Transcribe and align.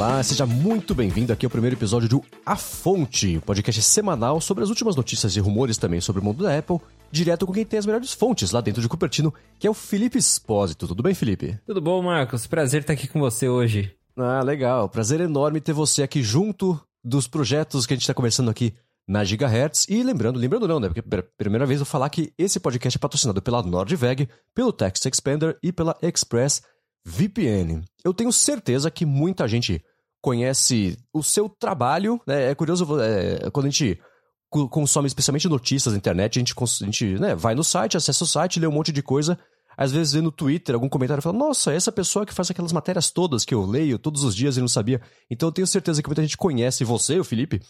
Olá, 0.00 0.22
seja 0.22 0.46
muito 0.46 0.94
bem-vindo 0.94 1.30
aqui 1.30 1.44
ao 1.44 1.50
primeiro 1.50 1.76
episódio 1.76 2.08
do 2.08 2.24
A 2.46 2.56
Fonte, 2.56 3.38
podcast 3.44 3.82
semanal 3.82 4.40
sobre 4.40 4.64
as 4.64 4.70
últimas 4.70 4.96
notícias 4.96 5.36
e 5.36 5.40
rumores 5.40 5.76
também 5.76 6.00
sobre 6.00 6.22
o 6.22 6.24
mundo 6.24 6.42
da 6.42 6.56
Apple, 6.56 6.78
direto 7.12 7.46
com 7.46 7.52
quem 7.52 7.66
tem 7.66 7.78
as 7.78 7.84
melhores 7.84 8.14
fontes 8.14 8.50
lá 8.50 8.62
dentro 8.62 8.80
de 8.80 8.88
Cupertino, 8.88 9.30
que 9.58 9.66
é 9.66 9.70
o 9.70 9.74
Felipe 9.74 10.16
Espósito. 10.16 10.88
Tudo 10.88 11.02
bem, 11.02 11.12
Felipe? 11.12 11.58
Tudo 11.66 11.82
bom, 11.82 12.00
Marcos? 12.00 12.46
Prazer 12.46 12.80
estar 12.80 12.94
aqui 12.94 13.06
com 13.06 13.20
você 13.20 13.46
hoje. 13.46 13.94
Ah, 14.16 14.42
legal. 14.42 14.88
Prazer 14.88 15.20
enorme 15.20 15.60
ter 15.60 15.74
você 15.74 16.02
aqui 16.02 16.22
junto 16.22 16.80
dos 17.04 17.28
projetos 17.28 17.84
que 17.84 17.92
a 17.92 17.96
gente 17.96 18.04
está 18.04 18.14
conversando 18.14 18.50
aqui 18.50 18.72
na 19.06 19.22
Gigahertz. 19.22 19.86
E 19.86 20.02
lembrando, 20.02 20.38
lembrando 20.38 20.66
não, 20.66 20.80
né? 20.80 20.88
Porque 20.88 21.02
primeira 21.36 21.66
vez 21.66 21.78
eu 21.78 21.84
vou 21.84 21.90
falar 21.90 22.08
que 22.08 22.32
esse 22.38 22.58
podcast 22.58 22.96
é 22.96 22.98
patrocinado 22.98 23.42
pela 23.42 23.62
Nordveg, 23.62 24.30
pelo 24.54 24.72
Text 24.72 25.04
Expander 25.04 25.58
e 25.62 25.70
pela 25.70 25.94
Express 26.00 26.62
VPN. 27.04 27.82
Eu 28.02 28.14
tenho 28.14 28.32
certeza 28.32 28.90
que 28.90 29.04
muita 29.04 29.46
gente 29.46 29.84
conhece 30.20 30.98
o 31.12 31.22
seu 31.22 31.48
trabalho, 31.48 32.20
né? 32.26 32.50
É 32.50 32.54
curioso, 32.54 32.86
é, 33.00 33.50
quando 33.50 33.66
a 33.66 33.70
gente 33.70 33.98
consome 34.50 35.06
especialmente 35.06 35.48
notícias 35.48 35.92
na 35.92 35.98
internet, 35.98 36.38
a 36.38 36.40
gente, 36.40 36.54
a 36.58 36.84
gente 36.84 37.06
né, 37.20 37.34
vai 37.36 37.54
no 37.54 37.62
site, 37.62 37.96
acessa 37.96 38.24
o 38.24 38.26
site, 38.26 38.58
lê 38.58 38.66
um 38.66 38.72
monte 38.72 38.90
de 38.90 39.00
coisa, 39.00 39.38
às 39.76 39.92
vezes 39.92 40.12
vê 40.12 40.20
no 40.20 40.32
Twitter 40.32 40.74
algum 40.74 40.88
comentário 40.88 41.20
e 41.20 41.22
fala, 41.22 41.38
nossa, 41.38 41.72
essa 41.72 41.92
pessoa 41.92 42.26
que 42.26 42.34
faz 42.34 42.50
aquelas 42.50 42.72
matérias 42.72 43.10
todas 43.10 43.44
que 43.44 43.54
eu 43.54 43.64
leio 43.64 43.98
todos 43.98 44.24
os 44.24 44.34
dias 44.34 44.56
e 44.56 44.60
não 44.60 44.68
sabia. 44.68 45.00
Então 45.30 45.48
eu 45.48 45.52
tenho 45.52 45.66
certeza 45.66 46.02
que 46.02 46.08
muita 46.08 46.22
gente 46.22 46.36
conhece 46.36 46.84
você, 46.84 47.18
o 47.18 47.24
Felipe, 47.24 47.62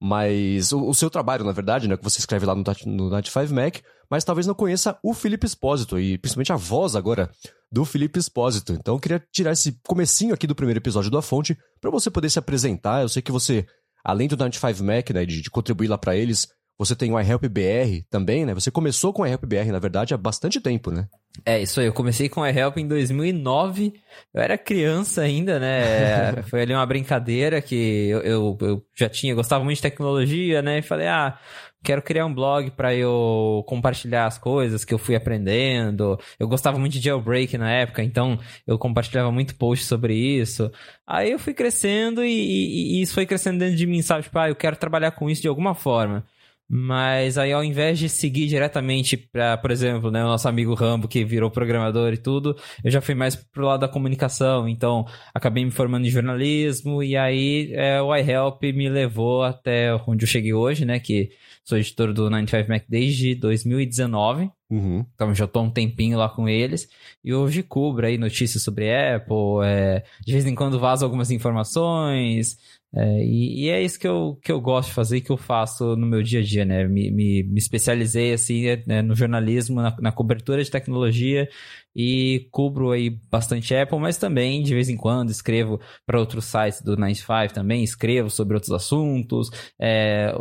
mas 0.00 0.72
o, 0.72 0.88
o, 0.88 0.94
seu 0.94 1.10
trabalho, 1.10 1.44
na 1.44 1.52
verdade, 1.52 1.88
né, 1.88 1.96
que 1.96 2.04
você 2.04 2.18
escreve 2.20 2.46
lá 2.46 2.54
no, 2.54 2.62
no 2.86 3.10
95Mac, 3.10 3.82
mas 4.10 4.24
talvez 4.24 4.46
não 4.46 4.54
conheça 4.54 4.98
o 5.02 5.12
Felipe 5.12 5.46
Espósito 5.46 5.98
e 5.98 6.16
principalmente 6.18 6.52
a 6.52 6.56
voz 6.56 6.94
agora 6.94 7.30
do 7.70 7.84
Felipe 7.84 8.18
Espósito. 8.18 8.72
Então 8.72 8.94
eu 8.94 9.00
queria 9.00 9.22
tirar 9.32 9.52
esse 9.52 9.78
comecinho 9.86 10.32
aqui 10.32 10.46
do 10.46 10.54
primeiro 10.54 10.78
episódio 10.78 11.10
da 11.10 11.20
Fonte 11.20 11.58
para 11.80 11.90
você 11.90 12.10
poder 12.10 12.30
se 12.30 12.38
apresentar. 12.38 13.02
Eu 13.02 13.08
sei 13.08 13.20
que 13.20 13.32
você, 13.32 13.66
além 14.04 14.28
do 14.28 14.36
95Mac, 14.36 15.12
né, 15.12 15.26
de, 15.26 15.42
de 15.42 15.50
contribuir 15.50 15.88
lá 15.88 15.98
para 15.98 16.16
eles, 16.16 16.48
você 16.78 16.94
tem 16.94 17.12
o 17.12 17.20
iHelp 17.20 17.44
BR 17.46 18.06
também, 18.08 18.46
né? 18.46 18.54
Você 18.54 18.70
começou 18.70 19.12
com 19.12 19.22
o 19.22 19.26
iHelp 19.26 19.44
BR, 19.44 19.72
na 19.72 19.80
verdade, 19.80 20.14
há 20.14 20.16
bastante 20.16 20.60
tempo, 20.60 20.92
né? 20.92 21.08
É, 21.44 21.60
isso 21.60 21.80
aí. 21.80 21.86
Eu 21.86 21.92
comecei 21.92 22.28
com 22.28 22.40
o 22.40 22.46
iHelp 22.46 22.78
em 22.78 22.86
2009. 22.86 23.94
Eu 24.34 24.42
era 24.42 24.58
criança 24.58 25.22
ainda, 25.22 25.58
né? 25.58 26.42
Foi 26.50 26.62
ali 26.62 26.74
uma 26.74 26.86
brincadeira 26.86 27.60
que 27.60 28.08
eu, 28.08 28.20
eu, 28.20 28.58
eu, 28.60 28.86
já 28.96 29.08
tinha, 29.08 29.34
gostava 29.34 29.64
muito 29.64 29.76
de 29.76 29.82
tecnologia, 29.82 30.60
né? 30.62 30.78
E 30.78 30.82
falei, 30.82 31.06
ah, 31.06 31.38
quero 31.82 32.02
criar 32.02 32.26
um 32.26 32.34
blog 32.34 32.70
para 32.72 32.94
eu 32.94 33.64
compartilhar 33.66 34.26
as 34.26 34.36
coisas 34.36 34.84
que 34.84 34.92
eu 34.92 34.98
fui 34.98 35.14
aprendendo. 35.14 36.18
Eu 36.38 36.48
gostava 36.48 36.78
muito 36.78 36.94
de 36.94 37.00
jailbreak 37.00 37.56
na 37.56 37.70
época, 37.70 38.02
então 38.02 38.38
eu 38.66 38.78
compartilhava 38.78 39.30
muito 39.30 39.54
post 39.54 39.84
sobre 39.84 40.14
isso. 40.14 40.70
Aí 41.06 41.30
eu 41.30 41.38
fui 41.38 41.54
crescendo 41.54 42.24
e, 42.24 42.30
e, 42.30 42.98
e 42.98 43.02
isso 43.02 43.14
foi 43.14 43.26
crescendo 43.26 43.58
dentro 43.58 43.76
de 43.76 43.86
mim, 43.86 44.02
sabe? 44.02 44.24
Tipo, 44.24 44.38
ah, 44.38 44.48
eu 44.48 44.56
quero 44.56 44.76
trabalhar 44.76 45.12
com 45.12 45.30
isso 45.30 45.42
de 45.42 45.48
alguma 45.48 45.74
forma. 45.74 46.24
Mas 46.68 47.38
aí, 47.38 47.50
ao 47.50 47.64
invés 47.64 47.98
de 47.98 48.10
seguir 48.10 48.46
diretamente 48.46 49.16
para, 49.16 49.56
por 49.56 49.70
exemplo, 49.70 50.10
né, 50.10 50.22
o 50.22 50.28
nosso 50.28 50.46
amigo 50.48 50.74
Rambo, 50.74 51.08
que 51.08 51.24
virou 51.24 51.50
programador 51.50 52.12
e 52.12 52.18
tudo, 52.18 52.54
eu 52.84 52.90
já 52.90 53.00
fui 53.00 53.14
mais 53.14 53.34
pro 53.34 53.64
lado 53.64 53.80
da 53.80 53.88
comunicação. 53.88 54.68
Então, 54.68 55.06
acabei 55.34 55.64
me 55.64 55.70
formando 55.70 56.06
em 56.06 56.10
jornalismo 56.10 57.02
e 57.02 57.16
aí 57.16 57.72
é, 57.72 58.02
o 58.02 58.14
iHelp 58.14 58.62
me 58.64 58.88
levou 58.88 59.42
até 59.42 59.94
onde 60.06 60.24
eu 60.24 60.28
cheguei 60.28 60.52
hoje, 60.52 60.84
né? 60.84 61.00
Que 61.00 61.30
sou 61.64 61.76
editor 61.78 62.12
do 62.12 62.30
95Mac 62.30 62.84
desde 62.88 63.34
2019. 63.34 64.50
Uhum. 64.70 65.04
Então 65.14 65.34
já 65.34 65.46
tô 65.46 65.62
um 65.62 65.70
tempinho 65.70 66.18
lá 66.18 66.28
com 66.28 66.48
eles. 66.48 66.88
E 67.24 67.32
hoje 67.34 67.62
cubro 67.62 68.06
aí 68.06 68.16
notícias 68.18 68.62
sobre 68.62 68.90
Apple. 68.90 69.64
É, 69.64 70.02
de 70.24 70.32
vez 70.32 70.46
em 70.46 70.54
quando 70.54 70.78
vazo 70.78 71.04
algumas 71.04 71.30
informações. 71.30 72.56
É, 72.94 73.22
e, 73.22 73.66
e, 73.66 73.68
é 73.68 73.82
isso 73.82 73.98
que 73.98 74.08
eu, 74.08 74.38
que 74.42 74.50
eu 74.50 74.58
gosto 74.60 74.88
de 74.88 74.94
fazer 74.94 75.18
e 75.18 75.20
que 75.20 75.30
eu 75.30 75.36
faço 75.36 75.94
no 75.94 76.06
meu 76.06 76.22
dia 76.22 76.40
a 76.40 76.42
dia, 76.42 76.64
né? 76.64 76.86
Me, 76.88 77.10
me, 77.10 77.42
me 77.42 77.58
especializei 77.58 78.32
assim 78.32 78.64
né, 78.86 79.02
no 79.02 79.14
jornalismo, 79.14 79.82
na, 79.82 79.94
na, 80.00 80.10
cobertura 80.10 80.64
de 80.64 80.70
tecnologia 80.70 81.48
e 81.94 82.48
cubro 82.50 82.90
aí 82.90 83.10
bastante 83.10 83.74
Apple, 83.74 83.98
mas 83.98 84.16
também 84.16 84.62
de 84.62 84.74
vez 84.74 84.88
em 84.88 84.96
quando 84.96 85.30
escrevo 85.30 85.78
para 86.06 86.18
outros 86.18 86.46
sites 86.46 86.80
do 86.80 86.96
95 86.96 87.52
também, 87.52 87.84
escrevo 87.84 88.30
sobre 88.30 88.54
outros 88.54 88.72
assuntos. 88.72 89.50
É, 89.78 90.32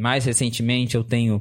mais 0.00 0.24
recentemente 0.24 0.96
eu 0.96 1.04
tenho 1.04 1.40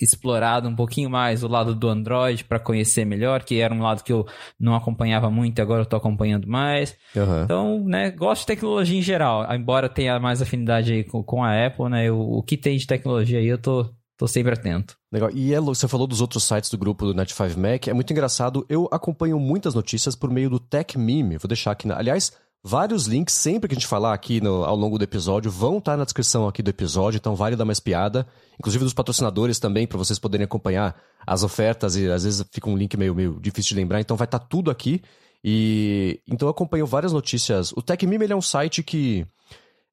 explorado 0.00 0.68
um 0.68 0.76
pouquinho 0.76 1.08
mais 1.08 1.42
o 1.42 1.48
lado 1.48 1.74
do 1.74 1.88
Android 1.88 2.44
para 2.44 2.58
conhecer 2.58 3.04
melhor, 3.04 3.42
que 3.42 3.60
era 3.60 3.72
um 3.72 3.82
lado 3.82 4.02
que 4.02 4.12
eu 4.12 4.26
não 4.58 4.74
acompanhava 4.74 5.30
muito 5.30 5.58
e 5.58 5.62
agora 5.62 5.82
eu 5.82 5.86
tô 5.86 5.96
acompanhando 5.96 6.46
mais. 6.46 6.96
Uhum. 7.14 7.42
Então, 7.44 7.84
né, 7.84 8.10
gosto 8.10 8.42
de 8.42 8.46
tecnologia 8.46 8.98
em 8.98 9.02
geral, 9.02 9.46
embora 9.54 9.88
tenha 9.88 10.18
mais 10.18 10.42
afinidade 10.42 10.92
aí 10.92 11.04
com, 11.04 11.22
com 11.22 11.42
a 11.42 11.66
Apple, 11.66 11.88
né, 11.88 12.10
o, 12.10 12.38
o 12.38 12.42
que 12.42 12.56
tem 12.56 12.76
de 12.76 12.86
tecnologia 12.86 13.38
aí 13.38 13.46
eu 13.46 13.58
tô, 13.58 13.88
tô 14.16 14.26
sempre 14.26 14.52
atento. 14.52 14.96
Legal. 15.10 15.30
E 15.32 15.54
é, 15.54 15.60
você 15.60 15.88
falou 15.88 16.06
dos 16.06 16.20
outros 16.20 16.44
sites 16.44 16.70
do 16.70 16.78
grupo 16.78 17.06
do 17.06 17.14
Net5Mac, 17.14 17.88
é 17.88 17.94
muito 17.94 18.12
engraçado, 18.12 18.66
eu 18.68 18.88
acompanho 18.92 19.38
muitas 19.38 19.74
notícias 19.74 20.14
por 20.14 20.30
meio 20.30 20.50
do 20.50 20.60
Tech 20.60 20.98
Meme, 20.98 21.38
vou 21.38 21.48
deixar 21.48 21.70
aqui, 21.70 21.86
na... 21.86 21.96
aliás... 21.96 22.32
Vários 22.68 23.06
links, 23.06 23.32
sempre 23.32 23.68
que 23.68 23.76
a 23.76 23.78
gente 23.78 23.86
falar 23.86 24.12
aqui 24.12 24.40
no, 24.40 24.64
ao 24.64 24.74
longo 24.74 24.98
do 24.98 25.04
episódio, 25.04 25.48
vão 25.48 25.78
estar 25.78 25.96
na 25.96 26.02
descrição 26.02 26.48
aqui 26.48 26.64
do 26.64 26.68
episódio, 26.68 27.16
então 27.16 27.36
vale 27.36 27.54
dar 27.54 27.64
mais 27.64 27.78
piada. 27.78 28.26
Inclusive 28.58 28.82
dos 28.82 28.92
patrocinadores 28.92 29.60
também, 29.60 29.86
para 29.86 29.96
vocês 29.96 30.18
poderem 30.18 30.46
acompanhar 30.46 31.00
as 31.24 31.44
ofertas 31.44 31.94
e 31.94 32.10
às 32.10 32.24
vezes 32.24 32.44
fica 32.50 32.68
um 32.68 32.76
link 32.76 32.96
meio, 32.96 33.14
meio 33.14 33.38
difícil 33.40 33.68
de 33.68 33.76
lembrar, 33.76 34.00
então 34.00 34.16
vai 34.16 34.24
estar 34.24 34.40
tudo 34.40 34.68
aqui. 34.68 35.00
E 35.44 36.20
então 36.26 36.48
eu 36.48 36.50
acompanho 36.50 36.84
várias 36.86 37.12
notícias. 37.12 37.70
O 37.70 37.80
TechMeme 37.80 38.26
é 38.28 38.34
um 38.34 38.42
site 38.42 38.82
que 38.82 39.24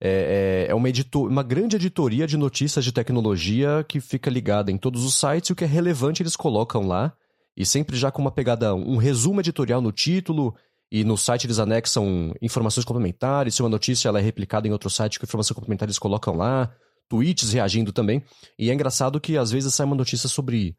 é, 0.01 0.65
é, 0.65 0.71
é 0.71 0.73
uma, 0.73 0.89
editor, 0.89 1.29
uma 1.29 1.43
grande 1.43 1.75
editoria 1.75 2.25
de 2.25 2.37
notícias 2.37 2.83
de 2.83 2.91
tecnologia 2.91 3.85
que 3.87 3.99
fica 3.99 4.31
ligada 4.31 4.71
em 4.71 4.79
todos 4.79 5.05
os 5.05 5.13
sites 5.13 5.51
e 5.51 5.53
o 5.53 5.55
que 5.55 5.63
é 5.63 5.67
relevante 5.67 6.23
eles 6.23 6.35
colocam 6.35 6.87
lá. 6.87 7.13
E 7.55 7.67
sempre 7.67 7.95
já 7.95 8.09
com 8.09 8.19
uma 8.19 8.31
pegada, 8.31 8.73
um 8.73 8.97
resumo 8.97 9.41
editorial 9.41 9.79
no 9.79 9.91
título 9.91 10.55
e 10.93 11.03
no 11.03 11.17
site 11.17 11.47
eles 11.47 11.57
anexam 11.57 12.35
informações 12.39 12.85
complementares. 12.85 13.55
Se 13.55 13.63
uma 13.63 13.69
notícia 13.69 14.07
ela 14.07 14.19
é 14.19 14.21
replicada 14.21 14.67
em 14.67 14.71
outro 14.71 14.91
site, 14.91 15.17
com 15.17 15.25
informações 15.25 15.55
complementares 15.55 15.93
eles 15.93 15.99
colocam 15.99 16.35
lá. 16.35 16.71
Tweets 17.09 17.51
reagindo 17.51 17.91
também. 17.91 18.23
E 18.59 18.69
é 18.69 18.73
engraçado 18.75 19.19
que 19.19 19.35
às 19.35 19.49
vezes 19.49 19.73
sai 19.73 19.87
uma 19.87 19.95
notícia 19.95 20.29
sobre. 20.29 20.77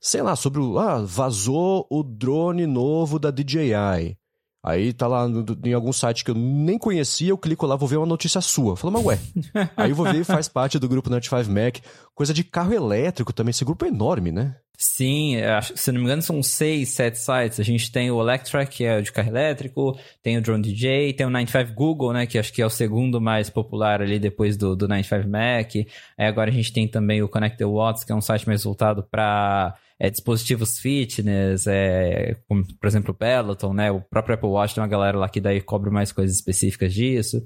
Sei 0.00 0.20
lá, 0.20 0.34
sobre 0.34 0.58
o. 0.58 0.76
Ah, 0.76 1.04
vazou 1.04 1.86
o 1.88 2.02
drone 2.02 2.66
novo 2.66 3.16
da 3.16 3.30
DJI. 3.30 4.18
Aí 4.64 4.94
tá 4.94 5.06
lá 5.06 5.28
no, 5.28 5.44
em 5.62 5.74
algum 5.74 5.92
site 5.92 6.24
que 6.24 6.30
eu 6.30 6.34
nem 6.34 6.78
conhecia, 6.78 7.28
eu 7.28 7.36
clico 7.36 7.66
lá, 7.66 7.76
vou 7.76 7.86
ver 7.86 7.98
uma 7.98 8.06
notícia 8.06 8.40
sua. 8.40 8.74
Falo, 8.78 8.94
mas 8.94 9.04
ué. 9.04 9.18
Aí 9.76 9.90
eu 9.90 9.94
vou 9.94 10.10
ver 10.10 10.24
faz 10.24 10.48
parte 10.48 10.78
do 10.78 10.88
grupo 10.88 11.10
Nut 11.10 11.28
5 11.28 11.50
Mac. 11.50 11.76
Coisa 12.14 12.32
de 12.32 12.42
carro 12.42 12.72
elétrico 12.72 13.30
também. 13.30 13.50
Esse 13.50 13.62
grupo 13.62 13.84
é 13.84 13.88
enorme, 13.88 14.32
né? 14.32 14.56
Sim, 14.76 15.36
acho, 15.40 15.76
se 15.76 15.92
não 15.92 16.00
me 16.00 16.06
engano 16.06 16.22
são 16.22 16.42
seis, 16.42 16.88
sete 16.88 17.18
sites. 17.18 17.60
A 17.60 17.62
gente 17.62 17.92
tem 17.92 18.10
o 18.10 18.20
Electra, 18.20 18.64
que 18.66 18.84
é 18.84 18.98
o 18.98 19.02
de 19.02 19.12
carro 19.12 19.28
elétrico, 19.28 19.98
tem 20.22 20.36
o 20.36 20.42
Drone 20.42 20.62
DJ, 20.62 21.12
tem 21.12 21.26
o 21.26 21.30
95 21.30 21.74
Google, 21.74 22.12
né, 22.12 22.26
que 22.26 22.38
acho 22.38 22.52
que 22.52 22.60
é 22.60 22.66
o 22.66 22.70
segundo 22.70 23.20
mais 23.20 23.48
popular 23.48 24.02
ali 24.02 24.18
depois 24.18 24.56
do, 24.56 24.74
do 24.74 24.88
95 24.88 25.28
Mac. 25.28 25.74
Aí 26.18 26.26
agora 26.26 26.50
a 26.50 26.52
gente 26.52 26.72
tem 26.72 26.88
também 26.88 27.22
o 27.22 27.28
Connected 27.28 27.70
Watts, 27.70 28.02
que 28.02 28.12
é 28.12 28.14
um 28.14 28.20
site 28.20 28.46
mais 28.48 28.64
voltado 28.64 29.02
para 29.04 29.74
é, 29.98 30.10
dispositivos 30.10 30.78
fitness, 30.78 31.66
é, 31.66 32.36
como, 32.48 32.64
por 32.78 32.86
exemplo 32.86 33.12
o 33.12 33.14
Peloton, 33.16 33.72
né? 33.72 33.90
O 33.90 34.00
próprio 34.00 34.34
Apple 34.34 34.48
Watch 34.48 34.74
tem 34.74 34.82
uma 34.82 34.88
galera 34.88 35.18
lá 35.18 35.28
que 35.28 35.40
daí 35.40 35.60
cobre 35.60 35.90
mais 35.90 36.12
coisas 36.12 36.36
específicas 36.36 36.92
disso. 36.92 37.42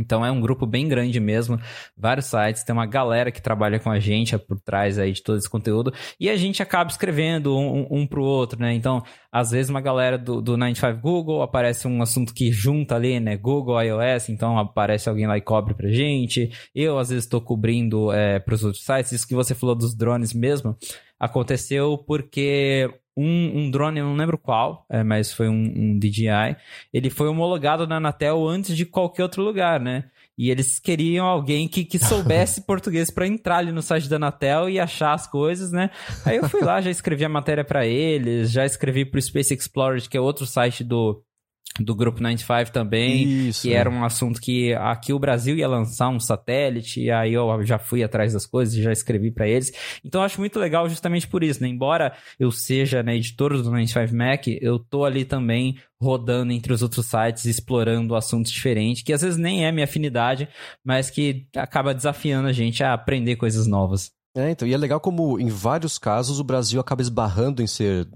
Então 0.00 0.24
é 0.24 0.30
um 0.30 0.40
grupo 0.40 0.66
bem 0.66 0.88
grande 0.88 1.20
mesmo, 1.20 1.58
vários 1.96 2.26
sites, 2.26 2.64
tem 2.64 2.72
uma 2.72 2.86
galera 2.86 3.30
que 3.30 3.42
trabalha 3.42 3.78
com 3.78 3.90
a 3.90 3.98
gente 3.98 4.36
por 4.38 4.58
trás 4.60 4.98
aí 4.98 5.12
de 5.12 5.22
todo 5.22 5.38
esse 5.38 5.50
conteúdo, 5.50 5.92
e 6.18 6.30
a 6.30 6.36
gente 6.36 6.62
acaba 6.62 6.90
escrevendo 6.90 7.56
um, 7.56 7.80
um, 7.80 7.86
um 8.00 8.06
pro 8.06 8.22
outro, 8.22 8.58
né? 8.58 8.72
Então, 8.72 9.02
às 9.30 9.50
vezes 9.50 9.68
uma 9.68 9.80
galera 9.80 10.16
do, 10.16 10.40
do 10.40 10.56
95 10.56 11.00
Google 11.00 11.42
aparece 11.42 11.86
um 11.86 12.00
assunto 12.02 12.32
que 12.32 12.50
junta 12.50 12.94
ali, 12.96 13.20
né? 13.20 13.36
Google, 13.36 13.80
iOS, 13.82 14.30
então 14.30 14.58
aparece 14.58 15.08
alguém 15.08 15.26
lá 15.26 15.36
e 15.36 15.42
cobre 15.42 15.74
pra 15.74 15.90
gente. 15.90 16.50
Eu, 16.74 16.98
às 16.98 17.10
vezes, 17.10 17.24
estou 17.24 17.40
cobrindo 17.40 18.12
é, 18.12 18.38
pros 18.38 18.64
outros 18.64 18.84
sites, 18.84 19.12
isso 19.12 19.28
que 19.28 19.34
você 19.34 19.54
falou 19.54 19.74
dos 19.74 19.94
drones 19.94 20.32
mesmo, 20.32 20.76
aconteceu 21.20 21.98
porque 21.98 22.90
um, 23.16 23.58
um, 23.58 23.70
drone, 23.70 24.00
eu 24.00 24.06
não 24.06 24.16
lembro 24.16 24.38
qual, 24.38 24.86
é, 24.88 25.04
mas 25.04 25.32
foi 25.32 25.48
um, 25.48 25.72
um, 25.76 25.98
DJI. 25.98 26.56
Ele 26.92 27.10
foi 27.10 27.28
homologado 27.28 27.86
na 27.86 27.96
Anatel 27.96 28.48
antes 28.48 28.74
de 28.74 28.86
qualquer 28.86 29.24
outro 29.24 29.42
lugar, 29.42 29.78
né? 29.78 30.04
E 30.38 30.50
eles 30.50 30.78
queriam 30.78 31.26
alguém 31.26 31.68
que, 31.68 31.84
que 31.84 31.98
soubesse 31.98 32.62
português 32.66 33.10
para 33.10 33.26
entrar 33.26 33.58
ali 33.58 33.72
no 33.72 33.82
site 33.82 34.08
da 34.08 34.16
Anatel 34.16 34.70
e 34.70 34.80
achar 34.80 35.12
as 35.12 35.26
coisas, 35.26 35.70
né? 35.70 35.90
Aí 36.24 36.38
eu 36.38 36.48
fui 36.48 36.62
lá, 36.62 36.80
já 36.80 36.90
escrevi 36.90 37.24
a 37.24 37.28
matéria 37.28 37.64
para 37.64 37.86
eles, 37.86 38.50
já 38.50 38.64
escrevi 38.64 39.04
pro 39.04 39.20
Space 39.20 39.52
Explorer, 39.52 40.08
que 40.08 40.16
é 40.16 40.20
outro 40.20 40.46
site 40.46 40.82
do 40.82 41.22
do 41.82 41.94
grupo 41.94 42.22
95 42.22 42.72
também, 42.72 43.48
Isso, 43.48 43.62
que 43.62 43.72
é. 43.72 43.76
era 43.76 43.90
um 43.90 44.04
assunto 44.04 44.40
que 44.40 44.72
aqui 44.74 45.12
o 45.12 45.18
Brasil 45.18 45.56
ia 45.56 45.68
lançar 45.68 46.08
um 46.08 46.20
satélite, 46.20 47.00
e 47.00 47.10
aí 47.10 47.32
eu 47.32 47.64
já 47.64 47.78
fui 47.78 48.02
atrás 48.02 48.32
das 48.32 48.46
coisas 48.46 48.74
e 48.74 48.82
já 48.82 48.92
escrevi 48.92 49.30
para 49.30 49.48
eles. 49.48 49.72
Então 50.04 50.20
eu 50.20 50.24
acho 50.24 50.40
muito 50.40 50.58
legal 50.58 50.88
justamente 50.88 51.26
por 51.26 51.42
isso, 51.42 51.62
né? 51.62 51.68
Embora 51.68 52.12
eu 52.38 52.50
seja 52.50 53.02
né, 53.02 53.16
editor 53.16 53.56
do 53.56 53.64
95 53.64 54.14
Mac, 54.14 54.46
eu 54.46 54.78
tô 54.78 55.04
ali 55.04 55.24
também 55.24 55.76
rodando 56.00 56.52
entre 56.52 56.72
os 56.72 56.82
outros 56.82 57.06
sites, 57.06 57.44
explorando 57.44 58.14
assuntos 58.14 58.50
diferentes, 58.50 59.02
que 59.02 59.12
às 59.12 59.20
vezes 59.20 59.38
nem 59.38 59.66
é 59.66 59.72
minha 59.72 59.84
afinidade, 59.84 60.48
mas 60.84 61.10
que 61.10 61.46
acaba 61.54 61.94
desafiando 61.94 62.48
a 62.48 62.52
gente 62.52 62.82
a 62.82 62.94
aprender 62.94 63.36
coisas 63.36 63.66
novas. 63.66 64.10
É, 64.34 64.48
então, 64.48 64.66
e 64.66 64.72
é 64.72 64.76
legal 64.76 65.00
como 65.00 65.40
em 65.40 65.48
vários 65.48 65.98
casos 65.98 66.38
o 66.38 66.44
Brasil 66.44 66.80
acaba 66.80 67.02
esbarrando 67.02 67.60
em 67.60 67.66
ser 67.66 68.08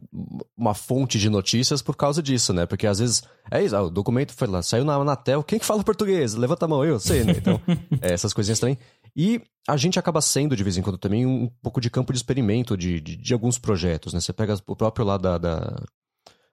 uma 0.57 0.73
fonte 0.73 1.19
de 1.19 1.29
notícias 1.29 1.83
por 1.83 1.97
causa 1.97 2.23
disso, 2.23 2.53
né? 2.53 2.67
Porque 2.67 2.87
às 2.87 3.01
vezes, 3.01 3.23
é 3.51 3.65
isso, 3.65 3.75
ah, 3.75 3.83
o 3.83 3.91
documento 3.91 4.33
foi 4.33 4.47
lá, 4.47 4.63
saiu 4.63 4.85
na 4.85 4.95
Anatel, 4.95 5.43
quem 5.43 5.59
que 5.59 5.65
fala 5.65 5.83
português? 5.83 6.35
Levanta 6.35 6.67
a 6.67 6.69
mão, 6.69 6.85
eu 6.85 7.01
sei, 7.01 7.25
né? 7.25 7.35
Então, 7.37 7.61
é, 8.01 8.13
essas 8.13 8.33
coisinhas 8.33 8.61
também. 8.61 8.79
E 9.17 9.43
a 9.67 9.77
gente 9.77 9.99
acaba 9.99 10.21
sendo, 10.21 10.55
de 10.55 10.63
vez 10.63 10.77
em 10.77 10.83
quando, 10.83 10.99
também 10.99 11.27
um 11.27 11.51
pouco 11.61 11.81
de 11.81 11.91
campo 11.91 12.13
de 12.13 12.19
experimento 12.19 12.77
de, 12.77 13.01
de, 13.01 13.17
de 13.17 13.33
alguns 13.33 13.59
projetos, 13.59 14.13
né? 14.13 14.21
Você 14.21 14.33
pega 14.33 14.57
o 14.69 14.77
próprio 14.77 15.05
lá 15.05 15.19
da, 15.19 15.37
da, 15.37 15.83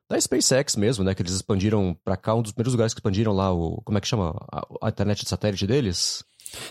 da 0.10 0.20
SpaceX 0.20 0.76
mesmo, 0.76 1.04
né? 1.04 1.14
Que 1.14 1.22
eles 1.22 1.34
expandiram 1.34 1.96
pra 2.04 2.18
cá, 2.18 2.34
um 2.34 2.42
dos 2.42 2.52
primeiros 2.52 2.74
lugares 2.74 2.96
que 2.96 3.00
expandiram 3.00 3.32
lá 3.32 3.54
o... 3.54 3.80
Como 3.84 3.96
é 3.96 4.02
que 4.02 4.08
chama? 4.08 4.36
A, 4.52 4.88
a 4.88 4.90
internet 4.90 5.24
de 5.24 5.30
satélite 5.30 5.68
deles? 5.68 6.24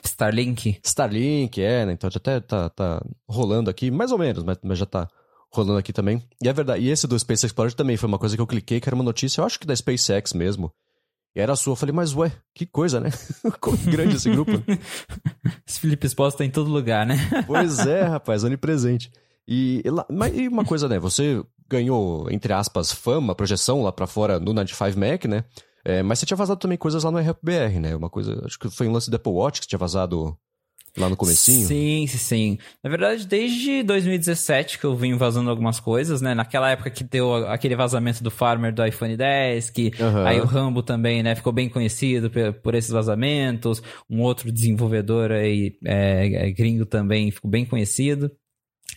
Starlink. 0.04 0.80
Starlink, 0.84 1.60
é, 1.60 1.86
né? 1.86 1.92
Então 1.92 2.10
já 2.10 2.18
até 2.18 2.40
tá, 2.40 2.68
tá 2.68 3.02
rolando 3.28 3.70
aqui, 3.70 3.90
mais 3.90 4.12
ou 4.12 4.18
menos, 4.18 4.42
mas, 4.44 4.58
mas 4.62 4.78
já 4.78 4.86
tá 4.86 5.08
rolando 5.52 5.78
aqui 5.78 5.92
também. 5.92 6.22
E 6.42 6.48
é 6.48 6.52
verdade, 6.52 6.82
e 6.82 6.88
esse 6.88 7.06
do 7.06 7.18
Space 7.18 7.46
Explorer 7.46 7.74
também 7.74 7.96
foi 7.96 8.08
uma 8.08 8.18
coisa 8.18 8.36
que 8.36 8.42
eu 8.42 8.46
cliquei, 8.46 8.80
que 8.80 8.88
era 8.88 8.94
uma 8.94 9.04
notícia, 9.04 9.40
eu 9.40 9.44
acho 9.44 9.58
que 9.58 9.66
da 9.66 9.74
SpaceX 9.74 10.32
mesmo. 10.32 10.72
E 11.34 11.40
era 11.40 11.52
a 11.52 11.56
sua, 11.56 11.72
eu 11.72 11.76
falei, 11.76 11.94
mas 11.94 12.14
ué, 12.14 12.32
que 12.54 12.66
coisa, 12.66 13.00
né? 13.00 13.10
Como 13.60 13.76
grande 13.78 14.16
esse 14.16 14.30
grupo. 14.30 14.50
Esse 15.66 15.78
Felipe 15.78 16.06
Esposa 16.06 16.38
tá 16.38 16.44
em 16.44 16.50
todo 16.50 16.68
lugar, 16.68 17.06
né? 17.06 17.16
pois 17.46 17.86
é, 17.86 18.02
rapaz, 18.02 18.42
onipresente. 18.42 19.12
E, 19.46 19.80
e, 19.84 19.90
lá, 19.90 20.04
mas, 20.10 20.36
e 20.36 20.48
uma 20.48 20.64
coisa, 20.64 20.88
né? 20.88 20.98
Você 20.98 21.40
ganhou, 21.68 22.28
entre 22.30 22.52
aspas, 22.52 22.90
fama, 22.90 23.34
projeção 23.34 23.82
lá 23.82 23.92
pra 23.92 24.08
fora 24.08 24.40
no 24.40 24.52
95 24.52 24.98
Mac, 24.98 25.24
né? 25.26 25.44
É, 25.84 26.02
mas 26.02 26.18
você 26.18 26.26
tinha 26.26 26.36
vazado 26.36 26.60
também 26.60 26.78
coisas 26.78 27.04
lá 27.04 27.10
no 27.10 27.18
RPBR, 27.18 27.80
né? 27.80 27.96
Uma 27.96 28.10
coisa, 28.10 28.42
acho 28.44 28.58
que 28.58 28.70
foi 28.70 28.86
um 28.88 28.92
lance 28.92 29.10
do 29.10 29.16
Apple 29.16 29.32
Watch 29.32 29.60
que 29.60 29.66
tinha 29.66 29.78
vazado 29.78 30.36
lá 30.96 31.08
no 31.08 31.16
comecinho. 31.16 31.66
Sim, 31.66 32.06
sim, 32.06 32.18
sim. 32.18 32.58
Na 32.82 32.90
verdade, 32.90 33.26
desde 33.26 33.82
2017 33.82 34.78
que 34.78 34.84
eu 34.84 34.94
venho 34.94 35.16
vazando 35.16 35.50
algumas 35.50 35.78
coisas, 35.78 36.20
né? 36.20 36.34
Naquela 36.34 36.70
época 36.70 36.90
que 36.90 37.04
deu 37.04 37.34
aquele 37.48 37.76
vazamento 37.76 38.22
do 38.22 38.30
Farmer 38.30 38.74
do 38.74 38.84
iPhone 38.84 39.16
10, 39.16 39.70
que 39.70 39.92
Aham. 40.00 40.26
aí 40.26 40.40
o 40.40 40.44
Rambo 40.44 40.82
também, 40.82 41.22
né, 41.22 41.34
ficou 41.34 41.52
bem 41.52 41.68
conhecido 41.68 42.30
por, 42.30 42.52
por 42.54 42.74
esses 42.74 42.90
vazamentos. 42.90 43.82
Um 44.08 44.20
outro 44.20 44.50
desenvolvedor 44.50 45.30
aí, 45.30 45.76
é, 45.84 46.48
é, 46.48 46.50
gringo 46.50 46.84
também, 46.84 47.30
ficou 47.30 47.50
bem 47.50 47.64
conhecido. 47.64 48.30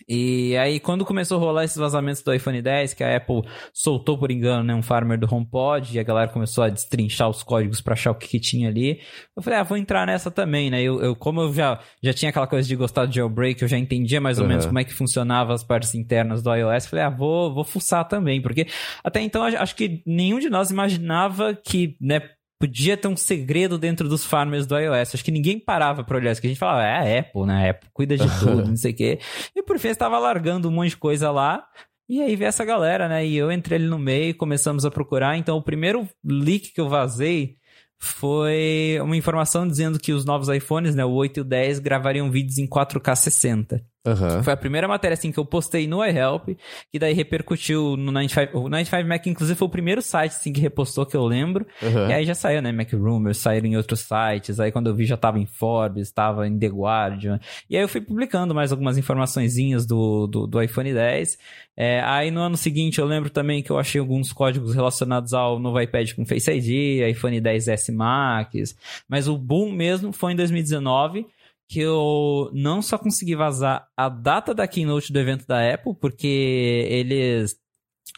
E 0.08 0.56
aí, 0.56 0.78
quando 0.80 1.04
começou 1.04 1.38
a 1.38 1.40
rolar 1.40 1.64
esses 1.64 1.76
vazamentos 1.76 2.22
do 2.22 2.32
iPhone 2.34 2.60
10, 2.60 2.94
que 2.94 3.02
a 3.04 3.16
Apple 3.16 3.42
soltou 3.72 4.18
por 4.18 4.30
engano, 4.30 4.62
né, 4.64 4.74
um 4.74 4.82
farmer 4.82 5.18
do 5.18 5.32
HomePod, 5.32 5.96
e 5.96 5.98
a 5.98 6.02
galera 6.02 6.30
começou 6.30 6.64
a 6.64 6.68
destrinchar 6.68 7.28
os 7.28 7.42
códigos 7.42 7.80
pra 7.80 7.94
achar 7.94 8.10
o 8.10 8.14
que, 8.14 8.28
que 8.28 8.40
tinha 8.40 8.68
ali, 8.68 9.00
eu 9.36 9.42
falei, 9.42 9.58
ah, 9.58 9.62
vou 9.62 9.76
entrar 9.78 10.06
nessa 10.06 10.30
também, 10.30 10.70
né? 10.70 10.82
Eu, 10.82 11.00
eu 11.02 11.16
como 11.16 11.40
eu 11.40 11.52
já, 11.52 11.80
já 12.02 12.12
tinha 12.12 12.30
aquela 12.30 12.46
coisa 12.46 12.66
de 12.68 12.76
gostar 12.76 13.06
de 13.06 13.16
jailbreak, 13.16 13.60
eu 13.62 13.68
já 13.68 13.78
entendia 13.78 14.20
mais 14.20 14.38
ou 14.38 14.44
Uhum. 14.44 14.48
menos 14.50 14.66
como 14.66 14.78
é 14.78 14.84
que 14.84 14.92
funcionava 14.92 15.54
as 15.54 15.64
partes 15.64 15.94
internas 15.94 16.42
do 16.42 16.54
iOS, 16.54 16.86
falei, 16.86 17.04
ah, 17.04 17.10
vou, 17.10 17.52
vou 17.54 17.64
fuçar 17.64 18.06
também, 18.06 18.40
porque 18.42 18.66
até 19.02 19.20
então 19.20 19.42
acho 19.42 19.74
que 19.74 20.02
nenhum 20.06 20.38
de 20.38 20.50
nós 20.50 20.70
imaginava 20.70 21.54
que, 21.54 21.96
né, 22.00 22.20
podia 22.58 22.96
ter 22.96 23.08
um 23.08 23.16
segredo 23.16 23.78
dentro 23.78 24.08
dos 24.08 24.24
farmers 24.24 24.66
do 24.66 24.78
iOS. 24.78 25.14
Acho 25.14 25.24
que 25.24 25.30
ninguém 25.30 25.58
parava 25.58 26.04
pra 26.04 26.16
olhar 26.16 26.32
isso, 26.32 26.40
que 26.40 26.46
a 26.46 26.50
gente 26.50 26.58
falava, 26.58 26.82
é 26.84 27.16
a 27.16 27.20
Apple, 27.20 27.46
né? 27.46 27.66
A 27.66 27.70
Apple 27.70 27.90
cuida 27.92 28.16
de 28.16 28.38
tudo, 28.38 28.64
não 28.68 28.76
sei 28.76 28.92
o 28.92 28.96
quê. 28.96 29.18
E 29.54 29.62
por 29.62 29.78
fim, 29.78 29.88
estava 29.88 30.18
largando 30.18 30.68
um 30.68 30.72
monte 30.72 30.90
de 30.90 30.96
coisa 30.96 31.30
lá. 31.30 31.66
E 32.08 32.20
aí 32.20 32.36
veio 32.36 32.48
essa 32.48 32.64
galera, 32.64 33.08
né? 33.08 33.26
E 33.26 33.36
eu 33.36 33.50
entrei 33.50 33.78
ali 33.78 33.88
no 33.88 33.98
meio, 33.98 34.36
começamos 34.36 34.84
a 34.84 34.90
procurar. 34.90 35.36
Então, 35.38 35.56
o 35.56 35.62
primeiro 35.62 36.08
leak 36.22 36.72
que 36.72 36.80
eu 36.80 36.88
vazei 36.88 37.56
foi 37.98 38.98
uma 39.02 39.16
informação 39.16 39.66
dizendo 39.66 39.98
que 39.98 40.12
os 40.12 40.24
novos 40.24 40.48
iPhones, 40.48 40.94
né, 40.94 41.04
o 41.04 41.12
8 41.12 41.38
e 41.38 41.40
o 41.40 41.44
10, 41.44 41.78
gravariam 41.78 42.30
vídeos 42.30 42.58
em 42.58 42.66
4K 42.66 43.16
60. 43.16 43.93
Aham. 44.06 44.42
Foi 44.42 44.52
a 44.52 44.56
primeira 44.56 44.86
matéria 44.86 45.14
assim 45.14 45.32
que 45.32 45.38
eu 45.38 45.46
postei 45.46 45.86
no 45.86 46.04
iHelp, 46.04 46.50
que 46.92 46.98
daí 46.98 47.14
repercutiu 47.14 47.96
no 47.96 48.12
95, 48.12 48.58
o 48.58 48.68
95 48.68 49.08
Mac 49.08 49.26
inclusive 49.26 49.58
foi 49.58 49.66
o 49.66 49.70
primeiro 49.70 50.02
site 50.02 50.32
assim 50.32 50.52
que 50.52 50.60
repostou 50.60 51.06
que 51.06 51.16
eu 51.16 51.24
lembro. 51.24 51.66
Aham. 51.82 52.08
E 52.10 52.12
aí 52.12 52.24
já 52.26 52.34
saiu, 52.34 52.60
né, 52.60 52.70
Mac 52.70 52.92
Rumors, 52.92 53.38
saíram 53.38 53.66
em 53.66 53.76
outros 53.76 54.00
sites. 54.00 54.60
Aí 54.60 54.70
quando 54.70 54.88
eu 54.88 54.94
vi 54.94 55.06
já 55.06 55.16
tava 55.16 55.38
em 55.38 55.46
Forbes, 55.46 56.12
tava 56.12 56.46
em 56.46 56.58
The 56.58 56.66
Guardian. 56.66 57.40
E 57.68 57.76
aí 57.76 57.82
eu 57.82 57.88
fui 57.88 58.02
publicando 58.02 58.54
mais 58.54 58.72
algumas 58.72 58.98
informaçõezinhas 58.98 59.86
do, 59.86 60.26
do, 60.26 60.46
do 60.46 60.62
iPhone 60.62 60.92
10. 60.92 61.38
É, 61.76 62.00
aí 62.02 62.30
no 62.30 62.40
ano 62.40 62.56
seguinte 62.56 63.00
eu 63.00 63.06
lembro 63.06 63.30
também 63.30 63.62
que 63.62 63.70
eu 63.70 63.78
achei 63.78 64.00
alguns 64.00 64.32
códigos 64.32 64.74
relacionados 64.74 65.32
ao 65.32 65.58
novo 65.58 65.80
iPad 65.80 66.12
com 66.12 66.24
Face 66.26 66.50
ID, 66.50 67.08
iPhone 67.10 67.40
10S 67.40 67.92
Max. 67.92 68.76
Mas 69.08 69.28
o 69.28 69.38
boom 69.38 69.72
mesmo 69.72 70.12
foi 70.12 70.32
em 70.32 70.36
2019 70.36 71.26
que 71.68 71.80
eu 71.80 72.50
não 72.52 72.82
só 72.82 72.98
consegui 72.98 73.34
vazar 73.34 73.88
a 73.96 74.08
data 74.08 74.54
da 74.54 74.68
keynote 74.68 75.12
do 75.12 75.18
evento 75.18 75.46
da 75.46 75.74
Apple, 75.74 75.94
porque 76.00 76.86
eles 76.88 77.56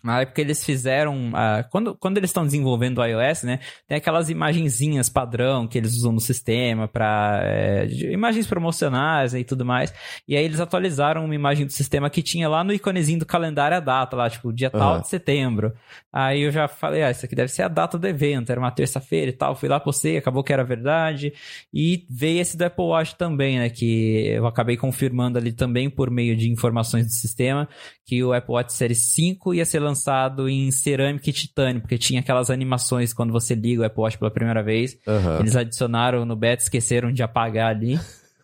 na 0.07 0.21
época 0.21 0.41
eles 0.41 0.65
fizeram. 0.65 1.33
ah, 1.35 1.65
quando, 1.71 1.95
quando 1.97 2.17
eles 2.17 2.31
estão 2.31 2.45
desenvolvendo 2.45 2.99
o 2.99 3.05
iOS, 3.05 3.43
né? 3.43 3.59
Tem 3.89 3.99
aquelas 3.99 4.31
imagenzinhas 4.31 5.09
padrão 5.09 5.67
que 5.67 5.77
eles 5.77 5.95
usam 5.95 6.13
no 6.13 6.21
sistema 6.21 6.87
para 6.87 7.43
imagens 8.11 8.47
promocionais 8.47 9.33
né, 9.33 9.41
e 9.41 9.45
tudo 9.45 9.65
mais. 9.65 9.93
E 10.29 10.37
aí 10.37 10.45
eles 10.45 10.61
atualizaram 10.61 11.25
uma 11.25 11.35
imagem 11.35 11.67
do 11.67 11.73
sistema 11.73 12.09
que 12.09 12.23
tinha 12.23 12.49
lá 12.49 12.63
no 12.63 12.73
iconezinho 12.73 13.19
do 13.19 13.27
calendário 13.27 13.77
a 13.77 13.81
data, 13.81 14.17
lá, 14.17 14.31
tipo, 14.31 14.53
dia 14.53 14.71
tal 14.71 15.01
de 15.01 15.09
setembro. 15.09 15.73
Aí 16.13 16.43
eu 16.43 16.53
já 16.53 16.69
falei, 16.69 17.03
ah, 17.03 17.11
isso 17.11 17.27
aqui 17.27 17.35
deve 17.35 17.49
ser 17.49 17.63
a 17.63 17.69
data 17.69 17.99
do 17.99 18.07
evento, 18.07 18.51
era 18.51 18.61
uma 18.61 18.71
terça-feira 18.71 19.31
e 19.31 19.35
tal. 19.35 19.57
Fui 19.57 19.69
lá, 19.69 19.81
postei, 19.81 20.17
acabou 20.17 20.45
que 20.45 20.53
era 20.53 20.63
verdade. 20.63 21.33
E 21.75 22.07
veio 22.09 22.41
esse 22.41 22.57
do 22.57 22.65
Apple 22.65 22.85
Watch 22.85 23.17
também, 23.17 23.59
né? 23.59 23.69
Que 23.69 24.29
eu 24.29 24.47
acabei 24.47 24.77
confirmando 24.77 25.37
ali 25.37 25.53
também 25.53 25.91
por 25.91 26.11
meio 26.11 26.37
de 26.37 26.49
informações 26.49 27.07
do 27.07 27.13
sistema 27.13 27.69
que 28.07 28.23
o 28.23 28.33
Apple 28.33 28.55
Watch 28.55 28.73
Série 28.73 28.95
5 28.95 29.53
ia 29.53 29.65
ser 29.65 29.81
lançado 29.81 29.96
em 30.49 30.71
cerâmica 30.71 31.31
e 31.31 31.33
titânio, 31.33 31.81
porque 31.81 31.99
tinha 31.99 32.21
aquelas 32.21 32.51
animações 32.51 33.13
quando 33.13 33.33
você 33.33 33.55
liga 33.55 33.83
o 33.83 33.85
Apple 33.85 34.03
Watch 34.03 34.19
pela 34.19 34.31
primeira 34.31 34.63
vez. 34.63 34.99
Aham. 35.07 35.41
Eles 35.41 35.57
adicionaram 35.57 36.25
no 36.25 36.37
beta, 36.37 36.63
esqueceram 36.63 37.13
de 37.13 37.23
apagar 37.23 37.71
ali. 37.71 37.99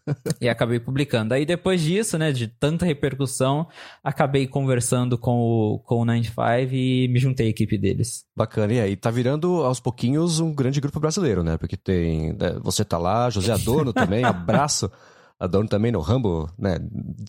e 0.40 0.48
acabei 0.48 0.80
publicando. 0.80 1.34
Aí 1.34 1.46
depois 1.46 1.80
disso, 1.80 2.18
né, 2.18 2.32
de 2.32 2.48
tanta 2.48 2.84
repercussão, 2.84 3.66
acabei 4.02 4.46
conversando 4.46 5.16
com 5.16 5.38
o, 5.38 5.78
com 5.80 5.96
o 5.96 6.04
95 6.04 6.74
e 6.74 7.08
me 7.08 7.18
juntei 7.18 7.46
à 7.46 7.50
equipe 7.50 7.78
deles. 7.78 8.24
Bacana, 8.36 8.72
e 8.72 8.80
aí 8.80 8.96
tá 8.96 9.10
virando 9.10 9.62
aos 9.62 9.80
pouquinhos 9.80 10.40
um 10.40 10.54
grande 10.54 10.80
grupo 10.80 11.00
brasileiro, 11.00 11.42
né? 11.42 11.56
Porque 11.56 11.76
tem. 11.76 12.32
né, 12.32 12.58
Você 12.62 12.84
tá 12.84 12.98
lá, 12.98 13.30
José 13.30 13.52
Adorno 13.52 13.92
também, 13.94 14.24
abraço. 14.24 14.90
Adorno 15.38 15.68
também 15.68 15.90
no 15.90 16.00
Rambo, 16.00 16.48
né? 16.58 16.78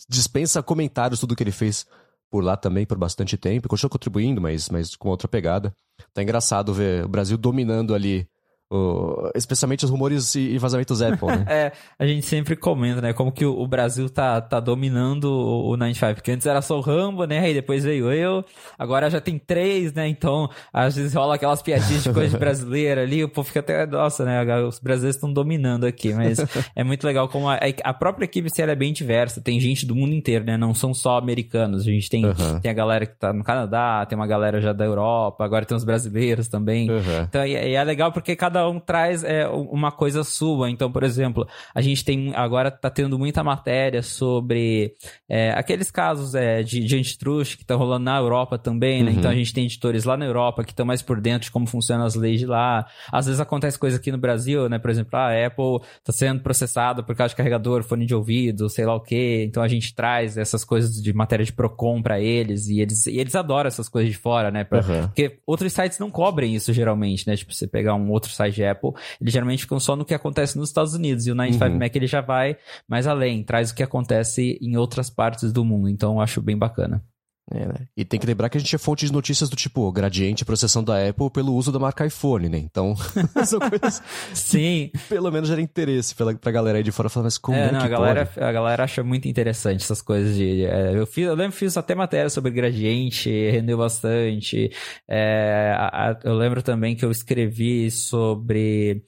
Dispensa 0.07 0.61
comentários 0.61 1.19
tudo 1.19 1.35
que 1.35 1.43
ele 1.43 1.51
fez 1.51 1.85
por 2.33 2.43
lá 2.43 2.57
também 2.57 2.83
por 2.83 2.97
bastante 2.97 3.37
tempo. 3.37 3.69
Continua 3.69 3.91
contribuindo, 3.91 4.41
mas, 4.41 4.67
mas 4.67 4.95
com 4.95 5.09
outra 5.09 5.27
pegada. 5.27 5.71
Tá 6.11 6.23
engraçado 6.23 6.73
ver 6.73 7.05
o 7.05 7.07
Brasil 7.07 7.37
dominando 7.37 7.93
ali. 7.93 8.27
O- 8.75 9.31
especialmente 9.35 9.85
os 9.85 9.91
rumores 9.91 10.35
e, 10.35 10.39
e 10.53 10.57
vazamentos 10.57 11.01
Apple, 11.01 11.27
né? 11.27 11.45
É, 11.53 11.71
a 11.99 12.05
gente 12.05 12.25
sempre 12.25 12.55
comenta, 12.55 12.99
né, 13.01 13.13
como 13.13 13.31
que 13.31 13.45
o, 13.45 13.59
o 13.59 13.67
Brasil 13.67 14.09
tá, 14.09 14.41
tá 14.41 14.59
dominando 14.59 15.25
o, 15.25 15.69
o 15.71 15.77
95, 15.77 16.15
porque 16.15 16.31
antes 16.31 16.47
era 16.47 16.61
só 16.61 16.77
o 16.77 16.81
Rambo, 16.81 17.25
né, 17.25 17.39
aí 17.39 17.53
depois 17.53 17.83
veio 17.83 18.11
eu, 18.11 18.43
agora 18.77 19.09
já 19.09 19.21
tem 19.21 19.37
três, 19.37 19.93
né, 19.93 20.07
então 20.07 20.49
às 20.71 20.95
vezes 20.95 21.13
rola 21.13 21.35
aquelas 21.35 21.61
piadinhas 21.61 22.03
de 22.03 22.11
coisa 22.11 22.37
brasileira 22.37 23.01
ali, 23.03 23.23
o 23.23 23.29
povo 23.29 23.47
fica 23.47 23.59
até, 23.59 23.85
nossa, 23.85 24.25
né, 24.25 24.43
os 24.63 24.79
brasileiros 24.79 25.15
estão 25.15 25.31
dominando 25.31 25.85
aqui, 25.85 26.13
mas 26.13 26.39
é 26.75 26.83
muito 26.83 27.05
legal 27.05 27.27
como 27.29 27.47
a, 27.49 27.59
a 27.83 27.93
própria 27.93 28.25
equipe 28.25 28.49
se 28.49 28.61
é 28.61 28.75
bem 28.75 28.93
diversa, 28.93 29.41
tem 29.41 29.59
gente 29.59 29.85
do 29.85 29.93
mundo 29.95 30.13
inteiro, 30.15 30.43
né, 30.45 30.57
não 30.57 30.73
são 30.73 30.93
só 30.93 31.17
americanos, 31.17 31.81
a 31.81 31.91
gente 31.91 32.09
tem, 32.09 32.25
Aham. 32.25 32.59
tem 32.61 32.71
a 32.71 32.73
galera 32.73 33.05
que 33.05 33.15
tá 33.15 33.31
no 33.33 33.43
Canadá, 33.43 34.05
tem 34.07 34.17
uma 34.17 34.27
galera 34.27 34.59
já 34.61 34.73
da 34.73 34.85
Europa, 34.85 35.43
agora 35.43 35.65
tem 35.65 35.75
os 35.77 35.83
brasileiros 35.83 36.47
também, 36.47 36.89
Aham. 36.89 37.25
então, 37.29 37.45
e, 37.45 37.51
e 37.51 37.75
é 37.75 37.83
legal 37.83 38.11
porque 38.11 38.35
cada 38.35 38.62
cada 38.63 38.69
um 38.69 38.79
traz 38.79 39.23
é, 39.23 39.47
uma 39.47 39.91
coisa 39.91 40.23
sua. 40.23 40.69
Então, 40.69 40.91
por 40.91 41.03
exemplo, 41.03 41.47
a 41.73 41.81
gente 41.81 42.03
tem 42.03 42.33
agora 42.35 42.71
tá 42.71 42.89
tendo 42.89 43.19
muita 43.19 43.43
matéria 43.43 44.01
sobre 44.01 44.93
é, 45.29 45.51
aqueles 45.51 45.91
casos 45.91 46.35
é, 46.35 46.63
de, 46.63 46.83
de 46.83 46.97
antitruste 46.97 47.57
que 47.57 47.63
estão 47.63 47.77
rolando 47.77 48.05
na 48.05 48.17
Europa 48.17 48.57
também, 48.57 49.03
né? 49.03 49.11
Então 49.11 49.29
a 49.29 49.33
uhum. 49.33 49.39
gente 49.39 49.53
tem 49.53 49.65
editores 49.65 50.05
lá 50.05 50.15
na 50.15 50.25
Europa 50.25 50.63
que 50.63 50.71
estão 50.71 50.85
mais 50.85 51.01
por 51.01 51.19
dentro 51.19 51.45
de 51.45 51.51
como 51.51 51.67
funcionam 51.67 52.05
as 52.05 52.15
leis 52.15 52.39
de 52.39 52.45
lá. 52.45 52.85
Às 53.11 53.25
vezes 53.25 53.41
acontece 53.41 53.77
coisa 53.77 53.97
aqui 53.97 54.11
no 54.11 54.17
Brasil, 54.17 54.69
né? 54.69 54.79
Por 54.79 54.89
exemplo, 54.89 55.17
a 55.17 55.45
Apple 55.45 55.79
está 55.99 56.13
sendo 56.13 56.41
processada 56.41 57.03
por 57.03 57.15
causa 57.15 57.29
de 57.29 57.35
carregador, 57.35 57.83
fone 57.83 58.05
de 58.05 58.15
ouvido, 58.15 58.69
sei 58.69 58.85
lá 58.85 58.95
o 58.95 59.01
quê. 59.01 59.45
Então 59.47 59.61
a 59.61 59.67
gente 59.67 59.93
traz 59.93 60.37
essas 60.37 60.63
coisas 60.63 61.01
de 61.01 61.13
matéria 61.13 61.45
de 61.45 61.53
Procon 61.53 62.01
para 62.01 62.19
eles 62.19 62.67
e 62.67 62.79
eles, 62.79 63.05
e 63.05 63.17
eles 63.17 63.35
adoram 63.35 63.67
essas 63.67 63.89
coisas 63.89 64.11
de 64.11 64.17
fora, 64.17 64.51
né? 64.51 64.63
Pra, 64.63 64.79
uhum. 64.79 65.07
Porque 65.07 65.39
outros 65.45 65.73
sites 65.73 65.99
não 65.99 66.09
cobrem 66.09 66.55
isso 66.55 66.71
geralmente, 66.71 67.27
né? 67.27 67.35
Tipo, 67.35 67.53
você 67.53 67.67
pegar 67.67 67.95
um 67.95 68.11
outro 68.11 68.31
site 68.31 68.52
de 68.53 68.65
Apple, 68.65 68.91
eles 69.19 69.33
geralmente 69.33 69.61
ficam 69.61 69.79
só 69.79 69.95
no 69.95 70.05
que 70.05 70.13
acontece 70.13 70.57
nos 70.57 70.69
Estados 70.69 70.93
Unidos 70.93 71.27
e 71.27 71.31
o 71.31 71.35
95 71.35 71.65
uhum. 71.65 71.79
Mac 71.79 71.95
ele 71.95 72.07
já 72.07 72.21
vai 72.21 72.57
mais 72.87 73.07
além, 73.07 73.43
traz 73.43 73.71
o 73.71 73.75
que 73.75 73.83
acontece 73.83 74.57
em 74.61 74.77
outras 74.77 75.09
partes 75.09 75.51
do 75.51 75.63
mundo. 75.63 75.89
Então 75.89 76.13
eu 76.13 76.21
acho 76.21 76.41
bem 76.41 76.57
bacana. 76.57 77.03
É, 77.51 77.67
né? 77.67 77.87
E 77.95 78.05
tem 78.05 78.19
que 78.19 78.25
lembrar 78.25 78.49
que 78.49 78.57
a 78.57 78.59
gente 78.59 78.73
é 78.73 78.79
fonte 78.79 79.05
de 79.05 79.11
notícias 79.11 79.49
do 79.49 79.55
tipo 79.55 79.91
gradiente 79.91 80.45
processão 80.45 80.81
da 80.81 81.07
Apple 81.09 81.29
pelo 81.29 81.53
uso 81.53 81.73
da 81.73 81.79
marca 81.79 82.05
iPhone, 82.05 82.47
né? 82.47 82.57
Então, 82.57 82.95
são 83.45 83.59
coisas. 83.59 84.01
Sim. 84.33 84.91
Pelo 85.09 85.29
menos 85.29 85.49
gera 85.49 85.61
interesse 85.61 86.15
pela, 86.15 86.33
pra 86.33 86.51
galera 86.51 86.77
aí 86.77 86.83
de 86.83 86.91
fora 86.91 87.09
falar, 87.09 87.25
mas 87.25 87.37
como 87.37 87.57
é, 87.57 87.67
é 87.67 87.71
não, 87.71 87.79
que 87.81 87.85
a 87.85 87.89
galera, 87.89 88.25
pode? 88.25 88.45
A 88.45 88.51
galera 88.51 88.83
acha 88.85 89.03
muito 89.03 89.27
interessante 89.27 89.83
essas 89.83 90.01
coisas 90.01 90.35
de. 90.35 90.63
É, 90.65 90.97
eu, 90.97 91.05
fiz, 91.05 91.25
eu 91.25 91.35
lembro 91.35 91.51
que 91.51 91.59
fiz 91.59 91.75
até 91.75 91.93
matéria 91.93 92.29
sobre 92.29 92.51
gradiente, 92.51 93.29
rendeu 93.29 93.77
bastante. 93.77 94.71
É, 95.07 95.75
a, 95.77 96.11
a, 96.11 96.19
eu 96.23 96.35
lembro 96.35 96.61
também 96.61 96.95
que 96.95 97.03
eu 97.03 97.11
escrevi 97.11 97.91
sobre. 97.91 99.03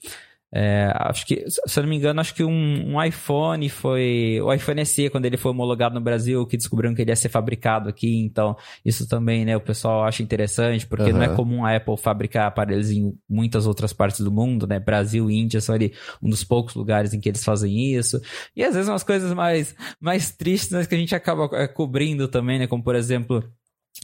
É, 0.54 0.92
acho 0.94 1.26
que, 1.26 1.44
se 1.48 1.78
eu 1.78 1.82
não 1.82 1.90
me 1.90 1.96
engano, 1.96 2.20
acho 2.20 2.34
que 2.34 2.44
um, 2.44 2.94
um, 2.94 3.02
iPhone 3.02 3.68
foi. 3.68 4.40
O 4.40 4.52
iPhone 4.52 4.84
SE, 4.86 5.10
quando 5.10 5.26
ele 5.26 5.36
foi 5.36 5.50
homologado 5.50 5.94
no 5.94 6.00
Brasil, 6.00 6.46
que 6.46 6.56
descobriram 6.56 6.94
que 6.94 7.02
ele 7.02 7.10
ia 7.10 7.16
ser 7.16 7.28
fabricado 7.28 7.88
aqui. 7.88 8.16
Então, 8.20 8.56
isso 8.84 9.08
também, 9.08 9.44
né, 9.44 9.56
o 9.56 9.60
pessoal 9.60 10.04
acha 10.04 10.22
interessante, 10.22 10.86
porque 10.86 11.10
uhum. 11.10 11.18
não 11.18 11.22
é 11.22 11.28
comum 11.34 11.64
a 11.64 11.74
Apple 11.76 11.96
fabricar 11.96 12.46
aparelhos 12.46 12.90
em 12.90 13.12
muitas 13.28 13.66
outras 13.66 13.92
partes 13.92 14.20
do 14.20 14.30
mundo, 14.30 14.66
né? 14.66 14.78
Brasil 14.78 15.30
e 15.30 15.36
Índia 15.36 15.60
são 15.60 15.74
ali 15.74 15.92
um 16.22 16.30
dos 16.30 16.44
poucos 16.44 16.74
lugares 16.74 17.12
em 17.12 17.20
que 17.20 17.28
eles 17.28 17.44
fazem 17.44 17.94
isso. 17.94 18.20
E 18.54 18.62
às 18.62 18.74
vezes 18.74 18.88
umas 18.88 19.02
coisas 19.02 19.32
mais, 19.34 19.74
mais 20.00 20.30
tristes 20.30 20.70
né, 20.70 20.86
que 20.86 20.94
a 20.94 20.98
gente 20.98 21.14
acaba 21.14 21.50
é, 21.54 21.66
cobrindo 21.66 22.28
também, 22.28 22.58
né? 22.58 22.66
Como 22.66 22.82
por 22.82 22.94
exemplo 22.94 23.42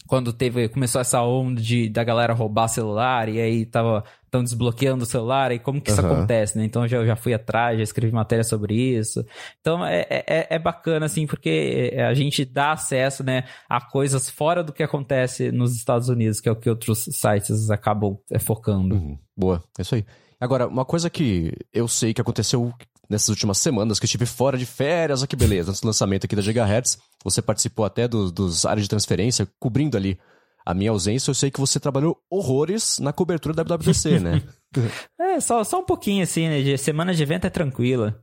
quando 0.07 0.33
teve 0.33 0.69
começou 0.69 1.01
essa 1.01 1.23
onda 1.23 1.61
de 1.61 1.89
da 1.89 2.05
galera 2.05 2.33
roubar 2.33 2.69
celular 2.69 3.29
e 3.29 3.41
aí 3.41 3.67
tava 3.67 4.05
tão 4.31 4.43
desbloqueando 4.43 5.05
o 5.05 5.07
celular 5.07 5.53
e 5.53 5.59
como 5.59 5.81
que 5.81 5.91
isso 5.91 6.01
uhum. 6.01 6.13
acontece, 6.13 6.57
né? 6.57 6.65
Então 6.65 6.87
já 6.89 7.05
já 7.05 7.17
fui 7.17 7.35
atrás, 7.35 7.77
já 7.77 7.83
escrevi 7.85 8.13
matéria 8.13 8.45
sobre 8.45 8.75
isso. 8.75 9.25
Então 9.61 9.85
é, 9.85 10.07
é, 10.09 10.47
é 10.51 10.59
bacana 10.59 11.07
assim 11.07 11.27
porque 11.27 11.95
a 12.09 12.15
gente 12.15 12.45
dá 12.45 12.73
acesso, 12.73 13.23
né, 13.23 13.45
a 13.69 13.81
coisas 13.81 14.31
fora 14.31 14.63
do 14.63 14.73
que 14.73 14.83
acontece 14.83 15.53
nos 15.53 15.75
Estados 15.77 16.09
Unidos, 16.09 16.41
que 16.41 16.49
é 16.49 16.53
o 16.53 16.57
que 16.57 16.71
outros 16.71 17.05
sites 17.11 17.71
acabam 17.71 18.19
é, 18.31 18.39
focando. 18.39 18.95
Uhum. 18.95 19.19
Boa, 19.37 19.63
é 19.79 19.83
isso 19.83 19.95
aí. 19.95 20.05
Agora, 20.41 20.67
uma 20.67 20.85
coisa 20.85 21.09
que 21.09 21.53
eu 21.73 21.87
sei 21.87 22.13
que 22.13 22.21
aconteceu 22.21 22.73
nessas 23.13 23.29
últimas 23.29 23.59
semanas, 23.59 24.01
que 24.01 24.07
estive 24.07 24.27
fora 24.27 24.59
de 24.59 24.67
férias, 24.67 25.21
olha 25.21 25.29
que 25.29 25.37
beleza, 25.37 25.71
antes 25.71 25.81
do 25.81 25.87
lançamento 25.87 26.25
aqui 26.25 26.35
da 26.35 26.43
Gigahertz, 26.43 26.99
você 27.23 27.41
participou 27.41 27.85
até 27.85 28.09
do, 28.09 28.33
dos 28.33 28.65
áreas 28.65 28.85
de 28.85 28.89
transferência, 28.89 29.47
cobrindo 29.61 29.97
ali 29.97 30.19
a 30.65 30.75
minha 30.75 30.91
ausência, 30.91 31.31
eu 31.31 31.35
sei 31.35 31.51
que 31.51 31.61
você 31.61 31.79
trabalhou 31.79 32.19
horrores 32.31 32.99
na 32.99 33.13
cobertura 33.13 33.55
da 33.55 33.63
WWDC, 33.63 34.19
né? 34.21 34.43
é, 35.21 35.41
só, 35.41 35.63
só 35.63 35.81
um 35.81 35.85
pouquinho 35.85 36.23
assim, 36.23 36.49
né? 36.49 36.63
De 36.63 36.79
semana 36.79 37.15
de 37.15 37.23
evento 37.23 37.47
é 37.47 37.51
tranquila 37.51 38.21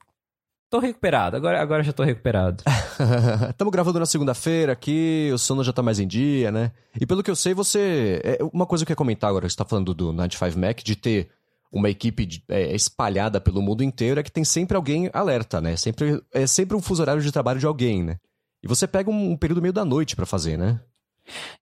Tô 0.70 0.78
recuperado, 0.78 1.36
agora, 1.36 1.60
agora 1.60 1.82
já 1.82 1.92
tô 1.92 2.04
recuperado. 2.04 2.64
Estamos 3.50 3.72
gravando 3.72 4.00
na 4.00 4.06
segunda-feira 4.06 4.72
aqui, 4.72 5.32
o 5.34 5.38
sono 5.38 5.64
já 5.64 5.74
tá 5.74 5.82
mais 5.82 6.00
em 6.00 6.06
dia, 6.06 6.52
né? 6.52 6.72
E 7.02 7.08
pelo 7.08 7.24
que 7.24 7.32
eu 7.32 7.36
sei, 7.36 7.56
você. 7.56 8.22
É, 8.24 8.38
uma 8.54 8.68
coisa 8.68 8.86
que 8.86 8.92
eu 8.92 8.94
ia 8.94 8.98
comentar 8.98 9.32
agora, 9.32 9.50
você 9.50 9.56
tá 9.56 9.66
falando 9.66 9.96
do 9.96 10.14
95 10.14 10.60
Mac, 10.60 10.84
de 10.84 10.96
ter 10.96 11.30
uma 11.72 11.90
equipe 11.90 12.44
é, 12.48 12.74
espalhada 12.76 13.40
pelo 13.40 13.62
mundo 13.62 13.84
inteiro 13.84 14.20
é 14.20 14.24
que 14.24 14.32
tem 14.32 14.44
sempre 14.44 14.76
alguém 14.76 15.10
alerta, 15.14 15.62
né? 15.62 15.76
Sempre, 15.76 16.22
é 16.34 16.48
sempre 16.48 16.76
um 16.76 16.82
fuso 16.82 17.02
horário 17.02 17.22
de 17.22 17.32
trabalho 17.32 17.60
de 17.60 17.66
alguém, 17.66 18.04
né? 18.04 18.18
E 18.64 18.68
você 18.68 18.88
pega 18.88 19.10
um, 19.10 19.32
um 19.32 19.38
período 19.38 19.62
meio 19.62 19.74
da 19.74 19.86
noite 19.86 20.16
para 20.16 20.26
fazer, 20.26 20.58
né? 20.58 20.80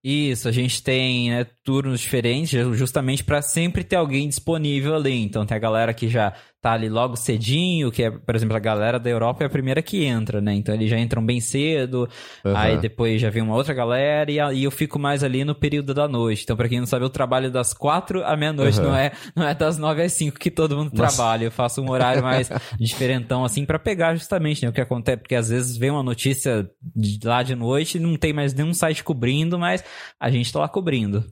Isso, 0.03 0.47
a 0.47 0.51
gente 0.51 0.81
tem 0.81 1.29
né, 1.29 1.45
turnos 1.63 1.99
diferentes, 1.99 2.51
justamente 2.77 3.23
para 3.23 3.41
sempre 3.41 3.83
ter 3.83 3.97
alguém 3.97 4.29
disponível 4.29 4.95
ali. 4.95 5.21
Então 5.21 5.45
tem 5.45 5.57
a 5.57 5.59
galera 5.59 5.93
que 5.93 6.07
já 6.07 6.33
tá 6.61 6.73
ali 6.73 6.89
logo 6.89 7.15
cedinho, 7.15 7.91
que 7.91 8.03
é, 8.03 8.11
por 8.11 8.35
exemplo, 8.35 8.55
a 8.55 8.59
galera 8.59 8.99
da 8.99 9.09
Europa 9.09 9.43
é 9.43 9.47
a 9.47 9.49
primeira 9.49 9.81
que 9.81 10.03
entra, 10.03 10.41
né? 10.41 10.53
Então 10.53 10.73
eles 10.73 10.89
já 10.89 10.97
entram 10.97 11.23
bem 11.23 11.39
cedo, 11.39 12.09
uhum. 12.43 12.57
aí 12.57 12.77
depois 12.77 13.21
já 13.21 13.29
vem 13.29 13.43
uma 13.43 13.55
outra 13.55 13.73
galera 13.73 14.31
e 14.31 14.39
aí 14.39 14.63
eu 14.63 14.71
fico 14.71 14.97
mais 14.97 15.23
ali 15.23 15.45
no 15.45 15.53
período 15.53 15.93
da 15.93 16.07
noite. 16.07 16.43
Então, 16.43 16.57
para 16.57 16.67
quem 16.67 16.79
não 16.79 16.87
sabe, 16.87 17.05
eu 17.05 17.09
trabalho 17.09 17.51
das 17.51 17.73
quatro 17.73 18.23
à 18.23 18.35
meia-noite, 18.35 18.79
uhum. 18.79 18.87
não, 18.87 18.95
é, 18.95 19.11
não 19.35 19.47
é 19.47 19.53
das 19.53 19.77
nove 19.77 20.01
às 20.01 20.13
cinco 20.13 20.39
que 20.39 20.49
todo 20.49 20.75
mundo 20.75 20.91
Nossa. 20.93 21.15
trabalha. 21.15 21.45
Eu 21.45 21.51
faço 21.51 21.81
um 21.81 21.89
horário 21.89 22.23
mais 22.23 22.49
diferentão, 22.79 23.45
assim, 23.45 23.63
para 23.63 23.77
pegar 23.77 24.15
justamente 24.15 24.63
né, 24.63 24.69
o 24.69 24.73
que 24.73 24.81
acontece, 24.81 25.17
porque 25.17 25.35
às 25.35 25.49
vezes 25.49 25.77
vem 25.77 25.91
uma 25.91 26.03
notícia 26.03 26.69
de 26.95 27.19
lá 27.23 27.43
de 27.43 27.55
noite 27.55 27.97
e 27.97 28.01
não 28.01 28.15
tem 28.15 28.33
mais 28.33 28.53
nenhum 28.53 28.73
site 28.73 29.03
cobrindo, 29.03 29.59
mas 29.59 29.83
a 30.19 30.29
gente 30.29 30.51
tá 30.51 30.59
lá 30.59 30.67
cobrindo. 30.67 31.23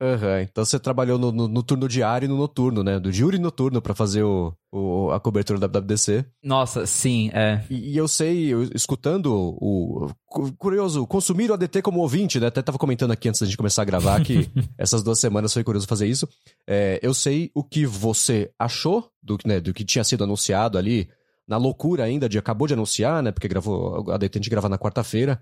Uhum. 0.00 0.40
Então 0.42 0.64
você 0.64 0.78
trabalhou 0.78 1.18
no, 1.18 1.32
no, 1.32 1.48
no, 1.48 1.62
turno 1.62 1.88
diário 1.88 2.26
e 2.26 2.28
no 2.28 2.36
noturno, 2.36 2.84
né? 2.84 3.00
Do 3.00 3.10
júri 3.10 3.36
noturno 3.38 3.82
para 3.82 3.94
fazer 3.94 4.22
o, 4.22 4.54
o, 4.72 5.10
a 5.10 5.18
cobertura 5.18 5.58
da 5.58 5.66
WWDC. 5.66 6.24
Nossa, 6.42 6.86
sim, 6.86 7.30
é. 7.34 7.64
E, 7.68 7.94
e 7.94 7.96
eu 7.96 8.06
sei, 8.06 8.52
eu, 8.52 8.62
escutando 8.74 9.34
o, 9.34 10.06
o, 10.06 10.52
Curioso, 10.56 11.06
consumir 11.06 11.50
o 11.50 11.54
ADT 11.54 11.82
como 11.82 12.00
ouvinte, 12.00 12.38
né? 12.38 12.46
Até 12.46 12.62
tava 12.62 12.78
comentando 12.78 13.10
aqui 13.10 13.28
antes 13.28 13.40
da 13.40 13.46
gente 13.46 13.56
começar 13.56 13.82
a 13.82 13.86
gravar 13.86 14.22
que 14.22 14.48
essas 14.78 15.02
duas 15.02 15.18
semanas 15.18 15.52
foi 15.52 15.64
curioso 15.64 15.86
fazer 15.86 16.06
isso. 16.06 16.28
É, 16.66 17.00
eu 17.02 17.12
sei 17.12 17.50
o 17.52 17.64
que 17.64 17.84
você 17.84 18.52
achou 18.58 19.10
do, 19.20 19.36
né, 19.44 19.58
do 19.58 19.74
que 19.74 19.84
tinha 19.84 20.04
sido 20.04 20.22
anunciado 20.22 20.78
ali, 20.78 21.08
na 21.46 21.56
loucura 21.56 22.04
ainda 22.04 22.28
de 22.28 22.38
acabou 22.38 22.68
de 22.68 22.74
anunciar, 22.74 23.22
né? 23.22 23.32
Porque 23.32 23.48
gravou, 23.48 24.10
a 24.10 24.14
ADT 24.14 24.36
a 24.36 24.38
gente 24.38 24.50
grava 24.50 24.68
na 24.68 24.78
quarta-feira. 24.78 25.40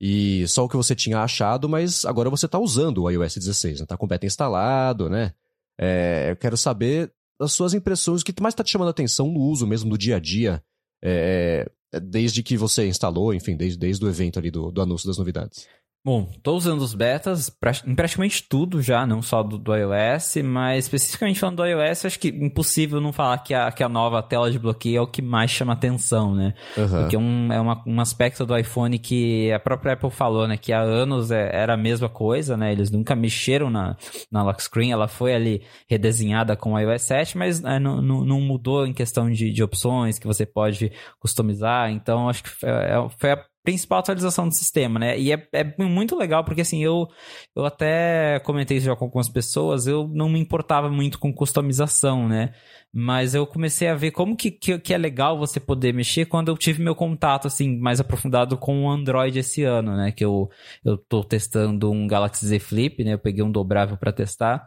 E 0.00 0.46
só 0.46 0.64
o 0.64 0.68
que 0.68 0.76
você 0.76 0.94
tinha 0.94 1.18
achado, 1.18 1.68
mas 1.68 2.04
agora 2.04 2.30
você 2.30 2.46
está 2.46 2.58
usando 2.58 3.02
o 3.02 3.10
iOS 3.10 3.36
16, 3.36 3.80
né? 3.80 3.86
Tá 3.86 3.96
com 3.96 4.06
beta 4.06 4.26
instalado, 4.26 5.10
né? 5.10 5.32
É, 5.78 6.30
eu 6.30 6.36
quero 6.36 6.56
saber 6.56 7.12
as 7.40 7.52
suas 7.52 7.74
impressões, 7.74 8.22
o 8.22 8.24
que 8.24 8.34
mais 8.40 8.52
está 8.52 8.64
te 8.64 8.70
chamando 8.70 8.88
a 8.88 8.90
atenção 8.90 9.28
no 9.28 9.40
uso 9.40 9.66
mesmo 9.66 9.90
do 9.90 9.98
dia 9.98 10.16
a 10.16 10.20
dia, 10.20 10.62
é, 11.02 11.68
é, 11.92 12.00
desde 12.00 12.42
que 12.42 12.56
você 12.56 12.86
instalou, 12.86 13.32
enfim, 13.32 13.56
desde, 13.56 13.78
desde 13.78 14.04
o 14.04 14.08
evento 14.08 14.38
ali 14.38 14.50
do, 14.50 14.70
do 14.70 14.82
anúncio 14.82 15.06
das 15.06 15.18
novidades. 15.18 15.66
Bom, 16.08 16.26
estou 16.34 16.56
usando 16.56 16.80
os 16.80 16.94
betas 16.94 17.54
em 17.86 17.94
praticamente 17.94 18.42
tudo 18.48 18.80
já, 18.80 19.06
não 19.06 19.20
só 19.20 19.42
do, 19.42 19.58
do, 19.58 19.76
iOS, 19.76 20.36
mas 20.42 20.86
especificamente 20.86 21.38
falando 21.38 21.56
do 21.56 21.66
iOS, 21.66 22.06
acho 22.06 22.18
que 22.18 22.28
impossível 22.28 22.98
não 22.98 23.12
falar 23.12 23.36
que 23.40 23.52
a, 23.52 23.70
que 23.70 23.84
a 23.84 23.90
nova 23.90 24.22
tela 24.22 24.50
de 24.50 24.58
bloqueio 24.58 24.96
é 24.96 25.00
o 25.02 25.06
que 25.06 25.20
mais 25.20 25.50
chama 25.50 25.74
atenção, 25.74 26.34
né? 26.34 26.54
Uhum. 26.78 26.88
Porque 26.88 27.14
é, 27.14 27.18
um, 27.18 27.52
é 27.52 27.60
uma, 27.60 27.82
um 27.86 28.00
aspecto 28.00 28.46
do 28.46 28.56
iPhone 28.56 28.98
que 28.98 29.52
a 29.52 29.60
própria 29.60 29.92
Apple 29.92 30.10
falou, 30.10 30.48
né? 30.48 30.56
Que 30.56 30.72
há 30.72 30.80
anos 30.80 31.30
é, 31.30 31.50
era 31.54 31.74
a 31.74 31.76
mesma 31.76 32.08
coisa, 32.08 32.56
né? 32.56 32.72
Eles 32.72 32.90
nunca 32.90 33.14
mexeram 33.14 33.68
na, 33.68 33.94
na 34.32 34.42
lock 34.42 34.62
screen, 34.62 34.92
ela 34.92 35.08
foi 35.08 35.34
ali 35.34 35.62
redesenhada 35.86 36.56
com 36.56 36.72
o 36.72 36.78
iOS 36.80 37.02
7, 37.02 37.36
mas 37.36 37.62
é, 37.62 37.78
não, 37.78 38.00
não, 38.00 38.24
não, 38.24 38.40
mudou 38.40 38.86
em 38.86 38.94
questão 38.94 39.30
de, 39.30 39.52
de 39.52 39.62
opções 39.62 40.18
que 40.18 40.26
você 40.26 40.46
pode 40.46 40.90
customizar. 41.20 41.90
Então, 41.90 42.30
acho 42.30 42.44
que 42.44 42.48
foi, 42.48 42.70
é, 42.70 43.08
foi 43.18 43.32
a 43.32 43.44
principal 43.68 43.98
atualização 43.98 44.48
do 44.48 44.54
sistema, 44.54 44.98
né? 44.98 45.18
E 45.20 45.30
é, 45.30 45.46
é 45.52 45.84
muito 45.84 46.16
legal 46.16 46.42
porque, 46.42 46.62
assim, 46.62 46.82
eu, 46.82 47.06
eu 47.54 47.66
até 47.66 48.40
comentei 48.40 48.78
isso 48.78 48.86
já 48.86 48.96
com 48.96 49.04
algumas 49.04 49.28
pessoas, 49.28 49.86
eu 49.86 50.08
não 50.08 50.30
me 50.30 50.38
importava 50.40 50.88
muito 50.88 51.18
com 51.18 51.30
customização, 51.30 52.26
né? 52.26 52.54
Mas 52.90 53.34
eu 53.34 53.46
comecei 53.46 53.88
a 53.88 53.94
ver 53.94 54.10
como 54.12 54.34
que, 54.34 54.50
que, 54.50 54.78
que, 54.78 54.94
é 54.94 54.96
legal 54.96 55.38
você 55.38 55.60
poder 55.60 55.92
mexer 55.92 56.24
quando 56.24 56.48
eu 56.48 56.56
tive 56.56 56.82
meu 56.82 56.94
contato, 56.94 57.46
assim, 57.46 57.78
mais 57.78 58.00
aprofundado 58.00 58.56
com 58.56 58.86
o 58.86 58.90
Android 58.90 59.38
esse 59.38 59.62
ano, 59.64 59.94
né? 59.94 60.12
Que 60.12 60.24
eu, 60.24 60.48
eu 60.82 60.96
tô 60.96 61.22
testando 61.22 61.90
um 61.90 62.06
Galaxy 62.06 62.46
Z 62.46 62.58
Flip, 62.60 63.04
né? 63.04 63.12
Eu 63.12 63.18
peguei 63.18 63.44
um 63.44 63.52
dobrável 63.52 63.98
para 63.98 64.12
testar. 64.12 64.66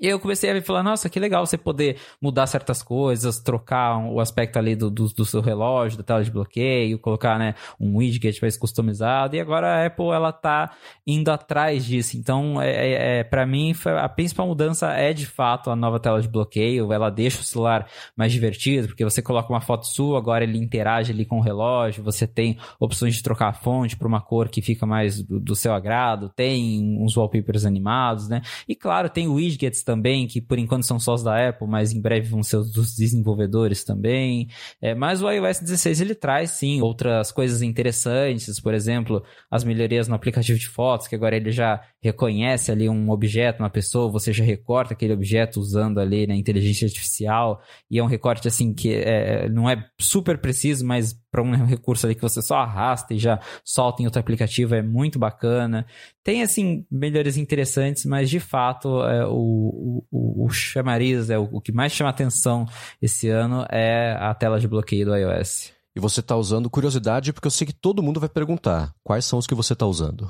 E 0.00 0.06
eu 0.06 0.18
comecei 0.18 0.50
a 0.50 0.62
falar, 0.62 0.82
nossa, 0.82 1.10
que 1.10 1.20
legal 1.20 1.44
você 1.44 1.58
poder 1.58 1.98
mudar 2.20 2.46
certas 2.46 2.82
coisas, 2.82 3.38
trocar 3.38 3.98
o 3.98 4.18
aspecto 4.18 4.58
ali 4.58 4.74
do, 4.74 4.90
do, 4.90 5.06
do, 5.08 5.24
seu 5.26 5.42
relógio, 5.42 5.98
da 5.98 6.04
tela 6.04 6.24
de 6.24 6.30
bloqueio, 6.30 6.98
colocar, 6.98 7.38
né, 7.38 7.54
um 7.78 7.98
widget 7.98 8.40
mais 8.40 8.56
customizado. 8.56 9.36
E 9.36 9.40
agora 9.40 9.68
a 9.68 9.86
Apple, 9.86 10.06
ela 10.06 10.32
tá 10.32 10.74
indo 11.06 11.30
atrás 11.30 11.84
disso. 11.84 12.16
Então, 12.16 12.60
é, 12.62 12.70
é, 12.70 13.18
é 13.18 13.24
para 13.24 13.44
mim, 13.44 13.74
a 14.00 14.08
principal 14.08 14.46
mudança 14.46 14.90
é, 14.92 15.12
de 15.12 15.26
fato, 15.26 15.70
a 15.70 15.76
nova 15.76 16.00
tela 16.00 16.22
de 16.22 16.28
bloqueio. 16.28 16.92
Ela 16.92 17.10
deixa 17.10 17.42
o 17.42 17.44
celular 17.44 17.86
mais 18.16 18.32
divertido, 18.32 18.88
porque 18.88 19.04
você 19.04 19.20
coloca 19.20 19.52
uma 19.52 19.60
foto 19.60 19.86
sua, 19.86 20.16
agora 20.16 20.44
ele 20.44 20.56
interage 20.56 21.12
ali 21.12 21.26
com 21.26 21.38
o 21.38 21.42
relógio, 21.42 22.02
você 22.02 22.26
tem 22.26 22.58
opções 22.78 23.16
de 23.16 23.22
trocar 23.22 23.48
a 23.48 23.52
fonte 23.52 23.98
para 23.98 24.08
uma 24.08 24.20
cor 24.22 24.48
que 24.48 24.62
fica 24.62 24.86
mais 24.86 25.22
do, 25.22 25.38
do 25.38 25.54
seu 25.54 25.74
agrado, 25.74 26.30
tem 26.30 26.96
uns 26.98 27.16
wallpapers 27.16 27.66
animados, 27.66 28.28
né? 28.28 28.40
E, 28.66 28.74
claro, 28.74 29.10
tem 29.10 29.28
widgets 29.28 29.82
também, 29.90 30.28
que 30.28 30.40
por 30.40 30.56
enquanto 30.56 30.84
são 30.86 31.00
só 31.00 31.14
os 31.14 31.22
da 31.24 31.48
Apple, 31.48 31.66
mas 31.66 31.92
em 31.92 32.00
breve 32.00 32.28
vão 32.28 32.44
ser 32.44 32.58
os 32.58 32.70
dos 32.70 32.94
desenvolvedores 32.94 33.82
também. 33.82 34.46
É, 34.80 34.94
mas 34.94 35.20
o 35.20 35.28
iOS 35.28 35.58
16 35.58 36.00
ele 36.00 36.14
traz 36.14 36.50
sim 36.50 36.80
outras 36.80 37.32
coisas 37.32 37.60
interessantes, 37.60 38.60
por 38.60 38.72
exemplo, 38.72 39.20
as 39.50 39.64
melhorias 39.64 40.06
no 40.06 40.14
aplicativo 40.14 40.60
de 40.60 40.68
fotos, 40.68 41.08
que 41.08 41.16
agora 41.16 41.36
ele 41.36 41.50
já 41.50 41.82
reconhece 42.02 42.72
ali 42.72 42.88
um 42.88 43.10
objeto, 43.10 43.62
uma 43.62 43.70
pessoa, 43.70 44.10
você 44.10 44.32
já 44.32 44.42
recorta 44.42 44.94
aquele 44.94 45.12
objeto 45.12 45.60
usando 45.60 46.00
ali 46.00 46.26
na 46.26 46.32
né, 46.32 46.40
inteligência 46.40 46.86
artificial, 46.86 47.60
e 47.90 47.98
é 47.98 48.02
um 48.02 48.06
recorte 48.06 48.48
assim 48.48 48.72
que 48.72 48.94
é, 48.94 49.48
não 49.48 49.68
é 49.68 49.86
super 49.98 50.38
preciso, 50.38 50.84
mas 50.86 51.12
para 51.30 51.42
um 51.42 51.64
recurso 51.64 52.06
ali 52.06 52.14
que 52.14 52.22
você 52.22 52.40
só 52.42 52.56
arrasta 52.56 53.14
e 53.14 53.18
já 53.18 53.38
solta 53.64 54.02
em 54.02 54.06
outro 54.06 54.20
aplicativo, 54.20 54.74
é 54.74 54.82
muito 54.82 55.18
bacana. 55.18 55.86
Tem, 56.24 56.42
assim, 56.42 56.84
melhorias 56.90 57.36
interessantes, 57.36 58.04
mas 58.04 58.30
de 58.30 58.40
fato 58.40 59.02
é, 59.04 59.26
o, 59.26 60.04
o, 60.10 60.46
o 60.46 60.50
chamariz, 60.50 61.30
é, 61.30 61.38
o, 61.38 61.48
o 61.52 61.60
que 61.60 61.72
mais 61.72 61.92
chama 61.92 62.10
atenção 62.10 62.66
esse 63.00 63.28
ano 63.28 63.64
é 63.70 64.16
a 64.18 64.34
tela 64.34 64.58
de 64.58 64.66
bloqueio 64.66 65.06
do 65.06 65.16
iOS. 65.16 65.79
Você 66.00 66.20
está 66.20 66.36
usando 66.36 66.70
curiosidade, 66.70 67.32
porque 67.32 67.46
eu 67.46 67.50
sei 67.50 67.66
que 67.66 67.72
todo 67.72 68.02
mundo 68.02 68.18
vai 68.18 68.28
perguntar 68.28 68.92
quais 69.04 69.24
são 69.24 69.38
os 69.38 69.46
que 69.46 69.54
você 69.54 69.74
está 69.74 69.86
usando. 69.86 70.28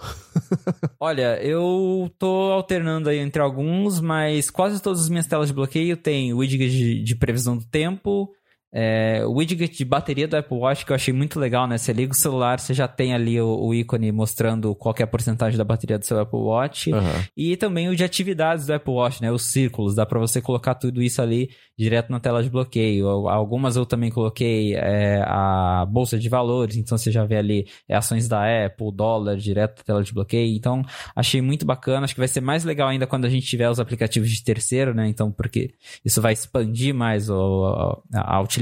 Olha, 1.01 1.41
eu 1.43 2.11
tô 2.19 2.51
alternando 2.53 3.09
aí 3.09 3.19
entre 3.19 3.41
alguns, 3.41 4.01
mas 4.01 4.51
quase 4.51 4.83
todas 4.83 5.03
as 5.03 5.09
minhas 5.09 5.27
telas 5.27 5.49
de 5.49 5.55
bloqueio 5.55 5.97
têm 5.97 6.35
widget 6.35 6.71
de, 6.71 7.03
de 7.03 7.17
previsão 7.17 7.57
do 7.57 7.65
tempo, 7.65 8.31
É, 8.73 9.23
o 9.27 9.33
widget 9.33 9.77
de 9.77 9.85
bateria 9.85 10.29
do 10.29 10.37
Apple 10.37 10.57
Watch 10.57 10.87
que 10.87 10.93
eu 10.93 10.95
achei 10.95 11.13
muito 11.13 11.41
legal, 11.41 11.67
né? 11.67 11.77
Você 11.77 11.93
liga 11.93 12.13
o 12.13 12.17
celular, 12.17 12.61
você 12.61 12.73
já 12.73 12.87
tem 12.87 13.13
ali 13.13 13.41
o, 13.41 13.49
o 13.49 13.75
ícone 13.75 14.13
mostrando 14.13 14.75
qual 14.77 14.95
é 14.99 15.03
a 15.03 15.07
porcentagem 15.07 15.59
da 15.59 15.65
bateria 15.65 15.99
do 15.99 16.05
seu 16.05 16.21
Apple 16.21 16.39
Watch. 16.39 16.93
Uhum. 16.93 17.01
E 17.37 17.57
também 17.57 17.89
o 17.89 17.97
de 17.97 18.05
atividades 18.05 18.67
do 18.67 18.75
Apple 18.75 18.95
Watch, 18.95 19.21
né? 19.21 19.33
Os 19.33 19.43
círculos, 19.51 19.97
dá 19.97 20.07
para 20.07 20.21
você 20.21 20.41
colocar 20.41 20.77
tudo 20.77 21.03
isso 21.03 21.21
ali 21.21 21.51
direto 21.77 22.11
na 22.11 22.21
tela 22.21 22.43
de 22.43 22.51
bloqueio. 22.51 23.09
Algumas 23.09 23.75
eu 23.75 23.85
também 23.85 24.11
coloquei 24.11 24.75
é, 24.75 25.23
a 25.27 25.85
bolsa 25.89 26.19
de 26.19 26.29
valores, 26.29 26.77
então 26.77 26.97
você 26.97 27.11
já 27.11 27.25
vê 27.25 27.39
ali 27.39 27.67
é, 27.89 27.97
ações 27.97 28.29
da 28.29 28.67
Apple, 28.67 28.93
dólar, 28.95 29.37
direto 29.37 29.79
na 29.79 29.85
tela 29.85 30.03
de 30.05 30.13
bloqueio. 30.13 30.55
Então, 30.55 30.85
achei 31.17 31.41
muito 31.41 31.67
bacana. 31.67 32.05
Acho 32.05 32.15
que 32.15 32.21
vai 32.21 32.29
ser 32.29 32.41
mais 32.41 32.65
legal 32.65 32.89
ainda 32.89 33.07
quando 33.07 33.25
a 33.25 33.29
gente 33.29 33.47
tiver 33.47 33.69
os 33.69 33.81
aplicativos 33.81 34.31
de 34.31 34.45
terceiro, 34.45 34.95
né? 34.95 35.09
Então, 35.09 35.33
porque 35.33 35.73
isso 36.05 36.21
vai 36.21 36.35
expandir 36.35 36.95
mais 36.95 37.29
o, 37.29 38.03
a, 38.13 38.37
a 38.37 38.41
utilidade 38.41 38.60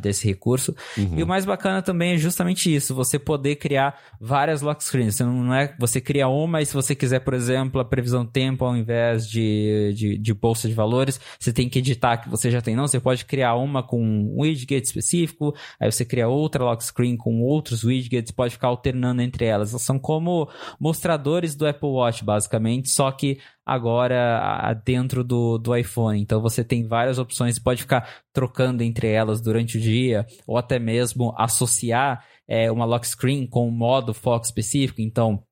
desse 0.00 0.26
recurso. 0.26 0.74
Uhum. 0.96 1.18
E 1.18 1.22
o 1.22 1.26
mais 1.26 1.44
bacana 1.44 1.80
também 1.80 2.14
é 2.14 2.16
justamente 2.16 2.74
isso, 2.74 2.94
você 2.94 3.18
poder 3.18 3.56
criar 3.56 3.98
várias 4.20 4.60
lock 4.60 4.82
screens. 4.82 5.16
Você 5.16 5.24
não 5.24 5.54
é, 5.54 5.74
você 5.78 6.00
cria 6.00 6.28
uma 6.28 6.60
e 6.60 6.66
se 6.66 6.74
você 6.74 6.94
quiser, 6.94 7.20
por 7.20 7.34
exemplo, 7.34 7.80
a 7.80 7.84
previsão 7.84 8.26
tempo 8.26 8.64
ao 8.64 8.76
invés 8.76 9.28
de, 9.28 9.92
de, 9.94 10.18
de 10.18 10.34
bolsa 10.34 10.68
de 10.68 10.74
valores, 10.74 11.20
você 11.38 11.52
tem 11.52 11.68
que 11.68 11.78
editar 11.78 12.18
que 12.18 12.28
você 12.28 12.50
já 12.50 12.60
tem. 12.60 12.74
Não, 12.74 12.86
você 12.86 13.00
pode 13.00 13.24
criar 13.24 13.54
uma 13.54 13.82
com 13.82 14.02
um 14.02 14.40
widget 14.40 14.84
específico, 14.84 15.54
aí 15.80 15.90
você 15.90 16.04
cria 16.04 16.28
outra 16.28 16.64
lock 16.64 16.84
screen 16.84 17.16
com 17.16 17.40
outros 17.42 17.84
widgets, 17.84 18.32
pode 18.32 18.54
ficar 18.54 18.68
alternando 18.68 19.22
entre 19.22 19.44
elas. 19.44 19.70
Elas 19.70 19.82
são 19.82 19.98
como 19.98 20.48
mostradores 20.80 21.54
do 21.54 21.66
Apple 21.66 21.88
Watch, 21.88 22.24
basicamente, 22.24 22.90
só 22.90 23.10
que 23.10 23.38
agora 23.68 24.72
dentro 24.84 25.22
do, 25.22 25.58
do 25.58 25.76
iPhone. 25.76 26.20
Então 26.20 26.40
você 26.40 26.64
tem 26.64 26.86
várias 26.86 27.18
opções, 27.18 27.58
pode 27.58 27.82
ficar 27.82 28.08
trocando 28.32 28.82
entre 28.82 29.08
elas 29.08 29.40
durante 29.40 29.76
o 29.76 29.80
dia, 29.80 30.26
ou 30.46 30.56
até 30.56 30.78
mesmo 30.78 31.34
associar 31.36 32.24
é, 32.48 32.72
uma 32.72 32.86
lock 32.86 33.06
screen 33.06 33.46
com 33.46 33.68
um 33.68 33.70
modo 33.70 34.14
foco 34.14 34.46
específico. 34.46 35.02
Então, 35.02 35.42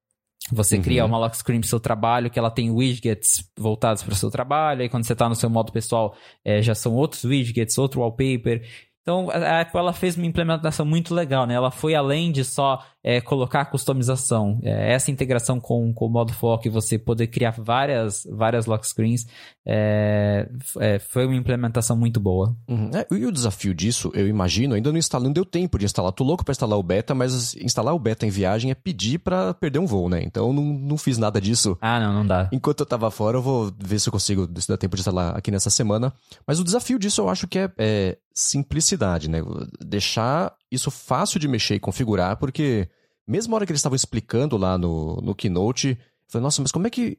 você 0.52 0.76
uhum. 0.76 0.83
cria 0.83 1.05
uma 1.05 1.18
lock 1.18 1.37
screen 1.37 1.61
para 1.61 1.66
o 1.66 1.68
seu 1.68 1.81
trabalho, 1.81 2.31
que 2.31 2.38
ela 2.38 2.50
tem 2.50 2.70
widgets 2.70 3.50
voltados 3.59 4.02
para 4.02 4.12
o 4.12 4.16
seu 4.16 4.31
trabalho, 4.31 4.83
aí 4.83 4.88
quando 4.88 5.05
você 5.05 5.12
está 5.12 5.29
no 5.29 5.35
seu 5.35 5.50
modo 5.50 5.72
pessoal, 5.72 6.14
é, 6.44 6.62
já 6.62 6.74
são 6.74 6.94
outros 6.94 7.24
widgets, 7.24 7.76
outro 7.79 8.00
wallpaper. 8.00 8.64
Então, 9.07 9.31
a 9.31 9.61
Apple 9.61 9.79
ela 9.79 9.92
fez 9.92 10.16
uma 10.16 10.27
implementação 10.27 10.85
muito 10.85 11.14
legal, 11.14 11.47
né? 11.47 11.55
Ela 11.55 11.71
foi 11.71 11.95
além 11.95 12.33
de 12.33 12.45
só 12.45 12.85
é, 13.05 13.21
colocar 13.21 13.64
customização. 13.66 14.59
É, 14.64 14.95
essa 14.95 15.12
integração 15.12 15.61
com, 15.61 15.95
com 15.95 16.07
o 16.07 16.11
modo 16.11 16.33
foco 16.33 16.66
e 16.66 16.71
você 16.71 16.99
poder 16.99 17.29
criar 17.29 17.53
várias, 17.53 18.27
várias 18.29 18.66
lock 18.66 18.85
screens 18.85 19.25
é, 19.64 20.49
é 20.81 20.99
foi 20.99 21.25
uma 21.25 21.37
implementação 21.37 21.97
muito 21.97 22.19
boa. 22.19 22.57
Uhum. 22.66 22.90
É, 22.92 23.07
e 23.14 23.25
o 23.25 23.31
desafio 23.31 23.73
disso, 23.73 24.11
eu 24.12 24.27
imagino, 24.27 24.75
ainda 24.75 24.90
não 24.90 24.99
instalando, 24.99 25.35
deu 25.35 25.45
tempo 25.45 25.79
de 25.79 25.85
instalar. 25.85 26.11
Tô 26.11 26.25
louco 26.25 26.45
para 26.45 26.51
instalar 26.51 26.77
o 26.77 26.83
beta, 26.83 27.14
mas 27.14 27.55
instalar 27.55 27.95
o 27.95 28.01
beta 28.01 28.27
em 28.27 28.31
viagem 28.31 28.73
é 28.73 28.75
pedir 28.75 29.21
para 29.21 29.55
perder 29.55 29.79
um 29.79 29.87
voo, 29.87 30.09
né? 30.09 30.21
Então, 30.25 30.53
não, 30.53 30.64
não 30.64 30.99
fiz 30.99 31.16
nada 31.16 31.40
disso. 31.40 31.79
Ah, 31.81 32.01
não, 32.01 32.12
não 32.12 32.27
dá. 32.27 32.49
Enquanto 32.51 32.81
eu 32.81 32.87
tava 32.87 33.09
fora, 33.12 33.37
eu 33.37 33.42
vou 33.42 33.73
ver 33.79 34.01
se 34.01 34.09
eu 34.09 34.12
consigo, 34.12 34.49
se 34.61 34.66
dá 34.66 34.77
tempo 34.77 34.97
de 34.97 35.03
instalar 35.03 35.37
aqui 35.37 35.53
nessa 35.53 35.71
semana. 35.71 36.12
Mas 36.45 36.59
o 36.59 36.64
desafio 36.64 36.99
disso 36.99 37.21
eu 37.21 37.29
acho 37.29 37.47
que 37.47 37.61
é, 37.61 37.71
é 37.79 38.19
simplicidade, 38.37 39.31
né? 39.31 39.38
Deixar 39.81 40.55
isso 40.70 40.90
fácil 40.90 41.40
de 41.40 41.49
mexer 41.49 41.77
e 41.77 41.81
configurar, 41.81 42.37
porque 42.37 42.88
mesmo 43.27 43.55
a 43.55 43.57
hora 43.57 43.66
que 43.66 43.72
eles 43.72 43.81
estavam 43.81 43.96
explicando 43.96 44.59
lá 44.59 44.77
no, 44.77 45.16
no 45.22 45.35
Keynote, 45.35 45.88
eu 45.88 45.96
falei, 46.31 46.42
nossa, 46.42 46.61
mas 46.61 46.70
como 46.70 46.87
é 46.87 46.90
que 46.90 47.16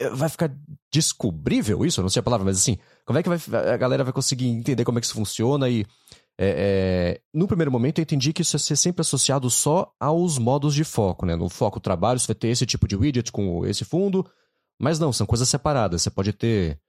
eh, 0.00 0.10
vai 0.10 0.28
ficar 0.30 0.50
descobrível 0.90 1.84
isso? 1.84 2.00
Eu 2.00 2.02
não 2.02 2.08
sei 2.08 2.20
a 2.20 2.22
palavra, 2.22 2.46
mas 2.46 2.56
assim, 2.56 2.78
como 3.04 3.18
é 3.18 3.22
que 3.22 3.28
vai, 3.28 3.38
a 3.72 3.76
galera 3.76 4.04
vai 4.04 4.12
conseguir 4.12 4.46
entender 4.46 4.84
como 4.84 4.98
é 4.98 5.00
que 5.02 5.06
isso 5.06 5.14
funciona 5.14 5.68
e 5.68 5.84
é, 6.36 7.18
é, 7.18 7.20
no 7.32 7.46
primeiro 7.46 7.70
momento 7.70 7.98
eu 7.98 8.02
entendi 8.02 8.32
que 8.32 8.42
isso 8.42 8.56
ia 8.56 8.60
ser 8.60 8.76
sempre 8.76 9.02
associado 9.02 9.48
só 9.50 9.92
aos 10.00 10.38
modos 10.38 10.74
de 10.74 10.82
foco, 10.82 11.26
né? 11.26 11.36
No 11.36 11.48
foco 11.50 11.78
trabalho 11.78 12.18
você 12.18 12.28
vai 12.28 12.34
ter 12.34 12.48
esse 12.48 12.64
tipo 12.64 12.88
de 12.88 12.96
widget 12.96 13.30
com 13.30 13.66
esse 13.66 13.84
fundo, 13.84 14.26
mas 14.80 14.98
não, 14.98 15.12
são 15.12 15.26
coisas 15.26 15.48
separadas. 15.48 16.02
Você 16.02 16.10
pode 16.10 16.32
ter 16.32 16.80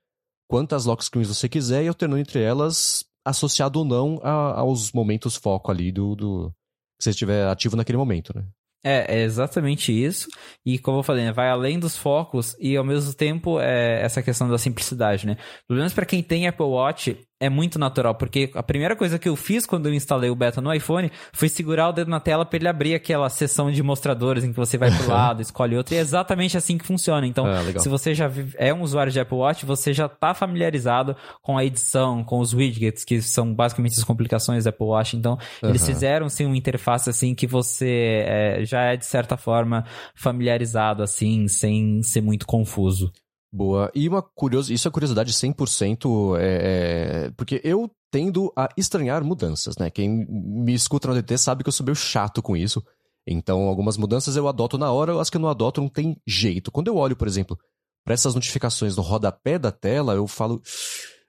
quantas 0.48 0.86
lock 0.86 1.04
screens 1.04 1.28
você 1.28 1.50
quiser 1.50 1.84
e 1.84 1.88
alternando 1.88 2.22
entre 2.22 2.42
elas 2.42 3.04
associado 3.26 3.80
ou 3.80 3.86
não 3.86 4.20
a, 4.24 4.60
aos 4.60 4.92
momentos 4.92 5.36
foco 5.36 5.72
ali 5.72 5.92
do, 5.92 6.16
do 6.16 6.54
que 6.98 7.04
você 7.04 7.10
estiver 7.10 7.48
ativo 7.48 7.76
naquele 7.76 7.98
momento, 7.98 8.32
né? 8.36 8.46
É, 8.88 9.18
é 9.18 9.24
exatamente 9.24 9.92
isso. 9.92 10.30
E 10.64 10.78
como 10.78 11.00
eu 11.00 11.04
falei, 11.04 11.26
né, 11.26 11.34
vai 11.34 11.50
além 11.50 11.80
dos 11.80 11.98
focos 11.98 12.56
e 12.60 12.78
ao 12.78 12.84
mesmo 12.84 13.12
tempo 13.16 13.60
é 13.60 14.00
essa 14.04 14.22
questão 14.22 14.48
da 14.48 14.60
simplicidade, 14.60 15.26
né? 15.26 15.38
Pelo 15.68 15.80
menos 15.80 15.92
para 15.92 16.06
quem 16.06 16.22
tem 16.22 16.48
Apple 16.48 16.68
Watch, 16.68 17.18
é 17.40 17.50
muito 17.50 17.78
natural, 17.78 18.16
porque 18.16 18.50
a 18.54 18.64
primeira 18.64 18.96
coisa 18.96 19.20
que 19.20 19.28
eu 19.28 19.36
fiz 19.36 19.66
quando 19.66 19.88
eu 19.88 19.94
instalei 19.94 20.30
o 20.30 20.36
beta 20.36 20.62
no 20.62 20.74
iPhone 20.74 21.12
foi 21.34 21.50
segurar 21.50 21.90
o 21.90 21.92
dedo 21.92 22.10
na 22.10 22.20
tela 22.20 22.46
para 22.46 22.58
ele 22.58 22.68
abrir 22.68 22.96
aquela 22.96 23.30
seção 23.30 23.70
de 23.70 23.84
mostradores 23.84 24.44
em 24.44 24.52
que 24.52 24.58
você 24.58 24.78
vai 24.78 24.90
pro 24.90 25.10
lado, 25.10 25.42
escolhe 25.42 25.76
outro, 25.76 25.94
e 25.94 25.98
é 25.98 26.02
exatamente 26.02 26.58
assim 26.58 26.78
que 26.78 26.86
funciona. 26.86 27.28
Então, 27.28 27.46
é, 27.48 27.78
se 27.78 27.90
você 27.90 28.14
já 28.14 28.32
é 28.58 28.74
um 28.74 28.82
usuário 28.82 29.12
de 29.12 29.20
Apple 29.20 29.38
Watch, 29.38 29.66
você 29.66 29.92
já 29.92 30.06
está 30.06 30.34
familiarizado 30.34 31.16
com 31.42 31.58
a 31.58 31.66
edição, 31.66 32.24
com 32.24 32.40
os 32.40 32.54
widgets, 32.54 33.04
que 33.04 33.22
são 33.22 33.54
basicamente 33.54 33.98
as 33.98 34.04
complicações 34.04 34.64
da 34.64 34.70
Apple 34.70 34.88
Watch. 34.88 35.18
Então, 35.18 35.38
uhum. 35.62 35.70
eles 35.70 35.86
fizeram 35.86 36.30
sim 36.30 36.46
uma 36.46 36.56
interface 36.56 37.10
assim 37.10 37.36
que 37.36 37.46
você 37.46 38.24
é, 38.26 38.66
já 38.66 38.82
é 38.82 38.96
de 38.96 39.06
certa 39.06 39.36
forma 39.36 39.84
familiarizado 40.16 41.04
assim, 41.04 41.50
sem 41.50 42.02
ser 42.02 42.22
muito 42.22 42.48
confuso. 42.48 43.12
Boa. 43.56 43.90
E 43.96 44.10
uma 44.10 44.22
curiosidade, 44.22 44.76
isso 44.76 44.88
é 44.88 44.92
curiosidade 44.92 45.32
100%, 45.32 46.38
é, 46.38 46.44
é, 47.28 47.32
porque 47.38 47.62
eu 47.64 47.90
tendo 48.12 48.52
a 48.54 48.68
estranhar 48.76 49.24
mudanças, 49.24 49.78
né? 49.78 49.90
Quem 49.90 50.26
me 50.28 50.74
escuta 50.74 51.08
no 51.08 51.14
DT 51.14 51.38
sabe 51.38 51.64
que 51.64 51.70
eu 51.70 51.72
sou 51.72 51.86
meio 51.86 51.96
chato 51.96 52.42
com 52.42 52.58
isso. 52.58 52.84
Então, 53.26 53.62
algumas 53.62 53.96
mudanças 53.96 54.36
eu 54.36 54.50
adoto 54.50 54.78
na 54.78 54.92
hora, 54.92 55.20
as 55.22 55.30
que 55.30 55.38
eu 55.38 55.42
não 55.42 55.48
adoto 55.48 55.80
não 55.80 55.88
tem 55.88 56.18
jeito. 56.28 56.70
Quando 56.70 56.90
eu 56.90 56.98
olho, 56.98 57.16
por 57.16 57.30
exemplo, 57.30 57.58
para 58.04 58.14
essas 58.14 58.36
notificações 58.36 58.98
no 58.98 59.02
rodapé 59.02 59.58
da 59.58 59.72
tela, 59.72 60.14
eu 60.14 60.28
falo. 60.28 60.62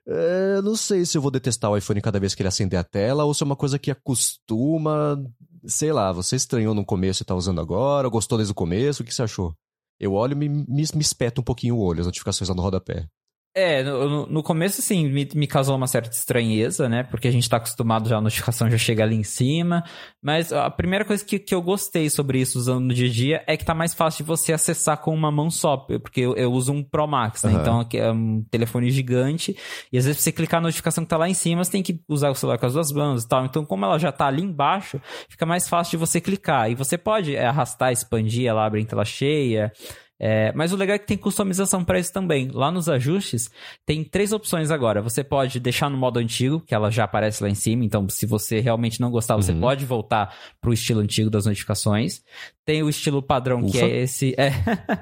É, 0.05 0.61
não 0.61 0.75
sei 0.75 1.05
se 1.05 1.17
eu 1.17 1.21
vou 1.21 1.31
detestar 1.31 1.71
o 1.71 1.77
iPhone 1.77 2.01
cada 2.01 2.19
vez 2.19 2.35
que 2.35 2.41
ele 2.41 2.49
acender 2.49 2.79
a 2.79 2.83
tela 2.83 3.23
ou 3.23 3.33
se 3.33 3.41
é 3.41 3.45
uma 3.45 3.55
coisa 3.55 3.79
que 3.79 3.89
acostuma. 3.89 5.17
Sei 5.65 5.93
lá, 5.93 6.11
você 6.11 6.35
estranhou 6.35 6.73
no 6.73 6.85
começo 6.85 7.23
e 7.23 7.25
tá 7.25 7.35
usando 7.35 7.61
agora, 7.61 8.09
gostou 8.09 8.37
desde 8.37 8.51
o 8.51 8.55
começo, 8.55 9.01
o 9.01 9.05
que 9.05 9.13
você 9.13 9.23
achou? 9.23 9.55
Eu 9.99 10.13
olho 10.13 10.33
e 10.33 10.35
me, 10.35 10.49
me, 10.49 10.65
me 10.67 11.01
espeta 11.01 11.41
um 11.41 11.43
pouquinho 11.43 11.75
o 11.75 11.79
olho, 11.79 12.01
as 12.01 12.05
notificações 12.05 12.49
lá 12.49 12.55
no 12.55 12.61
rodapé. 12.61 13.07
É, 13.55 13.81
no, 13.81 14.27
no 14.27 14.43
começo, 14.43 14.83
sim, 14.83 15.09
me, 15.09 15.27
me, 15.33 15.47
causou 15.47 15.75
uma 15.75 15.87
certa 15.87 16.11
estranheza, 16.11 16.87
né? 16.87 17.01
Porque 17.01 17.27
a 17.27 17.31
gente 17.31 17.49
tá 17.49 17.57
acostumado 17.57 18.07
já, 18.07 18.17
a 18.17 18.21
notificação 18.21 18.69
já 18.69 18.77
chega 18.77 19.03
ali 19.03 19.15
em 19.15 19.23
cima. 19.23 19.83
Mas 20.21 20.53
a 20.53 20.69
primeira 20.69 21.03
coisa 21.03 21.25
que, 21.25 21.39
que 21.39 21.55
eu 21.55 21.61
gostei 21.61 22.07
sobre 22.07 22.39
isso 22.39 22.59
usando 22.59 22.85
no 22.85 22.93
dia 22.93 23.07
a 23.07 23.11
dia 23.11 23.43
é 23.47 23.57
que 23.57 23.65
tá 23.65 23.73
mais 23.73 23.95
fácil 23.95 24.23
de 24.23 24.27
você 24.27 24.53
acessar 24.53 24.97
com 25.01 25.11
uma 25.11 25.31
mão 25.31 25.49
só. 25.49 25.75
Porque 25.75 26.21
eu, 26.21 26.35
eu 26.35 26.51
uso 26.51 26.71
um 26.71 26.83
Pro 26.83 27.07
Max, 27.07 27.41
né? 27.43 27.53
Uhum. 27.53 27.61
Então 27.61 27.87
é 27.95 28.11
um 28.11 28.43
telefone 28.43 28.91
gigante. 28.91 29.57
E 29.91 29.97
às 29.97 30.05
vezes, 30.05 30.17
pra 30.17 30.23
você 30.25 30.31
clicar 30.31 30.61
na 30.61 30.67
notificação 30.67 31.03
que 31.03 31.09
tá 31.09 31.17
lá 31.17 31.27
em 31.27 31.33
cima, 31.33 31.63
você 31.63 31.71
tem 31.71 31.81
que 31.81 31.99
usar 32.07 32.29
o 32.29 32.35
celular 32.35 32.59
com 32.59 32.67
as 32.67 32.73
duas 32.73 32.91
mãos 32.91 33.23
e 33.23 33.27
tal. 33.27 33.43
Então, 33.43 33.65
como 33.65 33.85
ela 33.85 33.97
já 33.97 34.11
tá 34.11 34.27
ali 34.27 34.43
embaixo, 34.43 35.01
fica 35.27 35.47
mais 35.47 35.67
fácil 35.67 35.97
de 35.97 35.97
você 35.97 36.21
clicar. 36.21 36.69
E 36.69 36.75
você 36.75 36.95
pode 36.95 37.35
é, 37.35 37.47
arrastar, 37.47 37.91
expandir, 37.91 38.47
ela 38.47 38.63
abre 38.63 38.81
em 38.81 38.85
tela 38.85 39.03
cheia. 39.03 39.71
É, 40.19 40.51
mas 40.53 40.73
o 40.73 40.75
legal 40.75 40.95
é 40.95 40.99
que 40.99 41.05
tem 41.05 41.17
customização 41.17 41.83
para 41.83 41.99
isso 41.99 42.11
também. 42.11 42.49
Lá 42.51 42.71
nos 42.71 42.89
ajustes, 42.89 43.49
tem 43.85 44.03
três 44.03 44.31
opções 44.31 44.71
agora. 44.71 45.01
Você 45.01 45.23
pode 45.23 45.59
deixar 45.59 45.89
no 45.89 45.97
modo 45.97 46.19
antigo, 46.19 46.59
que 46.59 46.73
ela 46.73 46.89
já 46.89 47.03
aparece 47.03 47.43
lá 47.43 47.49
em 47.49 47.55
cima. 47.55 47.85
Então, 47.85 48.07
se 48.09 48.25
você 48.25 48.59
realmente 48.59 48.99
não 48.99 49.11
gostar, 49.11 49.35
você 49.35 49.51
uhum. 49.51 49.59
pode 49.59 49.85
voltar 49.85 50.35
para 50.59 50.69
o 50.69 50.73
estilo 50.73 51.01
antigo 51.01 51.29
das 51.29 51.45
notificações. 51.45 52.21
Tem 52.67 52.83
o 52.83 52.89
estilo 52.89 53.21
padrão, 53.23 53.61
Ufa. 53.61 53.71
que 53.71 53.79
é 53.79 54.01
esse. 54.01 54.35
É, 54.37 54.51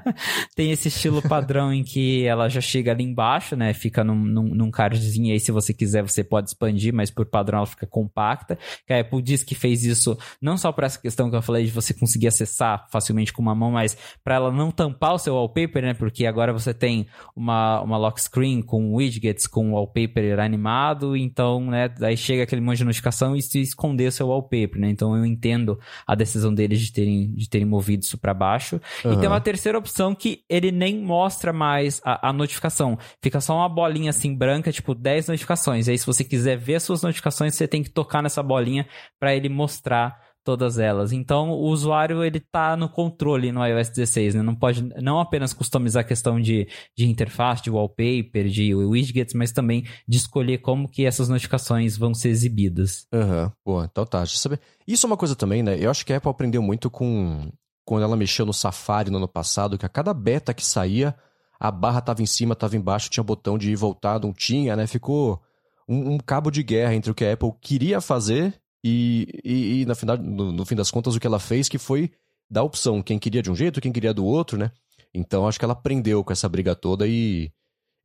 tem 0.55 0.69
esse 0.69 0.87
estilo 0.87 1.19
padrão 1.19 1.73
em 1.73 1.83
que 1.83 2.23
ela 2.23 2.47
já 2.47 2.61
chega 2.61 2.91
ali 2.91 3.03
embaixo, 3.03 3.55
né? 3.55 3.73
Fica 3.73 4.03
num, 4.03 4.13
num, 4.13 4.53
num 4.53 4.69
cardzinho. 4.69 5.33
Aí, 5.33 5.39
se 5.39 5.51
você 5.51 5.73
quiser, 5.73 6.03
você 6.03 6.23
pode 6.23 6.49
expandir, 6.49 6.93
mas 6.93 7.09
por 7.09 7.25
padrão 7.25 7.57
ela 7.57 7.65
fica 7.65 7.87
compacta. 7.87 8.55
Que 8.85 8.93
a 8.93 8.99
Apple 8.99 9.19
diz 9.19 9.41
que 9.41 9.55
fez 9.55 9.83
isso 9.83 10.15
não 10.39 10.59
só 10.59 10.71
para 10.71 10.85
essa 10.85 11.01
questão 11.01 11.27
que 11.27 11.35
eu 11.35 11.41
falei 11.41 11.65
de 11.65 11.71
você 11.71 11.91
conseguir 11.91 12.27
acessar 12.27 12.85
facilmente 12.91 13.33
com 13.33 13.41
uma 13.41 13.55
mão, 13.55 13.71
mas 13.71 13.97
para 14.23 14.35
ela 14.35 14.51
não 14.51 14.69
tampar 14.69 15.15
o 15.15 15.17
seu 15.17 15.33
wallpaper, 15.33 15.81
né? 15.81 15.95
Porque 15.95 16.27
agora 16.27 16.53
você 16.53 16.71
tem 16.71 17.07
uma, 17.35 17.81
uma 17.81 17.97
lock 17.97 18.21
screen 18.21 18.61
com 18.61 18.93
widgets, 18.93 19.47
com 19.47 19.71
wallpaper 19.73 20.39
animado. 20.39 21.17
Então, 21.17 21.65
né? 21.65 21.89
Daí 21.89 22.15
chega 22.15 22.43
aquele 22.43 22.61
monte 22.61 22.77
de 22.77 22.85
notificação 22.85 23.35
e 23.35 23.41
se 23.41 23.59
esconder 23.59 24.09
o 24.09 24.11
seu 24.11 24.27
wallpaper, 24.27 24.79
né? 24.79 24.91
Então, 24.91 25.17
eu 25.17 25.25
entendo 25.25 25.79
a 26.05 26.13
decisão 26.13 26.53
deles 26.53 26.79
de 26.79 26.93
terem. 26.93 27.33
De 27.33 27.49
terem 27.49 27.54
movido 27.63 28.03
isso 28.03 28.17
para 28.17 28.33
baixo. 28.33 28.81
Uhum. 29.03 29.13
E 29.13 29.17
tem 29.17 29.27
uma 29.27 29.39
terceira 29.39 29.77
opção 29.77 30.13
que 30.13 30.41
ele 30.49 30.71
nem 30.71 30.99
mostra 30.99 31.53
mais 31.53 32.01
a, 32.03 32.29
a, 32.29 32.33
notificação. 32.33 32.97
Fica 33.21 33.39
só 33.39 33.55
uma 33.55 33.69
bolinha 33.69 34.09
assim 34.09 34.35
branca, 34.35 34.71
tipo 34.71 34.95
10 34.95 35.29
notificações. 35.29 35.87
E 35.87 35.91
aí, 35.91 35.97
se 35.97 36.05
você 36.05 36.23
quiser 36.23 36.57
ver 36.57 36.75
as 36.75 36.83
suas 36.83 37.03
notificações, 37.03 37.55
você 37.55 37.67
tem 37.67 37.83
que 37.83 37.89
tocar 37.89 38.21
nessa 38.23 38.41
bolinha 38.41 38.87
para 39.19 39.35
ele 39.35 39.47
mostrar 39.47 40.24
todas 40.45 40.77
elas. 40.77 41.11
Então, 41.11 41.49
o 41.49 41.63
usuário 41.63 42.23
ele 42.23 42.39
tá 42.39 42.77
no 42.77 42.87
controle 42.87 43.51
no 43.51 43.65
iOS 43.65 43.89
16, 43.89 44.35
né? 44.35 44.43
Não 44.43 44.55
pode 44.55 44.83
não 45.01 45.19
apenas 45.19 45.51
customizar 45.51 46.01
a 46.01 46.07
questão 46.07 46.39
de, 46.39 46.67
de 46.95 47.09
interface, 47.09 47.63
de 47.63 47.71
wallpaper, 47.71 48.47
de 48.47 48.73
widgets, 48.75 49.33
mas 49.33 49.51
também 49.51 49.83
de 50.07 50.17
escolher 50.17 50.59
como 50.59 50.87
que 50.87 51.03
essas 51.03 51.27
notificações 51.27 51.97
vão 51.97 52.13
ser 52.13 52.29
exibidas. 52.29 53.07
Aham, 53.11 53.51
uhum. 53.65 53.83
Então 53.83 54.05
tá, 54.05 54.19
deixa 54.19 54.37
saber. 54.37 54.59
Isso 54.87 55.05
é 55.05 55.07
uma 55.07 55.17
coisa 55.17 55.35
também, 55.35 55.63
né? 55.63 55.77
Eu 55.79 55.89
acho 55.89 56.05
que 56.05 56.13
a 56.13 56.17
Apple 56.17 56.29
aprendeu 56.29 56.61
muito 56.61 56.89
com 56.91 57.51
quando 57.83 58.03
ela 58.03 58.15
mexeu 58.15 58.45
no 58.45 58.53
Safari 58.53 59.09
no 59.09 59.17
ano 59.17 59.27
passado, 59.27 59.77
que 59.77 59.85
a 59.85 59.89
cada 59.89 60.13
beta 60.13 60.53
que 60.53 60.65
saía, 60.65 61.15
a 61.59 61.71
barra 61.71 62.01
tava 62.01 62.21
em 62.21 62.25
cima, 62.25 62.55
tava 62.55 62.77
embaixo, 62.77 63.09
tinha 63.09 63.23
botão 63.23 63.57
de 63.57 63.71
ir 63.71 63.75
voltar, 63.75 64.19
não 64.19 64.31
tinha, 64.31 64.75
né? 64.75 64.85
Ficou 64.85 65.41
um, 65.87 66.13
um 66.13 66.17
cabo 66.17 66.51
de 66.51 66.61
guerra 66.61 66.93
entre 66.93 67.11
o 67.11 67.15
que 67.15 67.25
a 67.25 67.33
Apple 67.33 67.51
queria 67.59 67.99
fazer 67.99 68.59
e, 68.87 69.27
e, 69.43 69.81
e 69.81 69.85
na 69.87 69.95
final, 69.95 70.15
no, 70.15 70.51
no, 70.51 70.63
fim 70.63 70.75
das 70.75 70.91
contas, 70.91 71.15
o 71.15 71.19
que 71.19 71.25
ela 71.25 71.39
fez, 71.39 71.67
que 71.67 71.79
foi 71.79 72.11
dar 72.47 72.61
opção. 72.61 73.01
Quem 73.01 73.17
queria 73.17 73.41
de 73.41 73.49
um 73.49 73.55
jeito, 73.55 73.81
quem 73.81 73.91
queria 73.91 74.13
do 74.13 74.23
outro, 74.23 74.59
né? 74.59 74.71
Então 75.11 75.47
acho 75.47 75.57
que 75.57 75.65
ela 75.65 75.73
aprendeu 75.73 76.23
com 76.23 76.31
essa 76.31 76.47
briga 76.47 76.75
toda 76.75 77.07
e, 77.07 77.51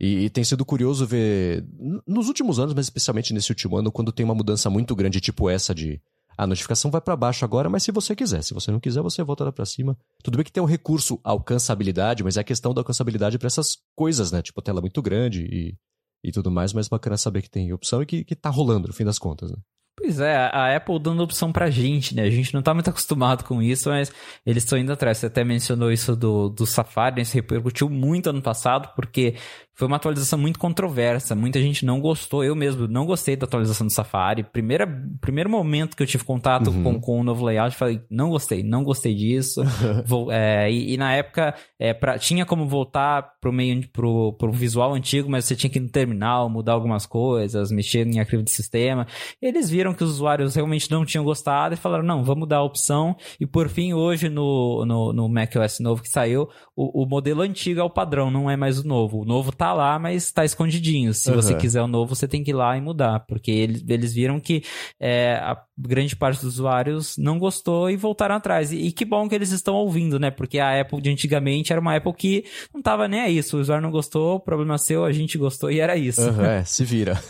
e, 0.00 0.24
e, 0.24 0.30
tem 0.30 0.42
sido 0.42 0.64
curioso 0.64 1.06
ver, 1.06 1.66
nos 2.06 2.28
últimos 2.28 2.58
anos, 2.58 2.72
mas 2.72 2.86
especialmente 2.86 3.34
nesse 3.34 3.50
último 3.50 3.76
ano, 3.76 3.92
quando 3.92 4.10
tem 4.10 4.24
uma 4.24 4.34
mudança 4.34 4.70
muito 4.70 4.96
grande, 4.96 5.20
tipo 5.20 5.50
essa 5.50 5.74
de 5.74 6.00
a 6.34 6.46
notificação 6.46 6.90
vai 6.90 7.02
para 7.02 7.14
baixo 7.14 7.44
agora, 7.44 7.68
mas 7.68 7.82
se 7.82 7.92
você 7.92 8.16
quiser, 8.16 8.42
se 8.42 8.54
você 8.54 8.70
não 8.70 8.80
quiser, 8.80 9.02
você 9.02 9.22
volta 9.22 9.44
lá 9.44 9.52
para 9.52 9.66
cima. 9.66 9.98
Tudo 10.24 10.38
bem 10.38 10.44
que 10.44 10.52
tem 10.52 10.62
um 10.62 10.66
recurso 10.66 11.20
alcançabilidade, 11.22 12.24
mas 12.24 12.38
é 12.38 12.40
a 12.40 12.44
questão 12.44 12.72
da 12.72 12.80
alcançabilidade 12.80 13.38
para 13.38 13.48
essas 13.48 13.76
coisas, 13.94 14.32
né? 14.32 14.40
Tipo 14.40 14.62
tela 14.62 14.80
muito 14.80 15.02
grande 15.02 15.42
e, 15.42 15.76
e 16.24 16.32
tudo 16.32 16.50
mais, 16.50 16.72
mas 16.72 16.88
bacana 16.88 17.18
saber 17.18 17.42
que 17.42 17.50
tem 17.50 17.70
opção 17.70 18.00
e 18.00 18.06
que, 18.06 18.24
que 18.24 18.34
tá 18.34 18.48
rolando 18.48 18.88
no 18.88 18.94
fim 18.94 19.04
das 19.04 19.18
contas, 19.18 19.50
né? 19.50 19.58
Pois 20.02 20.18
é, 20.18 20.34
a 20.34 20.74
Apple 20.74 20.98
dando 20.98 21.22
opção 21.22 21.52
pra 21.52 21.68
gente, 21.68 22.14
né? 22.14 22.22
A 22.22 22.30
gente 22.30 22.54
não 22.54 22.62
tá 22.62 22.72
muito 22.72 22.88
acostumado 22.88 23.44
com 23.44 23.60
isso, 23.60 23.90
mas 23.90 24.10
eles 24.46 24.64
estão 24.64 24.78
indo 24.78 24.90
atrás. 24.90 25.18
Você 25.18 25.26
até 25.26 25.44
mencionou 25.44 25.92
isso 25.92 26.16
do, 26.16 26.48
do 26.48 26.64
Safari, 26.64 27.16
né? 27.16 27.22
Isso 27.22 27.34
repercutiu 27.34 27.90
muito 27.90 28.30
ano 28.30 28.40
passado, 28.40 28.88
porque 28.96 29.34
foi 29.80 29.86
uma 29.86 29.96
atualização 29.96 30.38
muito 30.38 30.58
controversa. 30.58 31.34
Muita 31.34 31.58
gente 31.58 31.86
não 31.86 32.02
gostou. 32.02 32.44
Eu 32.44 32.54
mesmo 32.54 32.86
não 32.86 33.06
gostei 33.06 33.34
da 33.34 33.46
atualização 33.46 33.86
do 33.86 33.92
Safari. 33.94 34.42
Primeira, 34.42 34.86
primeiro 35.22 35.48
momento 35.48 35.96
que 35.96 36.02
eu 36.02 36.06
tive 36.06 36.22
contato 36.22 36.68
uhum. 36.68 36.82
com, 36.82 37.00
com 37.00 37.20
o 37.20 37.24
novo 37.24 37.46
layout, 37.46 37.74
falei, 37.74 38.02
não 38.10 38.28
gostei, 38.28 38.62
não 38.62 38.84
gostei 38.84 39.14
disso. 39.14 39.62
Vou, 40.04 40.30
é, 40.30 40.70
e, 40.70 40.92
e, 40.92 40.96
na 40.98 41.14
época 41.14 41.54
é, 41.78 41.94
pra, 41.94 42.18
tinha 42.18 42.44
como 42.44 42.68
voltar 42.68 43.36
pro 43.40 43.50
meio 43.50 43.88
pro, 43.88 44.34
pro 44.34 44.52
visual 44.52 44.92
antigo, 44.92 45.30
mas 45.30 45.46
você 45.46 45.56
tinha 45.56 45.70
que 45.70 45.78
ir 45.78 45.82
no 45.82 45.88
terminal, 45.88 46.50
mudar 46.50 46.74
algumas 46.74 47.06
coisas, 47.06 47.72
mexer 47.72 48.06
em 48.06 48.20
arquivo 48.20 48.42
de 48.42 48.50
sistema. 48.50 49.06
Eles 49.40 49.70
viram 49.70 49.94
que 49.94 50.04
os 50.04 50.10
usuários 50.10 50.54
realmente 50.54 50.90
não 50.90 51.06
tinham 51.06 51.24
gostado 51.24 51.72
e 51.72 51.78
falaram, 51.78 52.04
não, 52.04 52.22
vamos 52.22 52.46
dar 52.46 52.58
a 52.58 52.64
opção. 52.64 53.16
E 53.40 53.46
por 53.46 53.70
fim, 53.70 53.94
hoje 53.94 54.28
no, 54.28 54.84
no, 54.84 55.10
no 55.14 55.26
macOS 55.26 55.80
novo 55.80 56.02
que 56.02 56.10
saiu, 56.10 56.50
o, 56.76 57.04
o 57.04 57.06
modelo 57.08 57.40
antigo 57.40 57.80
é 57.80 57.82
o 57.82 57.88
padrão, 57.88 58.30
não 58.30 58.50
é 58.50 58.58
mais 58.58 58.78
o 58.78 58.86
novo. 58.86 59.22
O 59.22 59.24
novo 59.24 59.50
tá 59.52 59.69
lá, 59.72 59.98
mas 59.98 60.30
tá 60.32 60.44
escondidinho. 60.44 61.12
Se 61.14 61.30
uhum. 61.30 61.36
você 61.36 61.54
quiser 61.54 61.82
o 61.82 61.86
novo, 61.86 62.14
você 62.14 62.26
tem 62.26 62.42
que 62.42 62.50
ir 62.50 62.54
lá 62.54 62.76
e 62.76 62.80
mudar, 62.80 63.20
porque 63.20 63.50
eles, 63.50 63.84
eles 63.88 64.12
viram 64.12 64.40
que 64.40 64.62
é, 64.98 65.34
a 65.34 65.56
grande 65.78 66.14
parte 66.16 66.40
dos 66.40 66.54
usuários 66.54 67.16
não 67.16 67.38
gostou 67.38 67.90
e 67.90 67.96
voltaram 67.96 68.34
atrás. 68.34 68.72
E, 68.72 68.76
e, 68.76 68.92
que 68.92 69.04
bom 69.04 69.28
que 69.28 69.34
eles 69.34 69.50
estão 69.52 69.74
ouvindo, 69.74 70.18
né? 70.18 70.30
Porque 70.30 70.58
a 70.58 70.80
Apple 70.80 71.00
de 71.00 71.10
antigamente 71.10 71.72
era 71.72 71.80
uma 71.80 71.96
Apple 71.96 72.12
que 72.14 72.44
não 72.72 72.82
tava 72.82 73.08
nem 73.08 73.20
aí. 73.20 73.42
Se 73.42 73.54
o 73.56 73.60
usuário 73.60 73.82
não 73.82 73.90
gostou, 73.90 74.36
o 74.36 74.40
problema 74.40 74.74
é 74.74 74.78
seu, 74.78 75.04
a 75.04 75.12
gente 75.12 75.38
gostou 75.38 75.70
e 75.70 75.80
era 75.80 75.96
isso. 75.96 76.22
Uhum, 76.22 76.42
é, 76.44 76.64
se 76.64 76.84
vira. 76.84 77.20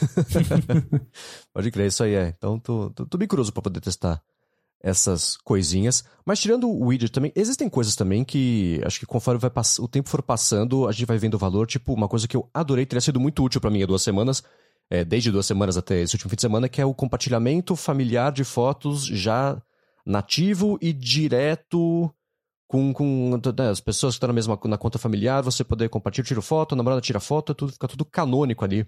Pode 1.53 1.71
crer, 1.71 1.89
isso 1.89 2.03
aí 2.03 2.15
é. 2.15 2.35
Então, 2.37 2.59
tô, 2.59 2.91
tô, 2.91 3.07
tô 3.07 3.19
bem 3.19 3.29
curioso 3.29 3.53
pra 3.53 3.63
poder 3.63 3.81
testar 3.81 4.23
essas 4.83 5.37
coisinhas. 5.37 6.05
Mas 6.25 6.41
tirando 6.41 6.69
o 6.69 6.87
widget 6.87 7.13
também, 7.13 7.33
existem 7.35 7.69
coisas 7.69 7.95
também 7.95 8.25
que 8.25 8.81
acho 8.85 8.99
que 8.99 9.07
conforme 9.07 9.41
vai 9.41 9.51
o 9.79 9.89
tempo 9.89 10.09
for 10.09 10.23
passando, 10.23 10.89
a 10.89 10.93
gente 10.93 11.07
vai 11.07 11.19
vendo 11.19 11.35
o 11.35 11.39
valor. 11.39 11.67
Tipo, 11.67 11.93
uma 11.93 12.09
coisa 12.09 12.27
que 12.27 12.37
eu 12.37 12.49
adorei, 12.53 12.87
teria 12.87 13.01
sido 13.01 13.21
muito 13.21 13.43
útil 13.43 13.61
para 13.61 13.71
mim 13.71 13.83
há 13.83 13.87
duas 13.87 14.03
semanas, 14.03 14.43
é, 14.89 15.05
desde 15.05 15.31
duas 15.31 15.47
semanas 15.47 15.77
até 15.77 16.01
esse 16.01 16.15
último 16.15 16.31
fim 16.31 16.37
de 16.37 16.43
semana, 16.43 16.69
que 16.69 16.81
é 16.81 16.85
o 16.85 16.95
compartilhamento 16.95 17.77
familiar 17.77 18.33
de 18.33 18.45
fotos 18.45 19.05
já 19.05 19.61
nativo 20.05 20.79
e 20.81 20.93
direto 20.93 22.13
com, 22.67 22.93
com 22.93 23.31
né, 23.59 23.69
as 23.69 23.81
pessoas 23.81 24.15
que 24.15 24.17
estão 24.17 24.29
na 24.29 24.33
mesma 24.33 24.59
na 24.65 24.79
conta 24.79 24.97
familiar, 24.99 25.43
você 25.43 25.65
poder 25.65 25.89
compartilhar, 25.89 26.25
tira 26.25 26.41
foto, 26.41 26.73
a 26.73 26.77
namorada 26.77 27.01
tira 27.01 27.19
foto, 27.19 27.53
tudo, 27.53 27.73
fica 27.73 27.89
tudo 27.89 28.05
canônico 28.05 28.65
ali 28.65 28.87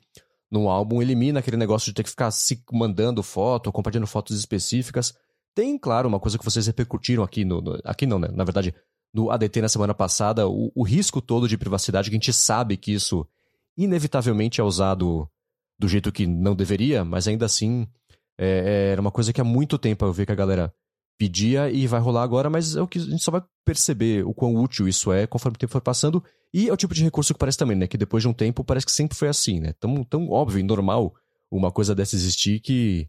no 0.48 0.68
álbum, 0.68 1.02
elimina 1.02 1.40
aquele 1.40 1.56
negócio 1.56 1.86
de 1.86 1.94
ter 1.94 2.04
que 2.04 2.10
ficar 2.10 2.30
se 2.30 2.62
mandando 2.70 3.22
foto, 3.22 3.72
compartilhando 3.72 4.06
fotos 4.06 4.38
específicas. 4.38 5.14
Tem, 5.54 5.78
claro, 5.78 6.08
uma 6.08 6.20
coisa 6.20 6.38
que 6.38 6.44
vocês 6.44 6.66
repercutiram 6.66 7.22
aqui 7.22 7.44
no. 7.44 7.60
no 7.60 7.80
aqui 7.84 8.06
não, 8.06 8.18
né? 8.18 8.28
Na 8.32 8.44
verdade, 8.44 8.74
no 9.12 9.30
ADT 9.30 9.60
na 9.60 9.68
semana 9.68 9.94
passada, 9.94 10.48
o, 10.48 10.72
o, 10.74 10.82
risco 10.82 11.20
todo 11.20 11.46
de 11.46 11.58
privacidade, 11.58 12.08
que 12.08 12.16
a 12.16 12.18
gente 12.18 12.32
sabe 12.32 12.76
que 12.76 12.92
isso 12.92 13.26
inevitavelmente 13.76 14.60
é 14.60 14.64
usado 14.64 15.28
do 15.78 15.88
jeito 15.88 16.12
que 16.12 16.26
não 16.26 16.54
deveria, 16.54 17.04
mas 17.04 17.28
ainda 17.28 17.44
assim 17.44 17.86
é, 18.38 18.46
é, 18.88 18.92
era 18.92 19.00
uma 19.00 19.10
coisa 19.10 19.32
que 19.32 19.40
há 19.40 19.44
muito 19.44 19.78
tempo 19.78 20.04
eu 20.04 20.12
vi 20.12 20.24
que 20.24 20.32
a 20.32 20.36
galera 20.36 20.72
pedia 21.18 21.70
e 21.70 21.86
vai 21.86 22.00
rolar 22.00 22.22
agora, 22.22 22.48
mas 22.48 22.74
é 22.74 22.82
o 22.82 22.88
que 22.88 22.98
a 22.98 23.02
gente 23.02 23.22
só 23.22 23.30
vai 23.30 23.42
perceber 23.64 24.24
o 24.26 24.34
quão 24.34 24.56
útil 24.56 24.88
isso 24.88 25.12
é 25.12 25.26
conforme 25.26 25.56
o 25.56 25.58
tempo 25.58 25.72
for 25.72 25.80
passando. 25.80 26.22
E 26.52 26.68
é 26.68 26.72
o 26.72 26.76
tipo 26.76 26.94
de 26.94 27.04
recurso 27.04 27.32
que 27.32 27.38
parece 27.38 27.58
também, 27.58 27.76
né? 27.76 27.86
Que 27.86 27.96
depois 27.96 28.22
de 28.22 28.28
um 28.28 28.32
tempo 28.32 28.64
parece 28.64 28.86
que 28.86 28.92
sempre 28.92 29.16
foi 29.16 29.28
assim, 29.28 29.60
né? 29.60 29.72
Tão, 29.78 30.02
tão 30.04 30.28
óbvio 30.30 30.58
e 30.58 30.62
normal 30.62 31.14
uma 31.50 31.70
coisa 31.70 31.94
dessa 31.94 32.16
existir 32.16 32.60
que 32.60 33.08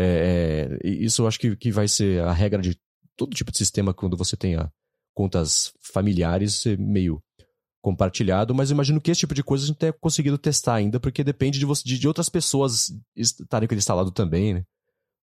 é, 0.00 0.78
é, 0.84 0.88
isso 0.88 1.22
eu 1.22 1.26
acho 1.26 1.40
que, 1.40 1.56
que 1.56 1.72
vai 1.72 1.88
ser 1.88 2.22
a 2.22 2.32
regra 2.32 2.62
de 2.62 2.78
todo 3.16 3.34
tipo 3.34 3.50
de 3.50 3.58
sistema 3.58 3.92
quando 3.92 4.16
você 4.16 4.36
tenha 4.36 4.72
contas 5.12 5.72
familiares 5.82 6.64
meio 6.78 7.20
compartilhado, 7.82 8.54
mas 8.54 8.70
imagino 8.70 9.00
que 9.00 9.10
esse 9.10 9.20
tipo 9.20 9.34
de 9.34 9.42
coisa 9.42 9.64
a 9.64 9.66
gente 9.66 9.78
tenha 9.78 9.92
conseguido 9.92 10.38
testar 10.38 10.74
ainda, 10.74 11.00
porque 11.00 11.24
depende 11.24 11.58
de, 11.58 11.64
você, 11.64 11.82
de, 11.84 11.98
de 11.98 12.06
outras 12.06 12.28
pessoas 12.28 12.92
estarem 13.16 13.68
instalado 13.72 14.12
também, 14.12 14.54
né? 14.54 14.64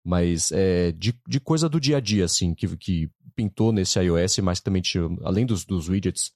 Mas 0.04 0.50
é, 0.52 0.92
de, 0.92 1.14
de 1.28 1.38
coisa 1.38 1.68
do 1.68 1.80
dia 1.80 1.98
a 1.98 2.00
dia, 2.00 2.24
assim, 2.24 2.54
que, 2.54 2.76
que 2.76 3.10
pintou 3.36 3.72
nesse 3.72 3.98
iOS, 4.00 4.38
mas 4.38 4.60
também 4.60 4.80
tinha, 4.82 5.04
além 5.22 5.44
dos, 5.44 5.64
dos 5.64 5.88
widgets, 5.88 6.32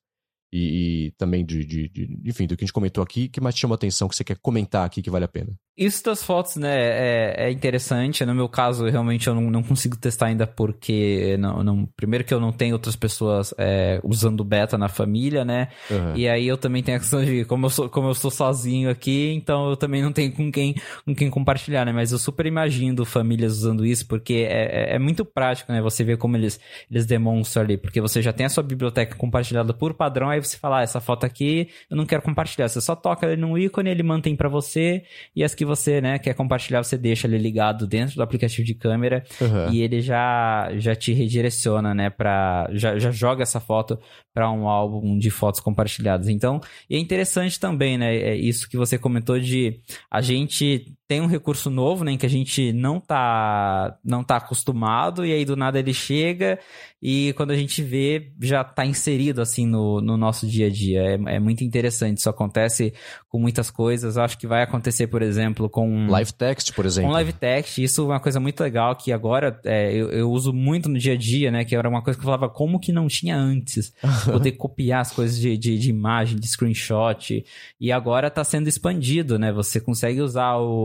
e, 0.57 1.07
e 1.07 1.11
também 1.13 1.45
de, 1.45 1.65
de, 1.65 1.89
de, 1.89 2.19
enfim, 2.25 2.47
do 2.47 2.57
que 2.57 2.65
a 2.65 2.67
gente 2.67 2.73
comentou 2.73 3.05
aqui, 3.05 3.29
que 3.29 3.41
mais 3.41 3.55
te 3.55 3.61
chama 3.61 3.75
a 3.75 3.77
atenção, 3.77 4.09
que 4.09 4.17
você 4.17 4.25
quer 4.25 4.37
comentar 4.39 4.87
aqui 4.87 5.03
que 5.03 5.11
vale 5.11 5.25
a 5.25 5.29
pena? 5.29 5.53
Isso 5.77 6.03
das 6.03 6.23
fotos, 6.23 6.57
né, 6.57 6.75
é, 6.75 7.35
é 7.49 7.51
interessante. 7.51 8.25
No 8.25 8.35
meu 8.35 8.49
caso, 8.49 8.87
realmente 8.87 9.27
eu 9.27 9.35
não, 9.35 9.51
não 9.51 9.63
consigo 9.63 9.95
testar 9.95 10.27
ainda 10.27 10.47
porque, 10.47 11.37
não, 11.39 11.63
não, 11.63 11.87
primeiro 11.95 12.25
que 12.25 12.33
eu 12.33 12.41
não 12.41 12.51
tenho 12.51 12.73
outras 12.73 12.97
pessoas 12.97 13.53
é, 13.59 14.01
usando 14.03 14.43
beta 14.43 14.79
na 14.79 14.89
família, 14.89 15.45
né? 15.45 15.69
Uhum. 15.91 16.17
E 16.17 16.27
aí 16.27 16.49
eu 16.49 16.57
também 16.57 16.83
tenho 16.83 16.97
a 16.97 17.01
questão 17.01 17.23
de, 17.23 17.45
como 17.45 17.67
eu, 17.67 17.71
sou, 17.71 17.91
como 17.91 18.09
eu 18.09 18.15
sou 18.15 18.31
sozinho 18.31 18.89
aqui, 18.89 19.35
então 19.35 19.69
eu 19.69 19.77
também 19.77 20.03
não 20.03 20.13
tenho 20.13 20.33
com 20.33 20.51
quem, 20.51 20.75
com 21.05 21.15
quem 21.15 21.29
compartilhar, 21.29 21.85
né? 21.85 21.93
Mas 21.93 22.11
eu 22.11 22.19
super 22.19 22.47
imagino 22.47 23.05
famílias 23.05 23.53
usando 23.53 23.85
isso 23.85 24.07
porque 24.07 24.47
é, 24.49 24.93
é, 24.93 24.97
é 24.97 24.99
muito 24.99 25.27
prático, 25.27 25.71
né? 25.73 25.83
Você 25.83 26.03
vê 26.03 26.17
como 26.17 26.39
eles, 26.39 26.59
eles 26.91 27.05
demonstram 27.05 27.65
ali, 27.65 27.77
porque 27.77 28.01
você 28.01 28.23
já 28.23 28.33
tem 28.33 28.47
a 28.47 28.49
sua 28.49 28.63
biblioteca 28.63 29.15
compartilhada 29.15 29.75
por 29.75 29.93
padrão, 29.93 30.31
aí 30.31 30.41
você 30.47 30.57
fala, 30.57 30.81
ah, 30.81 30.83
essa 30.83 31.01
foto 31.01 31.25
aqui 31.25 31.69
eu 31.91 31.97
não 31.97 32.07
quero 32.07 32.23
compartilhar. 32.23 32.69
Você 32.69 32.81
só 32.81 32.95
toca 32.95 33.27
ali 33.27 33.37
no 33.37 33.59
ícone, 33.59 33.91
ele 33.91 34.03
mantém 34.03 34.35
para 34.37 34.49
você 34.49 35.05
e 35.35 35.45
as 35.45 35.55
que 35.55 35.65
você, 35.65 36.01
né, 36.01 36.19
quer 36.19 36.35
compartilhar, 36.35 36.83
você 36.83 36.97
deixa 36.97 37.27
ele 37.27 37.39
ligado 37.39 37.87
dentro 37.87 38.17
do 38.17 38.23
aplicativo 38.23 38.65
de 38.65 38.75
câmera 38.75 39.25
uhum. 39.41 39.73
e 39.73 39.83
ele 39.83 40.01
já, 40.01 40.71
já 40.77 40.95
te 40.95 41.13
redireciona, 41.13 41.95
né, 41.95 42.11
pra, 42.11 42.69
já, 42.73 42.99
já 42.99 43.11
joga 43.11 43.43
essa 43.43 43.61
foto 43.61 43.99
para 44.33 44.51
um 44.51 44.69
álbum 44.69 45.19
de 45.19 45.31
fotos 45.31 45.61
compartilhadas. 45.61 46.29
Então, 46.29 46.61
é 46.91 46.99
interessante 46.99 47.59
também, 47.59 47.99
né, 47.99 48.15
é 48.15 48.35
isso 48.35 48.69
que 48.69 48.77
você 48.77 48.99
comentou 48.99 49.39
de 49.39 49.81
a 50.11 50.21
gente 50.21 50.95
tem 51.09 51.21
um 51.21 51.27
recurso 51.27 51.71
novo, 51.71 52.05
né, 52.05 52.13
em 52.13 52.19
que 52.19 52.27
a 52.27 52.31
gente 52.31 52.73
não 52.73 53.01
tá 53.01 53.97
não 54.05 54.25
tá 54.25 54.37
acostumado 54.37 55.25
e 55.25 55.33
aí 55.33 55.45
do 55.45 55.57
nada 55.57 55.79
ele 55.79 55.95
chega 55.95 56.59
e 57.03 57.33
quando 57.35 57.51
a 57.51 57.57
gente 57.57 57.83
vê 57.83 58.33
já 58.41 58.65
tá 58.65 58.87
inserido 58.87 59.41
assim 59.41 59.67
no, 59.67 60.01
no 60.01 60.17
nosso 60.17 60.47
dia 60.47 60.67
a 60.67 60.71
dia. 60.71 61.03
É, 61.03 61.37
é 61.37 61.41
muito 61.41 61.65
interessante, 61.65 62.19
isso 62.19 62.31
acontece 62.31 62.93
com 63.29 63.39
muitas 63.39 63.71
coisas. 63.71 64.17
Acho 64.17 64.39
que 64.39 64.47
vai 64.47 64.63
acontecer, 64.63 65.07
por 65.07 65.23
exemplo, 65.23 65.69
com 65.69 66.09
live 66.09 66.33
text, 66.33 66.73
por 66.73 66.87
exemplo. 66.87 67.09
Com 67.09 67.15
live 67.15 67.33
text, 67.33 67.79
isso 67.79 68.03
é 68.03 68.05
uma 68.05 68.21
coisa 68.21 68.41
muito 68.41 68.61
legal 68.63 68.95
que 68.95 69.13
agora 69.13 69.61
é, 69.65 69.93
eu, 69.93 70.11
eu, 70.11 70.31
uso 70.31 70.53
muito 70.53 70.89
no 70.89 70.99
dia 70.99 71.15
a 71.15 71.17
dia, 71.17 71.51
né, 71.51 71.65
que 71.65 71.75
era 71.75 71.89
uma 71.89 72.03
coisa 72.03 72.19
que 72.19 72.25
eu 72.25 72.27
falava 72.27 72.49
como 72.49 72.81
que 72.81 72.93
não 72.93 73.09
tinha 73.09 73.37
antes, 73.37 73.93
poder 74.25 74.53
copiar 74.53 75.01
as 75.01 75.13
coisas 75.13 75.39
de, 75.39 75.57
de, 75.57 75.79
de 75.79 75.91
imagem, 75.91 76.39
de 76.39 76.47
screenshot 76.47 77.45
e 77.81 77.93
agora 77.93 78.31
tá 78.31 78.45
sendo 78.45 78.69
expandido, 78.69 79.39
né? 79.39 79.53
Você 79.53 79.81
consegue 79.81 80.21
usar 80.21 80.57
o 80.57 80.77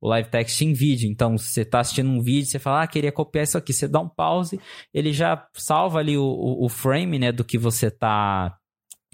o, 0.00 0.08
live 0.08 0.28
text 0.28 0.60
em 0.62 0.72
vídeo. 0.72 1.08
Então, 1.10 1.36
se 1.36 1.52
você 1.52 1.62
está 1.62 1.80
assistindo 1.80 2.10
um 2.10 2.20
vídeo, 2.20 2.48
você 2.48 2.58
fala, 2.58 2.82
ah, 2.82 2.86
queria 2.86 3.12
copiar 3.12 3.44
isso 3.44 3.58
aqui. 3.58 3.72
Você 3.72 3.88
dá 3.88 4.00
um 4.00 4.08
pause, 4.08 4.60
ele 4.92 5.12
já 5.12 5.36
salva 5.56 5.98
ali 5.98 6.16
o, 6.16 6.24
o, 6.24 6.64
o 6.64 6.68
frame, 6.68 7.18
né, 7.18 7.32
do 7.32 7.44
que 7.44 7.58
você 7.58 7.86
está 7.86 8.56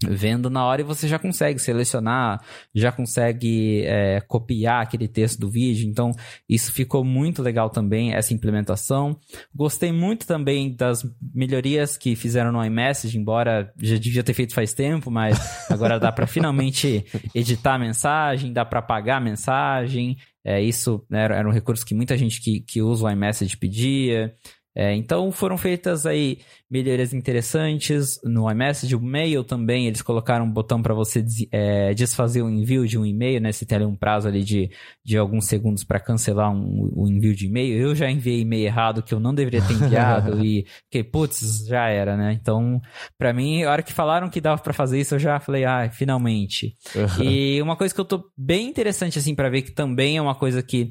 vendo 0.08 0.50
na 0.50 0.64
hora 0.64 0.80
e 0.80 0.84
você 0.84 1.06
já 1.06 1.18
consegue 1.18 1.58
selecionar, 1.58 2.40
já 2.74 2.90
consegue 2.90 3.82
é, 3.84 4.20
copiar 4.20 4.82
aquele 4.82 5.08
texto 5.08 5.38
do 5.38 5.50
vídeo. 5.50 5.88
Então, 5.88 6.12
isso 6.48 6.72
ficou 6.72 7.04
muito 7.04 7.42
legal 7.42 7.70
também, 7.70 8.14
essa 8.14 8.34
implementação. 8.34 9.18
Gostei 9.54 9.92
muito 9.92 10.26
também 10.26 10.74
das 10.74 11.04
melhorias 11.34 11.96
que 11.96 12.16
fizeram 12.16 12.52
no 12.52 12.64
iMessage, 12.64 13.18
embora 13.18 13.72
já 13.78 13.96
devia 13.96 14.22
ter 14.22 14.34
feito 14.34 14.54
faz 14.54 14.72
tempo, 14.72 15.10
mas 15.10 15.70
agora 15.70 15.98
dá 15.98 16.10
para 16.10 16.26
finalmente 16.26 17.04
editar 17.34 17.74
a 17.74 17.78
mensagem, 17.78 18.52
dá 18.52 18.64
para 18.64 18.80
apagar 18.80 19.18
a 19.18 19.24
mensagem. 19.24 20.16
É, 20.44 20.60
isso 20.60 21.04
né, 21.08 21.22
era, 21.22 21.36
era 21.36 21.48
um 21.48 21.52
recurso 21.52 21.86
que 21.86 21.94
muita 21.94 22.16
gente 22.18 22.40
que, 22.40 22.60
que 22.60 22.82
usa 22.82 23.06
o 23.06 23.10
iMessage 23.10 23.56
pedia. 23.56 24.34
É, 24.74 24.94
então 24.94 25.30
foram 25.30 25.58
feitas 25.58 26.06
aí 26.06 26.38
melhorias 26.70 27.12
interessantes 27.12 28.18
no 28.24 28.50
iMessage, 28.50 28.96
o 28.96 29.00
mail 29.00 29.44
também, 29.44 29.86
eles 29.86 30.00
colocaram 30.00 30.46
um 30.46 30.50
botão 30.50 30.80
para 30.80 30.94
você 30.94 31.22
é, 31.50 31.92
desfazer 31.92 32.40
o 32.40 32.48
envio 32.48 32.88
de 32.88 32.96
um 32.96 33.04
e-mail, 33.04 33.42
né? 33.42 33.52
Você 33.52 33.66
tem 33.66 33.76
ali 33.76 33.84
um 33.84 33.94
prazo 33.94 34.28
ali 34.28 34.42
de, 34.42 34.70
de 35.04 35.18
alguns 35.18 35.46
segundos 35.46 35.84
para 35.84 36.00
cancelar 36.00 36.50
um, 36.50 36.90
o 36.94 37.06
envio 37.06 37.34
de 37.34 37.46
e-mail. 37.46 37.76
Eu 37.76 37.94
já 37.94 38.10
enviei 38.10 38.40
e-mail 38.40 38.64
errado 38.64 39.02
que 39.02 39.12
eu 39.12 39.20
não 39.20 39.34
deveria 39.34 39.60
ter 39.60 39.74
enviado 39.74 40.40
e 40.42 40.66
que 40.90 41.04
putz, 41.04 41.66
já 41.66 41.88
era, 41.90 42.16
né? 42.16 42.32
Então, 42.40 42.80
para 43.18 43.34
mim, 43.34 43.64
a 43.64 43.70
hora 43.70 43.82
que 43.82 43.92
falaram 43.92 44.30
que 44.30 44.40
dava 44.40 44.62
para 44.62 44.72
fazer 44.72 44.98
isso, 44.98 45.16
eu 45.16 45.18
já 45.18 45.38
falei, 45.38 45.66
ah, 45.66 45.90
finalmente. 45.92 46.74
e 47.22 47.60
uma 47.60 47.76
coisa 47.76 47.94
que 47.94 48.00
eu 48.00 48.06
tô 48.06 48.24
bem 48.34 48.66
interessante 48.66 49.18
assim 49.18 49.34
para 49.34 49.50
ver 49.50 49.60
que 49.60 49.72
também 49.72 50.16
é 50.16 50.22
uma 50.22 50.34
coisa 50.34 50.62
que 50.62 50.90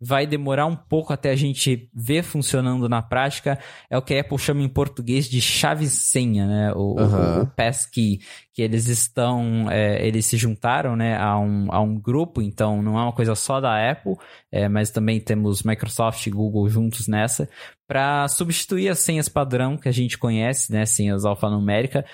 vai 0.00 0.26
demorar 0.26 0.66
um 0.66 0.76
pouco 0.76 1.12
até 1.12 1.30
a 1.30 1.36
gente 1.36 1.88
ver 1.94 2.22
funcionando 2.22 2.88
na 2.88 3.00
prática, 3.00 3.58
é 3.88 3.96
o 3.96 4.02
que 4.02 4.14
a 4.14 4.20
Apple 4.20 4.38
chama 4.38 4.62
em 4.62 4.68
português 4.68 5.28
de 5.28 5.40
chave-senha, 5.40 6.46
né? 6.46 6.72
O, 6.74 7.00
uhum. 7.00 7.42
o 7.42 7.46
passkey, 7.46 8.20
que 8.56 8.62
eles 8.62 8.88
estão, 8.88 9.70
é, 9.70 10.06
eles 10.06 10.24
se 10.24 10.38
juntaram, 10.38 10.96
né, 10.96 11.14
a 11.18 11.38
um, 11.38 11.66
a 11.70 11.78
um 11.80 11.94
grupo, 12.00 12.40
então 12.40 12.80
não 12.82 12.98
é 12.98 13.02
uma 13.02 13.12
coisa 13.12 13.34
só 13.34 13.60
da 13.60 13.90
Apple, 13.90 14.16
é, 14.50 14.66
mas 14.66 14.90
também 14.90 15.20
temos 15.20 15.62
Microsoft 15.62 16.26
e 16.26 16.30
Google 16.30 16.66
juntos 16.68 17.06
nessa, 17.06 17.48
para 17.86 18.26
substituir 18.28 18.88
as 18.88 19.00
senhas 19.00 19.28
padrão 19.28 19.76
que 19.76 19.90
a 19.90 19.92
gente 19.92 20.16
conhece, 20.16 20.72
né, 20.72 20.86
senhas 20.86 21.26
alfanumérica, 21.26 22.04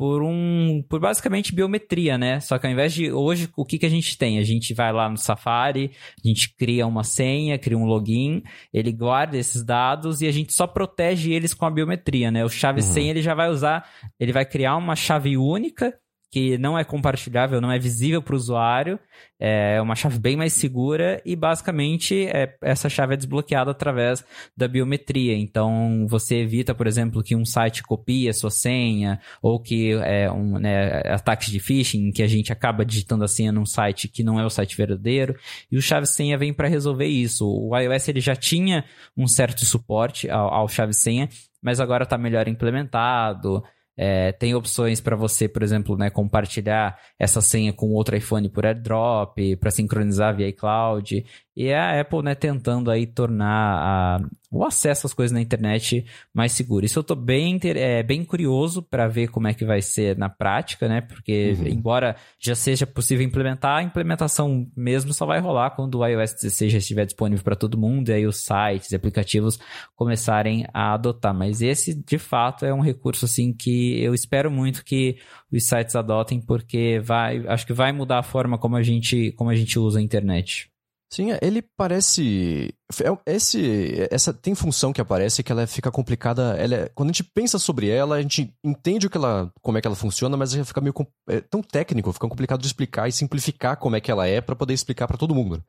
por 0.00 0.22
um 0.22 0.82
por 0.88 0.98
basicamente 0.98 1.54
biometria, 1.54 2.16
né? 2.16 2.40
Só 2.40 2.58
que 2.58 2.66
ao 2.66 2.72
invés 2.72 2.94
de 2.94 3.12
hoje 3.12 3.50
o 3.54 3.66
que, 3.66 3.78
que 3.78 3.84
a 3.84 3.90
gente 3.90 4.16
tem? 4.16 4.38
A 4.38 4.42
gente 4.42 4.72
vai 4.72 4.90
lá 4.94 5.10
no 5.10 5.18
Safari, 5.18 5.90
a 6.24 6.26
gente 6.26 6.56
cria 6.56 6.86
uma 6.86 7.04
senha, 7.04 7.58
cria 7.58 7.76
um 7.76 7.84
login, 7.84 8.42
ele 8.72 8.92
guarda 8.92 9.36
esses 9.36 9.62
dados 9.62 10.22
e 10.22 10.26
a 10.26 10.32
gente 10.32 10.54
só 10.54 10.66
protege 10.66 11.34
eles 11.34 11.52
com 11.52 11.66
a 11.66 11.70
biometria, 11.70 12.30
né? 12.30 12.42
O 12.42 12.48
chave 12.48 12.80
uhum. 12.80 12.86
senha 12.86 13.10
ele 13.10 13.20
já 13.20 13.34
vai 13.34 13.50
usar, 13.50 13.86
ele 14.18 14.32
vai 14.32 14.46
criar 14.46 14.74
uma 14.78 14.96
chave 14.96 15.36
única 15.36 15.92
que 16.30 16.56
não 16.58 16.78
é 16.78 16.84
compartilhável, 16.84 17.60
não 17.60 17.72
é 17.72 17.78
visível 17.78 18.22
para 18.22 18.34
o 18.34 18.36
usuário, 18.36 18.98
é 19.38 19.80
uma 19.80 19.96
chave 19.96 20.18
bem 20.18 20.36
mais 20.36 20.52
segura 20.52 21.20
e 21.24 21.34
basicamente 21.34 22.26
é, 22.26 22.54
essa 22.62 22.88
chave 22.88 23.14
é 23.14 23.16
desbloqueada 23.16 23.70
através 23.70 24.24
da 24.56 24.68
biometria. 24.68 25.36
Então 25.36 26.06
você 26.08 26.36
evita, 26.36 26.74
por 26.74 26.86
exemplo, 26.86 27.22
que 27.22 27.34
um 27.34 27.44
site 27.44 27.82
copie 27.82 28.28
a 28.28 28.32
sua 28.32 28.50
senha 28.50 29.18
ou 29.42 29.58
que 29.58 29.92
é 30.04 30.30
um 30.30 30.58
né, 30.58 31.00
ataques 31.06 31.50
de 31.50 31.58
phishing 31.58 32.12
que 32.12 32.22
a 32.22 32.28
gente 32.28 32.52
acaba 32.52 32.84
digitando 32.84 33.24
a 33.24 33.28
senha 33.28 33.50
num 33.50 33.66
site 33.66 34.08
que 34.08 34.22
não 34.22 34.38
é 34.38 34.44
o 34.44 34.50
site 34.50 34.76
verdadeiro. 34.76 35.34
E 35.72 35.76
o 35.76 35.82
chave 35.82 36.06
senha 36.06 36.38
vem 36.38 36.52
para 36.52 36.68
resolver 36.68 37.06
isso. 37.06 37.46
O 37.46 37.76
iOS 37.76 38.08
ele 38.08 38.20
já 38.20 38.36
tinha 38.36 38.84
um 39.16 39.26
certo 39.26 39.64
suporte 39.64 40.30
ao, 40.30 40.52
ao 40.52 40.68
chave 40.68 40.92
senha, 40.92 41.28
mas 41.62 41.80
agora 41.80 42.04
está 42.04 42.16
melhor 42.16 42.46
implementado. 42.46 43.64
É, 44.02 44.32
tem 44.32 44.54
opções 44.54 44.98
para 44.98 45.14
você, 45.14 45.46
por 45.46 45.62
exemplo, 45.62 45.94
né, 45.94 46.08
compartilhar 46.08 46.98
essa 47.18 47.42
senha 47.42 47.70
com 47.70 47.92
outro 47.92 48.16
iPhone 48.16 48.48
por 48.48 48.64
AirDrop, 48.64 49.56
para 49.56 49.70
sincronizar 49.70 50.34
via 50.34 50.48
iCloud. 50.48 51.22
E 51.56 51.72
a 51.72 52.00
Apple, 52.00 52.22
né, 52.22 52.34
tentando 52.34 52.90
aí 52.90 53.06
tornar 53.06 53.48
a, 53.48 54.28
o 54.50 54.64
acesso 54.64 55.06
às 55.06 55.12
coisas 55.12 55.32
na 55.32 55.40
internet 55.40 56.06
mais 56.32 56.52
seguro. 56.52 56.86
Isso 56.86 56.98
eu 56.98 57.02
tô 57.02 57.14
bem, 57.14 57.58
é, 57.64 58.02
bem 58.02 58.24
curioso 58.24 58.82
para 58.82 59.08
ver 59.08 59.28
como 59.28 59.48
é 59.48 59.54
que 59.54 59.64
vai 59.64 59.82
ser 59.82 60.16
na 60.16 60.28
prática, 60.28 60.88
né? 60.88 61.00
Porque, 61.00 61.56
uhum. 61.58 61.66
embora 61.66 62.16
já 62.38 62.54
seja 62.54 62.86
possível 62.86 63.26
implementar, 63.26 63.78
a 63.78 63.82
implementação 63.82 64.70
mesmo 64.76 65.12
só 65.12 65.26
vai 65.26 65.40
rolar 65.40 65.70
quando 65.70 65.98
o 65.98 66.06
iOS 66.06 66.34
16 66.34 66.72
já 66.72 66.78
estiver 66.78 67.04
disponível 67.04 67.44
para 67.44 67.56
todo 67.56 67.78
mundo 67.78 68.08
e 68.08 68.12
aí 68.12 68.26
os 68.26 68.44
sites 68.44 68.92
e 68.92 68.96
aplicativos 68.96 69.58
começarem 69.96 70.66
a 70.72 70.94
adotar. 70.94 71.34
Mas 71.34 71.60
esse, 71.60 71.94
de 71.94 72.18
fato, 72.18 72.64
é 72.64 72.72
um 72.72 72.80
recurso 72.80 73.24
assim 73.24 73.52
que 73.52 74.00
eu 74.02 74.14
espero 74.14 74.50
muito 74.50 74.84
que 74.84 75.18
os 75.52 75.66
sites 75.66 75.96
adotem, 75.96 76.40
porque 76.40 77.00
vai, 77.00 77.44
acho 77.48 77.66
que 77.66 77.72
vai 77.72 77.92
mudar 77.92 78.20
a 78.20 78.22
forma 78.22 78.56
como 78.56 78.76
a 78.76 78.82
gente, 78.82 79.32
como 79.32 79.50
a 79.50 79.54
gente 79.54 79.78
usa 79.78 79.98
a 79.98 80.02
internet. 80.02 80.70
Sim, 81.12 81.32
é, 81.32 81.40
ele 81.42 81.60
parece. 81.60 82.72
É, 83.02 83.34
esse, 83.34 84.06
essa 84.12 84.32
tem 84.32 84.54
função 84.54 84.92
que 84.92 85.00
aparece 85.00 85.42
que 85.42 85.50
ela 85.50 85.66
fica 85.66 85.90
complicada. 85.90 86.56
Ela 86.56 86.74
é, 86.74 86.88
quando 86.94 87.10
a 87.10 87.12
gente 87.12 87.24
pensa 87.24 87.58
sobre 87.58 87.88
ela, 87.88 88.16
a 88.16 88.22
gente 88.22 88.54
entende 88.62 89.08
o 89.08 89.10
que 89.10 89.16
ela, 89.16 89.52
como 89.60 89.76
é 89.76 89.80
que 89.80 89.88
ela 89.88 89.96
funciona, 89.96 90.36
mas 90.36 90.52
já 90.52 90.64
fica 90.64 90.80
meio 90.80 90.94
é 91.28 91.40
tão 91.40 91.62
técnico, 91.62 92.12
fica 92.12 92.28
complicado 92.28 92.60
de 92.60 92.66
explicar 92.68 93.08
e 93.08 93.12
simplificar 93.12 93.76
como 93.76 93.96
é 93.96 94.00
que 94.00 94.10
ela 94.10 94.26
é 94.26 94.40
para 94.40 94.54
poder 94.54 94.72
explicar 94.72 95.08
para 95.08 95.18
todo 95.18 95.34
mundo. 95.34 95.64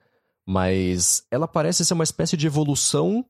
Mas 0.48 1.24
ela 1.32 1.48
parece 1.48 1.84
ser 1.84 1.96
uma 1.96 2.04
espécie 2.04 2.38
de 2.38 2.46
evolução 2.46 3.26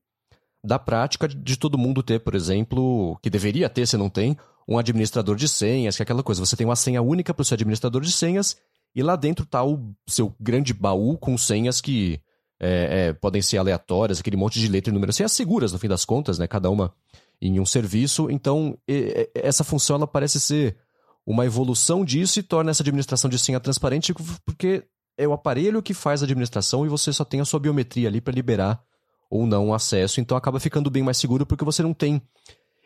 da 0.63 0.77
prática 0.77 1.29
de 1.29 1.57
todo 1.57 1.77
mundo 1.77 2.03
ter, 2.03 2.19
por 2.19 2.35
exemplo, 2.35 3.17
que 3.21 3.29
deveria 3.29 3.69
ter 3.69 3.87
se 3.87 3.95
não 3.95 4.09
tem, 4.09 4.37
um 4.67 4.77
administrador 4.77 5.35
de 5.35 5.47
senhas, 5.47 5.95
que 5.95 6.01
é 6.01 6.03
aquela 6.03 6.23
coisa, 6.23 6.45
você 6.45 6.55
tem 6.55 6.65
uma 6.65 6.75
senha 6.75 7.01
única 7.01 7.33
para 7.33 7.41
o 7.41 7.45
seu 7.45 7.55
administrador 7.55 8.01
de 8.01 8.11
senhas 8.11 8.57
e 8.95 9.01
lá 9.01 9.15
dentro 9.15 9.45
tá 9.45 9.63
o 9.63 9.93
seu 10.07 10.33
grande 10.39 10.73
baú 10.73 11.17
com 11.17 11.37
senhas 11.37 11.79
que 11.79 12.19
é, 12.59 13.07
é, 13.07 13.13
podem 13.13 13.41
ser 13.41 13.57
aleatórias, 13.57 14.19
aquele 14.19 14.37
monte 14.37 14.59
de 14.59 14.67
letra 14.67 14.91
e 14.91 14.93
número. 14.93 15.11
Senhas 15.11 15.31
seguras, 15.31 15.73
no 15.73 15.79
fim 15.79 15.87
das 15.87 16.05
contas, 16.05 16.37
né? 16.37 16.47
Cada 16.47 16.69
uma 16.69 16.93
em 17.41 17.59
um 17.59 17.65
serviço. 17.65 18.29
Então, 18.29 18.77
e, 18.87 19.29
essa 19.33 19.63
função 19.63 19.95
ela 19.95 20.05
parece 20.05 20.39
ser 20.39 20.77
uma 21.25 21.45
evolução 21.45 22.05
disso 22.05 22.39
e 22.39 22.43
torna 22.43 22.71
essa 22.71 22.83
administração 22.83 23.29
de 23.29 23.39
senha 23.39 23.59
transparente, 23.59 24.13
porque 24.45 24.83
é 25.17 25.27
o 25.27 25.33
aparelho 25.33 25.81
que 25.81 25.93
faz 25.93 26.21
a 26.21 26.25
administração 26.25 26.85
e 26.85 26.89
você 26.89 27.11
só 27.11 27.23
tem 27.23 27.41
a 27.41 27.45
sua 27.45 27.59
biometria 27.59 28.07
ali 28.07 28.21
para 28.21 28.33
liberar 28.33 28.81
ou 29.29 29.45
não 29.47 29.69
o 29.69 29.73
acesso. 29.73 30.19
Então 30.19 30.37
acaba 30.37 30.59
ficando 30.59 30.89
bem 30.89 31.03
mais 31.03 31.17
seguro 31.17 31.45
porque 31.45 31.65
você 31.65 31.81
não 31.81 31.93
tem 31.93 32.21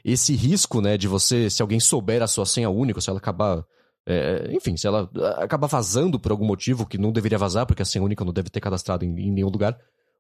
esse 0.04 0.36
risco, 0.36 0.82
né, 0.82 0.98
de 0.98 1.08
você, 1.08 1.50
se 1.50 1.62
alguém 1.62 1.80
souber 1.80 2.22
a 2.22 2.28
sua 2.28 2.46
senha 2.46 2.70
única, 2.70 3.02
se 3.02 3.10
ela 3.10 3.18
acabar 3.18 3.66
é, 4.08 4.52
enfim, 4.52 4.78
se 4.78 4.86
ela 4.86 5.10
acaba 5.38 5.68
vazando 5.68 6.20
por 6.20 6.32
algum 6.32 6.46
motivo 6.46 6.86
que 6.86 6.98
não 6.98 7.12
deveria 7.12 7.38
vazar, 7.38 7.66
porque 7.66 7.82
a 7.82 7.86
senha 7.86 8.04
única 8.04 8.24
não 8.24 8.34
deve 8.34 8.50
ter 8.50 8.60
cadastrado 8.60 9.04
em, 9.04 9.10
em 9.10 9.32
nenhum 9.32 9.50
lugar, 9.50 9.78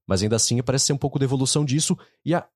mas 0.07 0.23
ainda 0.23 0.35
assim 0.35 0.61
parece 0.63 0.87
ser 0.87 0.93
um 0.93 0.97
pouco 0.97 1.19
de 1.19 1.25
evolução 1.25 1.63
disso. 1.63 1.97
E 2.23 2.33
a, 2.33 2.47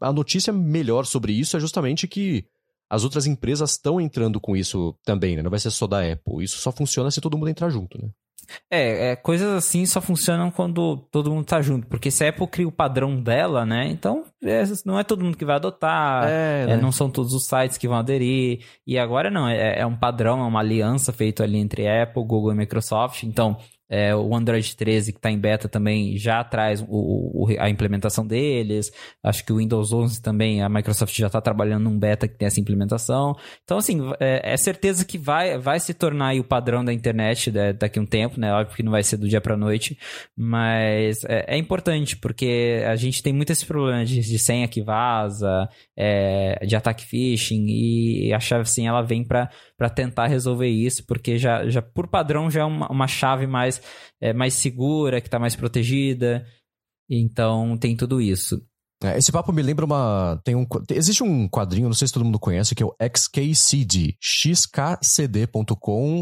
a 0.00 0.12
notícia 0.12 0.52
melhor 0.52 1.06
sobre 1.06 1.32
isso 1.32 1.56
é 1.56 1.60
justamente 1.60 2.08
que 2.08 2.46
as 2.90 3.04
outras 3.04 3.26
empresas 3.26 3.72
estão 3.72 4.00
entrando 4.00 4.40
com 4.40 4.56
isso 4.56 4.94
também, 5.04 5.36
né? 5.36 5.42
Não 5.42 5.50
vai 5.50 5.58
ser 5.58 5.70
só 5.70 5.86
da 5.86 6.00
Apple. 6.00 6.44
Isso 6.44 6.58
só 6.58 6.70
funciona 6.70 7.10
se 7.10 7.20
todo 7.20 7.38
mundo 7.38 7.48
entrar 7.48 7.70
junto, 7.70 8.00
né? 8.00 8.10
É, 8.70 9.10
é, 9.10 9.16
coisas 9.16 9.48
assim 9.52 9.86
só 9.86 10.00
funcionam 10.00 10.50
quando 10.50 10.96
todo 11.10 11.30
mundo 11.30 11.44
tá 11.44 11.60
junto. 11.60 11.86
Porque 11.86 12.10
se 12.10 12.24
a 12.24 12.28
Apple 12.28 12.46
cria 12.46 12.68
o 12.68 12.72
padrão 12.72 13.20
dela, 13.20 13.64
né? 13.64 13.88
Então 13.88 14.24
é, 14.42 14.62
não 14.84 14.98
é 14.98 15.04
todo 15.04 15.24
mundo 15.24 15.36
que 15.36 15.44
vai 15.44 15.56
adotar, 15.56 16.28
é, 16.28 16.62
é 16.62 16.66
né? 16.66 16.76
não 16.76 16.92
são 16.92 17.10
todos 17.10 17.32
os 17.32 17.46
sites 17.46 17.78
que 17.78 17.88
vão 17.88 17.98
aderir. 17.98 18.64
E 18.86 18.98
agora 18.98 19.30
não, 19.30 19.48
é, 19.48 19.80
é 19.80 19.86
um 19.86 19.96
padrão, 19.96 20.40
é 20.40 20.46
uma 20.46 20.60
aliança 20.60 21.12
feita 21.12 21.44
ali 21.44 21.58
entre 21.58 21.88
Apple, 21.88 22.24
Google 22.24 22.52
e 22.52 22.56
Microsoft. 22.56 23.22
Então 23.22 23.56
é, 23.92 24.16
o 24.16 24.34
Android 24.34 24.74
13 24.74 25.12
que 25.12 25.18
está 25.18 25.30
em 25.30 25.38
beta 25.38 25.68
também 25.68 26.16
já 26.16 26.42
traz 26.42 26.80
o, 26.80 26.86
o, 26.88 27.46
a 27.58 27.68
implementação 27.68 28.26
deles. 28.26 28.90
Acho 29.22 29.44
que 29.44 29.52
o 29.52 29.58
Windows 29.58 29.92
11 29.92 30.22
também, 30.22 30.62
a 30.62 30.68
Microsoft 30.68 31.14
já 31.14 31.26
está 31.26 31.42
trabalhando 31.42 31.84
num 31.84 31.98
beta 31.98 32.26
que 32.26 32.34
tem 32.34 32.46
essa 32.46 32.58
implementação. 32.58 33.36
Então, 33.62 33.76
assim, 33.76 34.00
é, 34.18 34.54
é 34.54 34.56
certeza 34.56 35.04
que 35.04 35.18
vai, 35.18 35.58
vai 35.58 35.78
se 35.78 35.92
tornar 35.92 36.34
o 36.36 36.44
padrão 36.44 36.82
da 36.82 36.90
internet 36.90 37.50
daqui 37.78 37.98
a 37.98 38.02
um 38.02 38.06
tempo, 38.06 38.40
né? 38.40 38.50
Óbvio 38.54 38.74
que 38.74 38.82
não 38.82 38.92
vai 38.92 39.02
ser 39.02 39.18
do 39.18 39.28
dia 39.28 39.42
para 39.42 39.58
noite, 39.58 39.98
mas 40.34 41.22
é, 41.24 41.44
é, 41.54 41.58
importante 41.58 42.16
porque 42.16 42.82
a 42.86 42.96
gente 42.96 43.22
tem 43.22 43.32
muito 43.34 43.52
esse 43.52 43.66
problema 43.66 44.06
de, 44.06 44.20
de 44.20 44.38
senha 44.38 44.66
que 44.66 44.80
vaza, 44.80 45.68
é, 45.94 46.64
de 46.64 46.74
ataque 46.74 47.04
phishing 47.04 47.66
e 47.68 48.32
a 48.32 48.40
chave 48.40 48.64
sim 48.64 48.86
ela 48.86 49.02
vem 49.02 49.22
para 49.22 49.50
tentar 49.90 50.26
resolver 50.26 50.68
isso, 50.68 51.04
porque 51.06 51.38
já, 51.38 51.68
já 51.68 51.82
por 51.82 52.08
padrão 52.08 52.50
já 52.50 52.60
é 52.60 52.64
uma, 52.64 52.88
uma 52.90 53.06
chave 53.06 53.46
mais 53.46 53.80
é, 54.20 54.32
mais 54.32 54.54
segura, 54.54 55.20
que 55.20 55.28
está 55.28 55.38
mais 55.38 55.56
protegida. 55.56 56.46
Então 57.10 57.76
tem 57.76 57.96
tudo 57.96 58.20
isso. 58.20 58.62
É, 59.02 59.18
esse 59.18 59.32
papo 59.32 59.52
me 59.52 59.62
lembra 59.62 59.84
uma. 59.84 60.40
Tem 60.44 60.54
um, 60.54 60.64
existe 60.90 61.22
um 61.24 61.48
quadrinho, 61.48 61.88
não 61.88 61.94
sei 61.94 62.06
se 62.06 62.14
todo 62.14 62.24
mundo 62.24 62.38
conhece, 62.38 62.74
que 62.74 62.82
é 62.82 62.86
o 62.86 62.94
XKCD. 63.00 64.16
xkcd.com 64.20 65.64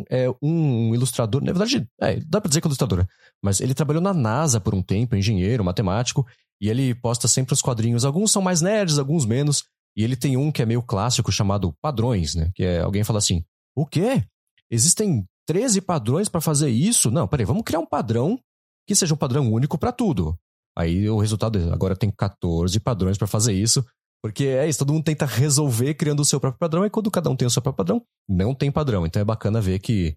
é 0.08 0.26
um 0.42 0.94
ilustrador. 0.94 1.42
Na 1.42 1.52
verdade, 1.52 1.86
é, 2.00 2.18
dá 2.26 2.40
pra 2.40 2.48
dizer 2.48 2.60
que 2.60 2.66
é 2.66 2.68
ilustrador, 2.68 3.00
né? 3.00 3.06
mas 3.42 3.60
ele 3.60 3.74
trabalhou 3.74 4.02
na 4.02 4.14
NASA 4.14 4.60
por 4.60 4.74
um 4.74 4.82
tempo, 4.82 5.14
engenheiro, 5.14 5.64
matemático, 5.64 6.26
e 6.60 6.68
ele 6.68 6.94
posta 6.94 7.28
sempre 7.28 7.52
os 7.52 7.62
quadrinhos. 7.62 8.04
Alguns 8.04 8.32
são 8.32 8.42
mais 8.42 8.60
nerds, 8.62 8.98
alguns 8.98 9.26
menos. 9.26 9.64
E 9.96 10.04
ele 10.04 10.16
tem 10.16 10.36
um 10.36 10.52
que 10.52 10.62
é 10.62 10.66
meio 10.66 10.82
clássico 10.82 11.32
chamado 11.32 11.74
Padrões, 11.82 12.34
né? 12.34 12.50
Que 12.54 12.64
é 12.64 12.80
alguém 12.80 13.04
fala 13.04 13.18
assim: 13.18 13.44
O 13.76 13.86
quê? 13.86 14.24
existem 14.70 15.24
13 15.46 15.80
padrões 15.80 16.28
para 16.28 16.40
fazer 16.40 16.70
isso? 16.70 17.10
Não, 17.10 17.26
peraí, 17.26 17.44
vamos 17.44 17.64
criar 17.64 17.80
um 17.80 17.86
padrão 17.86 18.38
que 18.86 18.94
seja 18.94 19.14
um 19.14 19.16
padrão 19.16 19.52
único 19.52 19.76
para 19.76 19.92
tudo. 19.92 20.38
Aí 20.76 21.08
o 21.10 21.18
resultado 21.18 21.58
é, 21.58 21.72
agora 21.72 21.96
tem 21.96 22.10
14 22.10 22.78
padrões 22.78 23.18
para 23.18 23.26
fazer 23.26 23.52
isso. 23.52 23.84
Porque 24.22 24.44
é 24.44 24.68
isso, 24.68 24.78
todo 24.78 24.92
mundo 24.92 25.04
tenta 25.04 25.24
resolver 25.24 25.94
criando 25.94 26.20
o 26.20 26.24
seu 26.24 26.38
próprio 26.38 26.58
padrão, 26.58 26.84
e 26.84 26.90
quando 26.90 27.10
cada 27.10 27.30
um 27.30 27.36
tem 27.36 27.48
o 27.48 27.50
seu 27.50 27.62
próprio 27.62 27.78
padrão, 27.78 28.04
não 28.28 28.54
tem 28.54 28.70
padrão. 28.70 29.06
Então 29.06 29.20
é 29.20 29.24
bacana 29.24 29.62
ver 29.62 29.78
que 29.78 30.14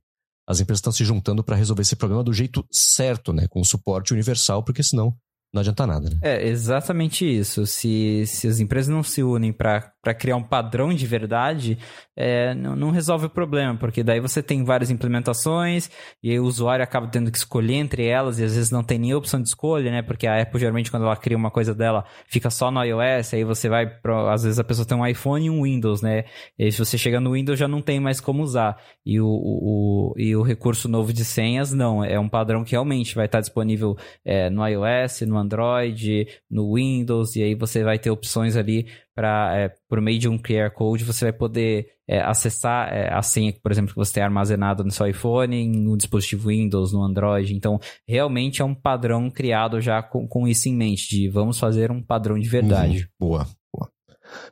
as 0.48 0.60
empresas 0.60 0.80
estão 0.80 0.92
se 0.92 1.06
juntando 1.06 1.42
para 1.42 1.56
resolver 1.56 1.84
esse 1.84 1.96
problema 1.96 2.22
do 2.22 2.34
jeito 2.34 2.66
certo, 2.70 3.32
né? 3.32 3.48
Com 3.48 3.64
suporte 3.64 4.12
universal, 4.12 4.62
porque 4.62 4.84
senão 4.84 5.16
não 5.54 5.60
adianta 5.62 5.86
nada, 5.86 6.10
né? 6.10 6.18
É, 6.22 6.48
exatamente 6.48 7.26
isso. 7.26 7.66
Se, 7.68 8.26
se 8.26 8.48
as 8.48 8.60
empresas 8.60 8.90
não 8.90 9.04
se 9.04 9.22
unem 9.22 9.54
para 9.54 9.93
criar 10.12 10.36
um 10.36 10.44
padrão 10.44 10.92
de 10.92 11.06
verdade, 11.06 11.78
é, 12.16 12.54
não, 12.56 12.76
não, 12.76 12.90
resolve 12.90 13.28
o 13.28 13.30
problema, 13.30 13.78
porque 13.78 14.04
daí 14.04 14.20
você 14.20 14.42
tem 14.42 14.64
várias 14.64 14.90
implementações 14.90 15.90
e 16.22 16.38
o 16.40 16.44
usuário 16.44 16.84
acaba 16.84 17.08
tendo 17.08 17.32
que 17.32 17.38
escolher 17.38 17.76
entre 17.76 18.08
elas 18.08 18.40
e 18.40 18.44
às 18.44 18.56
vezes 18.56 18.72
não 18.72 18.84
tem 18.84 18.98
nem 18.98 19.14
opção 19.14 19.42
de 19.42 19.48
escolha, 19.48 19.92
né? 19.92 20.02
Porque 20.02 20.26
a 20.26 20.42
Apple 20.42 20.60
geralmente 20.60 20.92
quando 20.92 21.06
ela 21.06 21.16
cria 21.16 21.38
uma 21.38 21.50
coisa 21.52 21.74
dela 21.74 22.04
fica 22.28 22.50
só 22.50 22.72
no 22.72 22.84
iOS, 22.84 23.34
aí 23.34 23.44
você 23.44 23.70
vai 23.70 23.88
para 23.88 24.34
às 24.34 24.44
vezes 24.44 24.60
a 24.60 24.64
pessoa 24.64 24.86
tem 24.86 24.98
um 24.98 25.06
iPhone 25.06 25.46
e 25.46 25.50
um 25.50 25.64
Windows, 25.64 26.02
né? 26.02 26.26
E 26.58 26.72
se 26.72 26.80
você 26.80 26.98
chega 26.98 27.20
no 27.20 27.34
Windows 27.34 27.58
já 27.58 27.68
não 27.68 27.82
tem 27.82 28.00
mais 28.00 28.20
como 28.20 28.44
usar. 28.44 28.78
E 29.06 29.20
o, 29.22 29.28
o, 29.28 30.12
o 30.12 30.14
e 30.18 30.36
o 30.36 30.42
recurso 30.42 30.90
novo 30.90 31.14
de 31.14 31.24
senhas 31.24 31.72
não, 31.72 32.04
é 32.04 32.20
um 32.20 32.30
padrão 32.30 32.64
que 32.64 32.72
realmente 32.72 33.16
vai 33.16 33.26
estar 33.26 33.40
disponível 33.40 33.96
é, 34.26 34.50
no 34.50 34.66
iOS, 34.68 35.22
no 35.22 35.38
Android, 35.38 36.28
no 36.50 36.76
Windows, 36.76 37.36
e 37.36 37.44
aí 37.44 37.56
você 37.56 37.84
vai 37.84 38.00
ter 38.00 38.10
opções 38.10 38.56
ali 38.56 38.88
para, 39.16 39.56
é, 39.58 39.76
por 39.88 40.02
meio 40.02 40.20
de 40.20 40.28
um 40.28 40.38
QR 40.38 40.72
Code, 40.74 41.04
você 41.04 41.26
vai 41.26 41.34
poder 41.34 41.88
é, 42.08 42.22
acessar 42.22 42.94
é, 42.94 43.14
a 43.14 43.22
senha, 43.22 43.54
por 43.62 43.72
exemplo, 43.72 43.92
que 43.92 43.96
você 43.96 44.14
tem 44.14 44.24
armazenado 44.24 44.84
no 44.84 44.92
seu 44.92 45.08
iPhone, 45.08 45.56
em 45.56 45.88
um 45.88 45.96
dispositivo 45.96 46.50
Windows, 46.50 46.92
no 46.92 47.04
Android. 47.04 47.54
Então, 47.54 47.80
realmente 48.08 48.62
é 48.62 48.66
um 48.66 48.76
padrão 48.76 49.30
criado 49.30 49.80
já 49.80 50.02
com, 50.02 50.28
com 50.28 50.48
isso 50.48 50.68
em 50.68 50.76
mente, 50.76 51.10
de 51.10 51.30
vamos 51.30 51.60
fazer 51.60 51.92
um 51.92 52.02
padrão 52.02 52.38
de 52.38 52.50
verdade. 52.50 53.10
Uhum. 53.20 53.28
Boa, 53.28 53.48
boa. 53.74 53.90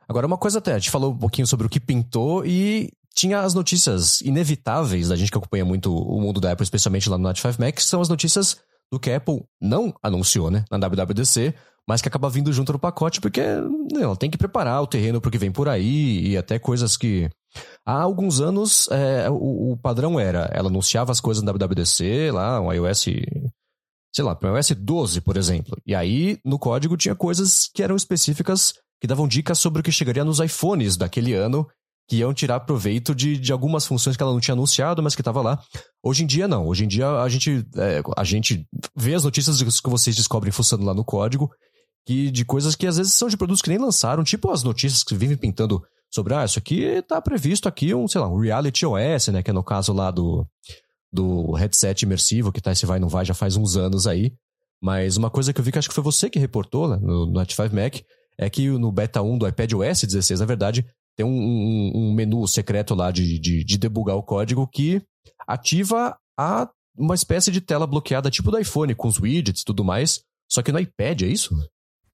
Agora, 0.07 0.27
uma 0.27 0.37
coisa 0.37 0.59
até, 0.59 0.73
a 0.73 0.79
gente 0.79 0.91
falou 0.91 1.11
um 1.11 1.17
pouquinho 1.17 1.47
sobre 1.47 1.65
o 1.65 1.69
que 1.69 1.79
pintou 1.79 2.45
e 2.45 2.89
tinha 3.13 3.39
as 3.41 3.53
notícias 3.53 4.21
inevitáveis 4.21 5.09
da 5.09 5.15
gente 5.15 5.31
que 5.31 5.37
acompanha 5.37 5.65
muito 5.65 5.93
o 5.93 6.21
mundo 6.21 6.39
da 6.39 6.51
Apple, 6.51 6.63
especialmente 6.63 7.09
lá 7.09 7.17
no 7.17 7.23
Note 7.23 7.41
5 7.41 7.61
Mac, 7.61 7.75
que 7.75 7.83
são 7.83 8.01
as 8.01 8.09
notícias 8.09 8.57
do 8.91 8.99
que 8.99 9.09
a 9.09 9.17
Apple 9.17 9.43
não 9.59 9.93
anunciou, 10.03 10.51
né, 10.51 10.65
na 10.69 10.77
WWDC, 10.77 11.53
mas 11.87 12.01
que 12.01 12.07
acaba 12.07 12.29
vindo 12.29 12.53
junto 12.53 12.73
no 12.73 12.79
pacote 12.79 13.19
porque 13.19 13.41
não, 13.91 14.15
tem 14.15 14.29
que 14.29 14.37
preparar 14.37 14.81
o 14.81 14.87
terreno 14.87 15.19
para 15.19 15.29
o 15.29 15.31
que 15.31 15.37
vem 15.37 15.51
por 15.51 15.67
aí 15.67 16.27
e 16.27 16.37
até 16.37 16.59
coisas 16.59 16.97
que. 16.97 17.29
Há 17.85 18.01
alguns 18.01 18.39
anos 18.39 18.87
é, 18.91 19.29
o, 19.29 19.73
o, 19.73 19.77
padrão 19.77 20.17
era, 20.17 20.49
ela 20.53 20.69
anunciava 20.69 21.11
as 21.11 21.19
coisas 21.19 21.43
na 21.43 21.51
WWDC, 21.51 22.31
lá, 22.31 22.61
um 22.61 22.71
iOS, 22.71 23.01
sei 23.01 24.23
lá, 24.23 24.37
um 24.41 24.55
iOS 24.55 24.71
12, 24.71 25.19
por 25.19 25.35
exemplo. 25.35 25.77
E 25.85 25.93
aí 25.93 26.39
no 26.45 26.57
código 26.57 26.95
tinha 26.95 27.13
coisas 27.13 27.69
que 27.73 27.83
eram 27.83 27.95
específicas 27.95 28.73
que 29.01 29.07
davam 29.07 29.27
dicas 29.27 29.59
sobre 29.59 29.81
o 29.81 29.83
que 29.83 29.91
chegaria 29.91 30.23
nos 30.23 30.39
iPhones 30.39 30.95
daquele 30.95 31.33
ano 31.33 31.67
que 32.11 32.17
iam 32.17 32.33
tirar 32.33 32.59
proveito 32.61 33.15
de, 33.15 33.37
de 33.37 33.53
algumas 33.53 33.85
funções 33.85 34.17
que 34.17 34.21
ela 34.21 34.33
não 34.33 34.39
tinha 34.41 34.53
anunciado, 34.53 35.01
mas 35.01 35.15
que 35.15 35.21
estava 35.21 35.41
lá. 35.41 35.63
Hoje 36.03 36.23
em 36.23 36.27
dia, 36.27 36.45
não. 36.45 36.67
Hoje 36.67 36.83
em 36.83 36.87
dia, 36.89 37.09
a 37.09 37.29
gente, 37.29 37.65
é, 37.77 38.01
a 38.17 38.23
gente 38.25 38.67
vê 38.93 39.13
as 39.15 39.23
notícias 39.23 39.61
que 39.61 39.89
vocês 39.89 40.13
descobrem 40.13 40.51
fuçando 40.51 40.83
lá 40.83 40.93
no 40.93 41.05
código, 41.05 41.49
que, 42.05 42.31
de 42.31 42.43
coisas 42.43 42.75
que 42.75 42.87
às 42.87 42.97
vezes 42.97 43.13
são 43.13 43.27
de 43.27 43.37
produtos 43.37 43.61
que 43.61 43.69
nem 43.69 43.77
lançaram, 43.77 44.23
tipo 44.23 44.51
as 44.51 44.63
notícias 44.63 45.03
que 45.03 45.15
vivem 45.15 45.37
pintando 45.37 45.81
sobre, 46.09 46.33
ah, 46.33 46.43
isso 46.43 46.59
aqui 46.59 46.83
está 46.83 47.21
previsto 47.21 47.69
aqui 47.69 47.93
um, 47.93 48.07
sei 48.07 48.19
lá, 48.19 48.27
um 48.27 48.39
Reality 48.39 48.85
OS, 48.85 49.27
né, 49.27 49.41
que 49.41 49.49
é 49.49 49.53
no 49.53 49.63
caso 49.63 49.93
lá 49.93 50.11
do, 50.11 50.45
do 51.11 51.53
headset 51.53 52.03
imersivo, 52.03 52.51
que 52.51 52.61
tá 52.61 52.71
esse 52.71 52.85
vai 52.85 52.99
não 52.99 53.07
vai 53.07 53.25
já 53.25 53.33
faz 53.33 53.55
uns 53.55 53.77
anos 53.77 54.07
aí. 54.07 54.33
Mas 54.81 55.15
uma 55.15 55.29
coisa 55.29 55.53
que 55.53 55.59
eu 55.59 55.63
vi 55.63 55.71
que 55.71 55.77
acho 55.77 55.87
que 55.87 55.93
foi 55.93 56.03
você 56.03 56.29
que 56.29 56.39
reportou 56.39 56.87
né, 56.89 56.97
no, 57.01 57.27
no 57.27 57.39
5 57.39 57.75
Mac, 57.75 57.97
é 58.37 58.49
que 58.49 58.67
no 58.69 58.91
beta 58.91 59.21
1 59.21 59.37
do 59.37 59.47
iPad 59.47 59.73
OS 59.73 60.01
16, 60.01 60.39
na 60.39 60.45
verdade, 60.45 60.85
tem 61.15 61.25
um, 61.25 61.29
um, 61.29 61.91
um 61.95 62.13
menu 62.13 62.47
secreto 62.47 62.95
lá 62.95 63.11
de, 63.11 63.39
de, 63.39 63.63
de, 63.63 63.77
debugar 63.77 64.15
o 64.15 64.23
código 64.23 64.67
que 64.67 65.01
ativa 65.47 66.17
a, 66.37 66.67
uma 66.97 67.13
espécie 67.13 67.51
de 67.51 67.61
tela 67.61 67.85
bloqueada 67.85 68.31
tipo 68.31 68.49
do 68.49 68.57
iPhone, 68.57 68.95
com 68.95 69.07
os 69.07 69.19
widgets 69.19 69.61
e 69.61 69.65
tudo 69.65 69.83
mais. 69.83 70.21
Só 70.49 70.61
que 70.61 70.71
no 70.71 70.79
iPad, 70.79 71.21
é 71.21 71.27
isso? 71.27 71.55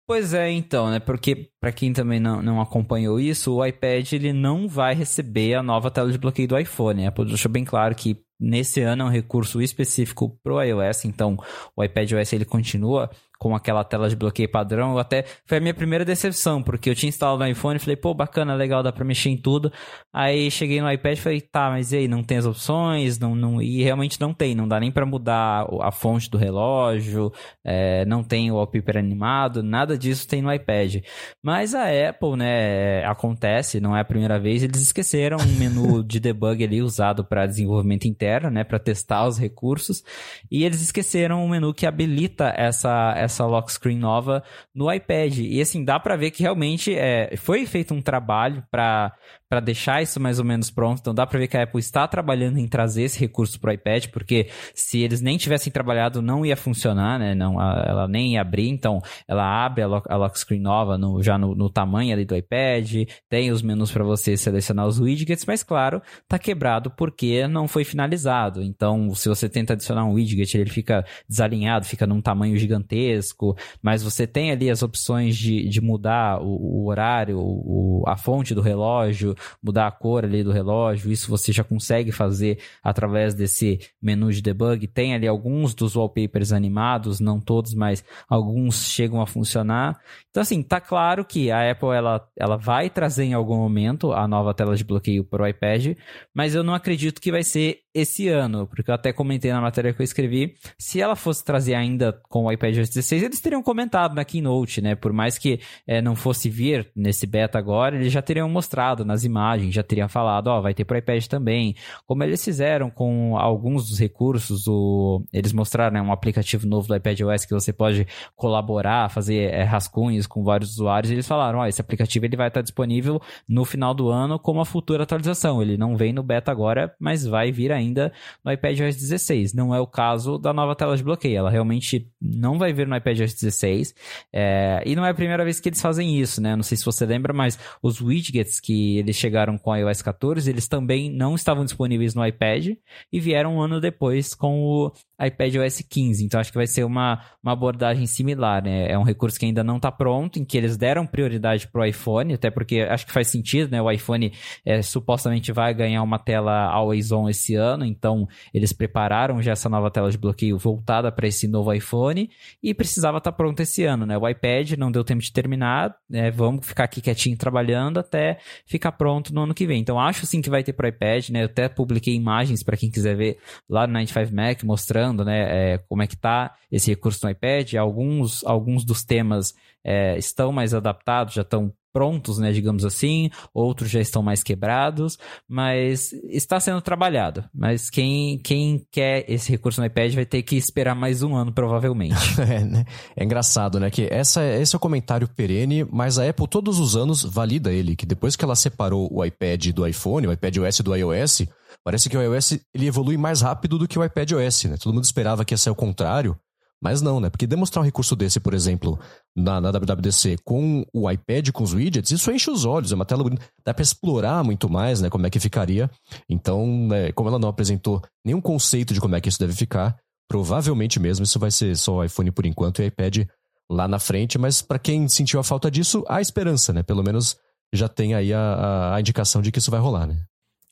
Pois 0.08 0.34
é, 0.34 0.50
então, 0.50 0.90
né? 0.90 1.02
Porque 1.02 1.52
para 1.60 1.70
quem 1.70 1.92
também 1.92 2.18
não, 2.18 2.42
não 2.42 2.62
acompanhou 2.62 3.20
isso, 3.20 3.54
o 3.54 3.66
iPad 3.66 4.14
ele 4.14 4.32
não 4.32 4.66
vai 4.66 4.96
receber 4.96 5.56
a 5.56 5.62
nova 5.62 5.92
tela 5.92 6.10
de 6.10 6.18
bloqueio 6.18 6.48
do 6.48 6.58
iPhone. 6.58 7.06
A 7.06 7.10
Apple 7.10 7.26
deixou 7.26 7.52
bem 7.52 7.66
claro 7.66 7.94
que 7.94 8.18
nesse 8.40 8.80
ano 8.80 9.04
é 9.04 9.06
um 9.06 9.10
recurso 9.10 9.62
específico 9.62 10.40
pro 10.42 10.62
iOS, 10.62 11.04
então 11.04 11.38
o 11.76 11.84
iPad 11.84 12.14
OS 12.14 12.32
ele 12.32 12.46
continua 12.46 13.10
com 13.38 13.56
aquela 13.56 13.84
tela 13.84 14.10
de 14.10 14.16
bloqueio 14.16 14.50
padrão. 14.50 14.94
Eu 14.94 15.00
até 15.00 15.26
foi 15.46 15.58
a 15.58 15.62
minha 15.62 15.74
primeira 15.74 16.04
decepção, 16.04 16.62
porque 16.62 16.90
eu 16.90 16.96
tinha 16.96 17.10
instalado 17.10 17.40
no 17.40 17.48
iPhone 17.48 17.78
e 17.78 17.80
falei, 17.80 17.96
pô, 17.96 18.14
bacana, 18.14 18.56
legal, 18.56 18.82
dá 18.82 18.92
para 18.92 19.06
mexer 19.06 19.30
em 19.30 19.38
tudo. 19.38 19.72
Aí 20.14 20.50
cheguei 20.50 20.82
no 20.82 20.92
iPad 20.92 21.18
e 21.18 21.22
falei, 21.22 21.42
tá, 21.42 21.70
mas 21.70 21.92
e 21.92 21.98
aí, 21.98 22.08
não 22.08 22.24
tem 22.24 22.38
as 22.38 22.46
opções? 22.46 23.20
Não, 23.20 23.36
não... 23.36 23.62
E 23.62 23.84
realmente 23.84 24.20
não 24.20 24.34
tem, 24.34 24.56
não 24.56 24.68
dá 24.68 24.80
nem 24.80 24.92
para 24.92 25.06
mudar 25.06 25.68
a 25.82 25.92
fonte 25.92 26.30
do 26.30 26.38
relógio, 26.38 27.32
é, 27.64 28.06
não 28.06 28.24
tem 28.24 28.52
o 28.52 28.56
wallpaper 28.56 28.98
animado, 28.98 29.62
nada 29.62 29.98
disso 29.98 30.28
tem 30.28 30.42
no 30.42 30.54
iPad. 30.54 30.98
Mas 31.44 31.76
a 31.76 31.86
Apple, 32.10 32.36
né, 32.36 33.06
acontece, 33.06 33.80
não 33.80 33.96
é 33.96 34.02
a 34.02 34.06
primeira 34.06 34.40
vez, 34.40 34.64
eles 34.64 34.82
esqueceram 34.82 35.38
um 35.38 35.60
menu 35.60 36.04
de 36.06 36.20
debug 36.20 36.64
ali 36.64 36.82
usado 36.82 37.24
para 37.24 37.46
desenvolvimento 37.46 38.08
interno, 38.08 38.50
né, 38.50 38.64
para 38.64 38.80
testar 38.80 39.28
os 39.28 39.38
recursos, 39.38 40.04
e 40.50 40.64
eles 40.64 40.82
esqueceram 40.82 41.44
um 41.44 41.50
menu 41.50 41.74
que 41.74 41.86
habilita 41.86 42.54
essa 42.56 43.14
essa 43.28 43.46
lock 43.46 43.72
screen 43.72 44.00
nova 44.00 44.44
no 44.74 44.92
iPad. 44.92 45.38
E 45.38 45.62
assim, 45.62 45.86
dá 45.86 46.00
para 46.00 46.16
ver 46.16 46.32
que 46.32 46.44
realmente 46.44 46.96
é, 46.96 47.36
foi 47.38 47.66
feito 47.66 47.94
um 47.94 48.02
trabalho 48.02 48.64
para 48.72 49.16
para 49.50 49.60
deixar 49.60 50.02
isso 50.02 50.20
mais 50.20 50.40
ou 50.40 50.46
menos 50.46 50.70
pronto. 50.70 51.00
Então 51.00 51.14
dá 51.14 51.26
para 51.26 51.40
ver 51.40 51.48
que 51.48 51.58
a 51.58 51.64
Apple 51.64 51.80
está 51.80 52.08
trabalhando 52.08 52.58
em 52.58 52.68
trazer 52.68 53.04
esse 53.04 53.20
recurso 53.20 53.60
para 53.60 53.72
o 53.72 53.74
iPad, 53.74 54.08
porque 54.08 54.50
se 54.74 55.00
eles 55.00 55.22
nem 55.22 55.38
tivessem 55.38 55.72
trabalhado 55.72 56.22
não 56.22 56.46
ia 56.46 56.58
funcionar, 56.58 57.20
né? 57.20 57.34
Não, 57.34 57.62
ela 57.62 58.08
nem 58.08 58.34
ia 58.34 58.42
abrir. 58.42 58.68
Então 58.68 59.02
ela 59.28 59.66
abre 59.66 59.84
a 59.84 59.88
lock, 59.88 60.08
a 60.10 60.16
lock 60.18 60.38
screen 60.38 60.62
nova 60.62 60.98
no, 60.98 61.22
já 61.24 61.38
no, 61.38 61.56
no, 61.56 61.70
tamanho 61.70 62.14
ali 62.14 62.26
do 62.26 62.36
iPad, 62.36 63.08
tem 63.30 63.52
os 63.52 63.62
menus 63.62 63.92
para 63.92 64.04
você 64.04 64.36
selecionar 64.36 64.88
os 64.88 65.00
widgets, 65.00 65.46
mas 65.46 65.64
claro, 65.64 66.02
tá 66.28 66.40
quebrado 66.40 66.90
porque 66.92 67.48
não 67.48 67.68
foi 67.68 67.84
finalizado. 67.84 68.62
Então 68.62 69.14
se 69.14 69.30
você 69.30 69.48
tenta 69.48 69.74
adicionar 69.74 70.06
um 70.06 70.14
widget, 70.14 70.58
ele 70.58 70.70
fica 70.70 71.06
desalinhado, 71.28 71.86
fica 71.86 72.08
num 72.08 72.22
tamanho 72.22 72.58
gigantesco, 72.58 73.56
mas 73.82 74.04
você 74.04 74.26
tem 74.26 74.52
ali 74.52 74.70
as 74.70 74.82
opções 74.82 75.38
de, 75.38 75.68
de 75.70 75.82
mudar 75.82 76.42
o, 76.42 76.84
o 76.84 76.88
horário, 76.88 77.40
o, 77.40 78.04
a 78.08 78.18
fonte 78.18 78.56
do 78.56 78.62
relógio, 78.62 79.36
mudar 79.62 79.88
a 79.88 79.92
cor 79.92 80.24
ali 80.24 80.44
do 80.44 80.52
relógio, 80.52 81.12
isso 81.12 81.30
você 81.30 81.52
já 81.52 81.64
consegue 81.64 82.12
fazer 82.12 82.60
através 82.84 83.34
desse 83.34 83.80
menu 84.02 84.32
de 84.32 84.42
debug. 84.42 84.88
Tem 84.88 85.14
ali 85.14 85.28
alguns 85.28 85.74
dos 85.74 85.96
wallpapers 85.96 86.52
animados, 86.52 87.20
não 87.20 87.40
todos, 87.40 87.74
mas 87.74 88.04
alguns 88.30 88.86
chegam 88.86 89.22
a 89.22 89.28
funcionar. 89.28 90.00
Então, 90.30 90.42
assim, 90.42 90.62
tá 90.62 90.80
claro 90.80 91.26
que 91.26 91.50
a 91.52 91.72
Apple 91.72 91.90
ela, 91.90 92.28
ela 92.38 92.58
vai 92.58 92.90
trazer 92.90 93.26
em 93.26 93.34
algum 93.34 93.58
momento 93.58 94.14
a 94.14 94.28
nova 94.28 94.54
tela 94.54 94.76
de 94.76 94.84
bloqueio 94.84 95.24
para 95.24 95.44
o 95.44 95.48
iPad, 95.48 95.98
mas 96.34 96.54
eu 96.54 96.64
não 96.64 96.74
acredito 96.74 97.22
que 97.22 97.32
vai 97.32 97.44
ser 97.44 97.80
esse 98.00 98.28
ano, 98.30 98.68
porque 98.68 98.92
eu 98.92 98.96
até 98.96 99.12
comentei 99.12 99.52
na 99.52 99.60
matéria 99.60 99.92
que 99.92 100.02
eu 100.02 100.04
escrevi, 100.04 100.56
se 100.78 101.02
ela 101.02 101.16
fosse 101.16 101.44
trazer 101.44 101.74
ainda 101.74 102.14
com 102.30 102.46
o 102.46 102.52
iPad 102.52 102.76
16, 102.76 103.24
eles 103.24 103.42
teriam 103.42 103.64
comentado 103.64 104.14
na 104.14 104.24
Keynote, 104.24 104.82
né? 104.82 104.96
Por 104.96 105.12
mais 105.12 105.38
que 105.38 105.60
é, 105.88 106.02
não 106.02 106.16
fosse 106.16 106.50
vir 106.50 106.90
nesse 106.96 107.26
beta 107.26 107.58
agora, 107.58 107.96
eles 107.96 108.12
já 108.12 108.22
teriam 108.22 108.48
mostrado 108.48 109.04
nas 109.04 109.24
imagens, 109.24 109.74
já 109.74 109.82
teriam 109.84 110.08
falado, 110.08 110.48
ó, 110.48 110.60
oh, 110.60 110.62
vai 110.62 110.74
ter 110.74 110.86
para 110.86 111.00
iPad 111.00 111.26
também. 111.26 111.76
Como 112.06 112.24
eles 112.24 112.44
fizeram 112.44 112.90
com 112.90 113.36
alguns 113.38 113.90
dos 113.90 114.00
recursos, 114.00 114.68
o... 114.68 115.24
eles 115.34 115.52
mostraram 115.52 115.96
né, 115.96 116.02
um 116.02 116.12
aplicativo 116.12 116.68
novo 116.68 116.88
do 116.88 116.96
iPad 116.96 117.20
OS 117.22 117.46
que 117.46 117.54
você 117.54 117.74
pode 117.74 118.06
colaborar, 118.36 119.10
fazer 119.10 119.54
é, 119.54 119.64
rascunhos 119.64 120.28
com 120.28 120.44
vários 120.44 120.72
usuários, 120.74 121.12
eles 121.12 121.28
falaram, 121.28 121.60
ó, 121.60 121.64
oh, 121.64 121.66
esse 121.66 121.82
aplicativo 121.82 122.26
ele 122.26 122.38
vai 122.38 122.48
estar 122.48 122.62
disponível 122.62 123.20
no 123.50 123.66
final 123.66 123.94
do 123.94 124.10
ano 124.10 124.38
como 124.38 124.62
a 124.62 124.66
futura 124.66 125.04
atualização. 125.04 125.62
Ele 125.62 125.78
não 125.78 125.98
vem 125.98 126.14
no 126.14 126.22
beta 126.22 126.52
agora, 126.52 126.94
mas 127.00 127.26
vai 127.26 127.52
vir 127.52 127.72
ainda 127.72 127.87
ainda 127.88 128.12
no 128.44 128.52
iPadOS 128.52 128.96
16. 128.96 129.54
Não 129.54 129.74
é 129.74 129.80
o 129.80 129.88
caso 129.88 130.38
da 130.38 130.54
nova 130.54 130.76
tela 130.76 130.96
de 130.96 131.04
bloqueio. 131.04 131.38
Ela 131.38 131.50
realmente 131.50 132.10
não 132.22 132.58
vai 132.58 132.74
vir 132.74 132.88
no 132.88 132.96
iPadOS 132.96 133.34
16. 133.34 133.96
É, 134.34 134.84
e 134.86 134.96
não 134.96 135.06
é 135.06 135.10
a 135.10 135.14
primeira 135.14 135.44
vez 135.44 135.60
que 135.60 135.70
eles 135.70 135.82
fazem 135.82 136.20
isso, 136.20 136.42
né? 136.42 136.56
Não 136.56 136.64
sei 136.64 136.78
se 136.78 136.86
você 136.86 137.06
lembra, 137.06 137.34
mas 137.34 137.58
os 137.82 138.02
widgets 138.02 138.60
que 138.60 138.98
eles 138.98 139.16
chegaram 139.16 139.58
com 139.58 139.72
o 139.72 139.76
iOS 139.76 140.02
14, 140.02 140.50
eles 140.50 140.68
também 140.68 141.12
não 141.12 141.36
estavam 141.36 141.64
disponíveis 141.64 142.14
no 142.14 142.26
iPad 142.26 142.68
e 143.12 143.20
vieram 143.20 143.58
um 143.58 143.62
ano 143.62 143.80
depois 143.80 144.34
com 144.34 144.62
o 144.62 144.92
iPadOS 145.20 145.82
15. 145.90 146.26
Então 146.26 146.40
acho 146.40 146.52
que 146.52 146.58
vai 146.58 146.68
ser 146.68 146.84
uma, 146.84 147.22
uma 147.42 147.54
abordagem 147.54 148.06
similar, 148.06 148.64
né? 148.64 148.92
É 148.92 148.98
um 148.98 149.04
recurso 149.04 149.40
que 149.40 149.46
ainda 149.46 149.64
não 149.64 149.78
está 149.78 149.92
pronto, 149.92 150.40
em 150.40 150.46
que 150.46 150.58
eles 150.58 150.78
deram 150.78 151.06
prioridade 151.06 151.68
para 151.68 151.82
o 151.82 151.86
iPhone, 151.86 152.34
até 152.34 152.52
porque 152.52 152.82
acho 152.82 153.06
que 153.06 153.12
faz 153.12 153.28
sentido, 153.28 153.72
né? 153.72 153.82
O 153.82 153.90
iPhone 153.90 154.32
é, 154.66 154.82
supostamente 154.82 155.52
vai 155.52 155.74
ganhar 155.74 156.04
uma 156.04 156.20
tela 156.20 156.66
always 156.72 157.12
on 157.12 157.30
esse 157.30 157.56
ano 157.56 157.77
ano, 157.78 157.86
então 157.86 158.28
eles 158.54 158.74
prepararam 158.74 159.42
já 159.42 159.52
essa 159.52 159.70
nova 159.70 159.90
tela 159.92 160.10
de 160.10 160.18
bloqueio 160.18 160.58
voltada 160.58 161.12
para 161.12 161.28
esse 161.28 161.48
novo 161.48 161.72
iPhone 161.72 162.30
e 162.62 162.74
precisava 162.74 163.20
estar 163.20 163.32
tá 163.32 163.38
pronto 163.38 163.60
esse 163.62 163.84
ano, 163.84 164.06
né? 164.06 164.18
O 164.18 164.28
iPad 164.28 164.72
não 164.74 164.92
deu 164.92 165.04
tempo 165.04 165.22
de 165.22 165.32
terminar, 165.32 165.96
né? 166.10 166.32
Vamos 166.32 166.66
ficar 166.66 166.84
aqui 166.84 167.00
quietinho 167.00 167.38
trabalhando 167.38 168.00
até 168.00 168.40
ficar 168.66 168.92
pronto 168.92 169.34
no 169.34 169.44
ano 169.44 169.54
que 169.54 169.66
vem. 169.66 169.80
Então 169.80 170.00
acho 170.00 170.26
sim 170.26 170.42
que 170.42 170.50
vai 170.50 170.64
ter 170.64 170.74
para 170.74 170.90
iPad, 170.90 171.30
né? 171.30 171.42
Eu 171.42 171.46
até 171.46 171.70
publiquei 171.70 172.14
imagens 172.14 172.64
para 172.64 172.76
quem 172.76 172.90
quiser 172.90 173.16
ver 173.16 173.38
lá 173.70 173.86
no 173.86 173.94
95 173.94 174.36
Mac 174.36 174.64
mostrando, 174.64 175.24
né, 175.24 175.74
é, 175.74 175.78
como 175.78 176.02
é 176.02 176.08
que 176.08 176.18
tá 176.18 176.56
esse 176.72 176.90
recurso 176.90 177.26
no 177.26 177.32
iPad. 177.32 177.76
Alguns 177.76 178.44
alguns 178.44 178.84
dos 178.84 179.04
temas 179.04 179.54
é, 179.84 180.18
estão 180.18 180.52
mais 180.52 180.74
adaptados, 180.74 181.34
já 181.34 181.44
estão 181.44 181.72
prontos, 181.98 182.38
né, 182.38 182.52
digamos 182.52 182.86
assim, 182.86 183.32
outros 183.52 183.90
já 183.90 184.00
estão 184.00 184.22
mais 184.22 184.44
quebrados, 184.44 185.18
mas 185.50 186.14
está 186.30 186.60
sendo 186.60 186.80
trabalhado. 186.80 187.44
Mas 187.52 187.90
quem, 187.90 188.38
quem 188.38 188.86
quer 188.92 189.26
esse 189.28 189.50
recurso 189.50 189.82
no 189.82 189.88
iPad 189.88 190.14
vai 190.14 190.26
ter 190.28 190.44
que 190.44 190.56
esperar 190.56 190.94
mais 190.94 191.24
um 191.24 191.36
ano, 191.36 191.52
provavelmente. 191.52 192.14
é, 192.40 192.64
né? 192.64 192.86
é 193.16 193.24
engraçado, 193.24 193.80
né, 193.80 193.90
que 193.90 194.08
essa, 194.12 194.46
esse 194.46 194.76
é 194.76 194.78
o 194.78 194.80
comentário 194.80 195.28
perene, 195.28 195.84
mas 195.92 196.20
a 196.20 196.30
Apple 196.30 196.48
todos 196.48 196.80
os 196.80 196.96
anos 196.96 197.24
valida 197.24 197.74
ele, 197.74 197.96
que 197.96 198.06
depois 198.06 198.36
que 198.36 198.46
ela 198.46 198.56
separou 198.56 199.10
o 199.12 199.26
iPad 199.26 199.70
do 199.72 199.88
iPhone, 199.88 200.28
o 200.28 200.32
iPad 200.32 200.58
OS 200.58 200.82
do 200.82 200.96
iOS, 200.96 201.48
parece 201.84 202.10
que 202.12 202.16
o 202.16 202.22
iOS 202.22 202.60
ele 202.76 202.86
evolui 202.86 203.18
mais 203.18 203.42
rápido 203.42 203.80
do 203.80 203.88
que 203.88 203.98
o 203.98 204.06
iPad 204.06 204.34
OS, 204.34 204.66
né? 204.66 204.78
Todo 204.78 204.94
mundo 204.94 205.04
esperava 205.04 205.44
que 205.44 205.56
ia 205.56 205.58
ser 205.58 205.72
o 205.72 205.76
contrário, 205.76 206.38
mas 206.82 207.02
não, 207.02 207.20
né? 207.20 207.30
Porque 207.30 207.48
demonstrar 207.48 207.82
um 207.82 207.86
recurso 207.86 208.16
desse, 208.16 208.40
por 208.40 208.54
exemplo, 208.54 209.00
na, 209.36 209.60
na 209.60 209.72
WWDC 209.72 210.38
com 210.44 210.86
o 210.94 211.10
iPad, 211.10 211.50
com 211.52 211.64
os 211.64 211.74
widgets, 211.74 212.12
isso 212.12 212.32
enche 212.32 212.52
os 212.52 212.66
olhos, 212.66 212.92
é 212.92 212.96
uma 212.96 213.06
tela 213.06 213.24
bonita. 213.24 213.44
Dá 213.66 213.74
para 213.74 213.84
explorar 213.84 214.44
muito 214.44 214.70
mais, 214.70 215.02
né? 215.02 215.10
Como 215.10 215.26
é 215.26 215.30
que 215.30 215.40
ficaria. 215.40 215.90
Então, 216.30 216.68
né, 216.88 217.12
como 217.14 217.30
ela 217.30 217.40
não 217.40 217.50
apresentou 217.50 218.02
nenhum 218.24 218.42
conceito 218.42 218.94
de 218.94 219.02
como 219.02 219.16
é 219.16 219.22
que 219.22 219.30
isso 219.30 219.40
deve 219.40 219.54
ficar, 219.54 219.98
provavelmente 220.28 221.00
mesmo 221.00 221.24
isso 221.24 221.40
vai 221.40 221.50
ser 221.50 221.76
só 221.76 221.96
o 221.96 222.04
iPhone 222.04 222.32
por 222.32 222.46
enquanto 222.46 222.80
e 222.80 222.86
o 222.86 222.88
iPad 222.88 223.28
lá 223.70 223.88
na 223.88 223.98
frente. 223.98 224.38
Mas 224.38 224.62
para 224.62 224.78
quem 224.78 225.08
sentiu 225.08 225.40
a 225.40 225.44
falta 225.44 225.72
disso, 225.72 226.04
há 226.08 226.22
esperança, 226.22 226.72
né? 226.72 226.84
Pelo 226.84 227.04
menos 227.04 227.38
já 227.74 227.88
tem 227.88 228.14
aí 228.14 228.32
a, 228.34 228.40
a, 228.40 228.96
a 228.96 229.00
indicação 229.00 229.42
de 229.42 229.52
que 229.52 229.60
isso 229.60 229.72
vai 229.72 229.80
rolar, 229.80 230.06
né? 230.06 230.18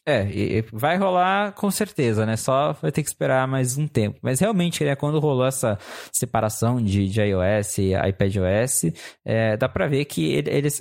É, 0.07 0.63
vai 0.71 0.97
rolar 0.97 1.53
com 1.53 1.71
certeza, 1.71 2.27
né? 2.27 2.37
Só 2.37 2.73
vai 2.73 2.91
ter 2.91 3.01
que 3.01 3.09
esperar 3.09 3.47
mais 3.47 3.75
um 3.75 3.87
tempo. 3.87 4.19
Mas 4.21 4.39
realmente, 4.39 4.83
né, 4.83 4.95
quando 4.95 5.19
rolou 5.19 5.47
essa 5.47 5.79
separação 6.13 6.79
de, 6.79 7.07
de 7.07 7.21
iOS 7.21 7.79
e 7.79 7.93
iPadOS, 7.95 8.93
é, 9.25 9.57
dá 9.57 9.67
pra 9.67 9.87
ver 9.87 10.05
que 10.05 10.33
eles. 10.33 10.79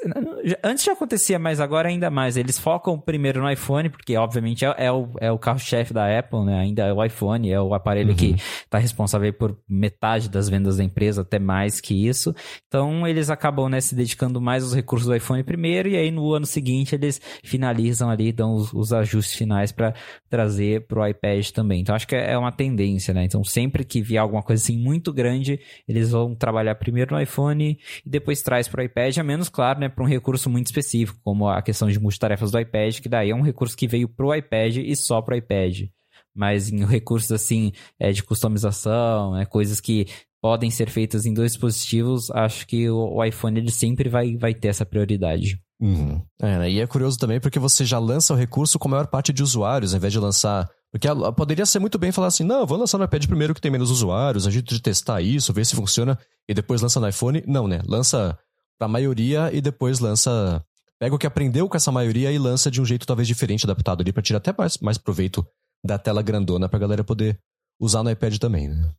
Antes 0.63 0.85
já 0.85 0.93
acontecia, 0.93 1.39
mas 1.39 1.59
agora 1.59 1.89
ainda 1.89 2.11
mais. 2.11 2.37
Eles 2.37 2.59
focam 2.59 3.01
primeiro 3.01 3.41
no 3.41 3.51
iPhone, 3.51 3.89
porque 3.89 4.15
obviamente 4.15 4.63
é, 4.63 4.75
é 4.77 4.93
o, 4.93 5.09
é 5.19 5.33
o 5.33 5.39
carro-chefe 5.39 5.95
da 5.95 6.19
Apple, 6.19 6.45
né? 6.45 6.61
Ainda 6.61 6.83
é 6.83 6.93
o 6.93 7.03
iPhone, 7.03 7.51
é 7.51 7.59
o 7.59 7.73
aparelho 7.73 8.11
uhum. 8.11 8.17
que 8.17 8.37
tá 8.69 8.77
responsável 8.77 9.33
por 9.33 9.57
metade 9.67 10.29
das 10.29 10.51
vendas 10.51 10.77
da 10.77 10.85
empresa, 10.85 11.23
até 11.23 11.39
mais 11.39 11.81
que 11.81 12.07
isso. 12.07 12.35
Então 12.69 13.09
eles 13.09 13.31
acabam 13.31 13.71
né, 13.71 13.81
se 13.81 13.95
dedicando 13.95 14.39
mais 14.39 14.63
aos 14.63 14.75
recursos 14.75 15.09
do 15.09 15.17
iPhone 15.17 15.43
primeiro, 15.43 15.89
e 15.89 15.97
aí 15.97 16.11
no 16.11 16.35
ano 16.35 16.45
seguinte 16.45 16.95
eles 16.95 17.19
finalizam 17.43 18.11
ali, 18.11 18.31
dão 18.31 18.55
os, 18.55 18.71
os 18.75 18.93
ajustes 18.93 19.14
ajustes 19.15 19.37
finais 19.37 19.73
para 19.73 19.95
trazer 20.29 20.87
para 20.87 21.01
o 21.01 21.07
iPad 21.07 21.49
também. 21.51 21.81
Então 21.81 21.95
acho 21.95 22.07
que 22.07 22.15
é 22.15 22.37
uma 22.37 22.53
tendência, 22.53 23.15
né? 23.15 23.25
Então 23.25 23.43
sempre 23.45 23.85
que 23.85 24.03
vier 24.03 24.21
alguma 24.21 24.43
coisa 24.43 24.63
assim 24.63 24.77
muito 24.77 25.13
grande, 25.13 25.61
eles 25.89 26.11
vão 26.11 26.35
trabalhar 26.35 26.75
primeiro 26.75 27.15
no 27.15 27.21
iPhone 27.21 27.79
e 28.05 28.09
depois 28.09 28.43
traz 28.43 28.69
para 28.69 28.83
o 28.83 28.85
iPad, 28.85 29.19
a 29.19 29.23
menos 29.23 29.49
claro, 29.49 29.81
né, 29.81 29.89
para 29.89 30.05
um 30.05 30.09
recurso 30.09 30.51
muito 30.51 30.67
específico, 30.67 31.19
como 31.23 31.49
a 31.49 31.63
questão 31.63 31.89
de 31.89 31.99
multitarefas 31.99 32.51
do 32.51 32.59
iPad, 32.59 33.01
que 33.01 33.09
daí 33.09 33.31
é 33.31 33.35
um 33.35 33.43
recurso 33.43 33.77
que 33.77 33.87
veio 33.87 34.09
para 34.09 34.27
o 34.27 34.35
iPad 34.35 34.77
e 34.77 34.97
só 34.97 35.23
para 35.23 35.35
o 35.35 35.39
iPad 35.39 35.89
mas 36.37 36.69
em 36.69 36.85
recursos 36.85 37.31
assim 37.31 37.71
é, 37.99 38.11
de 38.11 38.23
customização, 38.23 39.35
né, 39.35 39.45
coisas 39.45 39.81
que 39.81 40.07
podem 40.43 40.71
ser 40.71 40.91
feitas 40.91 41.25
em 41.25 41.33
dois 41.33 41.53
dispositivos, 41.53 42.31
acho 42.33 42.67
que 42.67 42.91
o, 42.91 43.15
o 43.15 43.25
iPhone 43.25 43.59
ele 43.59 43.71
sempre 43.71 44.09
vai, 44.09 44.37
vai 44.37 44.53
ter 44.53 44.69
essa 44.69 44.85
prioridade. 44.85 45.59
Uhum. 45.81 46.23
É, 46.41 46.59
né? 46.59 46.71
E 46.71 46.81
é 46.81 46.87
curioso 46.87 47.19
também 47.19 47.41
porque 47.41 47.59
você 47.59 47.85
já 47.85 47.99
lança 47.99 48.33
o 48.33 48.37
recurso 48.37 48.79
com 48.79 48.89
a 48.89 48.91
maior 48.91 49.07
parte 49.07 49.33
de 49.33 49.43
usuários, 49.43 49.93
ao 49.93 49.99
invés 49.99 50.13
de 50.13 50.19
lançar. 50.19 50.69
Porque 50.91 51.09
ela 51.09 51.33
poderia 51.33 51.67
ser 51.67 51.79
muito 51.79 51.99
bem 51.99 52.13
falar 52.13 52.29
assim: 52.29 52.45
não, 52.45 52.67
vou 52.67 52.79
lançar 52.79 52.99
no 52.99 53.05
iPad 53.05 53.27
primeiro 53.27 53.55
que 53.55 53.61
tem 53.61 53.71
menos 53.71 53.91
usuários, 53.91 54.47
a 54.47 54.51
gente 54.51 54.81
testar 54.81 55.21
isso, 55.21 55.53
ver 55.53 55.67
se 55.67 55.75
funciona, 55.75 56.19
e 56.49 56.55
depois 56.55 56.81
lança 56.81 57.01
no 57.01 57.09
iPhone. 57.09 57.43
Não, 57.47 57.67
né? 57.67 57.81
Lança 57.87 58.39
pra 58.79 58.89
maioria 58.89 59.51
e 59.53 59.61
depois 59.61 59.99
lança. 59.99 60.65
Pega 60.99 61.15
o 61.15 61.19
que 61.19 61.27
aprendeu 61.27 61.69
com 61.69 61.77
essa 61.77 61.91
maioria 61.91 62.31
e 62.31 62.39
lança 62.39 62.71
de 62.71 62.81
um 62.81 62.85
jeito 62.85 63.07
talvez 63.07 63.27
diferente, 63.27 63.65
adaptado 63.65 64.01
ali, 64.01 64.13
pra 64.13 64.23
tirar 64.23 64.39
até 64.39 64.55
mais, 64.57 64.79
mais 64.79 64.97
proveito 64.97 65.45
da 65.85 65.99
tela 65.99 66.23
grandona 66.23 66.69
pra 66.69 66.79
galera 66.79 67.03
poder 67.03 67.39
usar 67.81 68.03
no 68.03 68.11
iPad 68.11 68.39
também, 68.39 68.69
né? 68.69 68.91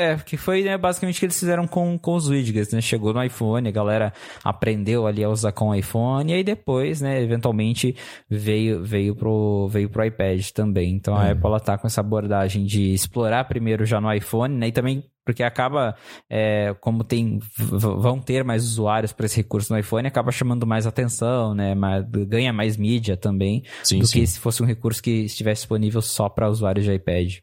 É, 0.00 0.16
que 0.16 0.38
foi 0.38 0.62
né, 0.62 0.78
basicamente 0.78 1.16
o 1.16 1.20
que 1.20 1.26
eles 1.26 1.38
fizeram 1.38 1.66
com, 1.66 1.98
com 1.98 2.14
os 2.14 2.26
widgets, 2.26 2.72
né? 2.72 2.80
Chegou 2.80 3.12
no 3.12 3.22
iPhone, 3.22 3.68
a 3.68 3.70
galera 3.70 4.14
aprendeu 4.42 5.06
ali 5.06 5.22
a 5.22 5.28
usar 5.28 5.52
com 5.52 5.68
o 5.68 5.74
iPhone, 5.74 6.32
e 6.32 6.36
aí 6.36 6.42
depois, 6.42 7.02
né, 7.02 7.22
eventualmente 7.22 7.94
veio, 8.26 8.82
veio, 8.82 9.14
pro, 9.14 9.68
veio 9.68 9.90
pro 9.90 10.02
iPad 10.02 10.42
também. 10.52 10.94
Então 10.94 11.14
a 11.14 11.24
uhum. 11.24 11.30
Apple 11.32 11.46
ela 11.46 11.60
tá 11.60 11.76
com 11.76 11.86
essa 11.86 12.00
abordagem 12.00 12.64
de 12.64 12.94
explorar 12.94 13.44
primeiro 13.44 13.84
já 13.84 14.00
no 14.00 14.10
iPhone, 14.10 14.56
né? 14.56 14.68
E 14.68 14.72
também 14.72 15.04
porque 15.22 15.42
acaba, 15.42 15.94
é, 16.30 16.74
como 16.80 17.04
tem, 17.04 17.38
vão 17.58 18.18
ter 18.18 18.42
mais 18.42 18.64
usuários 18.64 19.12
para 19.12 19.26
esse 19.26 19.36
recurso 19.36 19.70
no 19.70 19.78
iPhone, 19.78 20.08
acaba 20.08 20.32
chamando 20.32 20.66
mais 20.66 20.86
atenção, 20.86 21.54
né? 21.54 21.74
Mas 21.74 22.06
ganha 22.26 22.54
mais 22.54 22.78
mídia 22.78 23.18
também 23.18 23.64
sim, 23.84 23.98
do 23.98 24.06
sim. 24.06 24.20
que 24.20 24.26
se 24.26 24.40
fosse 24.40 24.62
um 24.62 24.66
recurso 24.66 25.02
que 25.02 25.24
estivesse 25.24 25.60
disponível 25.60 26.00
só 26.00 26.26
para 26.26 26.48
usuários 26.48 26.86
de 26.86 26.94
iPad. 26.94 27.34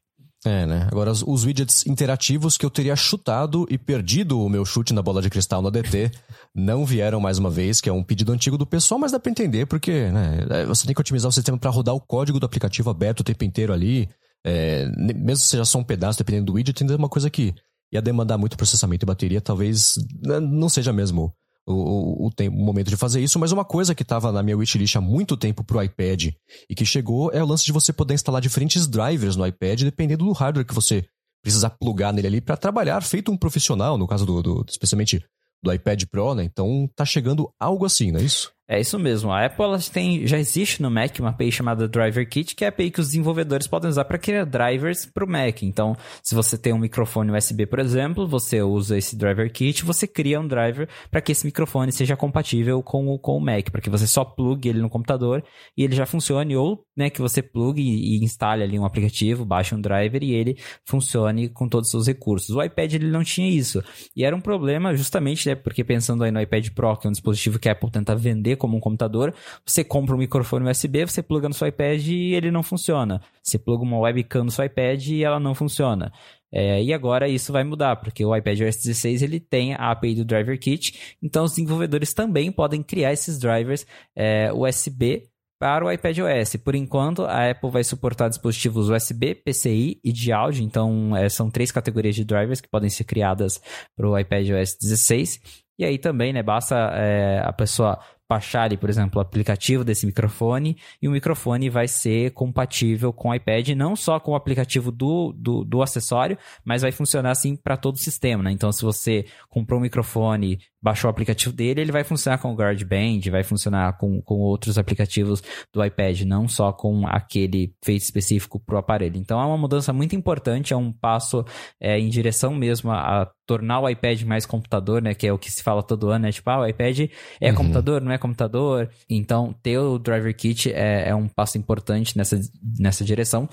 É, 0.48 0.66
né? 0.66 0.88
Agora, 0.90 1.12
os 1.12 1.44
widgets 1.44 1.86
interativos 1.86 2.58
que 2.58 2.66
eu 2.66 2.70
teria 2.70 2.96
chutado 2.96 3.68
e 3.70 3.78
perdido 3.78 4.40
o 4.40 4.48
meu 4.48 4.64
chute 4.64 4.94
na 4.94 5.02
bola 5.02 5.22
de 5.22 5.30
cristal 5.30 5.62
no 5.62 5.68
ADT 5.68 6.10
não 6.56 6.86
vieram 6.86 7.20
mais 7.20 7.38
uma 7.38 7.50
vez, 7.50 7.82
que 7.82 7.90
é 7.90 7.92
um 7.92 8.02
pedido 8.02 8.32
antigo 8.32 8.58
do 8.58 8.66
pessoal, 8.66 8.98
mas 8.98 9.12
dá 9.12 9.20
pra 9.20 9.30
entender, 9.30 9.66
porque 9.66 10.10
né, 10.10 10.46
é, 10.50 10.66
você 10.66 10.86
tem 10.86 10.96
que 10.96 11.02
otimizar 11.02 11.28
o 11.28 11.34
sistema 11.34 11.58
para 11.58 11.70
rodar 11.70 11.94
o 11.94 12.00
código 12.00 12.40
do 12.40 12.46
aplicativo 12.46 12.90
aberto 12.90 13.20
o 13.20 13.24
tempo 13.26 13.44
inteiro 13.44 13.74
ali. 13.74 14.08
É, 14.46 14.90
mesmo 14.96 15.36
se 15.36 15.50
seja 15.50 15.66
só 15.66 15.80
um 15.80 15.84
pedaço, 15.84 16.18
dependendo 16.18 16.46
do 16.46 16.54
widget, 16.54 16.82
ainda 16.82 16.94
é 16.94 16.98
uma 16.98 17.10
coisa 17.10 17.30
que 17.30 17.54
ia 17.92 18.02
demandar 18.02 18.38
muito 18.38 18.56
processamento 18.56 19.04
e 19.04 19.06
bateria, 19.06 19.42
talvez 19.42 19.96
né, 20.26 20.40
não 20.40 20.70
seja 20.70 20.94
mesmo 20.94 21.34
o, 21.68 22.28
o, 22.28 22.30
o 22.30 22.52
momento 22.52 22.90
de 22.90 22.96
fazer 22.96 23.22
isso, 23.22 23.38
mas 23.38 23.52
uma 23.52 23.66
coisa 23.66 23.94
que 23.94 24.04
estava 24.04 24.32
na 24.32 24.42
minha 24.42 24.58
wishlist 24.58 24.96
há 24.96 25.02
muito 25.02 25.36
tempo 25.36 25.64
para 25.64 25.78
o 25.78 25.84
iPad 25.84 26.30
e 26.70 26.76
que 26.76 26.86
chegou 26.86 27.30
é 27.34 27.44
o 27.44 27.46
lance 27.46 27.66
de 27.66 27.74
você 27.74 27.92
poder 27.92 28.14
instalar 28.14 28.42
diferentes 28.42 28.88
drivers 28.88 29.36
no 29.36 29.46
iPad, 29.46 29.82
dependendo 29.82 30.26
do 30.26 30.32
hardware 30.32 30.66
que 30.66 30.74
você 30.74 31.06
precisar 31.44 31.72
plugar 31.72 32.14
nele 32.14 32.28
ali 32.28 32.42
para 32.42 32.56
trabalhar 32.56 33.02
feito 33.02 33.32
um 33.32 33.38
profissional, 33.38 33.98
no 33.98 34.08
caso 34.08 34.26
do, 34.26 34.42
do 34.42 34.66
especialmente 34.68 35.24
do 35.62 35.74
iPad 35.74 36.04
Pro, 36.10 36.34
né? 36.34 36.44
Então 36.44 36.90
tá 36.96 37.04
chegando 37.04 37.52
algo 37.60 37.86
assim, 37.86 38.12
não 38.12 38.20
é 38.20 38.24
isso? 38.24 38.52
É 38.70 38.82
isso 38.82 39.00
mesmo. 39.00 39.32
A 39.32 39.46
Apple 39.46 39.64
ela 39.64 39.80
tem, 39.80 40.28
já 40.28 40.38
existe 40.38 40.82
no 40.82 40.92
Mac 40.92 41.18
uma 41.20 41.30
API 41.30 41.54
chamada 41.54 41.88
Driver 41.88 42.28
Kit, 42.28 42.54
que 42.54 42.66
é 42.66 42.68
a 42.68 42.70
API 42.70 42.92
que 42.92 43.00
os 43.00 43.08
desenvolvedores 43.08 43.66
podem 43.66 43.90
usar 43.90 44.04
para 44.04 44.18
criar 44.18 44.44
drivers 44.44 45.06
para 45.06 45.24
o 45.24 45.30
Mac. 45.30 45.64
Então, 45.64 45.96
se 46.22 46.36
você 46.36 46.58
tem 46.58 46.74
um 46.74 46.78
microfone 46.78 47.32
USB, 47.32 47.66
por 47.66 47.80
exemplo, 47.80 48.28
você 48.28 48.62
usa 48.62 48.98
esse 48.98 49.16
Driver 49.16 49.50
Kit, 49.54 49.86
você 49.86 50.06
cria 50.06 50.42
um 50.42 50.46
driver 50.46 50.90
para 51.10 51.22
que 51.22 51.32
esse 51.32 51.46
microfone 51.46 51.94
seja 51.94 52.18
compatível 52.18 52.84
com 52.84 53.08
o, 53.08 53.18
com 53.18 53.38
o 53.38 53.40
Mac, 53.40 53.72
para 53.72 53.80
que 53.80 53.90
você 53.90 54.06
só 54.06 54.26
plugue 54.26 54.68
ele 54.68 54.82
no 54.82 54.90
computador 54.90 55.42
e 55.78 55.86
ele 55.86 55.96
já 55.96 56.06
funcione, 56.06 56.58
ou 56.58 56.86
né, 56.94 57.10
que 57.10 57.22
você 57.22 57.42
plugue 57.42 57.82
e, 57.82 58.22
instale 58.22 58.64
ali 58.64 58.78
um 58.78 58.84
aplicativo, 58.84 59.46
baixe 59.46 59.74
um 59.76 59.80
driver 59.80 60.22
e 60.22 60.34
ele 60.34 60.58
funcione 60.84 61.48
com 61.48 61.70
todos 61.70 61.88
os 61.88 61.92
seus 61.92 62.08
recursos. 62.08 62.54
O 62.54 62.62
iPad 62.62 62.96
ele 62.96 63.08
não 63.10 63.24
tinha 63.24 63.50
isso. 63.50 63.82
E 64.14 64.26
era 64.26 64.36
um 64.36 64.42
problema 64.42 64.94
justamente, 64.94 65.48
né, 65.48 65.56
porque 65.56 65.86
pensando 65.86 66.26
aí 66.26 66.32
no 66.32 66.42
iPad 66.42 66.68
Pro, 66.72 66.98
que 66.98 67.08
é 67.08 67.10
um 67.10 67.14
dispositivo 67.14 67.60
que 67.60 67.70
a 67.70 67.72
Apple 67.72 67.92
tenta 67.92 68.14
vender 68.14 68.57
como 68.58 68.76
um 68.76 68.80
computador, 68.80 69.34
você 69.66 69.84
compra 69.84 70.16
um 70.16 70.20
microfone 70.20 70.70
USB, 70.70 71.06
você 71.06 71.24
pluga 71.24 71.48
no 71.48 71.54
seu 71.54 71.68
iPad 71.68 72.06
e 72.08 72.34
ele 72.34 72.52
não 72.52 72.64
funciona. 72.64 73.22
Você 73.42 73.58
pluga 73.58 73.84
uma 73.84 74.00
webcam 74.00 74.44
no 74.44 74.52
seu 74.52 74.66
iPad 74.66 75.08
e 75.08 75.24
ela 75.24 75.40
não 75.40 75.56
funciona. 75.56 76.12
É, 76.52 76.82
e 76.82 76.94
agora 76.94 77.28
isso 77.28 77.52
vai 77.52 77.64
mudar, 77.64 77.98
porque 77.98 78.24
o 78.26 78.36
iPad 78.36 78.62
OS 78.62 78.78
16 78.78 79.22
ele 79.22 79.40
tem 79.40 79.74
a 79.74 79.92
API 79.92 80.16
do 80.16 80.26
Driver 80.26 80.58
Kit, 80.60 81.18
então 81.22 81.44
os 81.44 81.52
desenvolvedores 81.52 82.14
também 82.14 82.52
podem 82.52 82.82
criar 82.82 83.12
esses 83.12 83.38
drivers 83.38 83.86
é, 84.16 84.52
USB 84.54 85.30
para 85.60 85.86
o 85.86 85.92
iPad 85.92 86.18
OS. 86.20 86.56
Por 86.58 86.76
enquanto, 86.76 87.24
a 87.26 87.50
Apple 87.50 87.70
vai 87.70 87.84
suportar 87.84 88.30
dispositivos 88.30 88.90
USB, 88.90 89.36
PCI 89.36 90.00
e 90.04 90.12
de 90.12 90.32
áudio, 90.32 90.64
então 90.64 91.16
é, 91.16 91.28
são 91.30 91.50
três 91.50 91.72
categorias 91.72 92.16
de 92.16 92.24
drivers 92.24 92.62
que 92.62 92.70
podem 92.70 92.90
ser 92.90 93.04
criadas 93.04 93.60
para 93.96 94.08
o 94.08 94.18
iPad 94.18 94.50
OS 94.52 94.78
16. 94.80 95.42
E 95.80 95.86
aí 95.86 95.98
também, 95.98 96.34
né, 96.34 96.42
basta 96.42 96.76
é, 96.96 97.40
a 97.44 97.54
pessoa 97.54 98.00
baixar 98.30 98.58
por 98.78 98.90
exemplo, 98.90 99.20
o 99.20 99.22
aplicativo 99.22 99.84
desse 99.84 100.06
microfone 100.06 100.78
e 101.02 101.08
o 101.08 101.12
microfone 101.12 101.70
vai 101.70 101.88
ser 101.88 102.32
compatível 102.32 103.14
com 103.14 103.30
o 103.30 103.36
iPad, 103.36 103.70
não 103.70 103.96
só 103.96 104.20
com 104.20 104.32
o 104.32 104.36
aplicativo 104.36 104.92
do, 104.92 105.34
do, 105.38 105.64
do 105.64 105.82
acessório, 105.82 106.38
mas 106.66 106.82
vai 106.82 106.92
funcionar 106.92 107.32
assim 107.32 107.56
para 107.56 107.78
todo 107.78 107.96
o 107.96 108.00
sistema, 108.00 108.44
né? 108.44 108.52
Então, 108.52 108.72
se 108.72 108.84
você 108.84 109.26
comprou 109.50 109.80
um 109.80 109.84
microfone, 109.84 110.60
baixou 110.82 111.08
o 111.08 111.12
aplicativo 111.12 111.56
dele, 111.56 111.82
ele 111.82 111.92
vai 111.92 112.04
funcionar 112.04 112.40
com 112.40 112.52
o 112.52 112.56
GarageBand, 112.56 113.30
vai 113.30 113.44
funcionar 113.44 113.98
com, 113.98 114.22
com 114.22 114.36
outros 114.36 114.78
aplicativos 114.78 115.42
do 115.72 115.84
iPad, 115.84 116.22
não 116.22 116.48
só 116.48 116.74
com 116.74 117.08
aquele 117.08 117.74
feito 117.84 118.02
específico 118.02 118.60
para 118.60 118.76
o 118.76 118.80
aparelho. 118.80 119.18
Então, 119.18 119.40
é 119.40 119.46
uma 119.46 119.58
mudança 119.58 119.94
muito 119.94 120.16
importante, 120.16 120.74
é 120.74 120.78
um 120.78 120.92
passo 120.92 121.46
é, 121.80 122.00
em 122.00 122.10
direção 122.10 122.54
mesmo 122.54 122.92
a 122.92 123.30
tornar 123.48 123.80
o 123.80 123.90
iPad 123.90 124.22
mais 124.24 124.46
computador, 124.46 125.02
né? 125.02 125.14
Que 125.14 125.26
é 125.26 125.34
o 125.34 125.40
que 125.40 125.50
se 125.50 125.64
fala 125.64 125.82
todo 125.82 126.10
ano, 126.10 126.26
né? 126.26 126.32
Tipo, 126.32 126.50
ah, 126.50 126.60
o 126.60 126.68
iPad 126.68 127.10
é 127.40 127.50
uhum. 127.50 127.56
computador, 127.56 128.02
não 128.02 128.12
é 128.12 128.18
computador. 128.18 128.90
Então, 129.10 129.56
ter 129.64 129.78
o 129.80 129.98
Driver 129.98 130.36
Kit 130.36 130.72
é, 130.72 131.10
é 131.10 131.16
um 131.16 131.30
passo 131.30 131.58
importante 131.58 132.18
nessa, 132.18 132.38
nessa 132.78 133.06
direção. 133.06 133.50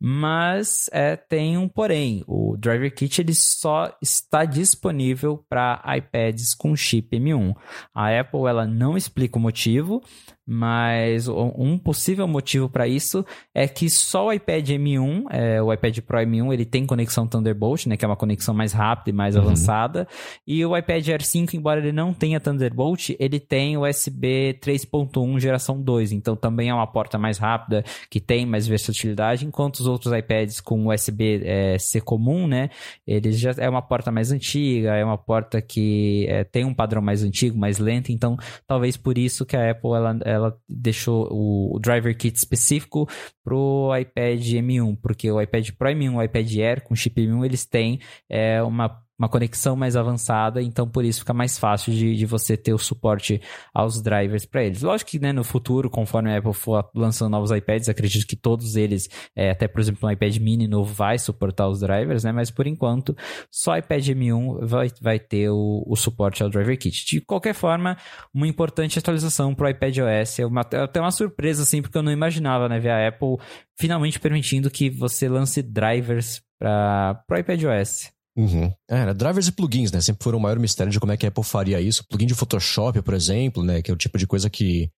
Mas 0.00 0.88
é, 0.92 1.16
tem 1.16 1.56
um 1.56 1.68
porém. 1.68 2.22
O 2.26 2.56
Driver 2.56 2.94
Kit 2.94 3.20
ele 3.20 3.34
só 3.34 3.92
está 4.02 4.44
disponível 4.44 5.44
para 5.48 5.82
iPads 5.96 6.54
com 6.54 6.76
chip 6.76 7.16
M1. 7.18 7.54
A 7.94 8.20
Apple 8.20 8.46
ela 8.46 8.66
não 8.66 8.96
explica 8.96 9.38
o 9.38 9.40
motivo, 9.40 10.02
mas 10.46 11.26
um 11.26 11.76
possível 11.76 12.28
motivo 12.28 12.68
para 12.68 12.86
isso 12.86 13.26
é 13.52 13.66
que 13.66 13.90
só 13.90 14.26
o 14.26 14.32
iPad 14.32 14.68
M1, 14.70 15.24
é, 15.30 15.60
o 15.60 15.72
iPad 15.72 15.98
Pro 16.00 16.18
M1, 16.18 16.52
ele 16.52 16.64
tem 16.64 16.86
conexão 16.86 17.26
Thunderbolt, 17.26 17.86
né, 17.86 17.96
que 17.96 18.04
é 18.04 18.08
uma 18.08 18.16
conexão 18.16 18.54
mais 18.54 18.72
rápida 18.72 19.10
e 19.10 19.12
mais 19.12 19.34
uhum. 19.34 19.42
avançada, 19.42 20.06
e 20.46 20.64
o 20.64 20.76
iPad 20.76 21.08
Air 21.08 21.24
5, 21.24 21.56
embora 21.56 21.80
ele 21.80 21.90
não 21.90 22.14
tenha 22.14 22.38
Thunderbolt, 22.38 23.10
ele 23.18 23.40
tem 23.40 23.76
USB 23.76 24.56
3.1 24.62 25.40
geração 25.40 25.82
2, 25.82 26.12
então 26.12 26.36
também 26.36 26.68
é 26.68 26.74
uma 26.74 26.86
porta 26.86 27.18
mais 27.18 27.38
rápida, 27.38 27.84
que 28.08 28.20
tem 28.20 28.46
mais 28.46 28.68
versatilidade, 28.68 29.44
enquanto 29.44 29.80
os 29.80 29.85
outros 29.86 30.12
iPads 30.12 30.60
com 30.60 30.88
USB 30.88 31.40
é, 31.44 31.76
comum, 32.04 32.46
né, 32.46 32.70
ele 33.06 33.32
já 33.32 33.54
é 33.58 33.68
uma 33.68 33.82
porta 33.82 34.10
mais 34.10 34.30
antiga, 34.30 34.94
é 34.94 35.04
uma 35.04 35.18
porta 35.18 35.60
que 35.60 36.26
é, 36.28 36.44
tem 36.44 36.64
um 36.64 36.74
padrão 36.74 37.02
mais 37.02 37.22
antigo, 37.22 37.58
mais 37.58 37.78
lento, 37.78 38.10
então 38.10 38.36
talvez 38.66 38.96
por 38.96 39.18
isso 39.18 39.44
que 39.44 39.56
a 39.56 39.70
Apple 39.70 39.90
ela 39.90 40.18
ela 40.24 40.58
deixou 40.68 41.28
o, 41.30 41.78
driver 41.78 42.16
kit 42.16 42.36
específico 42.36 43.08
pro 43.44 43.90
iPad 43.96 44.40
M1, 44.40 44.98
porque 45.00 45.30
o 45.30 45.40
iPad 45.40 45.70
Pro 45.78 45.88
M1 45.88 46.04
e 46.04 46.08
o 46.08 46.22
iPad 46.22 46.56
Air 46.58 46.82
com 46.82 46.94
chip 46.94 47.20
M1 47.20 47.44
eles 47.44 47.64
têm 47.64 48.00
é, 48.28 48.62
uma 48.62 49.05
uma 49.18 49.28
conexão 49.28 49.74
mais 49.74 49.96
avançada, 49.96 50.62
então 50.62 50.88
por 50.88 51.04
isso 51.04 51.20
fica 51.20 51.32
mais 51.32 51.58
fácil 51.58 51.92
de, 51.92 52.14
de 52.14 52.26
você 52.26 52.56
ter 52.56 52.74
o 52.74 52.78
suporte 52.78 53.40
aos 53.72 54.02
drivers 54.02 54.44
para 54.44 54.64
eles. 54.64 54.82
Lógico 54.82 55.10
que 55.10 55.18
né, 55.18 55.32
no 55.32 55.42
futuro, 55.42 55.88
conforme 55.88 56.32
a 56.32 56.38
Apple 56.38 56.52
for 56.52 56.88
lançando 56.94 57.30
novos 57.30 57.50
iPads, 57.50 57.88
acredito 57.88 58.26
que 58.26 58.36
todos 58.36 58.76
eles, 58.76 59.08
é, 59.34 59.50
até 59.50 59.66
por 59.66 59.80
exemplo, 59.80 60.06
um 60.06 60.10
iPad 60.12 60.36
mini 60.36 60.68
novo 60.68 60.92
vai 60.92 61.18
suportar 61.18 61.68
os 61.68 61.80
drivers, 61.80 62.24
né? 62.24 62.32
Mas 62.32 62.50
por 62.50 62.66
enquanto, 62.66 63.16
só 63.50 63.76
iPad 63.76 64.08
M1 64.08 64.66
vai, 64.66 64.88
vai 65.00 65.18
ter 65.18 65.48
o, 65.48 65.82
o 65.86 65.96
suporte 65.96 66.42
ao 66.42 66.50
driver 66.50 66.78
kit. 66.78 67.06
De 67.06 67.20
qualquer 67.20 67.54
forma, 67.54 67.96
uma 68.34 68.46
importante 68.46 68.98
atualização 68.98 69.54
para 69.54 69.66
o 69.66 69.70
iPad 69.70 69.98
OS, 69.98 70.38
é 70.38 70.46
uma, 70.46 70.60
até 70.60 71.00
uma 71.00 71.10
surpresa 71.10 71.62
assim, 71.62 71.80
porque 71.80 71.96
eu 71.96 72.02
não 72.02 72.12
imaginava, 72.12 72.68
né, 72.68 72.78
ver 72.78 72.90
a 72.90 73.08
Apple 73.08 73.36
finalmente 73.78 74.18
permitindo 74.18 74.70
que 74.70 74.90
você 74.90 75.28
lance 75.28 75.62
drivers 75.62 76.42
para 76.58 77.24
o 77.30 77.36
iPad 77.36 77.62
OS. 77.64 78.15
Uhum. 78.36 78.70
É, 78.88 79.14
drivers 79.14 79.48
e 79.48 79.52
plugins, 79.52 79.90
né? 79.90 80.00
Sempre 80.00 80.22
foram 80.22 80.38
o 80.38 80.40
maior 80.40 80.58
mistério 80.58 80.92
de 80.92 81.00
como 81.00 81.10
é 81.10 81.16
que 81.16 81.24
a 81.24 81.30
Apple 81.30 81.42
faria 81.42 81.80
isso. 81.80 82.06
Plugin 82.06 82.26
de 82.26 82.34
Photoshop, 82.34 83.00
por 83.00 83.14
exemplo, 83.14 83.62
né? 83.62 83.80
Que 83.80 83.90
é 83.90 83.94
o 83.94 83.96
tipo 83.96 84.18
de 84.18 84.26
coisa 84.26 84.50
que 84.50 84.90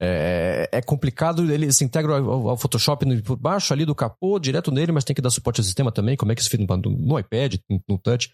é, 0.00 0.68
é 0.72 0.82
complicado. 0.82 1.50
Ele 1.52 1.72
se 1.72 1.84
integra 1.84 2.18
ao, 2.18 2.48
ao, 2.48 2.56
Photoshop 2.56 3.06
por 3.22 3.36
baixo 3.36 3.72
ali 3.72 3.84
do 3.84 3.94
capô, 3.94 4.40
direto 4.40 4.72
nele, 4.72 4.90
mas 4.90 5.04
tem 5.04 5.14
que 5.14 5.22
dar 5.22 5.30
suporte 5.30 5.60
ao 5.60 5.64
sistema 5.64 5.92
também. 5.92 6.16
Como 6.16 6.32
é 6.32 6.34
que 6.34 6.40
isso 6.40 6.50
fica 6.50 6.64
no, 6.64 6.90
no 6.90 7.18
iPad, 7.18 7.56
no, 7.88 7.96
touch. 7.96 8.30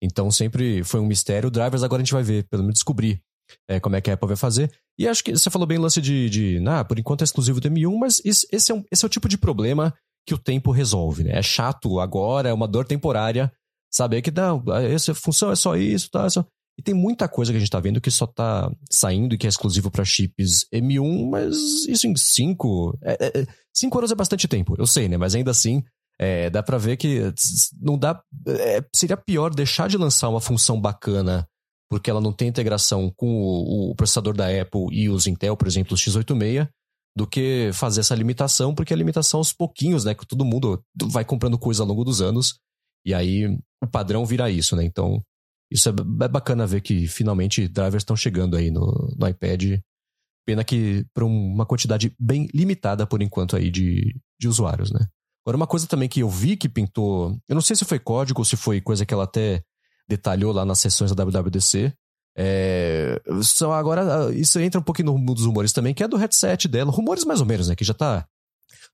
Então 0.00 0.30
sempre 0.30 0.84
foi 0.84 1.00
um 1.00 1.06
mistério. 1.06 1.50
Drivers 1.50 1.82
agora 1.82 2.00
a 2.00 2.04
gente 2.04 2.14
vai 2.14 2.22
ver, 2.22 2.44
pelo 2.48 2.62
menos 2.62 2.74
descobrir 2.74 3.20
é, 3.68 3.80
como 3.80 3.96
é 3.96 4.00
que 4.00 4.10
a 4.10 4.14
Apple 4.14 4.28
vai 4.28 4.36
fazer. 4.36 4.70
E 4.96 5.08
acho 5.08 5.24
que 5.24 5.32
você 5.32 5.50
falou 5.50 5.66
bem 5.66 5.78
o 5.78 5.82
lance 5.82 6.00
de, 6.00 6.30
de 6.30 6.64
ah, 6.68 6.84
por 6.84 6.96
enquanto 6.96 7.22
é 7.22 7.24
exclusivo 7.24 7.60
do 7.60 7.68
M1, 7.68 7.98
mas 7.98 8.22
esse, 8.24 8.46
esse, 8.52 8.70
é 8.70 8.74
um, 8.74 8.84
esse 8.90 9.04
é 9.04 9.06
o 9.06 9.10
tipo 9.10 9.28
de 9.28 9.36
problema 9.36 9.92
que 10.24 10.34
o 10.34 10.38
tempo 10.38 10.70
resolve, 10.70 11.24
né? 11.24 11.38
É 11.38 11.42
chato 11.42 11.98
agora, 12.00 12.48
é 12.48 12.52
uma 12.52 12.68
dor 12.68 12.84
temporária 12.84 13.52
Saber 13.96 14.20
que 14.20 14.30
não, 14.30 14.62
essa 14.92 15.14
função 15.14 15.50
é 15.50 15.56
só 15.56 15.74
isso, 15.74 16.10
tá? 16.10 16.26
É 16.26 16.28
só... 16.28 16.44
E 16.78 16.82
tem 16.82 16.94
muita 16.94 17.26
coisa 17.26 17.50
que 17.50 17.56
a 17.56 17.58
gente 17.58 17.70
tá 17.70 17.80
vendo 17.80 18.02
que 18.02 18.10
só 18.10 18.26
tá 18.26 18.70
saindo 18.90 19.34
e 19.34 19.38
que 19.38 19.46
é 19.46 19.48
exclusivo 19.48 19.90
para 19.90 20.04
chips 20.04 20.66
M1, 20.70 21.30
mas 21.30 21.56
isso 21.88 22.06
em 22.06 22.14
5. 22.14 22.18
5 22.18 22.98
é, 23.02 23.40
é, 23.40 23.46
cinco 23.74 23.96
anos 23.96 24.12
é 24.12 24.14
bastante 24.14 24.46
tempo, 24.46 24.74
eu 24.78 24.86
sei, 24.86 25.08
né? 25.08 25.16
Mas 25.16 25.34
ainda 25.34 25.50
assim, 25.50 25.82
é, 26.18 26.50
dá 26.50 26.62
pra 26.62 26.76
ver 26.76 26.98
que 26.98 27.32
não 27.80 27.96
dá. 27.96 28.22
É, 28.46 28.84
seria 28.94 29.16
pior 29.16 29.54
deixar 29.54 29.88
de 29.88 29.96
lançar 29.96 30.28
uma 30.28 30.42
função 30.42 30.78
bacana 30.78 31.48
porque 31.88 32.10
ela 32.10 32.20
não 32.20 32.34
tem 32.34 32.48
integração 32.48 33.10
com 33.16 33.26
o, 33.26 33.92
o, 33.92 33.94
processador 33.94 34.36
da 34.36 34.48
Apple 34.48 34.88
e 34.92 35.08
os 35.08 35.26
Intel, 35.26 35.56
por 35.56 35.68
exemplo, 35.68 35.94
os 35.94 36.00
x86, 36.02 36.68
do 37.16 37.26
que 37.26 37.70
fazer 37.72 38.00
essa 38.00 38.14
limitação, 38.14 38.74
porque 38.74 38.92
a 38.92 38.96
limitação 38.96 39.38
aos 39.38 39.54
pouquinhos, 39.54 40.04
né? 40.04 40.14
Que 40.14 40.26
todo 40.26 40.44
mundo 40.44 40.82
vai 41.04 41.24
comprando 41.24 41.58
coisa 41.58 41.82
ao 41.82 41.88
longo 41.88 42.04
dos 42.04 42.20
anos. 42.20 42.58
E 43.06 43.14
aí 43.14 43.56
o 43.82 43.86
padrão 43.86 44.24
vira 44.24 44.50
isso, 44.50 44.74
né? 44.76 44.84
Então, 44.84 45.22
isso 45.70 45.88
é, 45.88 45.92
bacana 45.92 46.66
ver 46.66 46.80
que 46.80 47.06
finalmente 47.06 47.68
drivers 47.68 48.02
estão 48.02 48.16
chegando 48.16 48.56
aí 48.56 48.70
no, 48.70 49.14
no 49.16 49.28
iPad. 49.28 49.80
Pena 50.46 50.62
que 50.62 51.04
para 51.12 51.24
uma 51.24 51.66
quantidade 51.66 52.14
bem 52.18 52.48
limitada 52.54 53.06
por 53.06 53.20
enquanto 53.20 53.56
aí 53.56 53.70
de, 53.70 54.14
de 54.38 54.48
usuários, 54.48 54.92
né? 54.92 55.00
Agora, 55.44 55.56
uma 55.56 55.66
coisa 55.66 55.86
também 55.86 56.08
que 56.08 56.20
eu 56.20 56.28
vi 56.28 56.56
que 56.56 56.68
pintou. 56.68 57.36
Eu 57.48 57.54
não 57.54 57.62
sei 57.62 57.76
se 57.76 57.84
foi 57.84 57.98
código 57.98 58.40
ou 58.40 58.44
se 58.44 58.56
foi 58.56 58.80
coisa 58.80 59.04
que 59.04 59.14
ela 59.14 59.24
até 59.24 59.62
detalhou 60.08 60.52
lá 60.52 60.64
nas 60.64 60.78
sessões 60.78 61.12
da 61.12 61.24
WWDC. 61.24 61.92
É, 62.38 63.20
só 63.42 63.72
agora, 63.72 64.32
isso 64.34 64.58
entra 64.60 64.80
um 64.80 64.84
pouquinho 64.84 65.06
no 65.06 65.18
mundo 65.18 65.34
dos 65.34 65.46
rumores 65.46 65.72
também, 65.72 65.94
que 65.94 66.02
é 66.02 66.08
do 66.08 66.16
headset 66.16 66.68
dela. 66.68 66.90
Rumores 66.90 67.24
mais 67.24 67.40
ou 67.40 67.46
menos, 67.46 67.68
né? 67.68 67.74
Que 67.74 67.84
já 67.84 67.94
tá 67.94 68.26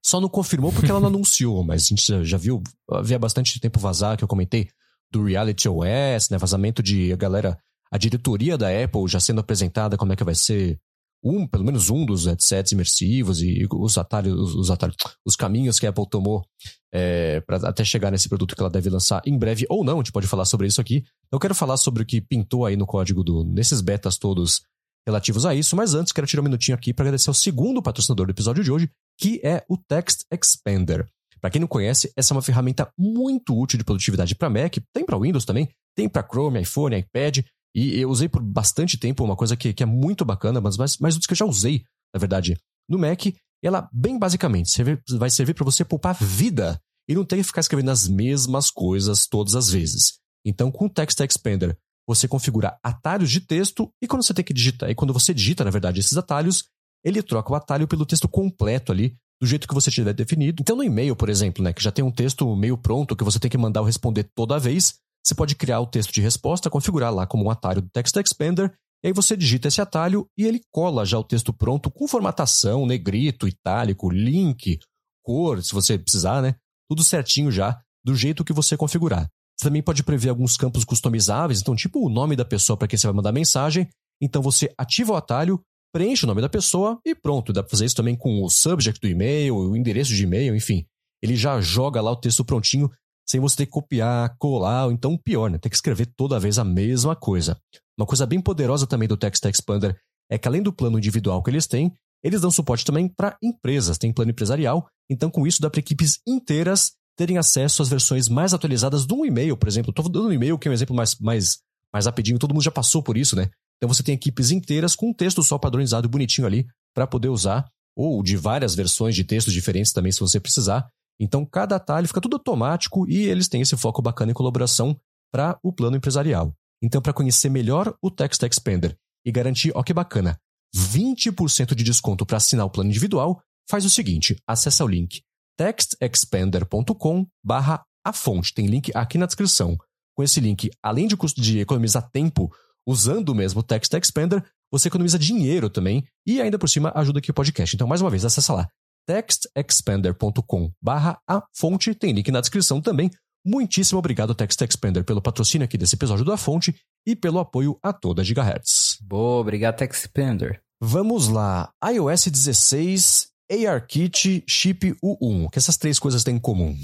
só 0.03 0.21
não 0.21 0.29
confirmou 0.29 0.73
porque 0.73 0.91
ela 0.91 1.01
não 1.01 1.09
anunciou, 1.15 1.63
mas 1.63 1.85
a 1.85 1.87
gente 1.87 2.25
já 2.25 2.37
viu, 2.37 2.63
havia 2.91 3.19
bastante 3.19 3.61
tempo 3.61 3.79
vazar, 3.79 4.17
que 4.17 4.25
eu 4.25 4.29
comentei, 4.29 4.69
do 5.11 5.25
Reality 5.25 5.69
OS, 5.69 6.31
né? 6.31 6.39
Vazamento 6.39 6.83
de 6.83 7.13
a 7.13 7.17
galera, 7.17 7.59
a 7.91 7.99
diretoria 7.99 8.57
da 8.57 8.69
Apple 8.69 9.07
já 9.07 9.21
sendo 9.21 9.41
apresentada, 9.41 9.97
como 9.97 10.13
é 10.13 10.17
que 10.17 10.25
vai 10.25 10.35
ser 10.35 10.81
um, 11.23 11.47
pelo 11.47 11.65
menos 11.65 11.89
um 11.89 12.05
dos 12.05 12.27
headsets 12.27 12.73
imersivos 12.73 13.41
e 13.43 13.67
os 13.71 13.97
atalhos, 13.97 14.55
os, 14.55 14.71
atalhos, 14.71 14.97
os 15.25 15.37
caminhos 15.37 15.79
que 15.79 15.87
a 15.87 15.91
Apple 15.91 16.09
tomou 16.09 16.45
é, 16.93 17.41
para 17.43 17.69
até 17.69 17.85
chegar 17.85 18.11
nesse 18.11 18.29
produto 18.29 18.57
que 18.57 18.61
ela 18.61 18.71
deve 18.71 18.91
lançar 18.91 19.23
em 19.25 19.39
breve 19.39 19.65
ou 19.69 19.85
não, 19.85 19.95
a 19.95 19.97
gente 19.99 20.11
pode 20.11 20.27
falar 20.27 20.45
sobre 20.45 20.67
isso 20.67 20.81
aqui. 20.81 21.05
Eu 21.31 21.39
quero 21.39 21.55
falar 21.55 21.77
sobre 21.77 22.03
o 22.03 22.07
que 22.07 22.21
pintou 22.21 22.67
aí 22.67 22.77
no 22.77 22.87
código 22.87 23.23
do 23.23 23.45
nesses 23.45 23.81
betas 23.81 24.19
todos 24.19 24.63
relativos 25.07 25.45
a 25.45 25.55
isso, 25.55 25.77
mas 25.77 25.95
antes 25.95 26.13
quero 26.13 26.27
tirar 26.27 26.41
um 26.41 26.45
minutinho 26.45 26.77
aqui 26.77 26.93
para 26.93 27.05
agradecer 27.05 27.31
ao 27.31 27.35
segundo 27.35 27.83
patrocinador 27.83 28.27
do 28.27 28.33
episódio 28.33 28.63
de 28.63 28.71
hoje, 28.71 28.91
que 29.19 29.41
é 29.43 29.65
o 29.69 29.77
Text 29.77 30.25
Expander. 30.31 31.07
Para 31.41 31.51
quem 31.51 31.61
não 31.61 31.67
conhece, 31.67 32.13
essa 32.17 32.33
é 32.33 32.37
uma 32.37 32.43
ferramenta 32.43 32.89
muito 32.97 33.59
útil 33.59 33.77
de 33.77 33.85
produtividade 33.85 34.35
para 34.35 34.49
Mac, 34.49 34.77
tem 34.93 35.05
para 35.05 35.19
Windows 35.19 35.45
também, 35.45 35.69
tem 35.97 36.09
para 36.09 36.27
Chrome, 36.27 36.63
iPhone, 36.63 36.97
iPad, 36.97 37.41
e 37.75 37.99
eu 37.99 38.11
usei 38.11 38.29
por 38.29 38.43
bastante 38.43 38.97
tempo 38.97 39.25
uma 39.25 39.35
coisa 39.35 39.57
que, 39.57 39.73
que 39.73 39.83
é 39.83 39.87
muito 39.87 40.25
bacana, 40.25 40.61
mas 40.61 40.77
mais, 40.77 41.17
útil 41.17 41.27
que 41.27 41.33
eu 41.33 41.37
já 41.37 41.45
usei, 41.45 41.85
na 42.15 42.21
verdade, 42.21 42.57
no 42.89 42.99
Mac. 42.99 43.27
Ela, 43.65 43.89
bem 43.93 44.19
basicamente, 44.19 44.71
vai 45.17 45.31
servir 45.31 45.55
para 45.55 45.65
você 45.65 45.85
poupar 45.85 46.15
vida 46.15 46.81
e 47.09 47.15
não 47.15 47.25
ter 47.25 47.37
que 47.37 47.45
ficar 47.45 47.61
escrevendo 47.61 47.91
as 47.91 48.09
mesmas 48.09 48.71
coisas 48.71 49.27
todas 49.27 49.55
as 49.55 49.71
vezes. 49.71 50.19
Então, 50.45 50.71
com 50.71 50.87
o 50.87 50.91
Text 50.91 51.19
Expander, 51.21 51.77
você 52.07 52.27
configura 52.27 52.79
atalhos 52.83 53.31
de 53.31 53.41
texto 53.41 53.91
e 54.03 54.07
quando 54.07 54.25
você 54.25 54.35
tem 54.35 54.45
que 54.45 54.53
digitar, 54.53 54.91
e 54.91 54.95
quando 54.95 55.13
você 55.13 55.33
digita, 55.33 55.65
na 55.65 55.71
verdade, 55.71 56.01
esses 56.01 56.17
atalhos, 56.17 56.65
ele 57.05 57.23
troca 57.23 57.53
o 57.53 57.55
atalho 57.55 57.89
pelo 57.89 58.07
texto 58.07 58.29
completo 58.29 58.93
ali, 58.93 59.17
do 59.41 59.47
jeito 59.47 59.67
que 59.67 59.75
você 59.75 59.91
tiver 59.91 60.13
definido. 60.13 60.63
Então, 60.63 60.77
no 60.77 60.85
e-mail, 60.85 61.17
por 61.17 61.29
exemplo, 61.29 61.65
né, 61.65 61.73
que 61.73 61.83
já 61.83 61.91
tem 61.91 62.05
um 62.05 62.13
texto 62.13 62.55
meio 62.55 62.79
pronto 62.79 63.17
que 63.17 63.25
você 63.25 63.41
tem 63.41 63.51
que 63.51 63.59
mandar 63.59 63.81
ou 63.81 63.87
responder 63.87 64.31
toda 64.35 64.59
vez, 64.59 64.95
você 65.25 65.35
pode 65.35 65.55
criar 65.57 65.81
o 65.81 65.87
texto 65.87 66.13
de 66.13 66.21
resposta, 66.21 66.71
configurar 66.71 67.13
lá 67.13 67.27
como 67.27 67.45
um 67.45 67.51
atalho 67.51 67.83
do 67.83 67.91
Text 67.91 68.17
Expander, 68.17 68.73
e 69.05 69.09
aí 69.09 69.13
você 69.13 69.37
digita 69.37 69.67
esse 69.67 69.81
atalho 69.81 70.29
e 70.39 70.45
ele 70.45 70.61
cola 70.71 71.05
já 71.05 71.19
o 71.19 71.25
texto 71.25 71.53
pronto 71.53 71.91
com 71.91 72.07
formatação, 72.07 72.87
negrito, 72.87 73.49
itálico, 73.49 74.09
link, 74.09 74.79
cor, 75.25 75.63
se 75.63 75.73
você 75.73 75.99
precisar, 75.99 76.41
né? 76.41 76.55
Tudo 76.89 77.03
certinho 77.03 77.51
já, 77.51 77.81
do 78.05 78.15
jeito 78.15 78.45
que 78.45 78.53
você 78.53 78.77
configurar. 78.77 79.29
Você 79.63 79.69
também 79.69 79.83
pode 79.83 80.03
prever 80.03 80.29
alguns 80.29 80.57
campos 80.57 80.85
customizáveis, 80.85 81.61
então, 81.61 81.77
tipo 81.77 82.05
o 82.05 82.09
nome 82.09 82.35
da 82.35 82.45
pessoa 82.45 82.77
para 82.77 82.89
quem 82.89 82.99
você 82.99 83.07
vai 83.07 83.15
mandar 83.15 83.31
mensagem. 83.31 83.89
Então 84.21 84.43
você 84.43 84.75
ativa 84.77 85.13
o 85.13 85.17
atalho, 85.17 85.63
preenche 85.95 86.25
o 86.25 86.27
nome 86.27 86.41
da 86.41 86.49
pessoa 86.49 86.99
e 87.07 87.15
pronto. 87.15 87.53
Dá 87.53 87.63
para 87.63 87.71
fazer 87.71 87.85
isso 87.85 87.95
também 87.95 88.17
com 88.17 88.43
o 88.43 88.51
subject 88.51 89.01
do 89.01 89.07
e-mail, 89.07 89.55
o 89.55 89.77
endereço 89.77 90.13
de 90.13 90.25
e-mail, 90.25 90.57
enfim. 90.57 90.85
Ele 91.23 91.37
já 91.37 91.61
joga 91.61 92.01
lá 92.01 92.11
o 92.11 92.17
texto 92.17 92.45
prontinho 92.45 92.91
sem 93.25 93.41
você 93.41 93.59
ter 93.59 93.67
que 93.67 93.71
copiar, 93.71 94.35
colar, 94.37 94.87
ou 94.87 94.93
então 94.93 95.17
pior, 95.17 95.49
né? 95.49 95.59
Ter 95.59 95.71
que 95.71 95.77
escrever 95.77 96.07
toda 96.17 96.41
vez 96.41 96.59
a 96.59 96.65
mesma 96.65 97.15
coisa. 97.15 97.57
Uma 97.97 98.07
coisa 98.07 98.27
bem 98.27 98.41
poderosa 98.41 98.85
também 98.85 99.07
do 99.07 99.17
Text 99.17 99.45
Expander 99.45 99.97
é 100.29 100.39
que 100.39 100.49
além 100.49 100.61
do 100.61 100.73
plano 100.73 100.99
individual 100.99 101.41
que 101.41 101.51
eles 101.51 101.69
têm, 101.69 101.93
eles 102.25 102.41
dão 102.41 102.51
suporte 102.51 102.85
também 102.85 103.07
para 103.07 103.37
empresas, 103.41 103.97
tem 103.97 104.13
plano 104.13 104.33
empresarial, 104.33 104.89
então 105.09 105.31
com 105.31 105.47
isso 105.47 105.63
dá 105.63 105.71
para 105.71 105.79
equipes 105.79 106.19
inteiras 106.27 106.95
terem 107.17 107.39
acesso 107.39 107.83
às 107.83 107.89
versões 107.89 108.29
mais 108.29 108.55
atualizadas 108.55 109.07
de 109.07 109.15
um 109.15 109.25
e-mail, 109.25 109.57
por 109.57 109.69
exemplo. 109.69 109.91
Estou 109.91 110.09
dando 110.09 110.29
um 110.29 110.33
e-mail 110.33 110.59
que 110.59 110.69
é 110.69 110.71
um 110.71 110.75
exemplo 110.75 110.95
mais, 110.95 111.19
mais, 111.19 111.59
mais 111.93 112.07
rapidinho, 112.07 112.39
todo 112.39 112.55
mundo 112.55 112.65
já 112.65 112.71
passou 112.71 113.03
por 113.03 113.17
isso, 113.17 113.37
né? 113.37 113.51
Então 113.77 113.93
você 113.93 114.03
tem 114.03 114.15
equipes 114.15 114.51
inteiras 114.51 114.95
com 114.95 115.11
um 115.11 115.15
texto 115.15 115.43
só 115.43 115.59
padronizado 115.59 116.07
e 116.07 116.11
bonitinho 116.11 116.47
ali 116.47 116.67
para 116.95 117.07
poder 117.07 117.29
usar, 117.29 117.67
ou 117.97 118.23
de 118.23 118.37
várias 118.37 118.75
versões 118.75 119.15
de 119.15 119.25
textos 119.25 119.53
diferentes 119.53 119.93
também, 119.93 120.13
se 120.13 120.21
você 120.21 120.39
precisar. 120.39 120.89
Então 121.21 121.45
cada 121.45 121.77
atalho 121.77 122.07
fica 122.07 122.21
tudo 122.21 122.37
automático 122.37 123.09
e 123.09 123.27
eles 123.27 123.49
têm 123.49 123.61
esse 123.61 123.77
foco 123.77 124.01
bacana 124.01 124.31
em 124.31 124.35
colaboração 124.35 124.97
para 125.33 125.59
o 125.63 125.73
plano 125.73 125.97
empresarial. 125.97 126.55
Então, 126.83 127.01
para 127.01 127.13
conhecer 127.13 127.49
melhor 127.49 127.95
o 128.03 128.11
Text 128.11 128.43
Expander 128.43 128.97
e 129.25 129.31
garantir, 129.31 129.71
ó 129.75 129.83
que 129.85 129.95
bacana, 129.95 130.37
20% 130.77 131.75
de 131.75 131.85
desconto 131.85 132.27
para 132.27 132.39
assinar 132.39 132.67
o 132.67 132.71
plano 132.71 132.91
individual, 132.91 133.41
faz 133.71 133.85
o 133.85 133.91
seguinte: 133.91 134.37
acessa 134.47 134.85
o 134.85 134.89
link 134.89 135.23
textexpander.com 135.63 137.25
barra 137.45 137.85
a 138.05 138.13
fonte. 138.13 138.53
Tem 138.53 138.67
link 138.67 138.91
aqui 138.95 139.17
na 139.17 139.27
descrição. 139.27 139.77
Com 140.17 140.23
esse 140.25 140.41
link, 140.41 140.71
além 140.83 141.07
de, 141.07 141.17
de 141.37 141.61
economizar 141.61 142.11
tempo 142.11 142.53
usando 142.87 143.29
o 143.29 143.35
mesmo 143.35 143.63
Text 143.63 143.95
Expander, 143.95 144.45
você 144.73 144.89
economiza 144.89 145.19
dinheiro 145.19 145.71
também 145.71 146.05
e 146.27 146.41
ainda 146.41 146.59
por 146.59 146.69
cima 146.69 146.93
ajuda 146.97 147.21
aqui 147.21 147.31
o 147.31 147.35
podcast. 147.35 147.75
Então, 147.77 147.87
mais 147.87 148.01
uma 148.01 148.11
vez, 148.11 148.25
acessa 148.25 148.53
lá 148.53 148.69
textexpander.com 149.07 150.71
barra 150.83 151.21
a 151.29 151.43
fonte. 151.55 151.95
Tem 151.95 152.13
link 152.13 152.31
na 152.31 152.41
descrição 152.41 152.81
também. 152.81 153.11
Muitíssimo 153.45 153.99
obrigado, 153.99 154.35
Text 154.35 154.61
Expander, 154.61 155.05
pelo 155.05 155.23
patrocínio 155.23 155.65
aqui 155.65 155.77
desse 155.77 155.97
episódio 155.97 156.25
da 156.25 156.37
Fonte 156.37 156.75
e 157.05 157.17
pelo 157.17 157.41
apoio 157.41 157.77
a 157.83 157.93
toda 157.93 158.23
Gigahertz. 158.23 158.99
Boa, 159.03 159.41
obrigado, 159.41 159.77
Text 159.77 160.05
Expander. 160.05 160.63
Vamos 160.81 161.27
lá. 161.27 161.73
iOS 161.85 162.29
16, 162.29 163.32
ARKit, 163.53 164.45
Chip 164.49 164.95
U1. 165.03 165.47
O 165.47 165.51
que 165.51 165.59
essas 165.59 165.77
três 165.77 165.99
coisas 165.99 166.25
têm 166.25 166.37
em 166.37 166.41
comum? 166.41 166.77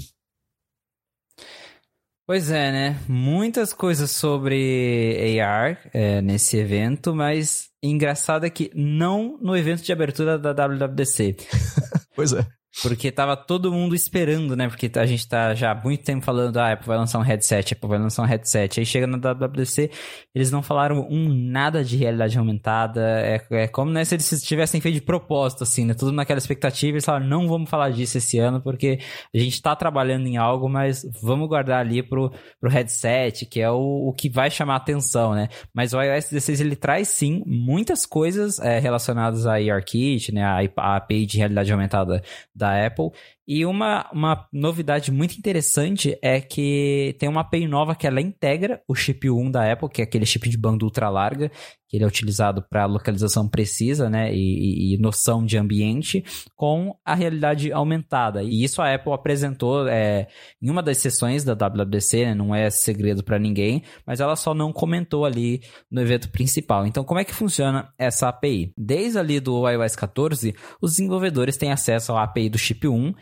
Pois 2.27 2.51
é, 2.51 2.71
né? 2.71 2.99
Muitas 3.07 3.73
coisas 3.73 4.11
sobre 4.11 5.41
AR 5.41 5.79
é, 5.91 6.21
nesse 6.21 6.57
evento, 6.57 7.15
mas 7.15 7.69
engraçado 7.81 8.45
é 8.45 8.49
que 8.51 8.69
não 8.75 9.35
no 9.41 9.57
evento 9.57 9.81
de 9.81 9.91
abertura 9.91 10.37
da 10.37 10.53
WWDC. 10.53 11.37
pois 12.15 12.33
é. 12.33 12.45
Porque 12.81 13.11
tava 13.11 13.35
todo 13.35 13.71
mundo 13.71 13.93
esperando, 13.93 14.55
né? 14.55 14.67
Porque 14.67 14.89
a 14.95 15.05
gente 15.05 15.27
tá 15.27 15.53
já 15.53 15.71
há 15.71 15.75
muito 15.75 16.03
tempo 16.03 16.23
falando, 16.23 16.57
ah, 16.57 16.71
Apple 16.71 16.87
vai 16.87 16.97
lançar 16.97 17.19
um 17.19 17.23
headset, 17.23 17.73
Apple 17.73 17.89
vai 17.89 17.99
lançar 17.99 18.23
um 18.23 18.25
headset. 18.25 18.79
Aí 18.79 18.85
chega 18.85 19.05
na 19.05 19.17
WWDC, 19.17 19.91
eles 20.33 20.51
não 20.51 20.61
falaram 20.61 21.05
um 21.09 21.29
nada 21.33 21.83
de 21.83 21.97
realidade 21.97 22.37
aumentada. 22.37 23.01
É, 23.01 23.41
é 23.51 23.67
como 23.67 23.91
né, 23.91 24.05
se 24.05 24.15
eles 24.15 24.41
tivessem 24.43 24.79
feito 24.79 24.95
de 24.95 25.01
propósito, 25.01 25.63
assim, 25.63 25.85
né? 25.85 25.93
Tudo 25.93 26.11
naquela 26.11 26.37
expectativa. 26.37 26.95
Eles 26.95 27.05
falaram, 27.05 27.27
não 27.27 27.47
vamos 27.47 27.69
falar 27.69 27.89
disso 27.91 28.17
esse 28.17 28.39
ano, 28.39 28.61
porque 28.61 28.99
a 29.33 29.37
gente 29.37 29.61
tá 29.61 29.75
trabalhando 29.75 30.27
em 30.27 30.37
algo, 30.37 30.69
mas 30.69 31.01
vamos 31.21 31.47
guardar 31.49 31.79
ali 31.79 32.01
pro, 32.01 32.31
pro 32.59 32.69
headset, 32.69 33.45
que 33.45 33.59
é 33.59 33.69
o, 33.69 34.09
o 34.09 34.13
que 34.13 34.29
vai 34.29 34.49
chamar 34.49 34.75
a 34.75 34.77
atenção, 34.77 35.33
né? 35.33 35.49
Mas 35.73 35.93
o 35.93 36.01
iOS 36.01 36.29
16, 36.29 36.61
ele 36.61 36.75
traz, 36.75 37.09
sim, 37.09 37.43
muitas 37.45 38.05
coisas 38.05 38.59
é, 38.59 38.79
relacionadas 38.79 39.45
a 39.45 39.55
ARKit, 39.55 40.31
né? 40.31 40.43
A, 40.43 40.59
a 40.77 40.95
API 40.95 41.25
de 41.25 41.37
realidade 41.37 41.71
aumentada 41.71 42.21
da 42.55 42.68
Apple. 42.77 43.15
E 43.51 43.65
uma, 43.65 44.07
uma 44.13 44.47
novidade 44.53 45.11
muito 45.11 45.35
interessante 45.35 46.15
é 46.21 46.39
que 46.39 47.15
tem 47.17 47.27
uma 47.27 47.41
API 47.41 47.67
nova 47.67 47.95
que 47.95 48.05
ela 48.05 48.21
integra 48.21 48.79
o 48.87 48.93
chip 48.93 49.27
1 49.27 49.49
da 49.49 49.73
Apple, 49.73 49.89
que 49.89 50.01
é 50.01 50.03
aquele 50.03 50.23
chip 50.23 50.47
de 50.47 50.55
banda 50.55 50.85
ultra 50.85 51.09
larga, 51.09 51.49
que 51.89 51.97
ele 51.97 52.03
é 52.03 52.07
utilizado 52.07 52.63
para 52.69 52.85
localização 52.85 53.49
precisa, 53.49 54.07
né, 54.07 54.31
e, 54.31 54.93
e, 54.93 54.97
noção 54.99 55.43
de 55.43 55.57
ambiente, 55.57 56.23
com 56.55 56.95
a 57.03 57.15
realidade 57.15 57.71
aumentada. 57.71 58.43
E 58.43 58.63
isso 58.63 58.79
a 58.79 58.93
Apple 58.93 59.11
apresentou 59.11 59.87
é, 59.87 60.27
em 60.61 60.69
uma 60.69 60.83
das 60.83 60.99
sessões 60.99 61.43
da 61.43 61.53
WWDC, 61.55 62.25
né, 62.27 62.35
não 62.35 62.53
é 62.53 62.69
segredo 62.69 63.23
para 63.23 63.39
ninguém, 63.39 63.81
mas 64.05 64.19
ela 64.19 64.35
só 64.35 64.53
não 64.53 64.71
comentou 64.71 65.25
ali 65.25 65.61
no 65.89 65.99
evento 65.99 66.29
principal. 66.29 66.85
Então, 66.85 67.03
como 67.03 67.19
é 67.19 67.25
que 67.25 67.33
funciona 67.33 67.91
essa 67.97 68.29
API? 68.29 68.71
Desde 68.77 69.17
ali 69.17 69.39
do 69.39 69.67
iOS 69.67 69.95
14, 69.95 70.53
os 70.79 70.91
desenvolvedores 70.91 71.57
têm 71.57 71.71
acesso 71.71 72.13
à 72.13 72.21
API 72.21 72.49
do 72.49 72.59
chip 72.59 72.87
1 72.87 73.15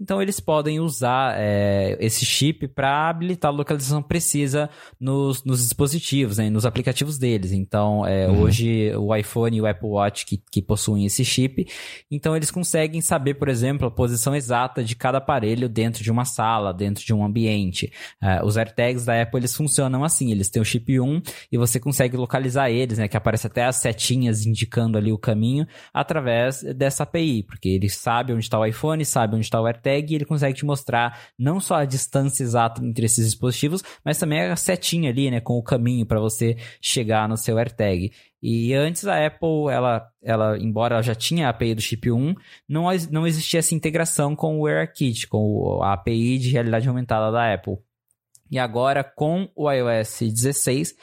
então 0.00 0.20
eles 0.20 0.40
podem 0.40 0.80
usar 0.80 1.34
é, 1.38 1.96
esse 2.00 2.26
chip 2.26 2.66
para 2.68 3.08
habilitar 3.08 3.50
a 3.50 3.54
localização 3.54 4.02
precisa 4.02 4.68
nos, 5.00 5.44
nos 5.44 5.62
dispositivos, 5.62 6.38
né, 6.38 6.50
nos 6.50 6.66
aplicativos 6.66 7.16
deles. 7.16 7.52
Então 7.52 8.04
é, 8.04 8.28
uhum. 8.28 8.40
hoje 8.40 8.94
o 8.96 9.14
iPhone 9.14 9.56
e 9.56 9.60
o 9.60 9.66
Apple 9.66 9.88
Watch 9.88 10.26
que, 10.26 10.42
que 10.50 10.60
possuem 10.60 11.06
esse 11.06 11.24
chip, 11.24 11.66
então 12.10 12.36
eles 12.36 12.50
conseguem 12.50 13.00
saber, 13.00 13.34
por 13.34 13.48
exemplo, 13.48 13.86
a 13.86 13.90
posição 13.90 14.34
exata 14.34 14.82
de 14.82 14.96
cada 14.96 15.18
aparelho 15.18 15.68
dentro 15.68 16.02
de 16.02 16.10
uma 16.10 16.24
sala, 16.24 16.74
dentro 16.74 17.04
de 17.04 17.14
um 17.14 17.24
ambiente. 17.24 17.92
É, 18.20 18.44
os 18.44 18.56
AirTags 18.56 19.04
da 19.04 19.22
Apple 19.22 19.38
eles 19.38 19.54
funcionam 19.54 20.02
assim, 20.02 20.32
eles 20.32 20.50
têm 20.50 20.60
o 20.60 20.64
chip 20.64 21.00
1 21.00 21.22
e 21.52 21.56
você 21.56 21.78
consegue 21.78 22.16
localizar 22.16 22.68
eles, 22.68 22.98
né, 22.98 23.06
que 23.06 23.16
aparece 23.16 23.46
até 23.46 23.64
as 23.64 23.76
setinhas 23.76 24.44
indicando 24.44 24.98
ali 24.98 25.12
o 25.12 25.18
caminho 25.18 25.66
através 25.92 26.62
dessa 26.74 27.04
API, 27.04 27.44
porque 27.44 27.68
ele 27.68 27.88
sabe 27.88 28.32
onde 28.32 28.42
está 28.42 28.58
o 28.58 28.66
iPhone, 28.66 29.04
sabe 29.04 29.36
onde 29.36 29.44
está 29.44 29.60
o 29.60 29.66
AirTag 29.66 29.83
tag 29.84 30.14
ele 30.14 30.24
consegue 30.24 30.56
te 30.56 30.64
mostrar 30.64 31.20
não 31.38 31.60
só 31.60 31.76
a 31.76 31.84
distância 31.84 32.42
exata 32.42 32.84
entre 32.84 33.04
esses 33.04 33.26
dispositivos, 33.26 33.82
mas 34.04 34.18
também 34.18 34.40
a 34.40 34.56
setinha 34.56 35.10
ali, 35.10 35.30
né, 35.30 35.40
com 35.40 35.58
o 35.58 35.62
caminho 35.62 36.06
para 36.06 36.18
você 36.18 36.56
chegar 36.80 37.28
no 37.28 37.36
seu 37.36 37.58
AirTag. 37.58 38.12
E 38.42 38.74
antes 38.74 39.06
a 39.06 39.26
Apple, 39.26 39.70
ela, 39.70 40.06
ela 40.22 40.58
embora 40.58 40.96
ela 40.96 41.02
já 41.02 41.14
tinha 41.14 41.46
a 41.46 41.50
API 41.50 41.74
do 41.74 41.80
chip 41.80 42.10
1, 42.10 42.34
não, 42.68 42.86
não 43.10 43.26
existia 43.26 43.60
essa 43.60 43.74
integração 43.74 44.34
com 44.34 44.58
o 44.58 44.66
AirKit, 44.66 45.26
com 45.28 45.82
a 45.82 45.92
API 45.94 46.38
de 46.38 46.50
realidade 46.50 46.88
aumentada 46.88 47.30
da 47.30 47.54
Apple. 47.54 47.78
E 48.50 48.58
agora, 48.58 49.02
com 49.02 49.48
o 49.56 49.70
iOS 49.70 50.20
16, 50.20 50.94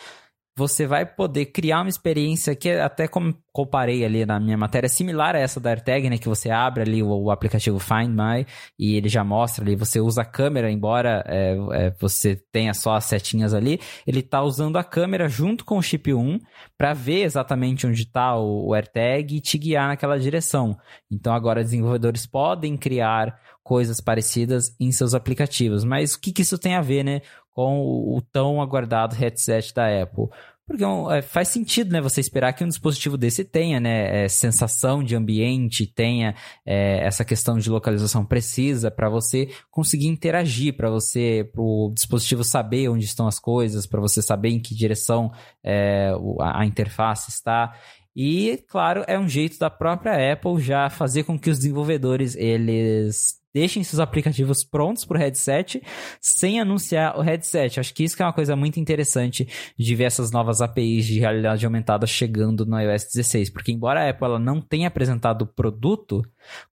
você 0.55 0.85
vai 0.85 1.05
poder 1.05 1.45
criar 1.47 1.81
uma 1.81 1.89
experiência 1.89 2.55
que 2.55 2.69
até 2.69 3.07
como 3.07 3.33
comparei 3.53 4.03
ali 4.05 4.25
na 4.25 4.39
minha 4.39 4.57
matéria, 4.57 4.89
similar 4.89 5.35
a 5.35 5.39
essa 5.39 5.59
da 5.59 5.69
AirTag, 5.71 6.09
né? 6.09 6.17
Que 6.17 6.27
você 6.27 6.49
abre 6.49 6.83
ali 6.83 7.03
o, 7.03 7.09
o 7.09 7.31
aplicativo 7.31 7.79
Find 7.79 8.09
My 8.09 8.45
e 8.77 8.95
ele 8.95 9.09
já 9.09 9.23
mostra 9.23 9.63
ali, 9.63 9.75
você 9.75 9.99
usa 9.99 10.21
a 10.21 10.25
câmera, 10.25 10.71
embora 10.71 11.23
é, 11.27 11.57
é, 11.71 11.91
você 11.99 12.35
tenha 12.51 12.73
só 12.73 12.95
as 12.95 13.05
setinhas 13.05 13.53
ali, 13.53 13.79
ele 14.05 14.21
tá 14.21 14.41
usando 14.41 14.77
a 14.77 14.83
câmera 14.83 15.27
junto 15.27 15.65
com 15.65 15.77
o 15.77 15.81
chip 15.81 16.13
1 16.13 16.39
para 16.77 16.93
ver 16.93 17.23
exatamente 17.23 17.87
onde 17.87 18.03
está 18.03 18.35
o, 18.35 18.67
o 18.69 18.73
AirTag 18.73 19.35
e 19.35 19.41
te 19.41 19.57
guiar 19.57 19.87
naquela 19.87 20.19
direção. 20.19 20.77
Então 21.09 21.33
agora 21.33 21.63
desenvolvedores 21.63 22.25
podem 22.25 22.77
criar 22.77 23.37
coisas 23.63 24.01
parecidas 24.01 24.75
em 24.79 24.91
seus 24.91 25.13
aplicativos. 25.13 25.83
Mas 25.83 26.13
o 26.13 26.19
que, 26.19 26.31
que 26.31 26.41
isso 26.41 26.57
tem 26.57 26.75
a 26.75 26.81
ver, 26.81 27.03
né? 27.03 27.21
Com 27.51 27.79
o, 27.79 28.17
o 28.17 28.21
tão 28.21 28.61
aguardado 28.61 29.15
headset 29.15 29.73
da 29.73 30.01
Apple? 30.01 30.27
Porque 30.71 30.85
é, 31.13 31.21
faz 31.21 31.49
sentido, 31.49 31.91
né, 31.91 31.99
você 31.99 32.21
esperar 32.21 32.53
que 32.53 32.63
um 32.63 32.67
dispositivo 32.67 33.17
desse 33.17 33.43
tenha, 33.43 33.77
né, 33.77 34.23
é, 34.23 34.27
sensação 34.29 35.03
de 35.03 35.17
ambiente, 35.17 35.85
tenha 35.85 36.33
é, 36.65 37.05
essa 37.05 37.25
questão 37.25 37.57
de 37.57 37.69
localização 37.69 38.23
precisa 38.23 38.89
para 38.89 39.09
você 39.09 39.49
conseguir 39.69 40.07
interagir, 40.07 40.77
para 40.77 40.89
você, 40.89 41.49
para 41.51 41.61
o 41.61 41.91
dispositivo 41.93 42.43
saber 42.45 42.87
onde 42.87 43.03
estão 43.03 43.27
as 43.27 43.37
coisas, 43.37 43.85
para 43.85 43.99
você 43.99 44.21
saber 44.21 44.49
em 44.49 44.61
que 44.61 44.73
direção 44.73 45.33
é, 45.61 46.13
a, 46.39 46.61
a 46.61 46.65
interface 46.65 47.29
está. 47.31 47.75
E, 48.15 48.63
claro, 48.69 49.03
é 49.07 49.19
um 49.19 49.27
jeito 49.27 49.59
da 49.59 49.69
própria 49.69 50.33
Apple 50.33 50.61
já 50.61 50.89
fazer 50.89 51.23
com 51.23 51.37
que 51.37 51.49
os 51.49 51.57
desenvolvedores 51.57 52.33
eles 52.37 53.40
deixem 53.53 53.83
seus 53.83 53.99
aplicativos 53.99 54.63
prontos 54.63 55.05
para 55.05 55.17
o 55.17 55.19
headset 55.19 55.81
sem 56.19 56.59
anunciar 56.59 57.17
o 57.17 57.21
headset. 57.21 57.79
Acho 57.79 57.93
que 57.93 58.03
isso 58.03 58.15
que 58.15 58.21
é 58.21 58.25
uma 58.25 58.33
coisa 58.33 58.55
muito 58.55 58.79
interessante 58.79 59.47
de 59.77 59.95
ver 59.95 60.05
essas 60.05 60.31
novas 60.31 60.61
APIs 60.61 61.05
de 61.05 61.19
realidade 61.19 61.65
aumentada 61.65 62.05
chegando 62.07 62.65
no 62.65 62.79
iOS 62.79 63.05
16, 63.13 63.49
porque 63.49 63.71
embora 63.71 64.05
a 64.05 64.09
Apple 64.09 64.25
ela 64.25 64.39
não 64.39 64.61
tenha 64.61 64.87
apresentado 64.87 65.43
o 65.43 65.47
produto, 65.47 66.21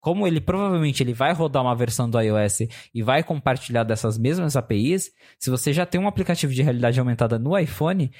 como 0.00 0.26
ele 0.26 0.40
provavelmente 0.40 1.02
ele 1.02 1.12
vai 1.12 1.32
rodar 1.32 1.62
uma 1.62 1.74
versão 1.74 2.08
do 2.08 2.20
iOS 2.20 2.60
e 2.94 3.02
vai 3.02 3.22
compartilhar 3.22 3.84
dessas 3.84 4.18
mesmas 4.18 4.56
APIs, 4.56 5.10
se 5.38 5.50
você 5.50 5.72
já 5.72 5.84
tem 5.84 6.00
um 6.00 6.08
aplicativo 6.08 6.52
de 6.52 6.62
realidade 6.62 6.98
aumentada 6.98 7.38
no 7.38 7.58
iPhone, 7.58 8.10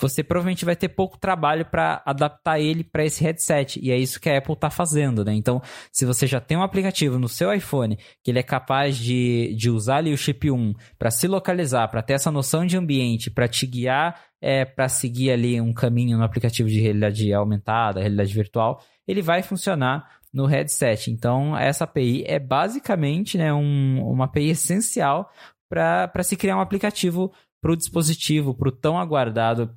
você 0.00 0.22
provavelmente 0.22 0.64
vai 0.64 0.74
ter 0.74 0.88
pouco 0.88 1.18
trabalho 1.18 1.64
para 1.64 2.02
adaptar 2.06 2.58
ele 2.58 2.82
para 2.82 3.04
esse 3.04 3.22
headset. 3.22 3.78
E 3.82 3.90
é 3.90 3.96
isso 3.96 4.20
que 4.20 4.28
a 4.28 4.38
Apple 4.38 4.54
está 4.54 4.70
fazendo, 4.70 5.24
né? 5.24 5.34
Então, 5.34 5.60
se 5.92 6.04
você 6.04 6.26
já 6.26 6.40
tem 6.40 6.56
um 6.56 6.62
aplicativo 6.62 7.18
no 7.18 7.28
seu 7.28 7.52
iPhone 7.52 7.98
que 8.22 8.30
ele 8.30 8.38
é 8.38 8.42
capaz 8.42 8.96
de, 8.96 9.54
de 9.56 9.70
usar 9.70 9.98
ali 9.98 10.12
o 10.12 10.16
chip 10.16 10.50
1 10.50 10.74
para 10.98 11.10
se 11.10 11.28
localizar, 11.28 11.88
para 11.88 12.02
ter 12.02 12.14
essa 12.14 12.30
noção 12.30 12.64
de 12.64 12.76
ambiente, 12.76 13.30
para 13.30 13.46
te 13.46 13.66
guiar, 13.66 14.20
é, 14.40 14.64
para 14.64 14.88
seguir 14.88 15.30
ali 15.30 15.60
um 15.60 15.72
caminho 15.72 16.16
no 16.16 16.24
aplicativo 16.24 16.68
de 16.68 16.80
realidade 16.80 17.32
aumentada, 17.32 18.00
realidade 18.00 18.32
virtual, 18.32 18.82
ele 19.06 19.20
vai 19.20 19.42
funcionar 19.42 20.20
no 20.32 20.46
headset. 20.46 21.10
Então, 21.10 21.56
essa 21.56 21.84
API 21.84 22.24
é 22.26 22.38
basicamente 22.38 23.36
né, 23.36 23.52
um, 23.52 24.02
uma 24.02 24.24
API 24.24 24.50
essencial 24.50 25.30
para 25.68 26.22
se 26.22 26.36
criar 26.36 26.56
um 26.56 26.60
aplicativo 26.60 27.32
para 27.60 27.72
o 27.72 27.76
dispositivo, 27.76 28.54
para 28.54 28.68
o 28.68 28.72
tão 28.72 28.98
aguardado 28.98 29.70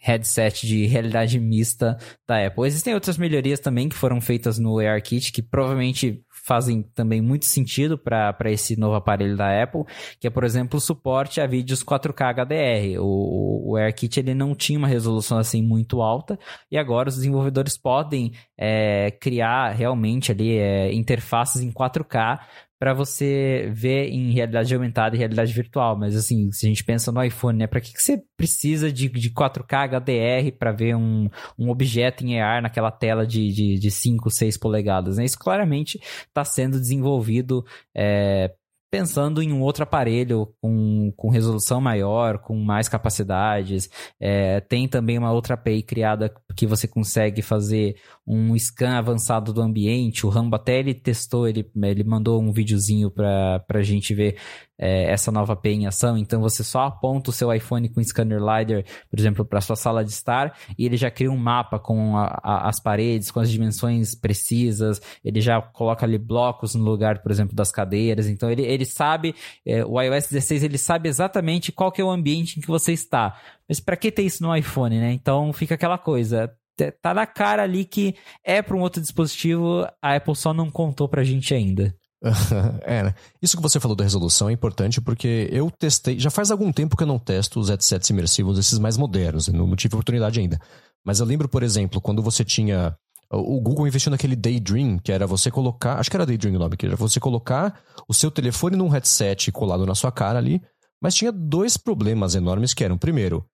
headset 0.00 0.66
de 0.66 0.86
realidade 0.86 1.38
mista 1.38 1.96
da 2.26 2.46
Apple. 2.46 2.66
Existem 2.66 2.94
outras 2.94 3.18
melhorias 3.18 3.60
também 3.60 3.88
que 3.88 3.96
foram 3.96 4.20
feitas 4.20 4.58
no 4.58 4.78
AirKit 4.78 5.32
que 5.32 5.42
provavelmente 5.42 6.24
fazem 6.44 6.82
também 6.94 7.20
muito 7.20 7.44
sentido 7.44 7.96
para 7.96 8.50
esse 8.50 8.76
novo 8.76 8.96
aparelho 8.96 9.36
da 9.36 9.62
Apple, 9.62 9.84
que 10.18 10.26
é, 10.26 10.30
por 10.30 10.42
exemplo, 10.42 10.76
o 10.76 10.80
suporte 10.80 11.40
a 11.40 11.46
vídeos 11.46 11.84
4K 11.84 12.34
HDR. 12.34 13.00
O, 13.00 13.70
o 13.70 13.76
AirKit 13.76 14.18
ele 14.18 14.34
não 14.34 14.54
tinha 14.54 14.78
uma 14.78 14.88
resolução 14.88 15.38
assim 15.38 15.62
muito 15.62 16.02
alta 16.02 16.38
e 16.70 16.76
agora 16.76 17.08
os 17.08 17.16
desenvolvedores 17.16 17.76
podem 17.76 18.32
é, 18.58 19.12
criar 19.12 19.70
realmente 19.70 20.32
ali 20.32 20.58
é, 20.58 20.92
interfaces 20.92 21.62
em 21.62 21.70
4K 21.70 22.40
para 22.82 22.94
você 22.94 23.70
ver 23.72 24.08
em 24.08 24.32
realidade 24.32 24.74
aumentada 24.74 25.14
e 25.14 25.18
realidade 25.20 25.52
virtual. 25.52 25.96
Mas 25.96 26.16
assim, 26.16 26.50
se 26.50 26.66
a 26.66 26.68
gente 26.68 26.82
pensa 26.82 27.12
no 27.12 27.22
iPhone, 27.22 27.56
né? 27.56 27.68
Para 27.68 27.80
que, 27.80 27.92
que 27.92 28.02
você 28.02 28.20
precisa 28.36 28.90
de, 28.90 29.08
de 29.08 29.30
4K 29.30 29.88
HDR 29.88 30.58
para 30.58 30.72
ver 30.72 30.96
um, 30.96 31.30
um 31.56 31.70
objeto 31.70 32.26
em 32.26 32.40
AR 32.40 32.60
naquela 32.60 32.90
tela 32.90 33.24
de, 33.24 33.52
de, 33.52 33.78
de 33.78 33.88
5, 33.88 34.28
6 34.28 34.56
polegadas? 34.56 35.16
Né? 35.16 35.24
Isso 35.24 35.38
claramente 35.38 36.00
está 36.26 36.44
sendo 36.44 36.80
desenvolvido 36.80 37.64
é, 37.96 38.52
pensando 38.92 39.42
em 39.42 39.50
um 39.50 39.62
outro 39.62 39.84
aparelho 39.84 40.52
com, 40.60 41.10
com 41.16 41.30
resolução 41.30 41.80
maior, 41.80 42.36
com 42.36 42.54
mais 42.54 42.90
capacidades. 42.90 43.88
É, 44.20 44.60
tem 44.60 44.86
também 44.86 45.16
uma 45.16 45.32
outra 45.32 45.54
API 45.54 45.82
criada 45.82 46.30
que 46.54 46.66
você 46.66 46.86
consegue 46.86 47.40
fazer 47.40 47.96
um 48.26 48.56
scan 48.56 48.96
avançado 48.96 49.52
do 49.52 49.60
ambiente. 49.60 50.24
O 50.26 50.28
Rambo 50.28 50.56
até 50.56 50.78
ele 50.78 50.94
testou, 50.94 51.48
ele, 51.48 51.68
ele 51.82 52.04
mandou 52.04 52.40
um 52.40 52.52
videozinho 52.52 53.10
para 53.10 53.64
a 53.68 53.82
gente 53.82 54.14
ver 54.14 54.36
é, 54.78 55.10
essa 55.12 55.30
nova 55.32 55.52
API 55.52 55.70
em 55.70 55.86
ação. 55.86 56.16
Então 56.16 56.40
você 56.40 56.62
só 56.62 56.82
aponta 56.82 57.30
o 57.30 57.32
seu 57.32 57.52
iPhone 57.52 57.88
com 57.88 58.02
scanner 58.02 58.38
LiDAR, 58.38 58.84
por 59.10 59.18
exemplo, 59.18 59.44
para 59.44 59.60
sua 59.60 59.76
sala 59.76 60.04
de 60.04 60.10
estar 60.10 60.56
e 60.78 60.86
ele 60.86 60.96
já 60.96 61.10
cria 61.10 61.30
um 61.30 61.36
mapa 61.36 61.78
com 61.78 62.16
a, 62.16 62.40
a, 62.42 62.68
as 62.68 62.80
paredes, 62.80 63.30
com 63.30 63.40
as 63.40 63.50
dimensões 63.50 64.14
precisas. 64.14 65.00
Ele 65.24 65.40
já 65.40 65.60
coloca 65.60 66.06
ali 66.06 66.18
blocos 66.18 66.74
no 66.74 66.84
lugar, 66.84 67.22
por 67.22 67.32
exemplo, 67.32 67.56
das 67.56 67.72
cadeiras. 67.72 68.28
Então 68.28 68.50
ele, 68.50 68.62
ele 68.62 68.84
sabe, 68.84 69.34
é, 69.66 69.84
o 69.84 70.00
iOS 70.00 70.28
16 70.28 70.62
ele 70.62 70.78
sabe 70.78 71.08
exatamente 71.08 71.72
qual 71.72 71.90
que 71.90 72.00
é 72.00 72.04
o 72.04 72.10
ambiente 72.10 72.58
em 72.58 72.62
que 72.62 72.68
você 72.68 72.92
está. 72.92 73.36
Mas 73.68 73.80
para 73.80 73.96
que 73.96 74.12
ter 74.12 74.22
isso 74.22 74.42
no 74.42 74.54
iPhone, 74.54 74.98
né? 74.98 75.12
Então 75.12 75.52
fica 75.52 75.74
aquela 75.74 75.98
coisa 75.98 76.52
tá 76.76 77.14
na 77.14 77.26
cara 77.26 77.62
ali 77.62 77.84
que 77.84 78.14
é 78.44 78.62
para 78.62 78.76
um 78.76 78.80
outro 78.80 79.00
dispositivo, 79.00 79.86
a 80.00 80.16
Apple 80.16 80.36
só 80.36 80.52
não 80.52 80.70
contou 80.70 81.08
pra 81.08 81.24
gente 81.24 81.54
ainda. 81.54 81.94
é, 82.82 83.02
né? 83.02 83.14
Isso 83.40 83.56
que 83.56 83.62
você 83.62 83.80
falou 83.80 83.96
da 83.96 84.04
resolução 84.04 84.48
é 84.48 84.52
importante 84.52 85.00
porque 85.00 85.48
eu 85.50 85.70
testei. 85.70 86.18
Já 86.18 86.30
faz 86.30 86.50
algum 86.50 86.72
tempo 86.72 86.96
que 86.96 87.02
eu 87.02 87.06
não 87.06 87.18
testo 87.18 87.58
os 87.58 87.68
headsets 87.68 88.08
imersivos, 88.10 88.58
esses 88.58 88.78
mais 88.78 88.96
modernos, 88.96 89.48
não 89.48 89.74
tive 89.74 89.94
oportunidade 89.94 90.38
ainda. 90.38 90.58
Mas 91.04 91.18
eu 91.18 91.26
lembro, 91.26 91.48
por 91.48 91.62
exemplo, 91.62 92.00
quando 92.00 92.22
você 92.22 92.44
tinha. 92.44 92.96
O 93.34 93.60
Google 93.62 93.88
investiu 93.88 94.10
naquele 94.10 94.36
Daydream, 94.36 94.98
que 94.98 95.10
era 95.10 95.26
você 95.26 95.50
colocar. 95.50 95.98
Acho 95.98 96.10
que 96.10 96.16
era 96.16 96.26
Daydream 96.26 96.54
o 96.54 96.58
nome, 96.58 96.76
que 96.76 96.84
era 96.84 96.96
você 96.96 97.18
colocar 97.18 97.80
o 98.06 98.12
seu 98.12 98.30
telefone 98.30 98.76
num 98.76 98.88
headset 98.88 99.50
colado 99.50 99.86
na 99.86 99.94
sua 99.94 100.12
cara 100.12 100.38
ali. 100.38 100.60
Mas 101.02 101.14
tinha 101.14 101.32
dois 101.32 101.76
problemas 101.76 102.34
enormes 102.34 102.74
que 102.74 102.84
eram, 102.84 102.96
primeiro, 102.96 103.44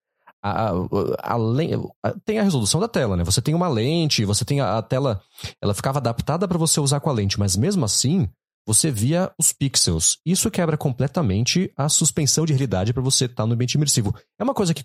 a, 0.43 0.71
a, 0.71 1.37
a, 2.03 2.13
tem 2.25 2.39
a 2.39 2.43
resolução 2.43 2.81
da 2.81 2.89
tela, 2.89 3.17
né? 3.17 3.25
Você 3.25 3.43
tem 3.43 3.55
uma 3.55 3.69
lente, 3.69 4.25
você 4.25 4.45
tem 4.45 4.61
a, 4.61 4.81
tela, 4.83 5.21
ela 5.61 5.75
ficava 5.75 5.99
adaptada 5.99 6.47
para 6.47 6.59
você 6.59 6.81
usar 6.81 7.01
com 7.01 7.11
a 7.11 7.13
lente, 7.13 7.39
mas 7.39 7.57
mesmo 7.57 7.85
assim, 7.85 8.29
você 8.67 8.91
via 8.91 9.33
os 9.39 9.53
pixels. 9.53 10.19
Isso 10.25 10.51
quebra 10.51 10.77
completamente 10.77 11.73
a 11.77 11.89
suspensão 11.89 12.45
de 12.45 12.53
realidade 12.53 12.93
para 12.93 13.03
você 13.03 13.25
estar 13.25 13.43
tá 13.43 13.47
no 13.47 13.55
ambiente 13.55 13.75
imersivo. 13.75 14.15
É 14.39 14.45
uma 14.45 14.55
coisa 14.55 14.75
que 14.75 14.83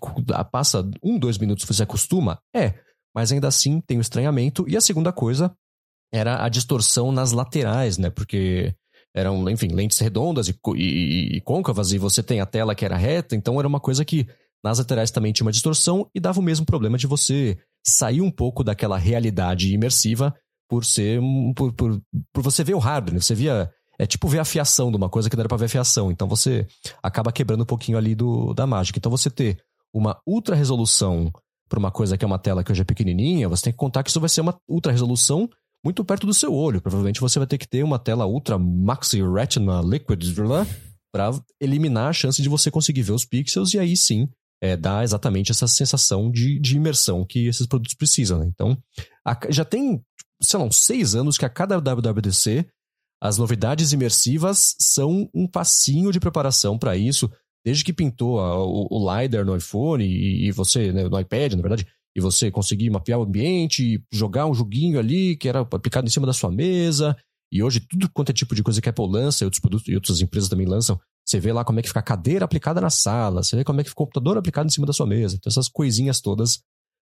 passa 0.50 0.88
um, 1.02 1.18
dois 1.18 1.38
minutos 1.38 1.64
você 1.64 1.82
acostuma? 1.82 2.38
É. 2.54 2.74
Mas 3.14 3.30
ainda 3.30 3.46
assim 3.46 3.80
tem 3.80 3.98
o 3.98 4.00
estranhamento. 4.00 4.64
E 4.68 4.76
a 4.76 4.80
segunda 4.80 5.12
coisa 5.12 5.54
era 6.12 6.44
a 6.44 6.48
distorção 6.48 7.12
nas 7.12 7.32
laterais, 7.32 7.98
né? 7.98 8.10
Porque 8.10 8.74
eram, 9.14 9.48
enfim, 9.48 9.68
lentes 9.68 9.98
redondas 9.98 10.48
e, 10.48 10.58
e, 10.74 11.36
e 11.36 11.40
côncavas, 11.42 11.92
e 11.92 11.98
você 11.98 12.22
tem 12.22 12.40
a 12.40 12.46
tela 12.46 12.74
que 12.74 12.84
era 12.84 12.96
reta, 12.96 13.36
então 13.36 13.58
era 13.58 13.68
uma 13.68 13.78
coisa 13.78 14.04
que 14.04 14.26
nas 14.64 14.78
laterais 14.78 15.10
também 15.10 15.30
tinha 15.30 15.44
uma 15.44 15.52
distorção 15.52 16.08
e 16.14 16.18
dava 16.18 16.40
o 16.40 16.42
mesmo 16.42 16.64
problema 16.64 16.96
de 16.96 17.06
você 17.06 17.58
sair 17.86 18.22
um 18.22 18.30
pouco 18.30 18.64
daquela 18.64 18.96
realidade 18.96 19.74
imersiva 19.74 20.34
por 20.66 20.86
ser. 20.86 21.20
por, 21.54 21.70
por, 21.74 22.00
por 22.32 22.42
você 22.42 22.64
ver 22.64 22.74
o 22.74 22.78
hardware, 22.78 23.14
né? 23.14 23.20
Você 23.20 23.34
via. 23.34 23.70
É 23.96 24.06
tipo 24.06 24.26
ver 24.26 24.40
a 24.40 24.44
fiação 24.44 24.90
de 24.90 24.96
uma 24.96 25.08
coisa 25.08 25.30
que 25.30 25.36
não 25.36 25.42
era 25.42 25.48
pra 25.48 25.58
ver 25.58 25.66
a 25.66 25.68
fiação. 25.68 26.10
Então 26.10 26.26
você 26.26 26.66
acaba 27.00 27.30
quebrando 27.30 27.62
um 27.62 27.66
pouquinho 27.66 27.96
ali 27.96 28.12
do, 28.12 28.52
da 28.52 28.66
mágica. 28.66 28.98
Então 28.98 29.10
você 29.10 29.30
ter 29.30 29.58
uma 29.92 30.18
ultra 30.26 30.56
resolução 30.56 31.30
para 31.68 31.78
uma 31.78 31.92
coisa 31.92 32.18
que 32.18 32.24
é 32.24 32.26
uma 32.26 32.38
tela 32.38 32.64
que 32.64 32.72
hoje 32.72 32.82
é 32.82 32.84
pequenininha, 32.84 33.48
você 33.48 33.64
tem 33.64 33.72
que 33.72 33.78
contar 33.78 34.02
que 34.02 34.10
isso 34.10 34.18
vai 34.18 34.28
ser 34.28 34.40
uma 34.40 34.56
ultra 34.68 34.90
resolução 34.90 35.48
muito 35.84 36.04
perto 36.04 36.26
do 36.26 36.34
seu 36.34 36.52
olho. 36.52 36.80
Provavelmente 36.80 37.20
você 37.20 37.38
vai 37.38 37.46
ter 37.46 37.56
que 37.56 37.68
ter 37.68 37.84
uma 37.84 37.98
tela 37.98 38.26
ultra 38.26 38.58
maxi 38.58 39.22
retina 39.22 39.80
liquid 39.80 40.24
para 41.12 41.30
eliminar 41.60 42.08
a 42.08 42.12
chance 42.12 42.42
de 42.42 42.48
você 42.48 42.68
conseguir 42.68 43.02
ver 43.02 43.12
os 43.12 43.24
pixels 43.24 43.74
e 43.74 43.78
aí 43.78 43.96
sim 43.96 44.28
é, 44.64 44.76
dá 44.76 45.04
exatamente 45.04 45.50
essa 45.50 45.68
sensação 45.68 46.30
de, 46.30 46.58
de 46.58 46.76
imersão 46.76 47.24
que 47.24 47.46
esses 47.46 47.66
produtos 47.66 47.94
precisam. 47.94 48.38
Né? 48.38 48.46
Então, 48.48 48.78
a, 49.24 49.38
já 49.50 49.64
tem 49.64 50.02
sei 50.40 50.58
lá, 50.58 50.64
uns 50.64 50.78
seis 50.84 51.14
anos 51.14 51.36
que 51.36 51.44
a 51.44 51.50
cada 51.50 51.78
WWDC 51.78 52.66
as 53.22 53.38
novidades 53.38 53.92
imersivas 53.92 54.74
são 54.78 55.28
um 55.34 55.46
passinho 55.46 56.12
de 56.12 56.20
preparação 56.20 56.78
para 56.78 56.96
isso. 56.96 57.30
Desde 57.64 57.84
que 57.84 57.92
pintou 57.92 58.40
a, 58.40 58.62
o, 58.62 58.86
o, 58.90 59.20
LiDAR 59.20 59.44
no 59.44 59.56
iPhone 59.56 60.04
e, 60.04 60.48
e 60.48 60.52
você, 60.52 60.92
né, 60.92 61.08
no 61.08 61.18
iPad, 61.18 61.54
na 61.54 61.62
verdade, 61.62 61.86
e 62.14 62.20
você 62.20 62.50
conseguir 62.50 62.90
mapear 62.90 63.18
o 63.18 63.22
ambiente, 63.22 64.02
jogar 64.12 64.46
um 64.46 64.54
joguinho 64.54 64.98
ali 64.98 65.36
que 65.36 65.48
era 65.48 65.60
aplicado 65.60 66.06
em 66.06 66.10
cima 66.10 66.26
da 66.26 66.34
sua 66.34 66.50
mesa. 66.50 67.16
E 67.50 67.62
hoje, 67.62 67.80
tudo 67.80 68.10
quanto 68.10 68.30
é 68.30 68.32
tipo 68.32 68.54
de 68.54 68.62
coisa 68.62 68.80
que 68.80 68.88
a 68.88 68.90
Apple 68.90 69.08
lança 69.08 69.42
e 69.42 69.46
outros 69.46 69.60
produtos 69.60 69.88
e 69.88 69.94
outras 69.94 70.20
empresas 70.20 70.48
também 70.48 70.66
lançam, 70.66 71.00
você 71.24 71.40
vê 71.40 71.52
lá 71.52 71.64
como 71.64 71.78
é 71.78 71.82
que 71.82 71.88
fica 71.88 72.00
a 72.00 72.02
cadeira 72.02 72.44
aplicada 72.44 72.80
na 72.80 72.90
sala, 72.90 73.42
você 73.42 73.56
vê 73.56 73.64
como 73.64 73.80
é 73.80 73.84
que 73.84 73.90
fica 73.90 74.02
o 74.02 74.04
computador 74.04 74.36
aplicado 74.36 74.66
em 74.66 74.70
cima 74.70 74.86
da 74.86 74.92
sua 74.92 75.06
mesa. 75.06 75.36
Então, 75.36 75.50
essas 75.50 75.68
coisinhas 75.68 76.20
todas 76.20 76.60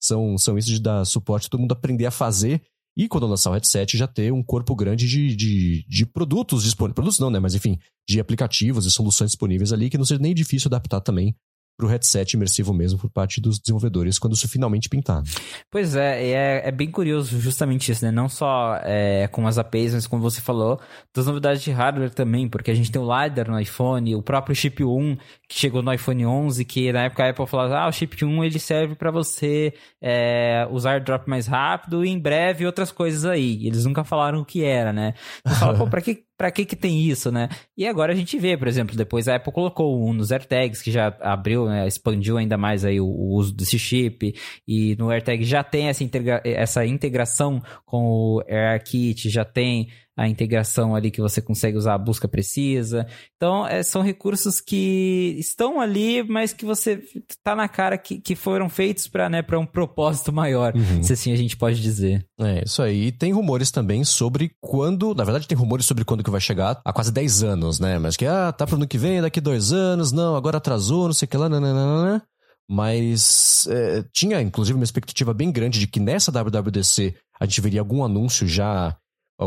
são, 0.01 0.37
são 0.37 0.57
isso 0.57 0.67
de 0.67 0.79
dar 0.79 1.05
suporte, 1.05 1.49
todo 1.49 1.61
mundo 1.61 1.71
aprender 1.71 2.05
a 2.05 2.11
fazer 2.11 2.61
e 2.97 3.07
quando 3.07 3.25
lançar 3.25 3.51
o 3.51 3.53
headset, 3.53 3.97
já 3.97 4.05
ter 4.05 4.33
um 4.33 4.43
corpo 4.43 4.75
grande 4.75 5.07
de, 5.07 5.33
de, 5.35 5.85
de 5.87 6.05
produtos 6.05 6.63
disponíveis. 6.63 6.95
Produtos 6.95 7.19
não, 7.19 7.29
né? 7.29 7.39
Mas 7.39 7.55
enfim, 7.55 7.79
de 8.07 8.19
aplicativos 8.19 8.85
e 8.85 8.91
soluções 8.91 9.31
disponíveis 9.31 9.71
ali 9.71 9.89
que 9.89 9.97
não 9.97 10.05
seja 10.05 10.19
nem 10.19 10.35
difícil 10.35 10.67
adaptar 10.67 10.99
também 10.99 11.35
para 11.77 11.85
o 11.85 11.89
headset 11.89 12.35
imersivo 12.35 12.73
mesmo 12.73 12.99
por 12.99 13.09
parte 13.09 13.41
dos 13.41 13.59
desenvolvedores 13.59 14.19
quando 14.19 14.33
isso 14.33 14.47
finalmente 14.47 14.89
pintar. 14.89 15.23
Pois 15.69 15.95
é, 15.95 16.23
é, 16.29 16.61
é 16.67 16.71
bem 16.71 16.91
curioso 16.91 17.39
justamente 17.39 17.91
isso, 17.91 18.05
né? 18.05 18.11
Não 18.11 18.29
só 18.29 18.79
é, 18.83 19.27
com 19.27 19.47
as 19.47 19.57
APIs, 19.57 19.93
mas 19.93 20.07
como 20.07 20.21
você 20.21 20.41
falou, 20.41 20.79
das 21.15 21.25
novidades 21.25 21.61
de 21.61 21.71
hardware 21.71 22.11
também, 22.13 22.47
porque 22.47 22.71
a 22.71 22.75
gente 22.75 22.91
tem 22.91 23.01
o 23.01 23.05
LiDAR 23.05 23.49
no 23.49 23.59
iPhone, 23.59 24.15
o 24.15 24.21
próprio 24.21 24.55
chip 24.55 24.83
1 24.83 25.17
que 25.47 25.59
chegou 25.59 25.81
no 25.81 25.93
iPhone 25.93 26.25
11, 26.25 26.63
que 26.65 26.91
na 26.91 27.03
época 27.03 27.23
a 27.23 27.29
Apple 27.29 27.47
falou, 27.47 27.73
ah, 27.73 27.87
o 27.87 27.91
chip 27.91 28.23
1 28.23 28.43
ele 28.43 28.59
serve 28.59 28.95
para 28.95 29.11
você 29.11 29.73
é, 30.01 30.67
usar 30.71 31.01
drop 31.01 31.29
mais 31.29 31.47
rápido 31.47 32.05
e 32.05 32.09
em 32.09 32.19
breve 32.19 32.65
outras 32.65 32.91
coisas 32.91 33.25
aí. 33.25 33.65
Eles 33.65 33.85
nunca 33.85 34.03
falaram 34.03 34.41
o 34.41 34.45
que 34.45 34.63
era, 34.63 34.93
né? 34.93 35.13
Você 35.45 35.55
fala, 35.55 35.77
pô, 35.77 35.87
pra 35.87 36.01
que 36.01 36.23
para 36.41 36.49
que 36.49 36.65
que 36.65 36.75
tem 36.75 37.03
isso, 37.03 37.31
né? 37.31 37.49
E 37.77 37.85
agora 37.85 38.13
a 38.13 38.15
gente 38.15 38.35
vê, 38.39 38.57
por 38.57 38.67
exemplo, 38.67 38.95
depois 38.95 39.27
a 39.27 39.35
Apple 39.35 39.53
colocou 39.53 40.03
um 40.03 40.11
nos 40.11 40.31
AirTags, 40.31 40.81
que 40.81 40.89
já 40.89 41.15
abriu, 41.21 41.67
né, 41.67 41.85
expandiu 41.85 42.35
ainda 42.35 42.57
mais 42.57 42.83
aí 42.83 42.99
o, 42.99 43.05
o, 43.05 43.35
uso 43.35 43.53
desse 43.53 43.77
chip, 43.77 44.33
e 44.67 44.95
no 44.95 45.11
AirTag 45.11 45.43
já 45.43 45.63
tem 45.63 45.87
essa, 45.87 46.03
integra 46.03 46.41
essa 46.43 46.83
integração 46.83 47.61
com 47.85 48.03
o 48.03 48.43
AirKit, 48.47 49.29
já 49.29 49.45
tem 49.45 49.89
a 50.17 50.27
integração 50.27 50.93
ali 50.93 51.09
que 51.09 51.21
você 51.21 51.41
consegue 51.41 51.77
usar 51.77 51.93
a 51.93 51.97
busca 51.97 52.27
precisa. 52.27 53.07
Então, 53.35 53.65
é, 53.65 53.81
são 53.81 54.01
recursos 54.01 54.59
que 54.59 55.35
estão 55.39 55.79
ali, 55.79 56.21
mas 56.23 56.53
que 56.53 56.65
você 56.65 57.01
tá 57.43 57.55
na 57.55 57.67
cara 57.67 57.97
que, 57.97 58.19
que 58.19 58.35
foram 58.35 58.69
feitos 58.69 59.07
para 59.07 59.29
né, 59.29 59.43
um 59.53 59.65
propósito 59.65 60.31
maior, 60.33 60.75
uhum. 60.75 61.01
se 61.01 61.13
assim 61.13 61.31
a 61.31 61.35
gente 61.35 61.55
pode 61.55 61.81
dizer. 61.81 62.25
É, 62.39 62.63
isso 62.65 62.81
aí. 62.81 63.07
E 63.07 63.11
tem 63.11 63.31
rumores 63.31 63.71
também 63.71 64.03
sobre 64.03 64.51
quando. 64.59 65.15
Na 65.15 65.23
verdade, 65.23 65.47
tem 65.47 65.57
rumores 65.57 65.85
sobre 65.85 66.03
quando 66.03 66.23
que 66.23 66.29
vai 66.29 66.41
chegar 66.41 66.81
há 66.83 66.93
quase 66.93 67.11
10 67.11 67.43
anos, 67.43 67.79
né? 67.79 67.97
Mas 67.97 68.17
que, 68.17 68.25
ah, 68.25 68.51
tá 68.51 68.65
pro 68.65 68.75
ano 68.75 68.87
que 68.87 68.97
vem, 68.97 69.21
daqui 69.21 69.39
dois 69.39 69.71
anos, 69.71 70.11
não, 70.11 70.35
agora 70.35 70.57
atrasou, 70.57 71.05
não 71.05 71.13
sei 71.13 71.25
o 71.25 71.29
que 71.29 71.37
lá, 71.37 71.47
nananana. 71.47 72.21
Mas 72.69 73.67
é, 73.69 74.03
tinha, 74.13 74.41
inclusive, 74.41 74.77
uma 74.77 74.83
expectativa 74.83 75.33
bem 75.33 75.51
grande 75.51 75.79
de 75.79 75.87
que 75.87 75.99
nessa 75.99 76.31
WWDC 76.31 77.15
a 77.39 77.45
gente 77.45 77.59
veria 77.59 77.81
algum 77.81 78.03
anúncio 78.03 78.47
já 78.47 78.95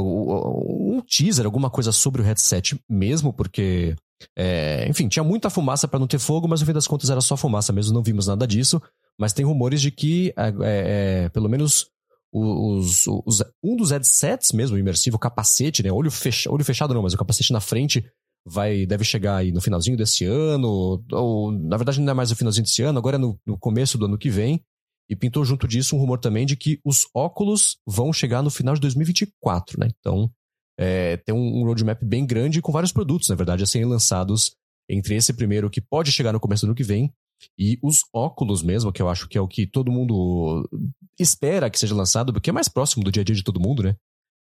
um 0.01 1.01
teaser, 1.01 1.45
alguma 1.45 1.71
coisa 1.71 1.93
sobre 1.93 2.21
o 2.21 2.25
headset 2.25 2.79
mesmo, 2.89 3.33
porque, 3.33 3.95
é, 4.37 4.87
enfim, 4.89 5.09
tinha 5.09 5.25
muita 5.25 5.51
fumaça 5.51 5.87
para 5.87 5.99
não 5.99 6.07
ter 6.07 6.19
fogo, 6.19 6.49
mas 6.49 6.61
no 6.61 6.67
fim 6.67 6.73
das 6.73 6.87
contas 6.87 7.11
era 7.11 7.21
só 7.21 7.37
fumaça 7.37 7.73
mesmo, 7.73 7.95
não 7.95 8.03
vimos 8.03 8.27
nada 8.27 8.47
disso. 8.47 8.81
Mas 9.19 9.33
tem 9.33 9.45
rumores 9.45 9.81
de 9.81 9.91
que, 9.91 10.33
é, 10.37 10.49
é, 10.49 11.25
é 11.25 11.29
pelo 11.29 11.49
menos, 11.49 11.87
os, 12.33 13.07
os, 13.07 13.43
um 13.63 13.77
dos 13.77 13.93
headsets 13.93 14.51
mesmo, 14.53 14.77
imersivo, 14.77 15.17
o 15.17 15.21
capacete, 15.21 15.83
né? 15.83 15.93
Olho, 15.93 16.11
fecha, 16.11 16.51
olho 16.51 16.65
fechado 16.65 16.93
não, 16.93 17.03
mas 17.03 17.15
o 17.15 17.19
capacete 17.19 17.53
na 17.53 17.61
frente 17.61 18.05
vai 18.45 18.85
deve 18.85 19.05
chegar 19.05 19.37
aí 19.37 19.53
no 19.53 19.61
finalzinho 19.61 19.97
desse 19.97 20.25
ano, 20.25 21.03
ou 21.13 21.53
na 21.53 21.77
verdade 21.77 22.01
não 22.01 22.11
é 22.11 22.15
mais 22.15 22.31
no 22.31 22.37
finalzinho 22.37 22.65
desse 22.65 22.83
ano, 22.83 22.99
agora 22.99 23.17
é 23.17 23.19
no, 23.19 23.39
no 23.47 23.57
começo 23.57 23.97
do 23.97 24.07
ano 24.07 24.19
que 24.19 24.29
vem. 24.29 24.63
E 25.09 25.15
pintou 25.15 25.45
junto 25.45 25.69
disso 25.69 25.97
um 25.97 25.99
rumor 25.99 26.19
também 26.19 26.47
de 26.47 26.57
que 26.57 26.81
os 26.85 27.07
óculos 27.15 27.79
vão 27.87 28.13
chegar 28.13 28.43
no 28.43 28.51
final 28.51 28.75
de 28.75 28.81
2024, 28.81 29.79
né? 29.79 29.89
Então, 29.99 30.31
é, 30.79 31.17
tem 31.19 31.35
um, 31.35 31.65
roadmap 31.65 32.03
bem 32.03 32.27
grande 32.27 32.63
com 32.63 32.73
vários 32.73 32.93
produtos, 32.93 33.29
na 33.29 33.35
verdade, 33.35 33.63
a 33.63 33.67
serem 33.67 33.87
lançados 33.87 34.57
entre 34.89 35.15
esse 35.15 35.33
primeiro 35.33 35.71
que 35.71 35.81
pode 35.81 36.11
chegar 36.11 36.33
no 36.33 36.41
começo 36.41 36.65
do 36.67 36.71
ano 36.71 36.75
que 36.75 36.83
vem 36.83 37.13
e 37.59 37.79
os 37.83 38.03
óculos 38.13 38.63
mesmo, 38.63 38.93
que 38.93 39.03
eu 39.03 39.09
acho 39.09 39.29
que 39.29 39.37
é 39.37 39.41
o 39.41 39.49
que 39.49 39.67
todo 39.67 39.93
mundo 39.93 40.69
espera 41.19 41.71
que 41.71 41.79
seja 41.79 41.95
lançado, 41.95 42.33
porque 42.33 42.51
é 42.51 42.53
mais 42.53 42.69
próximo 42.69 43.05
do 43.05 43.13
dia 43.13 43.21
a 43.21 43.25
dia 43.25 43.35
de 43.35 43.43
todo 43.43 43.61
mundo, 43.61 43.83
né? 43.83 43.97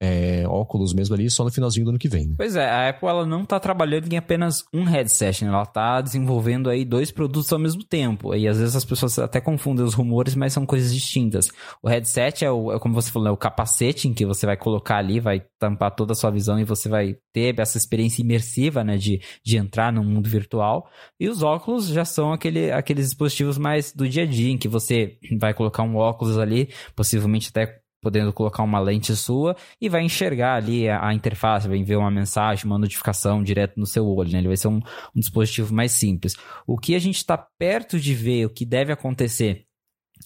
É, 0.05 0.43
óculos 0.45 0.93
mesmo 0.93 1.15
ali 1.15 1.29
só 1.29 1.45
no 1.45 1.51
finalzinho 1.51 1.85
do 1.85 1.91
ano 1.91 1.97
que 1.97 2.09
vem. 2.09 2.27
Né? 2.27 2.33
Pois 2.35 2.57
é, 2.57 2.69
a 2.69 2.89
Apple 2.89 3.07
ela 3.07 3.25
não 3.25 3.43
está 3.43 3.57
trabalhando 3.57 4.11
em 4.11 4.17
apenas 4.17 4.65
um 4.73 4.83
headset, 4.83 5.45
né? 5.45 5.49
ela 5.49 5.63
está 5.63 6.01
desenvolvendo 6.01 6.69
aí 6.69 6.83
dois 6.83 7.09
produtos 7.09 7.53
ao 7.53 7.57
mesmo 7.57 7.85
tempo. 7.85 8.35
E 8.35 8.45
às 8.45 8.59
vezes 8.59 8.75
as 8.75 8.83
pessoas 8.83 9.17
até 9.17 9.39
confundem 9.39 9.85
os 9.85 9.93
rumores, 9.93 10.35
mas 10.35 10.51
são 10.51 10.65
coisas 10.65 10.93
distintas. 10.93 11.47
O 11.81 11.87
headset 11.87 12.43
é, 12.43 12.51
o, 12.51 12.73
é 12.73 12.79
como 12.79 12.93
você 12.93 13.09
falou, 13.09 13.29
é 13.29 13.31
o 13.31 13.37
capacete 13.37 14.09
em 14.09 14.13
que 14.13 14.25
você 14.25 14.45
vai 14.45 14.57
colocar 14.57 14.97
ali, 14.97 15.21
vai 15.21 15.41
tampar 15.57 15.95
toda 15.95 16.11
a 16.11 16.15
sua 16.15 16.31
visão 16.31 16.59
e 16.59 16.65
você 16.65 16.89
vai 16.89 17.15
ter 17.31 17.57
essa 17.57 17.77
experiência 17.77 18.21
imersiva, 18.21 18.83
né, 18.83 18.97
de, 18.97 19.21
de 19.41 19.55
entrar 19.55 19.93
no 19.93 20.03
mundo 20.03 20.27
virtual. 20.29 20.89
E 21.17 21.29
os 21.29 21.41
óculos 21.41 21.87
já 21.87 22.03
são 22.03 22.33
aquele, 22.33 22.73
aqueles 22.73 23.05
dispositivos 23.05 23.57
mais 23.57 23.93
do 23.93 24.09
dia 24.09 24.23
a 24.23 24.25
dia, 24.25 24.51
em 24.51 24.57
que 24.57 24.67
você 24.67 25.17
vai 25.39 25.53
colocar 25.53 25.83
um 25.83 25.95
óculos 25.95 26.37
ali, 26.37 26.69
possivelmente 26.93 27.47
até 27.49 27.82
podendo 28.03 28.31
colocar 28.31 28.61
uma 28.61 28.79
lente 28.79 29.15
sua 29.15 29.55
e 29.81 29.89
vai 29.89 30.03
enxergar 30.03 30.55
ali 30.55 30.87
a, 30.89 31.07
a 31.07 31.13
interface, 31.13 31.67
vai 31.67 31.77
enviar 31.77 31.99
uma 31.99 32.11
mensagem, 32.11 32.65
uma 32.65 32.77
notificação 32.77 33.41
direto 33.41 33.79
no 33.79 33.87
seu 33.87 34.05
olho, 34.05 34.31
né? 34.31 34.39
Ele 34.39 34.49
vai 34.49 34.57
ser 34.57 34.67
um, 34.67 34.81
um 35.15 35.19
dispositivo 35.19 35.73
mais 35.73 35.93
simples. 35.93 36.35
O 36.67 36.77
que 36.77 36.93
a 36.93 36.99
gente 36.99 37.17
está 37.17 37.37
perto 37.37 37.99
de 37.99 38.13
ver, 38.13 38.45
o 38.45 38.49
que 38.49 38.65
deve 38.65 38.91
acontecer 38.91 39.65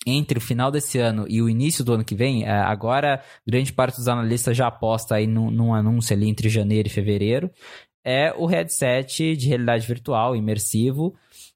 entre 0.05 0.37
o 0.37 0.41
final 0.41 0.71
desse 0.71 0.99
ano 0.99 1.25
e 1.27 1.41
o 1.41 1.49
início 1.49 1.83
do 1.83 1.93
ano 1.93 2.03
que 2.03 2.15
vem, 2.15 2.43
é, 2.43 2.51
agora 2.51 3.23
grande 3.45 3.71
parte 3.73 3.97
dos 3.97 4.07
analistas 4.07 4.55
já 4.55 4.67
aposta 4.67 5.15
aí 5.15 5.27
num, 5.27 5.49
num 5.49 5.73
anúncio 5.73 6.15
ali 6.15 6.27
entre 6.27 6.49
janeiro 6.49 6.87
e 6.87 6.91
fevereiro, 6.91 7.49
é 8.05 8.33
o 8.37 8.45
headset 8.45 9.35
de 9.35 9.47
realidade 9.47 9.85
virtual 9.85 10.35
imersivo, 10.35 11.13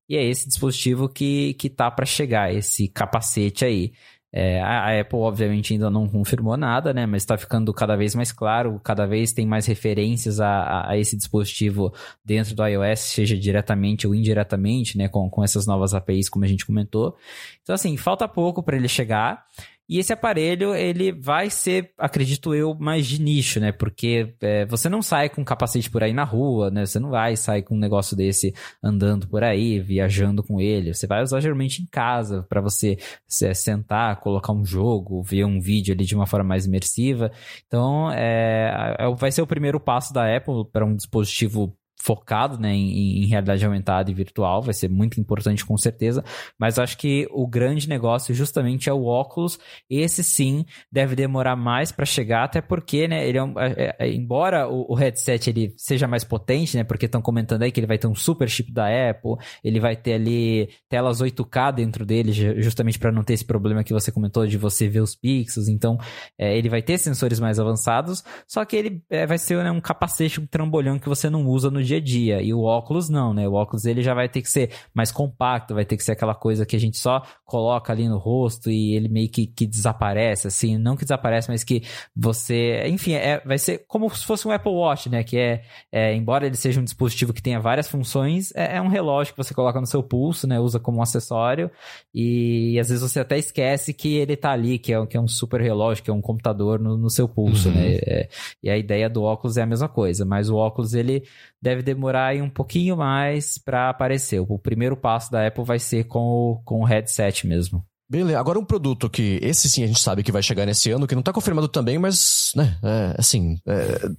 e 0.10 0.18
é 0.18 0.26
esse 0.26 0.46
dispositivo 0.50 1.08
que, 1.08 1.54
que 1.54 1.70
tá 1.70 1.90
para 1.90 2.06
chegar, 2.06 2.54
esse 2.54 2.90
capacete 2.90 3.64
aí. 3.64 3.94
É, 4.34 4.62
a 4.62 4.98
Apple, 5.02 5.20
obviamente, 5.20 5.74
ainda 5.74 5.90
não 5.90 6.08
confirmou 6.08 6.56
nada, 6.56 6.94
né? 6.94 7.06
Mas 7.06 7.24
está 7.24 7.38
ficando 7.38 7.74
cada 7.74 7.98
vez 7.98 8.16
mais 8.16 8.32
claro, 8.32 8.80
cada 8.82 9.06
vez 9.06 9.34
tem 9.34 9.46
mais 9.46 9.66
referências 9.66 10.40
a, 10.40 10.90
a, 10.90 10.98
esse 10.98 11.18
dispositivo 11.18 11.94
dentro 12.24 12.56
do 12.56 12.66
iOS, 12.66 13.00
seja 13.00 13.38
diretamente 13.38 14.08
ou 14.08 14.16
indiretamente, 14.16 14.98
né? 14.98 15.10
Com, 15.10 15.30
com 15.30 15.44
essas 15.44 15.68
novas 15.68 15.94
APIs, 15.94 16.30
como 16.30 16.46
a 16.46 16.48
gente 16.48 16.66
comentou. 16.66 17.18
Então, 17.62 17.76
assim, 17.76 17.98
falta 17.98 18.26
pouco 18.28 18.64
para 18.64 18.78
ele 18.78 18.88
chegar. 18.88 19.46
E 19.90 20.00
esse 20.00 20.14
aparelho, 20.14 20.74
ele 20.74 21.12
vai 21.12 21.50
ser, 21.50 21.92
acredito 21.98 22.56
eu, 22.56 22.74
mais 22.76 23.06
de 23.06 23.22
nicho, 23.22 23.60
né? 23.60 23.72
Porque 23.72 24.34
é, 24.42 24.66
você 24.66 24.88
não 24.88 25.02
sai 25.02 25.30
com 25.30 25.44
capacete 25.44 25.90
por 25.90 26.02
aí 26.02 26.14
na 26.14 26.24
rua, 26.24 26.72
né? 26.72 26.86
Você 26.86 27.00
não 27.00 27.10
vai 27.10 27.36
sair 27.36 27.64
com 27.64 27.76
um 27.76 27.80
negócio 27.80 28.16
desse 28.16 28.54
andando 28.82 29.28
por 29.28 29.44
aí, 29.44 29.80
viajando 29.80 30.44
com 30.44 30.62
ele. 30.62 30.94
Você 30.94 31.08
vai 31.08 31.22
usar 31.22 31.42
geralmente 31.42 31.82
em 31.82 31.86
casa 31.86 32.46
para 32.48 32.62
você 32.62 32.98
sentar, 33.28 34.22
colocar 34.22 34.54
um 34.54 34.64
jogo, 34.64 35.22
ver 35.22 35.46
um 35.46 35.60
vídeo 35.60 35.94
ali 35.94 36.06
de 36.06 36.16
uma 36.16 36.26
forma 36.26 36.48
mais 36.48 36.66
imersiva. 36.66 37.32
Então, 37.68 38.12
é, 38.12 38.96
é 38.98 39.16
vai 39.16 39.32
ser 39.32 39.42
o 39.42 39.48
primeiro 39.48 39.80
passo 39.80 40.14
da 40.14 40.36
Apple 40.36 40.66
para 40.72 40.86
um 40.86 40.96
dispositivo 40.96 41.76
focado 42.02 42.58
né, 42.60 42.74
em, 42.74 43.24
em, 43.24 43.26
realidade 43.28 43.64
aumentada 43.64 44.10
e 44.10 44.14
virtual, 44.14 44.62
vai 44.62 44.74
ser 44.74 44.90
muito 44.90 45.20
importante 45.20 45.64
com 45.64 45.78
certeza, 45.78 46.24
mas 46.58 46.80
acho 46.80 46.98
que 46.98 47.28
o 47.32 47.48
grande 47.48 47.88
negócio 47.88 48.34
justamente 48.34 48.90
é 48.90 48.94
o 48.94 49.06
óculos, 49.06 49.60
esse 49.88 50.24
sim 50.24 50.66
deve 50.92 51.16
demorar 51.16 51.56
mais 51.56 51.92
para 51.92 52.06
chegar, 52.06 52.46
até 52.46 52.60
porque, 52.60 53.08
né, 53.08 53.28
ele 53.28 53.38
é, 53.38 53.44
um, 53.44 53.60
é, 53.60 53.96
é, 54.00 54.12
embora 54.12 54.68
o, 54.68 54.92
o, 54.92 54.96
headset 54.96 55.50
ele 55.50 55.74
seja 55.78 56.08
mais 56.08 56.24
potente, 56.24 56.76
né, 56.76 56.84
porque 56.84 57.06
estão 57.06 57.22
comentando 57.22 57.62
aí 57.62 57.72
que 57.72 57.80
ele 57.80 57.88
vai 57.88 58.00
ter 58.00 58.08
um 58.08 58.16
super 58.16 58.50
chip 58.50 58.72
da 58.72 58.88
Apple, 58.88 59.36
ele 59.64 59.80
vai 59.80 59.96
ter 59.96 60.14
ali 60.14 60.70
telas 60.90 61.22
8K 61.22 61.76
dentro 61.76 62.04
dele, 62.04 62.34
justamente 62.62 62.98
para 62.98 63.12
não 63.12 63.24
ter 63.24 63.34
esse 63.34 63.46
problema 63.46 63.84
que 63.84 63.94
você 63.94 64.12
comentou 64.12 64.48
de 64.48 64.58
você 64.58 64.88
ver 64.88 65.02
os 65.02 65.16
pixels, 65.16 65.68
então 65.68 66.00
é, 66.38 66.58
ele 66.58 66.68
vai 66.68 66.82
ter 66.82 66.98
sensores 66.98 67.40
mais 67.40 67.60
avançados, 67.60 68.24
só 68.48 68.66
que 68.66 68.76
ele 68.76 69.04
é, 69.08 69.28
vai 69.28 69.38
ser 69.38 69.64
né, 69.64 69.70
um 69.70 69.82
capacete, 69.82 70.40
um 70.42 70.48
trambolhão 70.48 70.98
que 70.98 71.08
você 71.08 71.30
não 71.30 71.46
usa 71.46 71.70
no 71.70 71.84
dia 71.84 71.91
a 71.96 72.00
dia. 72.00 72.42
E 72.42 72.54
o 72.54 72.64
óculos 72.64 73.10
não, 73.10 73.34
né? 73.34 73.48
O 73.48 73.54
óculos 73.54 73.86
ele 73.86 74.02
já 74.02 74.14
vai 74.14 74.30
ter 74.30 74.42
que 74.42 74.50
ser 74.50 74.72
mais 74.94 75.12
compacto, 75.12 75.74
vai 75.74 75.86
ter 75.86 75.98
que 75.98 76.04
ser 76.04 76.14
aquela 76.14 76.36
coisa 76.36 76.66
que 76.66 76.76
a 76.76 76.80
gente 76.80 76.98
só 76.98 77.22
coloca 77.46 77.92
ali 77.92 78.08
no 78.08 78.18
rosto 78.18 78.70
e 78.70 78.96
ele 78.96 79.10
meio 79.10 79.30
que, 79.30 79.46
que 79.46 79.66
desaparece, 79.66 80.48
assim. 80.48 80.78
Não 80.78 80.96
que 80.96 81.04
desaparece, 81.04 81.50
mas 81.50 81.64
que 81.64 81.84
você. 82.16 82.84
Enfim, 82.88 83.14
é, 83.14 83.42
vai 83.46 83.58
ser 83.58 83.86
como 83.88 84.10
se 84.10 84.26
fosse 84.26 84.48
um 84.48 84.52
Apple 84.52 84.72
Watch, 84.72 85.10
né? 85.10 85.24
Que 85.24 85.38
é, 85.38 85.64
é 85.92 86.16
embora 86.16 86.46
ele 86.46 86.56
seja 86.56 86.80
um 86.80 86.84
dispositivo 86.84 87.34
que 87.34 87.42
tenha 87.42 87.60
várias 87.60 87.88
funções, 87.88 88.52
é, 88.56 88.78
é, 88.78 88.82
um 88.82 88.88
relógio 88.88 89.34
que 89.34 89.44
você 89.44 89.54
coloca 89.54 89.80
no 89.80 89.88
seu 89.88 90.02
pulso, 90.02 90.48
né? 90.48 90.60
Usa 90.60 90.80
como 90.80 91.00
um 91.00 91.02
acessório. 91.02 91.70
E, 92.14 92.74
e, 92.74 92.80
às 92.80 92.90
vezes 92.90 93.02
você 93.02 93.20
até 93.20 93.38
esquece 93.38 93.94
que 93.94 94.16
ele 94.16 94.36
tá 94.36 94.52
ali, 94.52 94.80
que 94.80 94.94
é, 94.94 95.06
que 95.06 95.18
é 95.18 95.22
um 95.22 95.28
super 95.28 95.62
relógio, 95.62 96.04
que 96.04 96.10
é 96.10 96.14
um 96.14 96.22
computador 96.22 96.80
no, 96.80 96.98
no 96.98 97.10
seu 97.10 97.28
pulso, 97.28 97.70
uhum. 97.70 97.76
né? 97.76 97.96
É, 98.06 98.30
e 98.64 98.70
a 98.70 98.78
ideia 98.78 99.10
do 99.10 99.24
óculos 99.24 99.58
é 99.58 99.62
a 99.62 99.66
mesma 99.66 99.90
coisa, 99.90 100.26
mas 100.26 100.50
o 100.50 100.56
óculos 100.56 100.94
ele 100.94 101.24
deve 101.62 101.82
demorar 101.82 102.28
aí 102.28 102.42
um 102.42 102.50
pouquinho 102.50 102.98
mais 102.98 103.58
para 103.58 103.90
aparecer. 103.90 104.40
O 104.40 104.58
primeiro 104.58 104.98
passo 104.98 105.32
da 105.32 105.46
Apple 105.46 105.64
vai 105.64 105.80
ser 105.80 106.06
com 106.06 106.20
o, 106.20 106.62
com 106.64 106.82
o 106.82 106.86
headset 106.86 107.46
mesmo. 107.46 107.86
Beleza, 108.12 108.38
agora 108.38 108.60
um 108.60 108.66
produto 108.66 109.10
que 109.10 109.40
esse 109.42 109.70
sim 109.70 109.86
a 109.86 109.88
gente 109.88 110.02
sabe 110.02 110.22
que 110.22 110.34
vai 110.34 110.44
chegar 110.44 110.66
nesse 110.66 110.92
ano, 110.92 111.08
que 111.08 111.16
não 111.16 111.22
tá 111.22 111.32
confirmado 111.32 111.70
também, 111.70 111.98
mas, 111.98 112.52
né, 112.58 112.78
é, 112.84 113.16
assim, 113.18 113.58
é, 113.66 114.10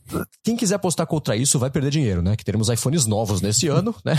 quem 0.43 0.57
quiser 0.57 0.77
apostar 0.77 1.07
contra 1.07 1.37
isso 1.37 1.59
vai 1.59 1.71
perder 1.71 1.91
dinheiro, 1.91 2.23
né? 2.23 2.35
Que 2.35 2.43
teremos 2.43 2.71
iPhones 2.71 3.05
novos 3.05 3.43
nesse 3.43 3.69
ano, 3.69 3.95
né? 4.03 4.15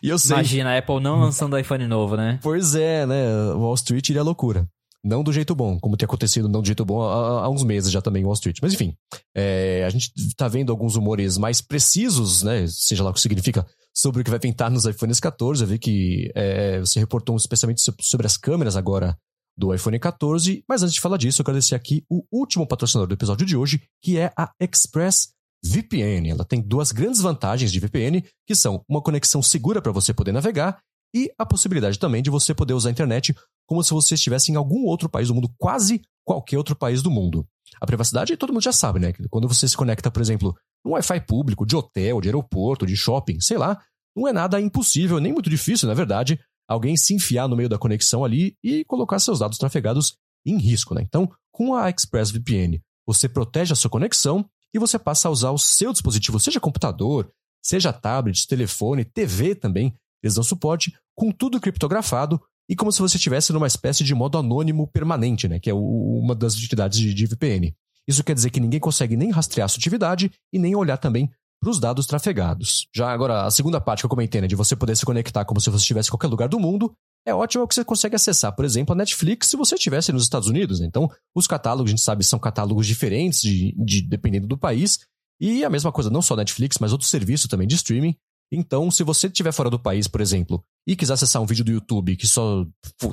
e 0.00 0.08
eu 0.08 0.16
sei. 0.20 0.36
Imagina 0.36 0.70
a 0.70 0.78
Apple 0.78 1.00
não 1.00 1.18
lançando 1.18 1.58
iPhone 1.58 1.84
novo, 1.88 2.16
né? 2.16 2.38
Pois 2.40 2.76
é, 2.76 3.04
né? 3.06 3.28
Wall 3.56 3.74
Street 3.74 4.08
iria 4.08 4.22
loucura. 4.22 4.68
Não 5.06 5.22
do 5.22 5.32
jeito 5.32 5.54
bom, 5.54 5.78
como 5.78 5.96
tem 5.96 6.04
acontecido 6.04 6.48
não 6.48 6.60
do 6.60 6.66
jeito 6.66 6.84
bom 6.84 7.00
há, 7.00 7.44
há 7.44 7.48
uns 7.48 7.62
meses 7.62 7.92
já 7.92 8.02
também 8.02 8.22
em 8.22 8.24
Wall 8.24 8.34
Street. 8.34 8.58
Mas 8.60 8.74
enfim, 8.74 8.92
é, 9.36 9.84
a 9.86 9.88
gente 9.88 10.10
tá 10.34 10.48
vendo 10.48 10.72
alguns 10.72 10.96
rumores 10.96 11.38
mais 11.38 11.60
precisos, 11.60 12.42
né? 12.42 12.66
Seja 12.66 13.04
lá 13.04 13.10
o 13.10 13.14
que 13.14 13.20
significa, 13.20 13.64
sobre 13.94 14.20
o 14.20 14.24
que 14.24 14.30
vai 14.30 14.40
pintar 14.40 14.68
nos 14.68 14.84
iPhones 14.84 15.20
14. 15.20 15.62
Eu 15.62 15.68
vi 15.68 15.78
que 15.78 16.32
é, 16.34 16.80
você 16.80 16.98
reportou 16.98 17.36
especialmente 17.36 17.80
sobre 18.00 18.26
as 18.26 18.36
câmeras 18.36 18.74
agora 18.74 19.16
do 19.56 19.72
iPhone 19.72 19.96
14. 19.96 20.64
Mas 20.68 20.82
antes 20.82 20.94
de 20.94 21.00
falar 21.00 21.18
disso, 21.18 21.40
eu 21.40 21.44
quero 21.44 21.56
descer 21.56 21.76
aqui 21.76 22.04
o 22.10 22.24
último 22.32 22.66
patrocinador 22.66 23.06
do 23.06 23.14
episódio 23.14 23.46
de 23.46 23.56
hoje, 23.56 23.80
que 24.02 24.18
é 24.18 24.32
a 24.36 24.50
Express 24.60 25.28
VPN. 25.64 26.30
Ela 26.30 26.44
tem 26.44 26.60
duas 26.60 26.90
grandes 26.90 27.20
vantagens 27.20 27.70
de 27.70 27.78
VPN, 27.78 28.24
que 28.44 28.56
são 28.56 28.84
uma 28.88 29.00
conexão 29.00 29.40
segura 29.40 29.80
para 29.80 29.92
você 29.92 30.12
poder 30.12 30.32
navegar 30.32 30.80
e 31.14 31.30
a 31.38 31.46
possibilidade 31.46 31.98
também 31.98 32.22
de 32.22 32.30
você 32.30 32.54
poder 32.54 32.74
usar 32.74 32.88
a 32.88 32.92
internet 32.92 33.34
como 33.66 33.82
se 33.82 33.92
você 33.92 34.14
estivesse 34.14 34.52
em 34.52 34.56
algum 34.56 34.84
outro 34.84 35.08
país 35.08 35.28
do 35.28 35.34
mundo, 35.34 35.52
quase 35.58 36.02
qualquer 36.24 36.58
outro 36.58 36.76
país 36.76 37.02
do 37.02 37.10
mundo. 37.10 37.46
A 37.80 37.86
privacidade 37.86 38.36
todo 38.36 38.52
mundo 38.52 38.62
já 38.62 38.72
sabe, 38.72 39.00
né? 39.00 39.12
Quando 39.30 39.48
você 39.48 39.66
se 39.68 39.76
conecta, 39.76 40.10
por 40.10 40.22
exemplo, 40.22 40.54
num 40.84 40.92
Wi-Fi 40.92 41.20
público, 41.26 41.66
de 41.66 41.74
hotel, 41.74 42.20
de 42.20 42.28
aeroporto, 42.28 42.86
de 42.86 42.96
shopping, 42.96 43.40
sei 43.40 43.58
lá, 43.58 43.80
não 44.16 44.26
é 44.26 44.32
nada 44.32 44.60
impossível, 44.60 45.18
nem 45.18 45.32
muito 45.32 45.50
difícil, 45.50 45.88
na 45.88 45.94
verdade, 45.94 46.40
alguém 46.68 46.96
se 46.96 47.14
enfiar 47.14 47.48
no 47.48 47.56
meio 47.56 47.68
da 47.68 47.78
conexão 47.78 48.24
ali 48.24 48.56
e 48.62 48.84
colocar 48.84 49.18
seus 49.18 49.40
dados 49.40 49.58
trafegados 49.58 50.16
em 50.44 50.58
risco, 50.58 50.94
né? 50.94 51.02
Então, 51.02 51.30
com 51.52 51.74
a 51.74 51.90
ExpressVPN, 51.90 52.80
você 53.06 53.28
protege 53.28 53.72
a 53.72 53.76
sua 53.76 53.90
conexão 53.90 54.48
e 54.72 54.78
você 54.78 54.98
passa 54.98 55.28
a 55.28 55.30
usar 55.30 55.50
o 55.50 55.58
seu 55.58 55.92
dispositivo, 55.92 56.40
seja 56.40 56.60
computador, 56.60 57.30
seja 57.62 57.92
tablet, 57.92 58.46
telefone, 58.46 59.04
TV 59.04 59.54
também, 59.54 59.94
eles 60.26 60.34
dão 60.34 60.44
suporte, 60.44 60.94
com 61.14 61.30
tudo 61.30 61.60
criptografado 61.60 62.40
e 62.68 62.74
como 62.74 62.90
se 62.90 63.00
você 63.00 63.16
estivesse 63.16 63.52
numa 63.52 63.66
espécie 63.66 64.04
de 64.04 64.14
modo 64.14 64.38
anônimo 64.38 64.86
permanente, 64.88 65.48
né? 65.48 65.58
Que 65.60 65.70
é 65.70 65.74
o, 65.74 66.20
uma 66.22 66.34
das 66.34 66.56
utilidades 66.56 66.98
de, 66.98 67.14
de 67.14 67.26
VPN. 67.26 67.74
Isso 68.08 68.22
quer 68.22 68.34
dizer 68.34 68.50
que 68.50 68.60
ninguém 68.60 68.80
consegue 68.80 69.16
nem 69.16 69.30
rastrear 69.30 69.68
sua 69.68 69.78
atividade 69.78 70.30
e 70.52 70.58
nem 70.58 70.74
olhar 70.74 70.96
também 70.96 71.30
para 71.60 71.70
os 71.70 71.80
dados 71.80 72.06
trafegados. 72.06 72.86
Já 72.94 73.10
agora, 73.10 73.44
a 73.44 73.50
segunda 73.50 73.80
parte 73.80 74.00
que 74.00 74.06
eu 74.06 74.10
comentei, 74.10 74.40
né, 74.40 74.46
de 74.46 74.54
você 74.54 74.76
poder 74.76 74.96
se 74.96 75.04
conectar 75.04 75.44
como 75.44 75.60
se 75.60 75.70
você 75.70 75.82
estivesse 75.82 76.08
em 76.08 76.12
qualquer 76.12 76.28
lugar 76.28 76.48
do 76.48 76.60
mundo, 76.60 76.92
é 77.26 77.34
ótimo 77.34 77.66
que 77.66 77.74
você 77.74 77.84
consegue 77.84 78.14
acessar, 78.14 78.54
por 78.54 78.64
exemplo, 78.64 78.92
a 78.92 78.96
Netflix 78.96 79.48
se 79.48 79.56
você 79.56 79.74
estivesse 79.74 80.12
nos 80.12 80.22
Estados 80.22 80.48
Unidos. 80.48 80.78
Né? 80.78 80.86
Então, 80.86 81.10
os 81.34 81.46
catálogos, 81.46 81.90
a 81.90 81.92
gente 81.92 82.02
sabe, 82.02 82.22
são 82.22 82.38
catálogos 82.38 82.86
diferentes 82.86 83.40
de, 83.40 83.74
de, 83.76 84.02
dependendo 84.02 84.46
do 84.46 84.56
país. 84.56 85.00
E 85.40 85.64
a 85.64 85.70
mesma 85.70 85.90
coisa, 85.90 86.08
não 86.08 86.22
só 86.22 86.36
Netflix, 86.36 86.78
mas 86.78 86.92
outros 86.92 87.10
serviços 87.10 87.48
também 87.48 87.66
de 87.66 87.74
streaming. 87.74 88.14
Então, 88.52 88.90
se 88.90 89.02
você 89.02 89.26
estiver 89.26 89.52
fora 89.52 89.68
do 89.68 89.78
país, 89.78 90.06
por 90.06 90.20
exemplo, 90.20 90.64
e 90.86 90.94
quiser 90.94 91.14
acessar 91.14 91.42
um 91.42 91.46
vídeo 91.46 91.64
do 91.64 91.72
YouTube 91.72 92.16
que 92.16 92.26
só, 92.26 92.64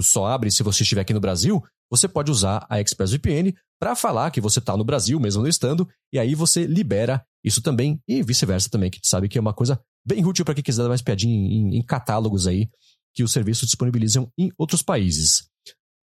só 0.01 0.27
abre 0.27 0.51
se 0.51 0.61
você 0.61 0.83
estiver 0.83 1.01
aqui 1.01 1.13
no 1.13 1.19
Brasil, 1.19 1.63
você 1.89 2.07
pode 2.07 2.31
usar 2.31 2.65
a 2.69 2.79
ExpressVPN 2.79 3.53
para 3.79 3.95
falar 3.95 4.31
que 4.31 4.41
você 4.41 4.59
está 4.59 4.77
no 4.77 4.83
Brasil, 4.83 5.19
mesmo 5.19 5.41
não 5.41 5.49
estando, 5.49 5.87
e 6.11 6.19
aí 6.19 6.35
você 6.35 6.65
libera 6.65 7.25
isso 7.43 7.61
também, 7.61 8.01
e 8.07 8.23
vice-versa 8.23 8.69
também, 8.69 8.89
que 8.89 8.95
a 8.95 8.99
gente 8.99 9.09
sabe 9.09 9.27
que 9.27 9.37
é 9.37 9.41
uma 9.41 9.53
coisa 9.53 9.79
bem 10.05 10.25
útil 10.25 10.45
para 10.45 10.53
quem 10.53 10.63
quiser 10.63 10.83
dar 10.83 10.89
mais 10.89 11.01
piadinha 11.01 11.35
em, 11.35 11.77
em, 11.77 11.81
catálogos 11.81 12.47
aí 12.47 12.69
que 13.13 13.23
os 13.23 13.31
serviços 13.31 13.67
disponibilizam 13.67 14.31
em 14.37 14.51
outros 14.57 14.81
países. 14.81 15.49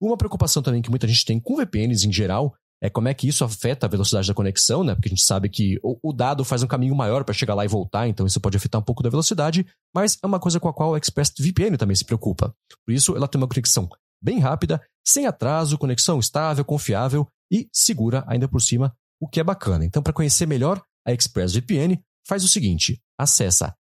Uma 0.01 0.17
preocupação 0.17 0.63
também 0.63 0.83
que 0.83 0.91
muita 0.91 1.09
gente 1.09 1.25
tem 1.25 1.41
com 1.41 1.57
VPNs 1.57 2.07
em 2.07 2.13
geral 2.13 2.55
é 2.83 2.89
como 2.89 3.09
é 3.09 3.15
que 3.15 3.29
isso 3.29 3.45
afeta 3.45 3.87
a 3.87 3.89
velocidade 3.89 4.27
da 4.27 4.35
conexão, 4.35 4.83
né? 4.83 4.95
Porque 4.95 5.09
a 5.09 5.11
gente 5.11 5.25
sabe 5.25 5.51
que 5.51 5.79
o, 5.83 6.13
dado 6.13 6.45
faz 6.45 6.63
um 6.63 6.67
caminho 6.67 6.95
maior 6.95 7.25
para 7.25 7.35
chegar 7.35 7.55
lá 7.55 7.65
e 7.65 7.69
voltar, 7.69 8.09
então 8.09 8.27
isso 8.27 8.41
pode 8.41 8.57
afetar 8.57 8.81
um 8.81 8.85
pouco 8.85 9.03
da 9.03 9.11
velocidade, 9.11 9.67
mas 9.95 10.17
é 10.23 10.27
uma 10.27 10.41
coisa 10.41 10.59
com 10.59 10.69
a 10.69 10.73
qual 10.73 10.95
a 10.95 10.99
ExpressVPN 10.99 11.77
também 11.77 11.95
se 11.95 12.05
preocupa. 12.05 12.55
Por 12.87 12.95
isso, 12.95 13.15
ela 13.15 13.29
tem 13.29 13.39
uma 13.39 13.47
conexão 13.47 13.87
bem 14.23 14.39
rápida, 14.39 14.83
sem 15.07 15.27
atraso, 15.27 15.77
conexão 15.77 16.19
estável, 16.19 16.65
confiável 16.65 17.29
e 17.53 17.69
segura 17.73 18.25
ainda 18.27 18.49
por 18.49 18.61
cima, 18.61 18.97
o 19.21 19.29
que 19.29 19.41
é 19.41 19.45
bacana. 19.45 19.85
Então, 19.85 20.03
para 20.03 20.15
conhecer 20.15 20.47
melhor 20.47 20.83
a 21.07 21.13
ExpressVPN, 21.13 22.03
faz 22.27 22.43
o 22.45 22.49
seguinte: 22.49 22.99
acessa 23.19 23.75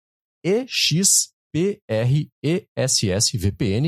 expressvpn, 0.44 1.30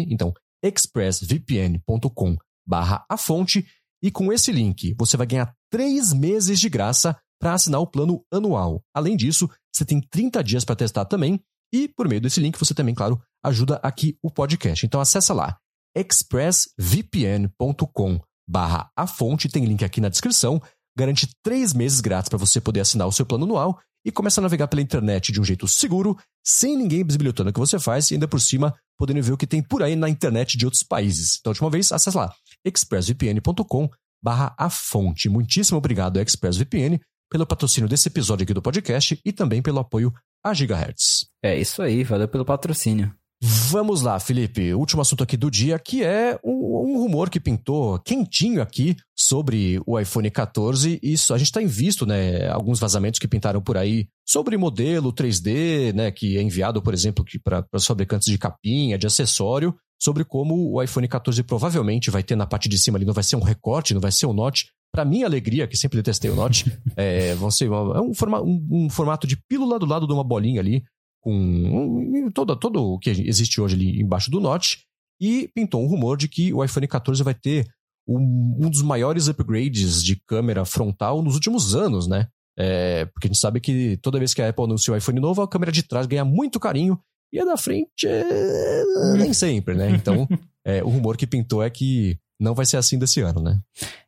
então 0.08 0.32
expressvpn.com/a 0.62 3.16
fonte 3.16 3.66
e 4.02 4.10
com 4.10 4.32
esse 4.32 4.50
link, 4.50 4.94
você 4.98 5.16
vai 5.16 5.26
ganhar 5.26 5.54
três 5.70 6.12
meses 6.12 6.58
de 6.58 6.68
graça 6.68 7.16
para 7.40 7.54
assinar 7.54 7.80
o 7.80 7.86
plano 7.86 8.24
anual. 8.32 8.82
Além 8.94 9.16
disso, 9.16 9.48
você 9.72 9.84
tem 9.84 10.00
30 10.00 10.44
dias 10.44 10.64
para 10.64 10.76
testar 10.76 11.04
também. 11.04 11.40
E 11.72 11.88
por 11.88 12.08
meio 12.08 12.20
desse 12.20 12.40
link, 12.40 12.58
você 12.58 12.74
também, 12.74 12.94
claro, 12.94 13.20
ajuda 13.44 13.76
aqui 13.82 14.16
o 14.22 14.30
podcast. 14.30 14.84
Então 14.84 15.00
acessa 15.00 15.32
lá, 15.32 15.56
expressvpn.com 15.96 18.20
barra 18.48 18.90
a 18.96 19.06
fonte, 19.06 19.48
tem 19.48 19.64
link 19.64 19.84
aqui 19.84 20.00
na 20.00 20.08
descrição, 20.08 20.60
garante 20.98 21.28
três 21.42 21.72
meses 21.72 22.00
grátis 22.00 22.28
para 22.28 22.38
você 22.38 22.60
poder 22.60 22.80
assinar 22.80 23.06
o 23.06 23.12
seu 23.12 23.24
plano 23.24 23.44
anual 23.44 23.80
e 24.04 24.10
começa 24.10 24.40
a 24.40 24.42
navegar 24.42 24.68
pela 24.68 24.82
internet 24.82 25.32
de 25.32 25.40
um 25.40 25.44
jeito 25.44 25.68
seguro, 25.68 26.16
sem 26.44 26.76
ninguém 26.76 27.04
bisbilhotando 27.04 27.50
o 27.50 27.52
que 27.52 27.58
você 27.58 27.78
faz 27.78 28.10
e 28.10 28.14
ainda 28.14 28.26
por 28.28 28.40
cima 28.40 28.74
podendo 28.98 29.22
ver 29.22 29.32
o 29.32 29.36
que 29.36 29.46
tem 29.46 29.62
por 29.62 29.82
aí 29.82 29.96
na 29.96 30.08
internet 30.08 30.56
de 30.56 30.64
outros 30.64 30.82
países. 30.82 31.38
Então, 31.40 31.50
última 31.50 31.70
vez, 31.70 31.92
acessa 31.92 32.18
lá 32.18 32.34
expressvpn.com 32.64 33.88
barra 34.22 34.54
a 34.58 34.68
fonte. 34.68 35.28
Muitíssimo 35.28 35.78
obrigado, 35.78 36.20
ExpressVPN, 36.20 37.00
pelo 37.30 37.46
patrocínio 37.46 37.88
desse 37.88 38.08
episódio 38.08 38.44
aqui 38.44 38.52
do 38.52 38.62
podcast 38.62 39.18
e 39.24 39.32
também 39.32 39.62
pelo 39.62 39.78
apoio 39.78 40.12
a 40.44 40.52
Gigahertz. 40.52 41.26
É 41.42 41.58
isso 41.58 41.82
aí, 41.82 42.04
valeu 42.04 42.28
pelo 42.28 42.44
patrocínio. 42.44 43.14
Vamos 43.42 44.02
lá, 44.02 44.20
Felipe. 44.20 44.74
Último 44.74 45.00
assunto 45.00 45.24
aqui 45.24 45.34
do 45.34 45.50
dia, 45.50 45.78
que 45.78 46.04
é 46.04 46.38
um, 46.44 46.92
um 46.92 46.98
rumor 46.98 47.30
que 47.30 47.40
pintou 47.40 47.98
quentinho 48.00 48.60
aqui 48.60 48.94
sobre 49.16 49.80
o 49.86 49.98
iPhone 49.98 50.30
14. 50.30 51.00
Isso 51.02 51.32
a 51.32 51.38
gente 51.38 51.50
tem 51.50 51.66
visto, 51.66 52.04
né, 52.04 52.48
alguns 52.48 52.78
vazamentos 52.78 53.18
que 53.18 53.26
pintaram 53.26 53.62
por 53.62 53.78
aí 53.78 54.08
sobre 54.28 54.58
modelo 54.58 55.10
3D, 55.10 55.94
né, 55.94 56.10
que 56.10 56.36
é 56.36 56.42
enviado, 56.42 56.82
por 56.82 56.92
exemplo, 56.92 57.24
para 57.42 57.64
os 57.72 57.86
fabricantes 57.86 58.30
de 58.30 58.36
capinha, 58.36 58.98
de 58.98 59.06
acessório, 59.06 59.74
sobre 59.98 60.22
como 60.22 60.74
o 60.74 60.82
iPhone 60.82 61.08
14 61.08 61.42
provavelmente 61.42 62.10
vai 62.10 62.22
ter 62.22 62.36
na 62.36 62.46
parte 62.46 62.68
de 62.68 62.78
cima 62.78 62.98
ali, 62.98 63.06
não 63.06 63.14
vai 63.14 63.24
ser 63.24 63.36
um 63.36 63.42
recorte, 63.42 63.94
não 63.94 64.02
vai 64.02 64.12
ser 64.12 64.26
um 64.26 64.34
note. 64.34 64.66
Para 64.92 65.04
minha 65.04 65.24
alegria, 65.24 65.66
que 65.66 65.78
sempre 65.78 65.96
detestei 65.96 66.30
o 66.30 66.34
note, 66.34 66.70
é, 66.94 67.34
vão 67.36 67.50
ser 67.50 67.70
uma, 67.70 67.96
é 67.96 68.00
um, 68.02 68.12
forma, 68.12 68.42
um, 68.42 68.68
um 68.70 68.90
formato 68.90 69.26
de 69.26 69.38
pílula 69.48 69.78
do 69.78 69.86
lado 69.86 70.06
de 70.06 70.12
uma 70.12 70.24
bolinha 70.24 70.60
ali 70.60 70.82
com 71.20 72.30
todo, 72.34 72.56
todo 72.56 72.82
o 72.82 72.98
que 72.98 73.10
existe 73.10 73.60
hoje 73.60 73.74
ali 73.74 74.00
embaixo 74.00 74.30
do 74.30 74.40
Note, 74.40 74.84
e 75.20 75.48
pintou 75.54 75.82
um 75.82 75.86
rumor 75.86 76.16
de 76.16 76.28
que 76.28 76.52
o 76.52 76.64
iPhone 76.64 76.88
14 76.88 77.22
vai 77.22 77.34
ter 77.34 77.66
um, 78.08 78.56
um 78.58 78.70
dos 78.70 78.82
maiores 78.82 79.28
upgrades 79.28 80.02
de 80.02 80.16
câmera 80.16 80.64
frontal 80.64 81.22
nos 81.22 81.34
últimos 81.34 81.74
anos, 81.74 82.06
né? 82.06 82.28
É, 82.58 83.04
porque 83.06 83.26
a 83.26 83.30
gente 83.30 83.38
sabe 83.38 83.60
que 83.60 83.98
toda 83.98 84.18
vez 84.18 84.34
que 84.34 84.42
a 84.42 84.48
Apple 84.48 84.64
anuncia 84.64 84.92
o 84.92 84.96
iPhone 84.96 85.20
novo, 85.20 85.42
a 85.42 85.48
câmera 85.48 85.70
de 85.70 85.82
trás 85.82 86.06
ganha 86.06 86.24
muito 86.24 86.58
carinho 86.58 86.98
e 87.32 87.38
a 87.38 87.44
da 87.44 87.56
frente 87.56 88.06
é... 88.06 88.82
nem 89.16 89.32
sempre, 89.32 89.74
né? 89.74 89.90
Então, 89.90 90.26
é, 90.64 90.82
o 90.82 90.88
rumor 90.88 91.16
que 91.16 91.26
pintou 91.26 91.62
é 91.62 91.70
que 91.70 92.18
não 92.38 92.54
vai 92.54 92.66
ser 92.66 92.76
assim 92.76 92.98
desse 92.98 93.20
ano, 93.20 93.40
né? 93.40 93.60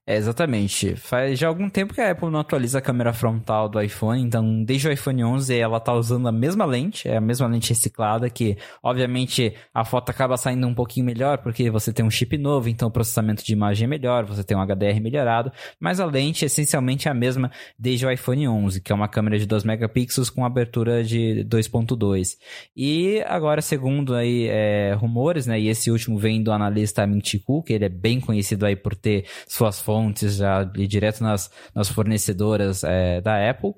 É, 0.05 0.17
exatamente. 0.17 0.97
Faz 0.97 1.39
já 1.39 1.47
algum 1.47 1.71
tempo 1.71 1.95
que 1.95 2.01
a 2.01 2.11
Apple 2.11 2.29
não 2.29 2.41
atualiza 2.41 2.79
a 2.79 2.83
câmera 2.83 3.13
frontal 3.13 3.69
do 3.69 3.81
iPhone, 3.81 4.21
então 4.21 4.65
desde 4.65 4.89
o 4.89 4.93
iPhone 4.93 5.23
11 5.23 5.57
ela 5.57 5.79
tá 5.79 5.95
usando 5.95 6.27
a 6.27 6.33
mesma 6.33 6.65
lente, 6.65 7.07
é 7.07 7.17
a 7.17 7.21
mesma 7.21 7.47
lente 7.47 7.69
reciclada, 7.69 8.29
que 8.29 8.57
obviamente 8.83 9.55
a 9.73 9.85
foto 9.85 10.11
acaba 10.11 10.37
saindo 10.37 10.67
um 10.67 10.75
pouquinho 10.75 11.07
melhor 11.07 11.39
porque 11.39 11.71
você 11.71 11.93
tem 11.93 12.05
um 12.05 12.11
chip 12.11 12.37
novo, 12.37 12.69
então 12.69 12.89
o 12.89 12.91
processamento 12.91 13.45
de 13.45 13.53
imagem 13.53 13.85
é 13.85 13.89
melhor, 13.89 14.25
você 14.25 14.43
tem 14.43 14.57
um 14.57 14.61
HDR 14.61 15.01
melhorado, 15.01 15.53
mas 15.79 16.01
a 16.01 16.05
lente 16.05 16.45
essencialmente 16.45 17.07
é 17.07 17.11
a 17.13 17.15
mesma 17.15 17.53
desde 17.79 18.05
o 18.05 18.11
iPhone 18.11 18.49
11, 18.49 18.81
que 18.81 18.91
é 18.91 18.95
uma 18.97 19.07
câmera 19.07 19.39
de 19.39 19.47
2 19.47 19.63
megapixels 19.63 20.31
com 20.31 20.45
abertura 20.45 21.05
de 21.05 21.47
2.2. 21.49 22.39
E 22.77 23.23
agora, 23.29 23.63
segundo 23.63 24.17
aí 24.17 24.49
é, 24.49 24.95
rumores, 24.95 25.47
né, 25.47 25.61
e 25.61 25.69
esse 25.69 25.93
último 25.93 26.19
vem 26.19 26.43
do 26.43 26.51
analista 26.51 27.07
Mint 27.07 27.37
que 27.65 27.73
ele 27.73 27.85
é 27.85 27.89
bem 27.89 28.19
conhecido 28.19 28.67
aí 28.67 28.75
por 28.75 28.97
ter 28.97 29.27
suas 29.47 29.81
fotos 29.81 29.93
fontes 30.03 30.37
já 30.37 30.65
direto 30.65 31.23
nas, 31.23 31.51
nas 31.75 31.89
fornecedoras 31.89 32.83
é, 32.83 33.21
da 33.21 33.49
Apple 33.49 33.73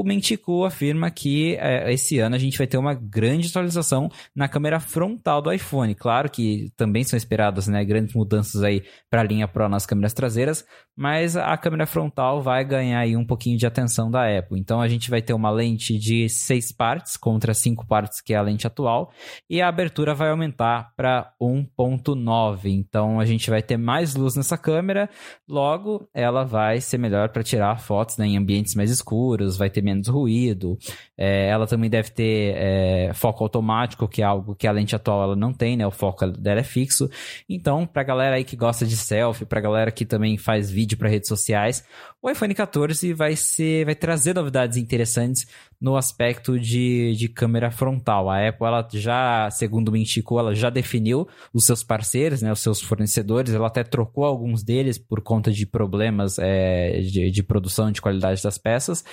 o 0.00 0.04
Mentico 0.04 0.64
afirma 0.64 1.10
que 1.10 1.56
é, 1.56 1.90
esse 1.90 2.18
ano 2.18 2.36
a 2.36 2.38
gente 2.38 2.58
vai 2.58 2.66
ter 2.66 2.76
uma 2.76 2.92
grande 2.92 3.48
atualização 3.48 4.10
na 4.34 4.46
câmera 4.46 4.78
frontal 4.78 5.40
do 5.40 5.50
iPhone. 5.50 5.94
Claro 5.94 6.30
que 6.30 6.70
também 6.76 7.02
são 7.02 7.16
esperadas 7.16 7.66
né, 7.66 7.82
grandes 7.82 8.14
mudanças 8.14 8.62
aí 8.62 8.82
para 9.08 9.22
a 9.22 9.24
linha 9.24 9.48
Pro 9.48 9.68
nas 9.68 9.86
câmeras 9.86 10.12
traseiras, 10.12 10.66
mas 10.94 11.36
a 11.36 11.56
câmera 11.56 11.86
frontal 11.86 12.42
vai 12.42 12.62
ganhar 12.64 13.00
aí 13.00 13.16
um 13.16 13.24
pouquinho 13.24 13.56
de 13.56 13.66
atenção 13.66 14.10
da 14.10 14.38
Apple. 14.38 14.58
Então 14.60 14.80
a 14.80 14.88
gente 14.88 15.08
vai 15.08 15.22
ter 15.22 15.32
uma 15.32 15.50
lente 15.50 15.98
de 15.98 16.28
seis 16.28 16.70
partes 16.70 17.16
contra 17.16 17.54
cinco 17.54 17.86
partes 17.86 18.20
que 18.20 18.34
é 18.34 18.36
a 18.36 18.42
lente 18.42 18.66
atual 18.66 19.10
e 19.48 19.62
a 19.62 19.68
abertura 19.68 20.14
vai 20.14 20.28
aumentar 20.28 20.92
para 20.94 21.32
1.9. 21.40 22.66
Então 22.66 23.18
a 23.18 23.24
gente 23.24 23.48
vai 23.48 23.62
ter 23.62 23.78
mais 23.78 24.14
luz 24.14 24.36
nessa 24.36 24.58
câmera, 24.58 25.08
logo 25.48 26.06
ela 26.12 26.44
vai 26.44 26.80
ser 26.80 26.98
melhor 26.98 27.30
para 27.30 27.42
tirar 27.42 27.80
fotos 27.80 28.18
né, 28.18 28.26
em 28.26 28.36
ambientes 28.36 28.74
mais 28.74 28.90
escuros, 28.90 29.56
vai 29.56 29.70
ter 29.70 29.85
menos 29.86 30.08
ruído. 30.08 30.76
É, 31.18 31.48
ela 31.48 31.66
também 31.66 31.88
deve 31.88 32.10
ter 32.10 32.54
é, 32.56 33.10
foco 33.14 33.42
automático, 33.42 34.06
que 34.06 34.22
é 34.22 34.24
algo 34.24 34.54
que 34.54 34.66
a 34.66 34.72
lente 34.72 34.94
atual 34.94 35.22
ela 35.22 35.36
não 35.36 35.52
tem, 35.52 35.76
né? 35.76 35.86
O 35.86 35.90
foco 35.90 36.26
dela 36.26 36.60
é 36.60 36.64
fixo. 36.64 37.08
Então, 37.48 37.86
pra 37.86 38.02
galera 38.02 38.36
aí 38.36 38.44
que 38.44 38.56
gosta 38.56 38.84
de 38.84 38.96
selfie, 38.96 39.46
pra 39.46 39.60
galera 39.60 39.90
que 39.90 40.04
também 40.04 40.36
faz 40.36 40.70
vídeo 40.70 40.98
para 40.98 41.08
redes 41.08 41.28
sociais, 41.28 41.84
o 42.22 42.30
iPhone 42.30 42.54
14 42.54 43.12
vai 43.12 43.36
ser, 43.36 43.84
vai 43.84 43.94
trazer 43.94 44.34
novidades 44.34 44.76
interessantes 44.76 45.46
no 45.80 45.96
aspecto 45.96 46.58
de, 46.58 47.14
de 47.14 47.28
câmera 47.28 47.70
frontal. 47.70 48.30
A 48.30 48.48
Apple, 48.48 48.66
ela 48.66 48.88
já, 48.92 49.50
segundo 49.50 49.88
o 49.88 49.92
Minchico, 49.92 50.38
ela 50.38 50.54
já 50.54 50.70
definiu 50.70 51.28
os 51.52 51.64
seus 51.64 51.84
parceiros, 51.84 52.42
né, 52.42 52.50
os 52.50 52.60
seus 52.60 52.80
fornecedores, 52.80 53.54
ela 53.54 53.66
até 53.66 53.84
trocou 53.84 54.24
alguns 54.24 54.62
deles 54.62 54.98
por 54.98 55.20
conta 55.20 55.52
de 55.52 55.66
problemas 55.66 56.38
é, 56.38 57.00
de, 57.00 57.30
de 57.30 57.42
produção, 57.42 57.92
de 57.92 58.00
qualidade 58.00 58.42
das 58.42 58.58
peças, 58.58 59.04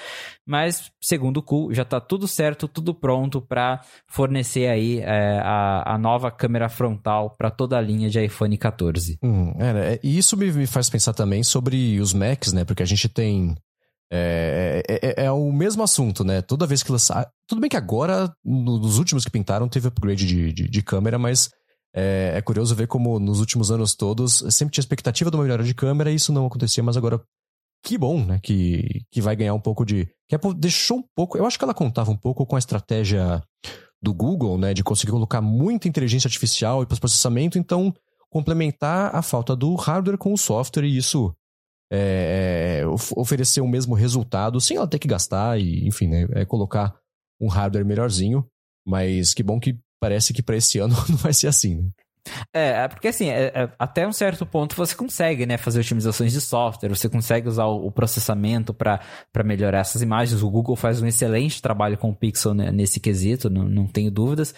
mas, 0.46 0.92
segundo 1.02 1.38
o 1.38 1.44
Ku, 1.44 1.74
já 1.74 1.84
está 1.94 2.02
tudo 2.02 2.28
certo, 2.28 2.68
tudo 2.68 2.94
pronto 2.94 3.42
para 3.42 3.82
fornecer 4.08 4.68
aí 4.68 5.00
é, 5.00 5.40
a, 5.44 5.94
a 5.94 5.98
nova 5.98 6.32
câmera 6.32 6.70
frontal 6.70 7.36
para 7.38 7.52
toda 7.52 7.78
a 7.78 7.82
linha 7.82 8.10
de 8.10 8.24
iPhone 8.24 8.58
14. 8.58 9.20
Hum, 9.24 9.54
é, 9.60 10.00
e 10.04 10.18
isso 10.18 10.36
me, 10.36 10.52
me 10.52 10.68
faz 10.68 10.90
pensar 10.90 11.14
também 11.14 11.44
sobre 11.44 12.00
os 12.00 12.14
Macs, 12.14 12.54
né, 12.54 12.66
porque 12.66 12.84
a 12.84 12.86
gente 12.86 13.08
tem 13.08 13.56
é, 14.16 14.84
é, 14.88 15.24
é, 15.24 15.26
é, 15.26 15.32
o 15.32 15.52
mesmo 15.52 15.82
assunto, 15.82 16.24
né? 16.24 16.40
Toda 16.40 16.68
vez 16.68 16.84
que 16.84 16.92
lançar. 16.92 17.28
Tudo 17.48 17.60
bem 17.60 17.68
que 17.68 17.76
agora, 17.76 18.32
nos 18.46 19.00
últimos 19.00 19.26
que 19.26 19.32
pintaram, 19.32 19.68
teve 19.68 19.88
upgrade 19.88 20.24
de, 20.24 20.54
de, 20.54 20.70
de 20.70 20.82
câmera, 20.84 21.18
mas 21.18 21.50
é, 21.96 22.34
é, 22.36 22.42
curioso 22.42 22.76
ver 22.76 22.86
como 22.86 23.20
nos 23.20 23.40
últimos 23.40 23.72
anos 23.72 23.96
todos 23.96 24.44
sempre 24.50 24.74
tinha 24.74 24.84
expectativa 24.84 25.32
de 25.32 25.36
uma 25.36 25.44
melhora 25.44 25.64
de 25.64 25.74
câmera 25.74 26.12
e 26.12 26.16
isso 26.16 26.32
não 26.32 26.46
acontecia, 26.46 26.84
mas 26.84 26.96
agora. 26.96 27.20
Que 27.84 27.98
bom, 27.98 28.24
né? 28.24 28.40
Que, 28.42 29.06
que 29.12 29.22
vai 29.22 29.36
ganhar 29.36 29.54
um 29.54 29.60
pouco 29.60 29.86
de. 29.86 30.08
Que 30.28 30.36
Apple 30.36 30.54
deixou 30.54 31.00
um 31.00 31.04
pouco. 31.14 31.38
Eu 31.38 31.46
acho 31.46 31.58
que 31.58 31.66
ela 31.66 31.74
contava 31.74 32.10
um 32.10 32.18
pouco 32.18 32.46
com 32.46 32.56
a 32.56 32.60
estratégia 32.60 33.44
do 34.02 34.14
Google, 34.14 34.58
né? 34.58 34.74
De 34.74 34.84
conseguir 34.84 35.12
colocar 35.12 35.42
muita 35.42 35.88
inteligência 35.88 36.28
artificial 36.28 36.82
e 36.82 36.86
processamento, 36.86 37.60
então 37.60 37.94
complementar 38.30 39.16
a 39.16 39.22
falta 39.22 39.56
do 39.56 39.76
hardware 39.76 40.18
com 40.18 40.34
o 40.34 40.38
software 40.38 40.86
e 40.86 40.98
isso 40.98 41.36
é, 41.92 42.80
é 42.82 42.88
oferecer 43.16 43.62
o 43.62 43.68
mesmo 43.68 43.94
resultado 43.94 44.60
sem 44.60 44.78
ela 44.78 44.88
ter 44.88 44.98
que 44.98 45.08
gastar 45.08 45.60
e, 45.60 45.86
enfim, 45.86 46.08
né, 46.08 46.26
é 46.32 46.44
colocar 46.44 46.96
um 47.40 47.48
hardware 47.48 47.86
melhorzinho. 47.86 48.48
Mas 48.88 49.34
que 49.34 49.44
bom 49.44 49.60
que 49.60 49.78
parece 50.00 50.34
que 50.34 50.42
para 50.42 50.58
esse 50.58 50.80
ano 50.80 50.96
não 51.08 51.18
vai 51.18 51.34
ser 51.34 51.48
assim, 51.48 51.76
né? 51.76 51.90
É, 52.54 52.84
é 52.84 52.88
porque 52.88 53.08
assim, 53.08 53.30
é, 53.30 53.52
é, 53.54 53.70
até 53.78 54.08
um 54.08 54.14
certo 54.14 54.46
ponto 54.46 54.76
você 54.76 54.96
consegue, 54.96 55.46
né, 55.46 55.58
fazer 55.58 55.80
otimizações 55.80 56.32
de 56.32 56.40
software, 56.40 56.90
você 56.90 57.10
consegue 57.10 57.48
usar 57.48 57.66
o, 57.66 57.88
o 57.88 57.92
processamento 57.92 58.74
para 58.74 59.00
melhorar 59.44 59.80
essas 59.80 60.02
imagens. 60.02 60.42
O 60.42 60.50
Google 60.50 60.76
faz 60.76 61.02
um 61.02 61.08
excelente 61.08 61.62
trabalho 61.62 61.98
com 61.98 62.10
o 62.10 62.16
Pixel 62.16 62.54
né, 62.54 62.72
nesse 62.72 63.00
quesito, 63.00 63.50
não, 63.50 63.64
não 63.64 63.88
tenho 63.88 64.10
dúvidas. 64.10 64.54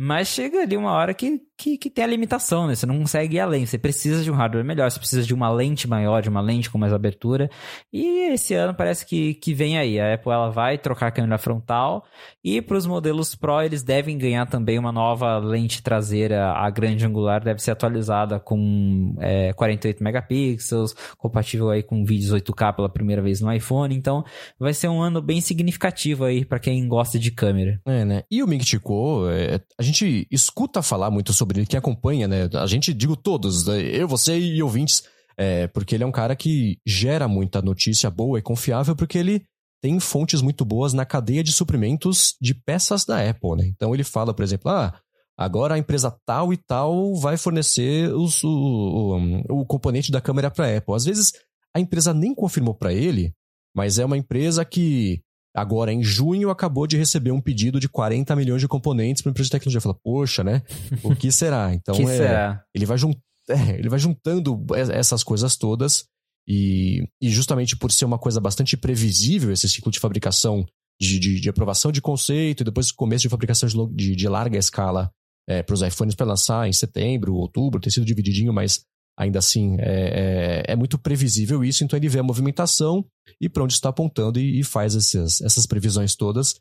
Mas 0.00 0.28
chega 0.28 0.62
ali 0.62 0.76
uma 0.76 0.92
hora 0.92 1.12
que, 1.12 1.40
que, 1.56 1.76
que, 1.76 1.90
tem 1.90 2.04
a 2.04 2.06
limitação, 2.06 2.68
né? 2.68 2.76
Você 2.76 2.86
não 2.86 3.00
consegue 3.00 3.34
ir 3.34 3.40
além. 3.40 3.66
Você 3.66 3.76
precisa 3.76 4.22
de 4.22 4.30
um 4.30 4.34
hardware 4.34 4.64
melhor, 4.64 4.88
você 4.88 4.98
precisa 5.00 5.24
de 5.24 5.34
uma 5.34 5.50
lente 5.50 5.88
maior, 5.88 6.22
de 6.22 6.28
uma 6.28 6.40
lente 6.40 6.70
com 6.70 6.78
mais 6.78 6.92
abertura. 6.92 7.50
E 7.92 8.30
esse 8.32 8.54
ano 8.54 8.72
parece 8.72 9.04
que, 9.04 9.34
que 9.34 9.52
vem 9.52 9.76
aí. 9.76 9.98
A 9.98 10.14
Apple 10.14 10.30
ela 10.30 10.50
vai 10.50 10.78
trocar 10.78 11.08
a 11.08 11.10
câmera 11.10 11.36
frontal 11.36 12.04
e 12.44 12.62
para 12.62 12.76
os 12.76 12.86
modelos 12.86 13.34
Pro 13.34 13.60
eles 13.60 13.82
devem 13.82 14.16
ganhar 14.16 14.46
também 14.46 14.78
uma 14.78 14.92
nova 14.92 15.36
lente 15.38 15.82
traseira, 15.82 16.52
a 16.52 16.70
grande 16.70 17.07
angular 17.08 17.42
deve 17.42 17.60
ser 17.60 17.70
atualizada 17.70 18.38
com 18.38 19.14
é, 19.18 19.52
48 19.52 20.02
megapixels, 20.02 20.94
compatível 21.16 21.70
aí 21.70 21.82
com 21.82 22.04
vídeos 22.04 22.32
8K 22.32 22.76
pela 22.76 22.88
primeira 22.88 23.20
vez 23.20 23.40
no 23.40 23.52
iPhone. 23.52 23.94
Então, 23.94 24.24
vai 24.58 24.72
ser 24.72 24.88
um 24.88 25.00
ano 25.00 25.20
bem 25.20 25.40
significativo 25.40 26.24
aí 26.24 26.44
para 26.44 26.58
quem 26.58 26.86
gosta 26.86 27.18
de 27.18 27.30
câmera. 27.30 27.80
É, 27.86 28.04
né? 28.04 28.22
E 28.30 28.42
o 28.42 28.46
Ming 28.46 28.64
Chico, 28.64 29.28
é, 29.28 29.60
a 29.78 29.82
gente 29.82 30.26
escuta 30.30 30.82
falar 30.82 31.10
muito 31.10 31.32
sobre 31.32 31.60
ele, 31.60 31.66
quem 31.66 31.78
acompanha, 31.78 32.28
né? 32.28 32.48
A 32.54 32.66
gente, 32.66 32.92
digo 32.94 33.16
todos, 33.16 33.66
né? 33.66 33.80
eu, 33.80 34.06
você 34.06 34.38
e 34.38 34.62
ouvintes, 34.62 35.02
é, 35.36 35.66
porque 35.68 35.94
ele 35.94 36.04
é 36.04 36.06
um 36.06 36.12
cara 36.12 36.34
que 36.34 36.78
gera 36.86 37.28
muita 37.28 37.62
notícia 37.62 38.10
boa 38.10 38.38
e 38.38 38.42
confiável, 38.42 38.94
porque 38.94 39.18
ele 39.18 39.44
tem 39.80 40.00
fontes 40.00 40.42
muito 40.42 40.64
boas 40.64 40.92
na 40.92 41.04
cadeia 41.04 41.42
de 41.42 41.52
suprimentos 41.52 42.34
de 42.40 42.54
peças 42.54 43.04
da 43.04 43.28
Apple, 43.28 43.56
né? 43.56 43.66
Então 43.66 43.94
ele 43.94 44.04
fala, 44.04 44.34
por 44.34 44.42
exemplo, 44.42 44.70
ah, 44.70 44.98
agora 45.38 45.74
a 45.74 45.78
empresa 45.78 46.10
tal 46.26 46.52
e 46.52 46.56
tal 46.56 47.14
vai 47.14 47.36
fornecer 47.36 48.12
os, 48.12 48.42
o, 48.42 49.46
o, 49.48 49.60
o 49.60 49.66
componente 49.66 50.10
da 50.10 50.20
câmera 50.20 50.50
para 50.50 50.66
a 50.66 50.76
Apple. 50.76 50.94
Às 50.94 51.04
vezes 51.04 51.32
a 51.74 51.78
empresa 51.78 52.12
nem 52.12 52.34
confirmou 52.34 52.74
para 52.74 52.92
ele, 52.92 53.32
mas 53.74 53.98
é 53.98 54.04
uma 54.04 54.16
empresa 54.16 54.64
que 54.64 55.22
agora 55.54 55.92
em 55.92 56.02
junho 56.02 56.50
acabou 56.50 56.86
de 56.86 56.96
receber 56.96 57.30
um 57.30 57.40
pedido 57.40 57.78
de 57.78 57.88
40 57.88 58.34
milhões 58.34 58.60
de 58.60 58.68
componentes 58.68 59.22
para 59.22 59.30
uma 59.30 59.32
empresa 59.32 59.46
de 59.46 59.52
tecnologia. 59.52 59.80
Fala, 59.80 59.98
poxa, 60.02 60.42
né? 60.42 60.62
O 61.02 61.14
que 61.14 61.30
será? 61.30 61.72
Então 61.78 61.94
que 61.94 62.02
é, 62.02 62.16
será? 62.16 62.64
ele 62.74 62.84
vai 62.84 62.98
juntando 62.98 63.22
é, 63.48 63.78
ele 63.78 63.88
vai 63.88 63.98
juntando 63.98 64.66
essas 64.74 65.24
coisas 65.24 65.56
todas 65.56 66.04
e, 66.46 67.02
e, 67.20 67.30
justamente 67.30 67.76
por 67.76 67.90
ser 67.90 68.04
uma 68.04 68.18
coisa 68.18 68.40
bastante 68.40 68.76
previsível, 68.76 69.50
esse 69.50 69.68
ciclo 69.68 69.90
de 69.90 69.98
fabricação, 69.98 70.66
de, 71.00 71.18
de, 71.18 71.40
de 71.40 71.48
aprovação 71.48 71.90
de 71.90 72.02
conceito 72.02 72.60
e 72.60 72.64
depois 72.64 72.92
começo 72.92 73.22
de 73.22 73.28
fabricação 73.28 73.68
de, 73.94 74.14
de 74.14 74.28
larga 74.28 74.58
escala 74.58 75.10
é, 75.48 75.62
para 75.62 75.74
os 75.74 75.82
iPhones 75.82 76.14
para 76.14 76.26
lançar 76.26 76.68
em 76.68 76.72
setembro, 76.72 77.34
outubro, 77.34 77.80
tem 77.80 77.90
sido 77.90 78.04
divididinho, 78.04 78.52
mas 78.52 78.84
ainda 79.18 79.38
assim 79.38 79.76
é, 79.80 80.62
é, 80.68 80.72
é, 80.72 80.76
muito 80.76 80.98
previsível 80.98 81.64
isso. 81.64 81.82
Então 81.82 81.96
ele 81.96 82.08
vê 82.08 82.18
a 82.18 82.22
movimentação 82.22 83.04
e 83.40 83.48
para 83.48 83.64
onde 83.64 83.72
está 83.72 83.88
apontando 83.88 84.38
e, 84.38 84.60
e 84.60 84.64
faz 84.64 84.94
essas, 84.94 85.40
essas 85.40 85.66
previsões 85.66 86.14
todas 86.14 86.54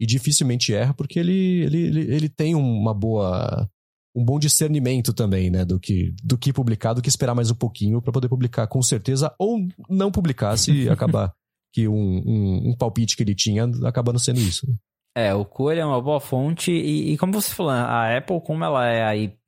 e 0.00 0.06
dificilmente 0.06 0.74
erra 0.74 0.92
porque 0.92 1.18
ele, 1.18 1.62
ele, 1.62 1.78
ele, 1.78 2.14
ele 2.14 2.28
tem 2.28 2.54
uma 2.54 2.92
boa 2.92 3.68
um 4.14 4.22
bom 4.22 4.38
discernimento 4.38 5.14
também, 5.14 5.50
né, 5.50 5.64
do 5.64 5.80
que, 5.80 6.14
do 6.22 6.36
que 6.36 6.52
publicar, 6.52 6.92
do 6.92 7.00
que 7.00 7.08
esperar 7.08 7.34
mais 7.34 7.50
um 7.50 7.54
pouquinho 7.54 8.02
para 8.02 8.12
poder 8.12 8.28
publicar 8.28 8.66
com 8.66 8.82
certeza, 8.82 9.34
ou 9.38 9.66
não 9.88 10.12
publicar 10.12 10.54
se 10.58 10.86
acabar 10.90 11.32
que 11.72 11.88
um, 11.88 11.94
um, 11.94 12.68
um, 12.68 12.76
palpite 12.76 13.16
que 13.16 13.22
ele 13.22 13.34
tinha 13.34 13.64
acabando 13.86 14.18
sendo 14.18 14.38
isso. 14.38 14.68
Né? 14.68 14.76
É, 15.14 15.34
o 15.34 15.44
Core 15.44 15.78
é 15.78 15.84
uma 15.84 16.00
boa 16.00 16.18
fonte 16.20 16.72
e, 16.72 17.12
e, 17.12 17.18
como 17.18 17.34
você 17.34 17.54
falou, 17.54 17.72
a 17.72 18.16
Apple, 18.16 18.40
como 18.40 18.64
ela 18.64 18.86
é 18.86 19.04
aí, 19.04 19.38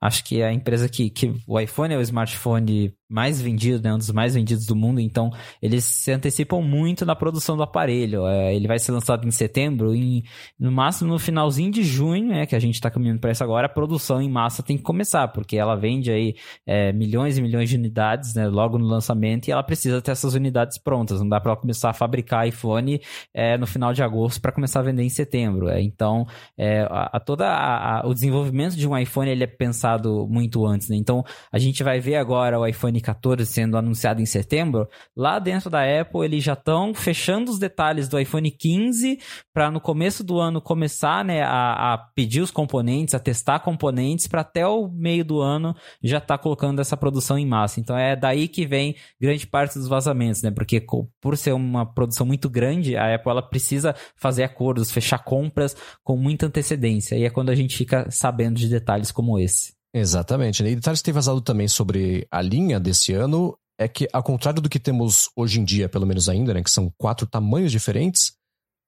acho 0.00 0.24
que 0.24 0.40
é 0.40 0.46
a 0.46 0.52
empresa 0.52 0.88
que, 0.88 1.10
que 1.10 1.34
o 1.46 1.58
iPhone 1.58 1.94
é 1.94 1.98
o 1.98 2.02
smartphone 2.02 2.94
mais 3.08 3.40
vendido, 3.40 3.82
né, 3.82 3.94
um 3.94 3.96
dos 3.96 4.10
mais 4.10 4.34
vendidos 4.34 4.66
do 4.66 4.76
mundo, 4.76 5.00
então 5.00 5.30
eles 5.62 5.82
se 5.84 6.12
antecipam 6.12 6.60
muito 6.60 7.06
na 7.06 7.16
produção 7.16 7.56
do 7.56 7.62
aparelho. 7.62 8.26
É, 8.26 8.54
ele 8.54 8.68
vai 8.68 8.78
ser 8.78 8.92
lançado 8.92 9.26
em 9.26 9.30
setembro, 9.30 9.94
em, 9.94 10.22
no 10.60 10.70
máximo 10.70 11.10
no 11.10 11.18
finalzinho 11.18 11.70
de 11.70 11.82
junho, 11.82 12.28
né, 12.28 12.44
que 12.44 12.54
a 12.54 12.58
gente 12.58 12.74
está 12.74 12.90
caminhando 12.90 13.18
para 13.18 13.30
isso 13.30 13.42
agora, 13.42 13.66
a 13.66 13.70
produção 13.70 14.20
em 14.20 14.28
massa 14.28 14.62
tem 14.62 14.76
que 14.76 14.82
começar, 14.82 15.28
porque 15.28 15.56
ela 15.56 15.74
vende 15.74 16.10
aí 16.10 16.34
é, 16.66 16.92
milhões 16.92 17.38
e 17.38 17.42
milhões 17.42 17.70
de 17.70 17.76
unidades, 17.76 18.34
né, 18.34 18.46
logo 18.46 18.78
no 18.78 18.86
lançamento, 18.86 19.48
e 19.48 19.52
ela 19.52 19.62
precisa 19.62 20.02
ter 20.02 20.10
essas 20.10 20.34
unidades 20.34 20.76
prontas. 20.76 21.20
Não 21.20 21.28
dá 21.28 21.40
para 21.40 21.56
começar 21.56 21.90
a 21.90 21.94
fabricar 21.94 22.46
iPhone 22.46 23.00
é, 23.32 23.56
no 23.56 23.66
final 23.66 23.94
de 23.94 24.02
agosto 24.02 24.40
para 24.40 24.52
começar 24.52 24.80
a 24.80 24.82
vender 24.82 25.02
em 25.02 25.08
setembro. 25.08 25.68
É, 25.68 25.80
então, 25.80 26.26
é, 26.58 26.82
a, 26.82 27.10
a 27.14 27.20
toda 27.20 27.46
a, 27.48 28.00
a, 28.00 28.06
o 28.06 28.12
desenvolvimento 28.12 28.76
de 28.76 28.86
um 28.86 28.96
iPhone 28.96 29.30
ele 29.30 29.44
é 29.44 29.46
pensado 29.48 30.26
muito 30.28 30.66
antes, 30.66 30.88
né? 30.88 30.96
Então, 30.96 31.24
a 31.52 31.58
gente 31.58 31.82
vai 31.82 32.00
ver 32.00 32.16
agora 32.16 32.58
o 32.58 32.66
iPhone 32.66 32.78
iPhone 32.78 33.00
14 33.00 33.46
sendo 33.46 33.76
anunciado 33.76 34.22
em 34.22 34.26
setembro, 34.26 34.88
lá 35.16 35.38
dentro 35.38 35.68
da 35.68 35.82
Apple 35.82 36.24
eles 36.24 36.42
já 36.42 36.54
estão 36.54 36.94
fechando 36.94 37.50
os 37.50 37.58
detalhes 37.58 38.08
do 38.08 38.18
iPhone 38.18 38.50
15 38.50 39.18
para 39.52 39.70
no 39.70 39.80
começo 39.80 40.24
do 40.24 40.38
ano 40.38 40.60
começar 40.60 41.24
né, 41.24 41.42
a, 41.42 41.94
a, 41.94 41.98
pedir 41.98 42.40
os 42.40 42.50
componentes, 42.50 43.14
a 43.14 43.18
testar 43.18 43.60
componentes 43.60 44.26
para 44.26 44.42
até 44.42 44.66
o 44.66 44.88
meio 44.88 45.24
do 45.24 45.40
ano 45.40 45.74
já 46.02 46.18
estar 46.18 46.38
tá 46.38 46.42
colocando 46.42 46.80
essa 46.80 46.96
produção 46.96 47.38
em 47.38 47.46
massa. 47.46 47.80
Então 47.80 47.96
é 47.96 48.14
daí 48.14 48.48
que 48.48 48.66
vem 48.66 48.94
grande 49.20 49.46
parte 49.46 49.78
dos 49.78 49.88
vazamentos, 49.88 50.42
né? 50.42 50.50
Porque 50.50 50.84
por 51.20 51.36
ser 51.36 51.52
uma 51.52 51.84
produção 51.84 52.26
muito 52.26 52.48
grande, 52.48 52.96
a 52.96 53.14
Apple 53.14 53.30
ela 53.30 53.42
precisa 53.42 53.94
fazer 54.16 54.44
acordos, 54.44 54.90
fechar 54.90 55.18
compras 55.18 55.76
com 56.02 56.16
muita 56.16 56.46
antecedência. 56.46 57.16
E 57.16 57.24
é 57.24 57.30
quando 57.30 57.50
a 57.50 57.54
gente 57.54 57.76
fica 57.76 58.08
sabendo 58.10 58.58
de 58.58 58.68
detalhes 58.68 59.10
como 59.10 59.37
esse. 59.38 59.72
Exatamente. 59.92 60.62
Né? 60.62 60.70
E 60.70 60.76
detalhes 60.76 61.00
que 61.00 61.06
tem 61.06 61.14
vazado 61.14 61.40
também 61.40 61.68
sobre 61.68 62.26
a 62.30 62.42
linha 62.42 62.78
desse 62.78 63.12
ano 63.12 63.56
é 63.78 63.86
que, 63.86 64.08
ao 64.12 64.22
contrário 64.22 64.60
do 64.60 64.68
que 64.68 64.78
temos 64.78 65.30
hoje 65.36 65.60
em 65.60 65.64
dia, 65.64 65.88
pelo 65.88 66.06
menos 66.06 66.28
ainda, 66.28 66.52
né, 66.52 66.62
que 66.62 66.70
são 66.70 66.92
quatro 66.98 67.26
tamanhos 67.26 67.70
diferentes, 67.70 68.32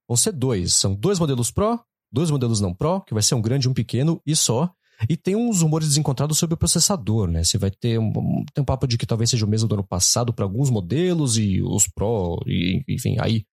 vão 0.09 0.17
ser 0.17 0.33
dois. 0.33 0.75
São 0.75 0.95
dois 0.95 1.19
modelos 1.19 1.51
Pro, 1.51 1.81
dois 2.13 2.31
modelos 2.31 2.61
não 2.61 2.75
Pro, 2.75 3.01
que 3.03 3.15
vai 3.15 3.23
ser 3.23 3.37
um 3.37 3.41
grande 3.41 3.69
e 3.69 3.71
um 3.71 3.75
pequeno, 3.75 4.21
e 4.27 4.35
só. 4.35 4.71
E 5.09 5.17
tem 5.17 5.35
uns 5.35 5.63
rumores 5.63 5.89
desencontrados 5.89 6.39
sobre 6.39 6.55
o 6.55 6.59
processador, 6.59 7.29
né? 7.29 7.43
Você 7.43 7.57
vai 7.57 7.71
ter 7.71 7.99
um, 7.99 8.13
tem 8.53 8.61
um 8.61 8.65
papo 8.65 8.87
de 8.87 8.99
que 8.99 9.07
talvez 9.07 9.31
seja 9.31 9.47
o 9.47 9.49
mesmo 9.49 9.67
do 9.67 9.75
ano 9.75 9.87
passado 9.87 10.33
para 10.33 10.45
alguns 10.45 10.69
modelos 10.69 11.39
e 11.39 11.63
os 11.63 11.89
Pro, 11.89 12.39
e, 12.47 12.83
enfim, 12.89 13.17
aí 13.19 13.45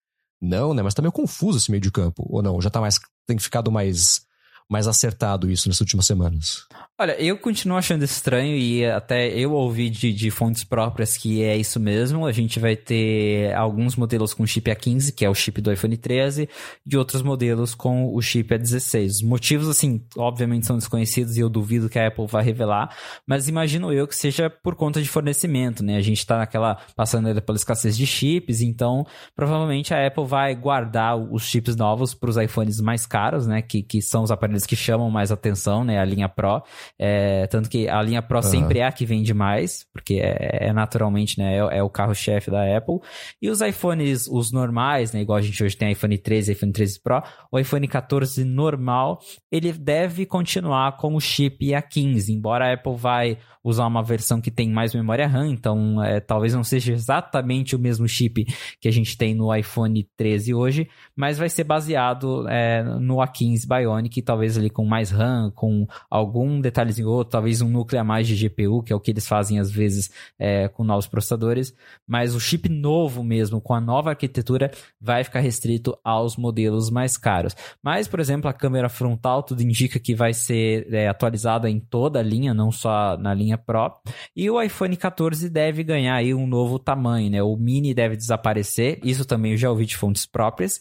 não, 0.40 0.74
né? 0.74 0.82
Mas 0.82 0.94
tá 0.94 1.02
meio 1.02 1.12
confuso 1.12 1.58
esse 1.58 1.70
meio 1.70 1.80
de 1.80 1.92
campo, 1.92 2.26
ou 2.28 2.42
não? 2.42 2.60
Já 2.60 2.70
tá 2.70 2.80
mais, 2.80 2.98
tem 3.26 3.38
ficado 3.38 3.70
mais 3.70 4.25
mais 4.68 4.86
acertado 4.86 5.50
isso 5.50 5.68
nessas 5.68 5.80
últimas 5.80 6.06
semanas? 6.06 6.66
Olha, 6.98 7.12
eu 7.20 7.36
continuo 7.36 7.76
achando 7.76 8.04
estranho 8.04 8.56
e 8.56 8.82
até 8.86 9.28
eu 9.28 9.52
ouvi 9.52 9.90
de, 9.90 10.14
de, 10.14 10.30
fontes 10.30 10.64
próprias 10.64 11.14
que 11.14 11.42
é 11.42 11.54
isso 11.54 11.78
mesmo. 11.78 12.24
A 12.24 12.32
gente 12.32 12.58
vai 12.58 12.74
ter 12.74 13.54
alguns 13.54 13.96
modelos 13.96 14.32
com 14.32 14.46
chip 14.46 14.70
A15, 14.70 15.14
que 15.14 15.22
é 15.22 15.28
o 15.28 15.34
chip 15.34 15.60
do 15.60 15.70
iPhone 15.70 15.94
13, 15.94 16.48
e 16.90 16.96
outros 16.96 17.20
modelos 17.20 17.74
com 17.74 18.14
o 18.14 18.22
chip 18.22 18.48
A16. 18.48 19.06
Os 19.08 19.22
motivos, 19.22 19.68
assim, 19.68 20.02
obviamente 20.16 20.64
são 20.64 20.78
desconhecidos 20.78 21.36
e 21.36 21.40
eu 21.40 21.50
duvido 21.50 21.90
que 21.90 21.98
a 21.98 22.06
Apple 22.06 22.26
vá 22.26 22.40
revelar, 22.40 22.96
mas 23.26 23.46
imagino 23.46 23.92
eu 23.92 24.08
que 24.08 24.16
seja 24.16 24.48
por 24.48 24.74
conta 24.74 25.02
de 25.02 25.08
fornecimento, 25.10 25.84
né? 25.84 25.98
A 25.98 26.02
gente 26.02 26.24
tá 26.24 26.38
naquela, 26.38 26.78
passando 26.96 27.42
pela 27.42 27.56
escassez 27.56 27.94
de 27.94 28.06
chips, 28.06 28.62
então 28.62 29.06
provavelmente 29.34 29.92
a 29.92 30.06
Apple 30.06 30.24
vai 30.24 30.54
guardar 30.54 31.14
os 31.14 31.42
chips 31.42 31.76
novos 31.76 32.14
para 32.14 32.30
os 32.30 32.38
iPhones 32.38 32.80
mais 32.80 33.04
caros, 33.04 33.46
né? 33.46 33.60
Que, 33.60 33.82
que 33.82 34.00
são 34.00 34.22
os 34.22 34.30
aparelhos 34.30 34.55
que 34.64 34.76
chamam 34.76 35.10
mais 35.10 35.32
atenção, 35.32 35.84
né? 35.84 35.98
A 35.98 36.04
linha 36.04 36.28
Pro. 36.28 36.62
É, 36.98 37.46
tanto 37.48 37.68
que 37.68 37.88
a 37.88 38.00
linha 38.00 38.22
Pro 38.22 38.38
uhum. 38.38 38.42
sempre 38.42 38.78
é 38.78 38.86
a 38.86 38.92
que 38.92 39.04
vende 39.04 39.34
mais, 39.34 39.84
porque 39.92 40.14
é, 40.22 40.68
é 40.68 40.72
naturalmente, 40.72 41.38
né? 41.38 41.56
É, 41.56 41.78
é 41.78 41.82
o 41.82 41.90
carro-chefe 41.90 42.50
da 42.50 42.76
Apple. 42.76 43.00
E 43.42 43.50
os 43.50 43.60
iPhones, 43.60 44.26
os 44.26 44.52
normais, 44.52 45.12
né? 45.12 45.20
Igual 45.20 45.38
a 45.38 45.42
gente 45.42 45.62
hoje 45.62 45.76
tem 45.76 45.92
iPhone 45.92 46.16
13 46.16 46.52
iPhone 46.52 46.72
13 46.72 47.00
Pro, 47.00 47.22
o 47.50 47.58
iPhone 47.58 47.86
14 47.86 48.44
normal, 48.44 49.20
ele 49.50 49.72
deve 49.72 50.26
continuar 50.26 50.96
com 50.96 51.14
o 51.14 51.20
chip 51.20 51.66
A15, 51.66 52.28
embora 52.28 52.68
a 52.68 52.74
Apple 52.74 52.96
vai 52.96 53.38
usar 53.68 53.86
uma 53.86 54.02
versão 54.02 54.40
que 54.40 54.50
tem 54.50 54.70
mais 54.70 54.94
memória 54.94 55.26
RAM, 55.26 55.48
então 55.48 56.02
é, 56.02 56.20
talvez 56.20 56.54
não 56.54 56.62
seja 56.62 56.92
exatamente 56.92 57.74
o 57.74 57.78
mesmo 57.78 58.06
chip 58.06 58.44
que 58.80 58.86
a 58.86 58.92
gente 58.92 59.18
tem 59.18 59.34
no 59.34 59.54
iPhone 59.54 60.08
13 60.16 60.54
hoje, 60.54 60.88
mas 61.16 61.36
vai 61.36 61.48
ser 61.48 61.64
baseado 61.64 62.48
é, 62.48 62.84
no 62.84 63.16
A15 63.16 63.66
Bionic, 63.66 64.22
talvez 64.22 64.56
ali 64.56 64.70
com 64.70 64.84
mais 64.84 65.10
RAM, 65.10 65.50
com 65.54 65.86
algum 66.08 66.60
detalhezinho 66.60 67.08
outro, 67.08 67.32
talvez 67.32 67.60
um 67.60 67.68
núcleo 67.68 68.00
a 68.00 68.04
mais 68.04 68.28
de 68.28 68.48
GPU, 68.48 68.82
que 68.84 68.92
é 68.92 68.96
o 68.96 69.00
que 69.00 69.10
eles 69.10 69.26
fazem 69.26 69.58
às 69.58 69.70
vezes 69.70 70.10
é, 70.38 70.68
com 70.68 70.84
novos 70.84 71.08
processadores, 71.08 71.74
mas 72.06 72.34
o 72.34 72.40
chip 72.40 72.68
novo 72.68 73.24
mesmo, 73.24 73.60
com 73.60 73.74
a 73.74 73.80
nova 73.80 74.10
arquitetura, 74.10 74.70
vai 75.00 75.24
ficar 75.24 75.40
restrito 75.40 75.98
aos 76.04 76.36
modelos 76.36 76.88
mais 76.88 77.16
caros. 77.16 77.56
Mas, 77.82 78.06
por 78.06 78.20
exemplo, 78.20 78.48
a 78.48 78.52
câmera 78.52 78.88
frontal, 78.88 79.42
tudo 79.42 79.62
indica 79.62 79.98
que 79.98 80.14
vai 80.14 80.32
ser 80.32 80.86
é, 80.94 81.08
atualizada 81.08 81.68
em 81.68 81.80
toda 81.80 82.20
a 82.20 82.22
linha, 82.22 82.54
não 82.54 82.70
só 82.70 83.16
na 83.16 83.34
linha 83.34 83.55
linha 83.56 83.58
Pro. 83.58 83.92
E 84.34 84.50
o 84.50 84.60
iPhone 84.60 84.96
14 84.96 85.48
deve 85.48 85.82
ganhar 85.82 86.14
aí 86.14 86.34
um 86.34 86.46
novo 86.46 86.78
tamanho, 86.78 87.30
né? 87.30 87.42
O 87.42 87.56
mini 87.56 87.94
deve 87.94 88.16
desaparecer. 88.16 89.00
Isso 89.02 89.24
também 89.24 89.52
eu 89.52 89.58
já 89.58 89.70
ouvi 89.70 89.86
de 89.86 89.96
fontes 89.96 90.26
próprias. 90.26 90.80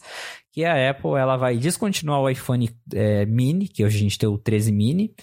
Que 0.52 0.64
a 0.64 0.90
Apple 0.90 1.12
ela 1.18 1.36
vai 1.36 1.56
descontinuar 1.56 2.20
o 2.20 2.30
iPhone 2.30 2.70
é, 2.94 3.26
mini, 3.26 3.68
que 3.68 3.84
hoje 3.84 3.96
a 3.96 4.00
gente 4.00 4.18
tem 4.18 4.28
o 4.28 4.38
13 4.38 4.72
mini 4.72 5.14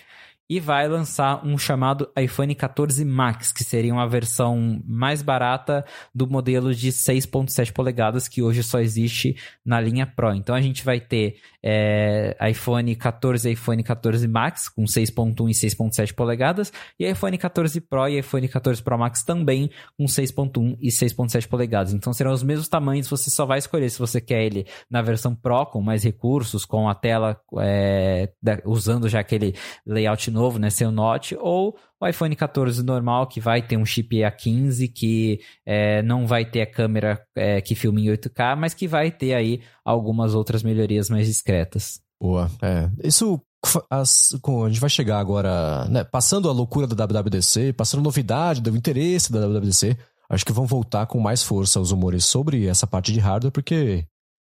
e 0.49 0.59
vai 0.59 0.87
lançar 0.87 1.43
um 1.45 1.57
chamado 1.57 2.11
iPhone 2.17 2.53
14 2.53 3.03
Max, 3.05 3.51
que 3.51 3.63
seria 3.63 3.93
uma 3.93 4.07
versão 4.07 4.81
mais 4.85 5.21
barata 5.21 5.85
do 6.13 6.27
modelo 6.27 6.75
de 6.75 6.89
6.7 6.89 7.71
polegadas 7.71 8.27
que 8.27 8.41
hoje 8.43 8.61
só 8.61 8.79
existe 8.79 9.35
na 9.65 9.79
linha 9.79 10.05
Pro. 10.05 10.35
Então 10.35 10.53
a 10.53 10.61
gente 10.61 10.83
vai 10.83 10.99
ter 10.99 11.37
é, 11.63 12.35
iPhone 12.49 12.95
14 12.95 13.47
e 13.47 13.53
iPhone 13.53 13.81
14 13.81 14.27
Max 14.27 14.67
com 14.67 14.83
6.1 14.83 15.49
e 15.49 15.53
6.7 15.53 16.13
polegadas 16.13 16.73
e 16.99 17.09
iPhone 17.09 17.37
14 17.37 17.79
Pro 17.81 18.07
e 18.07 18.19
iPhone 18.19 18.47
14 18.47 18.83
Pro 18.83 18.97
Max 18.97 19.23
também 19.23 19.69
com 19.97 20.05
6.1 20.05 20.77
e 20.81 20.89
6.7 20.89 21.47
polegadas. 21.47 21.93
Então 21.93 22.11
serão 22.11 22.31
os 22.31 22.43
mesmos 22.43 22.67
tamanhos, 22.67 23.07
você 23.07 23.29
só 23.29 23.45
vai 23.45 23.59
escolher 23.59 23.89
se 23.89 23.99
você 23.99 24.19
quer 24.19 24.43
ele 24.43 24.65
na 24.89 25.01
versão 25.01 25.33
Pro 25.33 25.65
com 25.65 25.81
mais 25.81 26.03
recursos, 26.03 26.65
com 26.65 26.89
a 26.89 26.95
tela 26.95 27.39
é, 27.59 28.29
usando 28.65 29.07
já 29.07 29.19
aquele 29.19 29.55
layout 29.85 30.29
novo, 30.29 30.59
né, 30.59 30.69
sem 30.69 30.85
o 30.85 30.91
Note, 30.91 31.37
ou 31.39 31.77
o 32.03 32.07
iPhone 32.07 32.35
14 32.35 32.83
normal, 32.83 33.27
que 33.27 33.39
vai 33.39 33.61
ter 33.61 33.77
um 33.77 33.85
chip 33.85 34.15
A15, 34.17 34.91
que 34.93 35.39
é, 35.65 36.01
não 36.03 36.27
vai 36.27 36.45
ter 36.45 36.61
a 36.61 36.71
câmera 36.71 37.21
é, 37.35 37.61
que 37.61 37.75
filma 37.75 37.99
em 37.99 38.05
8K, 38.05 38.55
mas 38.55 38.73
que 38.73 38.87
vai 38.87 39.11
ter 39.11 39.33
aí 39.33 39.61
algumas 39.83 40.35
outras 40.35 40.63
melhorias 40.63 41.09
mais 41.09 41.27
discretas. 41.27 42.01
Boa, 42.21 42.49
é. 42.61 42.89
Isso 43.03 43.41
as, 43.89 44.29
a 44.33 44.69
gente 44.69 44.79
vai 44.79 44.89
chegar 44.89 45.19
agora, 45.19 45.85
né, 45.89 46.03
passando 46.03 46.49
a 46.49 46.51
loucura 46.51 46.85
da 46.85 47.05
WWDC, 47.05 47.73
passando 47.73 48.01
a 48.01 48.03
novidade 48.03 48.61
do 48.61 48.75
interesse 48.75 49.31
da 49.31 49.39
WWDC, 49.47 49.97
acho 50.29 50.45
que 50.45 50.51
vão 50.51 50.65
voltar 50.65 51.05
com 51.05 51.19
mais 51.19 51.43
força 51.43 51.79
os 51.79 51.91
rumores 51.91 52.25
sobre 52.25 52.67
essa 52.67 52.85
parte 52.85 53.13
de 53.13 53.19
hardware, 53.19 53.51
porque, 53.51 54.05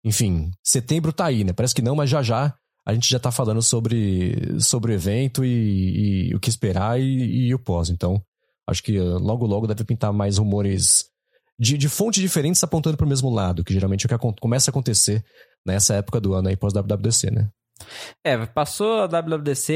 enfim, 0.04 0.52
setembro 0.64 1.12
tá 1.12 1.26
aí, 1.26 1.44
né? 1.44 1.54
Parece 1.54 1.76
que 1.76 1.82
não, 1.82 1.96
mas 1.96 2.10
já 2.10 2.22
já 2.24 2.54
a 2.86 2.94
gente 2.94 3.10
já 3.10 3.18
está 3.18 3.32
falando 3.32 3.62
sobre, 3.62 4.60
sobre 4.60 4.92
o 4.92 4.96
evento 4.96 5.46
e, 5.46 6.30
e 6.30 6.36
o 6.36 6.40
que 6.40 6.50
esperar 6.50 7.00
e, 7.00 7.48
e, 7.48 7.54
o 7.54 7.60
pós. 7.60 7.90
Então, 7.90 8.22
acho 8.68 8.82
que 8.82 9.00
logo 9.00 9.46
logo 9.46 9.68
deve 9.68 9.84
pintar 9.84 10.12
mais 10.12 10.38
rumores 10.38 11.06
de, 11.60 11.78
de 11.78 11.88
fontes 11.88 12.22
diferentes 12.22 12.64
apontando 12.64 12.98
para 12.98 13.06
o 13.06 13.10
mesmo 13.10 13.30
lado, 13.30 13.64
que 13.64 13.74
geralmente 13.74 14.06
é 14.06 14.16
o 14.16 14.20
que 14.20 14.42
começa 14.42 14.70
a 14.70 14.72
acontecer 14.72 15.24
nessa 15.66 15.96
época 15.96 16.20
do 16.20 16.34
ano 16.34 16.48
aí 16.48 16.58
pós-WWDC, 16.58 17.30
né? 17.30 17.50
É, 18.24 18.38
passou 18.46 19.02
a 19.02 19.08
WWDC, 19.08 19.74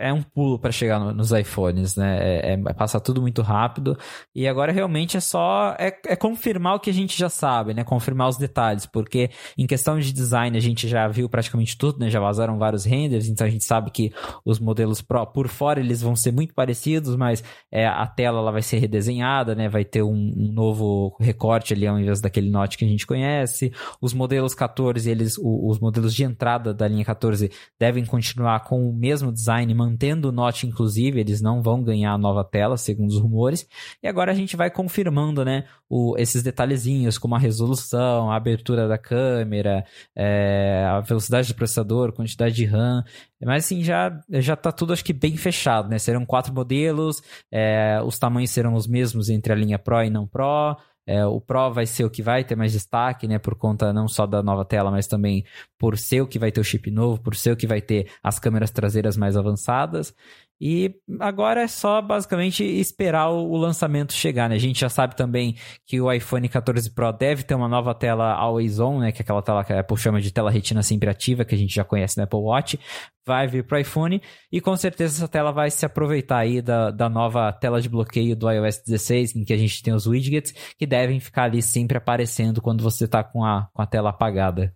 é 0.00 0.12
um 0.12 0.22
pulo 0.22 0.58
para 0.58 0.72
chegar 0.72 0.98
no, 0.98 1.12
nos 1.12 1.30
iPhones, 1.32 1.96
né? 1.96 2.18
É, 2.20 2.52
é, 2.52 2.72
passa 2.72 3.00
tudo 3.00 3.20
muito 3.20 3.42
rápido. 3.42 3.96
E 4.34 4.46
agora 4.46 4.72
realmente 4.72 5.16
é 5.16 5.20
só. 5.20 5.74
É, 5.78 5.96
é, 6.06 6.16
confirmar 6.16 6.76
o 6.76 6.80
que 6.80 6.90
a 6.90 6.94
gente 6.94 7.18
já 7.18 7.28
sabe, 7.28 7.74
né? 7.74 7.84
Confirmar 7.84 8.28
os 8.28 8.36
detalhes. 8.36 8.86
Porque 8.86 9.30
em 9.56 9.66
questão 9.66 9.98
de 9.98 10.12
design 10.12 10.56
a 10.56 10.60
gente 10.60 10.88
já 10.88 11.06
viu 11.08 11.28
praticamente 11.28 11.76
tudo, 11.76 11.98
né? 11.98 12.10
Já 12.10 12.20
vazaram 12.20 12.58
vários 12.58 12.84
renders, 12.84 13.26
então 13.26 13.46
a 13.46 13.50
gente 13.50 13.64
sabe 13.64 13.90
que 13.90 14.12
os 14.44 14.58
modelos 14.58 15.00
Pro 15.02 15.26
por 15.26 15.48
fora 15.48 15.80
eles 15.80 16.00
vão 16.00 16.16
ser 16.16 16.32
muito 16.32 16.54
parecidos, 16.54 17.16
mas 17.16 17.42
é, 17.70 17.86
a 17.86 18.06
tela 18.06 18.38
ela 18.38 18.52
vai 18.52 18.62
ser 18.62 18.78
redesenhada, 18.78 19.54
né? 19.54 19.68
Vai 19.68 19.84
ter 19.84 20.02
um, 20.02 20.32
um 20.36 20.52
novo 20.52 21.16
recorte 21.20 21.74
ali 21.74 21.86
ao 21.86 21.98
invés 21.98 22.20
daquele 22.20 22.50
Note 22.50 22.78
que 22.78 22.84
a 22.84 22.88
gente 22.88 23.06
conhece. 23.06 23.72
Os 24.00 24.12
modelos 24.12 24.54
14, 24.54 25.10
eles, 25.10 25.36
os 25.38 25.78
modelos 25.78 26.14
de 26.14 26.24
entrada 26.24 26.72
da 26.72 26.86
linha 26.88 27.04
14 27.14 27.50
devem 27.78 28.04
continuar 28.04 28.60
com 28.60 28.88
o 28.88 28.92
mesmo 28.92 29.32
design, 29.32 29.72
mantendo 29.74 30.28
o 30.28 30.32
Note 30.32 30.66
inclusive, 30.66 31.20
eles 31.20 31.40
não 31.40 31.62
vão 31.62 31.82
ganhar 31.82 32.12
a 32.12 32.18
nova 32.18 32.44
tela, 32.44 32.76
segundo 32.76 33.10
os 33.10 33.18
rumores. 33.18 33.66
E 34.02 34.08
agora 34.08 34.32
a 34.32 34.34
gente 34.34 34.56
vai 34.56 34.70
confirmando, 34.70 35.44
né, 35.44 35.64
o, 35.88 36.16
esses 36.16 36.42
detalhezinhos, 36.42 37.18
como 37.18 37.34
a 37.34 37.38
resolução, 37.38 38.30
a 38.30 38.36
abertura 38.36 38.86
da 38.86 38.96
câmera, 38.96 39.84
é, 40.16 40.84
a 40.88 41.00
velocidade 41.00 41.48
do 41.48 41.56
processador, 41.56 42.12
quantidade 42.12 42.54
de 42.54 42.64
RAM. 42.64 43.04
Mas 43.42 43.64
assim, 43.64 43.82
já, 43.82 44.20
já 44.30 44.54
tá 44.54 44.70
tudo 44.70 44.92
acho 44.92 45.04
que 45.04 45.12
bem 45.12 45.36
fechado, 45.36 45.88
né? 45.88 45.98
Serão 45.98 46.24
quatro 46.24 46.54
modelos, 46.54 47.22
é, 47.50 48.00
os 48.04 48.18
tamanhos 48.18 48.50
serão 48.50 48.74
os 48.74 48.86
mesmos 48.86 49.30
entre 49.30 49.52
a 49.52 49.56
linha 49.56 49.78
Pro 49.78 50.02
e 50.02 50.10
não 50.10 50.26
Pro. 50.26 50.76
É, 51.10 51.26
o 51.26 51.40
Pro 51.40 51.72
vai 51.72 51.86
ser 51.86 52.04
o 52.04 52.10
que 52.10 52.22
vai 52.22 52.44
ter 52.44 52.54
mais 52.54 52.70
destaque, 52.70 53.26
né? 53.26 53.36
Por 53.36 53.56
conta 53.56 53.92
não 53.92 54.06
só 54.06 54.26
da 54.26 54.44
nova 54.44 54.64
tela, 54.64 54.92
mas 54.92 55.08
também 55.08 55.44
por 55.76 55.98
ser 55.98 56.20
o 56.20 56.26
que 56.26 56.38
vai 56.38 56.52
ter 56.52 56.60
o 56.60 56.64
chip 56.64 56.88
novo, 56.88 57.20
por 57.20 57.34
ser 57.34 57.50
o 57.50 57.56
que 57.56 57.66
vai 57.66 57.80
ter 57.80 58.08
as 58.22 58.38
câmeras 58.38 58.70
traseiras 58.70 59.16
mais 59.16 59.36
avançadas. 59.36 60.14
E 60.60 60.94
agora 61.18 61.62
é 61.62 61.66
só 61.66 62.02
basicamente 62.02 62.62
esperar 62.62 63.30
o 63.30 63.56
lançamento 63.56 64.12
chegar, 64.12 64.46
né? 64.46 64.56
A 64.56 64.58
gente 64.58 64.78
já 64.78 64.90
sabe 64.90 65.16
também 65.16 65.56
que 65.86 65.98
o 65.98 66.12
iPhone 66.12 66.46
14 66.50 66.90
Pro 66.92 67.10
deve 67.12 67.44
ter 67.44 67.54
uma 67.54 67.66
nova 67.66 67.94
tela 67.94 68.34
Always 68.34 68.78
On, 68.78 68.98
né? 68.98 69.10
Que 69.10 69.22
é 69.22 69.22
aquela 69.22 69.40
tela 69.40 69.64
que 69.64 69.72
a 69.72 69.80
Apple 69.80 69.96
chama 69.96 70.20
de 70.20 70.30
tela 70.30 70.50
retina 70.50 70.82
sempre 70.82 71.08
ativa, 71.08 71.46
que 71.46 71.54
a 71.54 71.58
gente 71.58 71.74
já 71.74 71.82
conhece 71.82 72.18
no 72.18 72.24
Apple 72.24 72.40
Watch. 72.40 72.78
Vai 73.26 73.46
vir 73.46 73.66
pro 73.66 73.78
iPhone 73.78 74.20
e 74.52 74.60
com 74.60 74.76
certeza 74.76 75.16
essa 75.16 75.28
tela 75.28 75.50
vai 75.50 75.70
se 75.70 75.86
aproveitar 75.86 76.38
aí 76.38 76.60
da, 76.60 76.90
da 76.90 77.08
nova 77.08 77.50
tela 77.54 77.80
de 77.80 77.88
bloqueio 77.88 78.36
do 78.36 78.50
iOS 78.50 78.82
16, 78.86 79.36
em 79.36 79.44
que 79.44 79.54
a 79.54 79.56
gente 79.56 79.82
tem 79.82 79.94
os 79.94 80.06
widgets 80.06 80.52
que 80.76 80.86
devem 80.86 81.20
ficar 81.20 81.44
ali 81.44 81.62
sempre 81.62 81.96
aparecendo 81.96 82.60
quando 82.60 82.82
você 82.82 83.08
tá 83.08 83.24
com 83.24 83.42
a, 83.42 83.68
com 83.72 83.80
a 83.80 83.86
tela 83.86 84.10
apagada. 84.10 84.74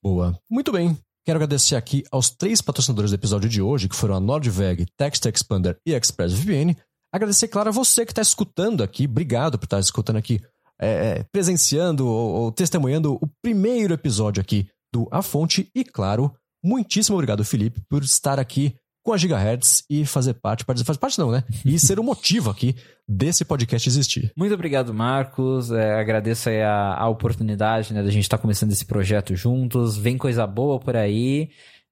Boa. 0.00 0.38
Muito 0.48 0.70
bem. 0.70 0.96
Quero 1.28 1.40
agradecer 1.40 1.76
aqui 1.76 2.04
aos 2.10 2.30
três 2.30 2.62
patrocinadores 2.62 3.10
do 3.10 3.14
episódio 3.14 3.50
de 3.50 3.60
hoje, 3.60 3.86
que 3.86 3.94
foram 3.94 4.14
a 4.14 4.20
NordVeg, 4.20 4.86
Text 4.96 5.26
Expander 5.26 5.76
e 5.84 5.92
ExpressVPN. 5.92 6.74
Agradecer, 7.12 7.48
claro, 7.48 7.68
a 7.68 7.70
você 7.70 8.06
que 8.06 8.12
está 8.12 8.22
escutando 8.22 8.82
aqui. 8.82 9.04
Obrigado 9.04 9.58
por 9.58 9.66
estar 9.66 9.76
tá 9.76 9.80
escutando 9.80 10.16
aqui, 10.16 10.40
é, 10.80 10.88
é, 10.88 11.24
presenciando 11.30 12.08
ou, 12.08 12.34
ou 12.34 12.50
testemunhando 12.50 13.18
o 13.20 13.28
primeiro 13.42 13.92
episódio 13.92 14.40
aqui 14.40 14.70
do 14.90 15.06
A 15.10 15.20
Fonte. 15.20 15.70
E, 15.74 15.84
claro, 15.84 16.34
muitíssimo 16.64 17.18
obrigado, 17.18 17.44
Felipe, 17.44 17.82
por 17.90 18.02
estar 18.02 18.38
aqui 18.38 18.74
com 19.08 19.14
a 19.14 19.16
Gigahertz 19.16 19.84
e 19.88 20.04
fazer 20.04 20.34
parte, 20.34 20.64
fazer 20.64 20.98
parte 20.98 21.18
não, 21.18 21.30
né? 21.30 21.42
E 21.64 21.78
ser 21.78 21.98
o 21.98 22.04
motivo 22.04 22.50
aqui 22.50 22.76
desse 23.08 23.42
podcast 23.42 23.88
existir. 23.88 24.30
Muito 24.36 24.52
obrigado, 24.52 24.92
Marcos. 24.92 25.72
É, 25.72 25.98
agradeço 25.98 26.50
aí 26.50 26.60
a, 26.60 26.94
a 26.94 27.08
oportunidade 27.08 27.94
né, 27.94 28.02
da 28.02 28.10
gente 28.10 28.24
estar 28.24 28.36
tá 28.36 28.42
começando 28.42 28.70
esse 28.70 28.84
projeto 28.84 29.34
juntos. 29.34 29.96
Vem 29.96 30.18
coisa 30.18 30.46
boa 30.46 30.78
por 30.78 30.94
aí. 30.94 31.48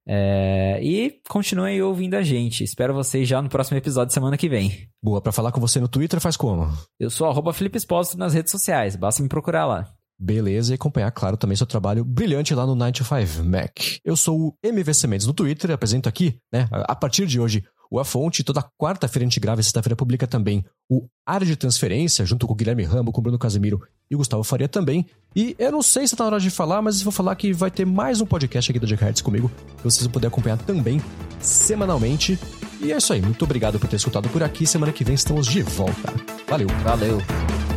É, 0.06 0.78
e 0.82 1.18
continuem 1.26 1.80
ouvindo 1.80 2.16
a 2.16 2.22
gente. 2.22 2.62
Espero 2.62 2.92
vocês 2.92 3.26
já 3.26 3.40
no 3.40 3.48
próximo 3.48 3.78
episódio 3.78 4.12
semana 4.12 4.36
que 4.36 4.46
vem. 4.46 4.86
Boa, 5.02 5.22
para 5.22 5.32
falar 5.32 5.52
com 5.52 5.60
você 5.60 5.80
no 5.80 5.88
Twitter 5.88 6.20
faz 6.20 6.36
como? 6.36 6.68
Eu 7.00 7.08
sou 7.08 7.30
arroba 7.30 7.54
Felipe 7.54 7.78
Exposto 7.78 8.18
nas 8.18 8.34
redes 8.34 8.52
sociais, 8.52 8.94
basta 8.94 9.22
me 9.22 9.28
procurar 9.30 9.64
lá. 9.64 9.95
Beleza, 10.18 10.72
e 10.72 10.74
acompanhar, 10.74 11.10
claro, 11.10 11.36
também 11.36 11.56
seu 11.56 11.66
trabalho 11.66 12.04
brilhante 12.04 12.54
lá 12.54 12.66
no 12.66 12.74
95 12.74 13.44
Mac. 13.44 13.78
Eu 14.04 14.16
sou 14.16 14.48
o 14.48 14.54
MVC 14.62 15.06
Mendes 15.06 15.26
no 15.26 15.34
Twitter, 15.34 15.70
apresento 15.70 16.08
aqui, 16.08 16.38
né, 16.52 16.68
a 16.70 16.94
partir 16.94 17.26
de 17.26 17.38
hoje, 17.38 17.62
o 17.90 17.98
A 17.98 18.04
Fonte. 18.04 18.42
Toda 18.42 18.64
quarta-feira 18.80 19.24
a 19.24 19.28
gente 19.28 19.40
grava 19.40 19.62
sexta-feira 19.62 19.96
publica 19.96 20.26
também 20.26 20.64
o 20.90 21.06
Área 21.26 21.46
de 21.46 21.56
Transferência, 21.56 22.24
junto 22.24 22.46
com 22.46 22.52
o 22.52 22.56
Guilherme 22.56 22.84
Rambo, 22.84 23.12
com 23.12 23.20
o 23.20 23.22
Bruno 23.22 23.38
Casemiro 23.38 23.80
e 24.10 24.14
o 24.14 24.18
Gustavo 24.18 24.42
Faria 24.42 24.68
também. 24.68 25.06
E 25.34 25.54
eu 25.58 25.72
não 25.72 25.82
sei 25.82 26.06
se 26.06 26.16
tá 26.16 26.24
na 26.24 26.30
hora 26.30 26.40
de 26.40 26.50
falar, 26.50 26.80
mas 26.82 27.02
vou 27.02 27.12
falar 27.12 27.34
que 27.36 27.52
vai 27.52 27.70
ter 27.70 27.84
mais 27.84 28.20
um 28.20 28.26
podcast 28.26 28.70
aqui 28.70 28.78
da 28.78 28.86
Gigahertz 28.86 29.20
comigo, 29.20 29.50
que 29.76 29.84
vocês 29.84 30.02
vão 30.02 30.12
poder 30.12 30.28
acompanhar 30.28 30.58
também 30.58 31.00
semanalmente. 31.40 32.38
E 32.80 32.92
é 32.92 32.96
isso 32.96 33.12
aí, 33.12 33.20
muito 33.20 33.44
obrigado 33.44 33.78
por 33.78 33.88
ter 33.88 33.96
escutado 33.96 34.28
por 34.28 34.42
aqui. 34.42 34.66
Semana 34.66 34.92
que 34.92 35.04
vem 35.04 35.14
estamos 35.14 35.46
de 35.46 35.62
volta. 35.62 36.12
Valeu. 36.48 36.68
Valeu. 36.82 37.75